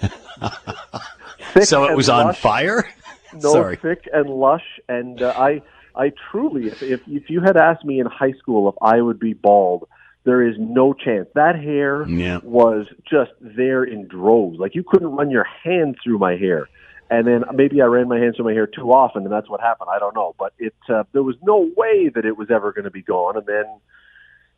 So 1.62 1.84
it 1.84 1.96
was 1.96 2.10
on 2.10 2.26
lush. 2.26 2.38
fire? 2.38 2.88
No, 3.32 3.52
Sorry. 3.52 3.76
thick 3.76 4.08
and 4.12 4.28
lush, 4.28 4.64
and 4.88 5.22
uh, 5.22 5.32
I, 5.36 5.62
I 5.96 6.12
truly, 6.30 6.66
if, 6.66 6.82
if 6.82 7.00
if 7.06 7.30
you 7.30 7.40
had 7.40 7.56
asked 7.56 7.84
me 7.84 8.00
in 8.00 8.06
high 8.06 8.32
school 8.32 8.68
if 8.68 8.74
I 8.82 9.00
would 9.00 9.18
be 9.18 9.32
bald, 9.32 9.88
there 10.24 10.46
is 10.46 10.56
no 10.58 10.92
chance. 10.92 11.28
That 11.34 11.56
hair 11.56 12.06
Yeah. 12.08 12.40
was 12.42 12.86
just 13.08 13.32
there 13.40 13.84
in 13.84 14.06
droves. 14.08 14.58
Like 14.58 14.74
you 14.74 14.84
couldn't 14.86 15.12
run 15.12 15.30
your 15.30 15.46
hand 15.64 15.96
through 16.02 16.18
my 16.18 16.36
hair. 16.36 16.68
And 17.08 17.26
then 17.26 17.44
maybe 17.54 17.80
I 17.80 17.84
ran 17.84 18.08
my 18.08 18.18
hands 18.18 18.34
through 18.34 18.46
my 18.46 18.52
hair 18.52 18.66
too 18.66 18.90
often, 18.90 19.22
and 19.22 19.32
that's 19.32 19.48
what 19.48 19.60
happened. 19.60 19.90
I 19.92 20.00
don't 20.00 20.14
know, 20.14 20.34
but 20.38 20.52
it 20.58 20.74
uh, 20.88 21.04
there 21.12 21.22
was 21.22 21.36
no 21.42 21.70
way 21.76 22.10
that 22.14 22.24
it 22.24 22.36
was 22.36 22.50
ever 22.50 22.72
going 22.72 22.84
to 22.84 22.90
be 22.90 23.02
gone, 23.02 23.36
and 23.36 23.46
then 23.46 23.64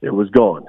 it 0.01 0.15
was 0.15 0.31
gone. 0.31 0.65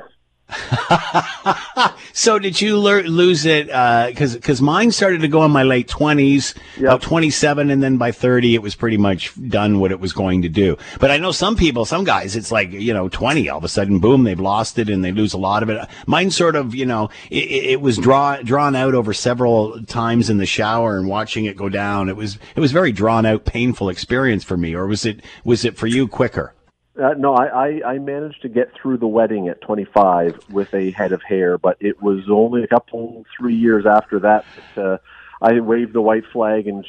So 2.19 2.37
did 2.37 2.59
you 2.59 2.77
lear- 2.77 3.03
lose 3.07 3.45
it? 3.45 3.69
Uh, 3.69 4.07
because 4.09 4.35
because 4.35 4.61
mine 4.61 4.91
started 4.91 5.21
to 5.21 5.29
go 5.29 5.45
in 5.45 5.51
my 5.51 5.63
late 5.63 5.87
twenties, 5.87 6.53
about 6.77 7.01
twenty 7.01 7.29
seven, 7.29 7.69
and 7.69 7.81
then 7.81 7.95
by 7.95 8.11
thirty 8.11 8.55
it 8.55 8.61
was 8.61 8.75
pretty 8.75 8.97
much 8.97 9.31
done 9.47 9.79
what 9.79 9.91
it 9.91 10.01
was 10.01 10.11
going 10.11 10.41
to 10.41 10.49
do. 10.49 10.77
But 10.99 11.11
I 11.11 11.17
know 11.17 11.31
some 11.31 11.55
people, 11.55 11.85
some 11.85 12.03
guys, 12.03 12.35
it's 12.35 12.51
like 12.51 12.73
you 12.73 12.93
know 12.93 13.07
twenty, 13.07 13.47
all 13.47 13.59
of 13.59 13.63
a 13.63 13.69
sudden, 13.69 13.99
boom, 13.99 14.25
they've 14.25 14.37
lost 14.37 14.77
it 14.79 14.89
and 14.89 15.01
they 15.01 15.13
lose 15.13 15.33
a 15.33 15.37
lot 15.37 15.63
of 15.63 15.69
it. 15.69 15.87
Mine 16.07 16.29
sort 16.29 16.57
of, 16.57 16.75
you 16.75 16.85
know, 16.85 17.09
it, 17.29 17.43
it 17.43 17.63
it 17.71 17.81
was 17.81 17.97
draw 17.97 18.35
drawn 18.41 18.75
out 18.75 18.95
over 18.95 19.13
several 19.13 19.81
times 19.85 20.29
in 20.29 20.39
the 20.39 20.45
shower 20.45 20.97
and 20.97 21.07
watching 21.07 21.45
it 21.45 21.55
go 21.55 21.69
down. 21.69 22.09
It 22.09 22.17
was 22.17 22.37
it 22.53 22.59
was 22.59 22.73
very 22.73 22.91
drawn 22.91 23.25
out, 23.25 23.45
painful 23.45 23.87
experience 23.87 24.43
for 24.43 24.57
me. 24.57 24.73
Or 24.75 24.87
was 24.87 25.05
it 25.05 25.21
was 25.45 25.63
it 25.63 25.77
for 25.77 25.87
you 25.87 26.05
quicker? 26.05 26.53
Uh, 26.99 27.13
no, 27.17 27.33
I, 27.33 27.45
I, 27.45 27.81
I 27.93 27.99
managed 27.99 28.41
to 28.41 28.49
get 28.49 28.73
through 28.73 28.97
the 28.97 29.07
wedding 29.07 29.47
at 29.47 29.61
25 29.61 30.39
with 30.51 30.73
a 30.73 30.91
head 30.91 31.13
of 31.13 31.21
hair, 31.21 31.57
but 31.57 31.77
it 31.79 32.01
was 32.01 32.29
only 32.29 32.63
a 32.63 32.67
couple, 32.67 33.25
three 33.37 33.55
years 33.55 33.85
after 33.85 34.19
that 34.19 34.43
that 34.75 34.83
uh, 34.83 34.97
I 35.41 35.61
waved 35.61 35.93
the 35.93 36.01
white 36.01 36.25
flag 36.33 36.67
and 36.67 36.85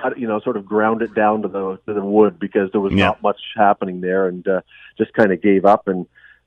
cut, 0.00 0.18
you 0.18 0.28
know, 0.28 0.38
sort 0.40 0.56
of 0.56 0.64
ground 0.64 1.02
it 1.02 1.14
down 1.14 1.42
to 1.42 1.48
the 1.48 1.78
to 1.86 1.94
the 1.94 2.04
wood 2.04 2.38
because 2.38 2.70
there 2.70 2.80
was 2.80 2.92
Yeah. 2.92 3.06
not 3.06 3.22
much 3.22 3.40
happening 3.56 4.00
there, 4.00 4.28
and 4.28 4.46
uh, 4.46 4.60
just 4.96 5.12
kind 5.14 5.32
of 5.32 5.42
gave 5.42 5.64
up. 5.64 5.88
And 5.88 6.06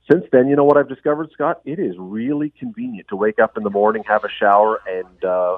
since 0.10 0.24
then, 0.32 0.48
you 0.48 0.56
know 0.56 0.64
what 0.64 0.78
I've 0.78 0.88
discovered, 0.88 1.30
Scott? 1.34 1.62
It 1.66 1.80
is 1.80 1.96
really 1.98 2.52
convenient 2.58 3.10
to 3.10 3.18
wake 3.18 3.40
up 3.40 3.58
in 3.58 3.64
the 3.64 3.70
morning, 3.70 4.04
have 4.08 4.24
a 4.24 4.30
shower, 4.30 4.82
and 4.88 5.26
uh, 5.26 5.58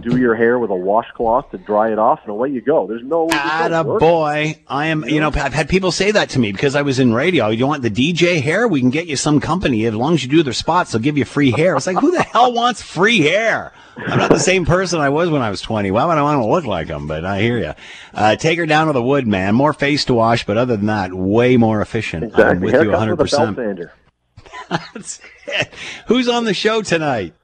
do 0.00 0.18
your 0.18 0.34
hair 0.34 0.58
with 0.58 0.70
a 0.70 0.74
washcloth 0.74 1.50
to 1.52 1.58
dry 1.58 1.90
it 1.90 1.98
off, 1.98 2.20
and 2.22 2.30
away 2.30 2.50
you 2.50 2.60
go. 2.60 2.86
There's 2.86 3.02
no 3.02 3.28
Atta 3.30 3.84
boy. 3.84 4.58
I 4.68 4.86
am, 4.86 5.04
you 5.08 5.20
know, 5.20 5.28
I've 5.28 5.54
had 5.54 5.68
people 5.70 5.92
say 5.92 6.10
that 6.10 6.30
to 6.30 6.38
me 6.38 6.52
because 6.52 6.74
I 6.74 6.82
was 6.82 6.98
in 6.98 7.14
radio. 7.14 7.48
You 7.48 7.66
want 7.66 7.82
the 7.82 7.90
DJ 7.90 8.42
hair? 8.42 8.68
We 8.68 8.80
can 8.80 8.90
get 8.90 9.06
you 9.06 9.16
some 9.16 9.40
company. 9.40 9.86
As 9.86 9.94
long 9.94 10.14
as 10.14 10.22
you 10.22 10.28
do 10.28 10.42
their 10.42 10.52
spots, 10.52 10.92
they'll 10.92 11.00
give 11.00 11.16
you 11.16 11.24
free 11.24 11.50
hair. 11.50 11.74
It's 11.76 11.86
like, 11.86 11.98
who 11.98 12.10
the 12.10 12.22
hell 12.22 12.52
wants 12.52 12.82
free 12.82 13.20
hair? 13.20 13.72
I'm 13.96 14.18
not 14.18 14.30
the 14.30 14.38
same 14.38 14.66
person 14.66 15.00
I 15.00 15.08
was 15.08 15.30
when 15.30 15.42
I 15.42 15.50
was 15.50 15.60
20. 15.60 15.90
Why 15.90 16.04
would 16.04 16.18
I 16.18 16.22
want 16.22 16.42
to 16.42 16.46
look 16.46 16.64
like 16.64 16.88
them? 16.88 17.06
But 17.06 17.24
I 17.24 17.40
hear 17.40 17.58
you. 17.58 17.74
Uh, 18.12 18.36
take 18.36 18.58
her 18.58 18.66
down 18.66 18.88
to 18.88 18.92
the 18.92 19.02
wood, 19.02 19.26
man. 19.26 19.54
More 19.54 19.72
face 19.72 20.04
to 20.06 20.14
wash, 20.14 20.44
but 20.44 20.56
other 20.56 20.76
than 20.76 20.86
that, 20.86 21.12
way 21.12 21.56
more 21.56 21.80
efficient. 21.80 22.38
I'm 22.38 22.60
with 22.60 22.74
you 22.74 22.90
Haircut 22.90 23.18
with 23.18 23.32
a 23.32 23.36
belt 23.36 23.56
100%. 23.56 23.56
sander. 23.56 23.92
Who's 26.06 26.28
on 26.28 26.44
the 26.44 26.54
show 26.54 26.82
tonight? 26.82 27.34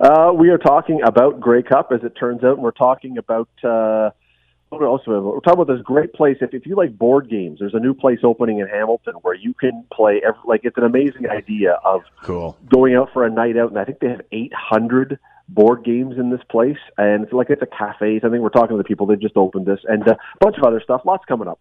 Uh, 0.00 0.32
we 0.34 0.50
are 0.50 0.58
talking 0.58 1.00
about 1.02 1.40
Grey 1.40 1.62
Cup, 1.62 1.92
as 1.92 2.02
it 2.02 2.14
turns 2.18 2.42
out, 2.42 2.54
and 2.54 2.62
we're 2.62 2.72
talking 2.72 3.18
about. 3.18 3.48
Uh, 3.62 4.10
what 4.70 4.82
else? 4.82 5.02
We're 5.06 5.40
talking 5.40 5.60
about 5.60 5.68
this 5.68 5.82
great 5.82 6.14
place. 6.14 6.38
If, 6.40 6.54
if 6.54 6.64
you 6.66 6.76
like 6.76 6.96
board 6.96 7.28
games, 7.28 7.58
there's 7.60 7.74
a 7.74 7.78
new 7.78 7.92
place 7.92 8.20
opening 8.24 8.58
in 8.58 8.68
Hamilton 8.68 9.14
where 9.20 9.34
you 9.34 9.52
can 9.52 9.84
play. 9.92 10.22
Every, 10.26 10.40
like 10.46 10.62
it's 10.64 10.78
an 10.78 10.84
amazing 10.84 11.28
idea 11.28 11.72
of 11.84 12.00
cool 12.22 12.56
going 12.70 12.94
out 12.94 13.10
for 13.12 13.24
a 13.24 13.30
night 13.30 13.56
out, 13.58 13.68
and 13.68 13.78
I 13.78 13.84
think 13.84 14.00
they 14.00 14.08
have 14.08 14.22
800 14.32 15.18
board 15.48 15.84
games 15.84 16.14
in 16.18 16.30
this 16.30 16.40
place, 16.50 16.78
and 16.98 17.24
it's 17.24 17.32
like 17.32 17.50
it's 17.50 17.62
a 17.62 17.66
cafe. 17.66 18.16
I 18.16 18.28
think 18.28 18.42
we're 18.42 18.48
talking 18.48 18.76
to 18.76 18.82
the 18.82 18.84
people 18.84 19.06
that 19.06 19.20
just 19.20 19.36
opened 19.36 19.66
this, 19.66 19.80
and 19.88 20.06
a 20.06 20.16
bunch 20.40 20.56
of 20.56 20.64
other 20.64 20.80
stuff. 20.82 21.02
Lots 21.04 21.24
coming 21.26 21.48
up. 21.48 21.60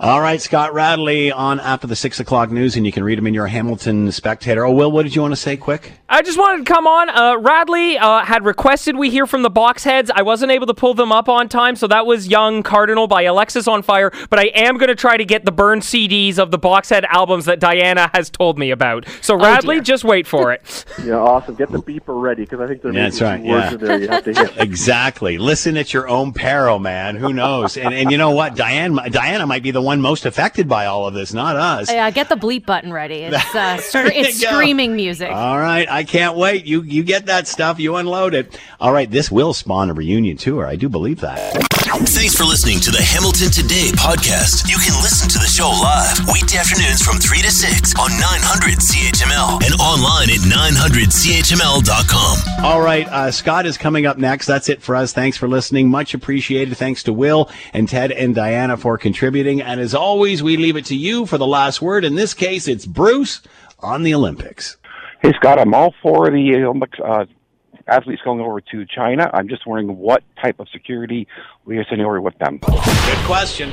All 0.00 0.20
right, 0.20 0.40
Scott 0.42 0.74
Radley 0.74 1.30
on 1.30 1.60
after 1.60 1.86
the 1.86 1.94
six 1.94 2.18
o'clock 2.18 2.50
news, 2.50 2.74
and 2.76 2.84
you 2.84 2.90
can 2.90 3.04
read 3.04 3.16
him 3.16 3.28
in 3.28 3.34
your 3.34 3.46
Hamilton 3.46 4.10
Spectator. 4.10 4.64
Oh, 4.64 4.72
Will, 4.72 4.90
what 4.90 5.04
did 5.04 5.14
you 5.14 5.22
want 5.22 5.32
to 5.32 5.36
say 5.36 5.56
quick? 5.56 5.92
I 6.08 6.20
just 6.22 6.36
wanted 6.36 6.66
to 6.66 6.72
come 6.72 6.86
on. 6.86 7.08
Uh, 7.10 7.38
Radley 7.38 7.96
uh, 7.96 8.24
had 8.24 8.44
requested 8.44 8.96
we 8.96 9.08
hear 9.10 9.24
from 9.26 9.42
the 9.42 9.50
box 9.50 9.84
heads. 9.84 10.10
I 10.12 10.22
wasn't 10.22 10.50
able 10.50 10.66
to 10.66 10.74
pull 10.74 10.94
them 10.94 11.12
up 11.12 11.28
on 11.28 11.48
time, 11.48 11.76
so 11.76 11.86
that 11.86 12.06
was 12.06 12.26
Young 12.26 12.64
Cardinal 12.64 13.06
by 13.06 13.24
Alexisonfire. 13.24 14.12
But 14.30 14.40
I 14.40 14.46
am 14.54 14.78
going 14.78 14.88
to 14.88 14.96
try 14.96 15.16
to 15.16 15.24
get 15.24 15.44
the 15.44 15.52
burned 15.52 15.82
CDs 15.82 16.38
of 16.38 16.50
the 16.50 16.58
box 16.58 16.88
head 16.88 17.04
albums 17.08 17.44
that 17.44 17.60
Diana 17.60 18.10
has 18.14 18.30
told 18.30 18.58
me 18.58 18.72
about. 18.72 19.06
So, 19.22 19.36
Radley, 19.36 19.80
just 19.80 20.02
wait 20.04 20.26
for 20.26 20.52
it. 20.52 20.84
Yeah, 21.04 21.16
awesome. 21.16 21.54
Get 21.54 21.70
the 21.70 21.82
beeper 21.82 22.18
ready 22.20 22.44
because 22.44 22.60
I 22.60 22.66
think 22.66 22.80
there 22.80 22.90
may 22.92 23.02
That's 23.02 23.18
be 23.18 23.24
right. 23.26 23.40
some 23.40 23.46
words 23.48 23.64
Yeah. 23.66 23.72
in 23.74 23.78
there 23.84 23.98
you 24.00 24.08
have 24.08 24.24
to 24.24 24.32
hit. 24.32 24.56
exactly. 24.56 25.36
Listen 25.36 25.76
at 25.76 25.92
your 25.92 26.08
own 26.08 26.32
peril, 26.32 26.78
man. 26.78 27.16
Who 27.16 27.32
knows? 27.34 27.76
And 27.76 27.92
and 27.92 28.10
you 28.10 28.16
know 28.16 28.30
what? 28.30 28.54
Diane 28.56 28.94
Diana 29.10 29.46
might 29.46 29.62
be 29.62 29.70
the 29.70 29.82
one 29.84 30.00
most 30.00 30.26
affected 30.26 30.68
by 30.68 30.86
all 30.86 31.06
of 31.06 31.14
this, 31.14 31.32
not 31.32 31.56
us. 31.56 31.90
Yeah, 31.90 32.10
get 32.10 32.28
the 32.28 32.36
bleep 32.36 32.66
button 32.66 32.92
ready. 32.92 33.22
It's 33.34 33.54
uh, 33.54 33.76
scre- 33.78 33.98
There 33.98 34.12
it's 34.12 34.40
go. 34.42 34.50
screaming 34.52 34.96
music. 34.96 35.30
All 35.30 35.58
right, 35.58 35.88
I 35.90 36.04
can't 36.04 36.36
wait. 36.36 36.64
You 36.66 36.82
you 36.82 37.02
get 37.04 37.26
that 37.26 37.46
stuff, 37.46 37.78
you 37.78 37.96
unload 37.96 38.34
it. 38.34 38.58
All 38.80 38.92
right, 38.92 39.10
this 39.10 39.30
will 39.30 39.52
spawn 39.54 39.90
a 39.90 39.94
reunion 39.94 40.36
tour. 40.36 40.66
I 40.66 40.76
do 40.76 40.88
believe 40.88 41.20
that. 41.20 41.52
Thanks 42.08 42.34
for 42.34 42.44
listening 42.44 42.80
to 42.80 42.90
the 42.90 43.00
Hamilton 43.02 43.50
Today 43.50 43.90
podcast. 43.94 44.68
You 44.68 44.76
can 44.78 44.94
listen 45.02 45.28
to 45.28 45.38
the 45.38 45.46
show 45.46 45.68
live 45.70 46.18
weekday 46.32 46.58
afternoons 46.58 47.02
from 47.02 47.18
3 47.18 47.38
to 47.42 47.50
6 47.50 47.94
on 48.00 48.10
900 48.10 48.78
CHML 48.80 49.62
and 49.64 49.74
online 49.80 50.30
at 50.30 50.40
900CHML.com. 51.34 52.64
All 52.64 52.80
right, 52.80 53.06
uh, 53.08 53.30
Scott 53.30 53.66
is 53.66 53.76
coming 53.78 54.06
up 54.06 54.18
next. 54.18 54.46
That's 54.46 54.68
it 54.68 54.82
for 54.82 54.96
us. 54.96 55.12
Thanks 55.12 55.36
for 55.36 55.48
listening. 55.48 55.88
Much 55.88 56.14
appreciated. 56.14 56.76
Thanks 56.76 57.02
to 57.04 57.12
Will 57.12 57.50
and 57.72 57.88
Ted 57.88 58.10
and 58.12 58.34
Diana 58.34 58.76
for 58.76 58.98
contributing. 58.98 59.62
And 59.74 59.80
as 59.80 59.92
always, 59.92 60.40
we 60.40 60.56
leave 60.56 60.76
it 60.76 60.84
to 60.84 60.94
you 60.94 61.26
for 61.26 61.36
the 61.36 61.48
last 61.48 61.82
word. 61.82 62.04
In 62.04 62.14
this 62.14 62.32
case, 62.32 62.68
it's 62.68 62.86
Bruce 62.86 63.42
on 63.80 64.04
the 64.04 64.14
Olympics. 64.14 64.76
Hey, 65.20 65.32
Scott, 65.32 65.58
I'm 65.58 65.74
all 65.74 65.92
for 66.00 66.30
the 66.30 66.54
Olympics 66.62 66.96
uh, 67.04 67.24
athletes 67.88 68.22
going 68.24 68.40
over 68.40 68.60
to 68.60 68.86
China. 68.86 69.28
I'm 69.34 69.48
just 69.48 69.66
wondering 69.66 69.98
what 69.98 70.22
type 70.40 70.60
of 70.60 70.68
security 70.68 71.26
we 71.64 71.76
are 71.78 71.84
sending 71.88 72.06
over 72.06 72.20
with 72.20 72.38
them. 72.38 72.58
Good 72.58 73.26
question. 73.26 73.72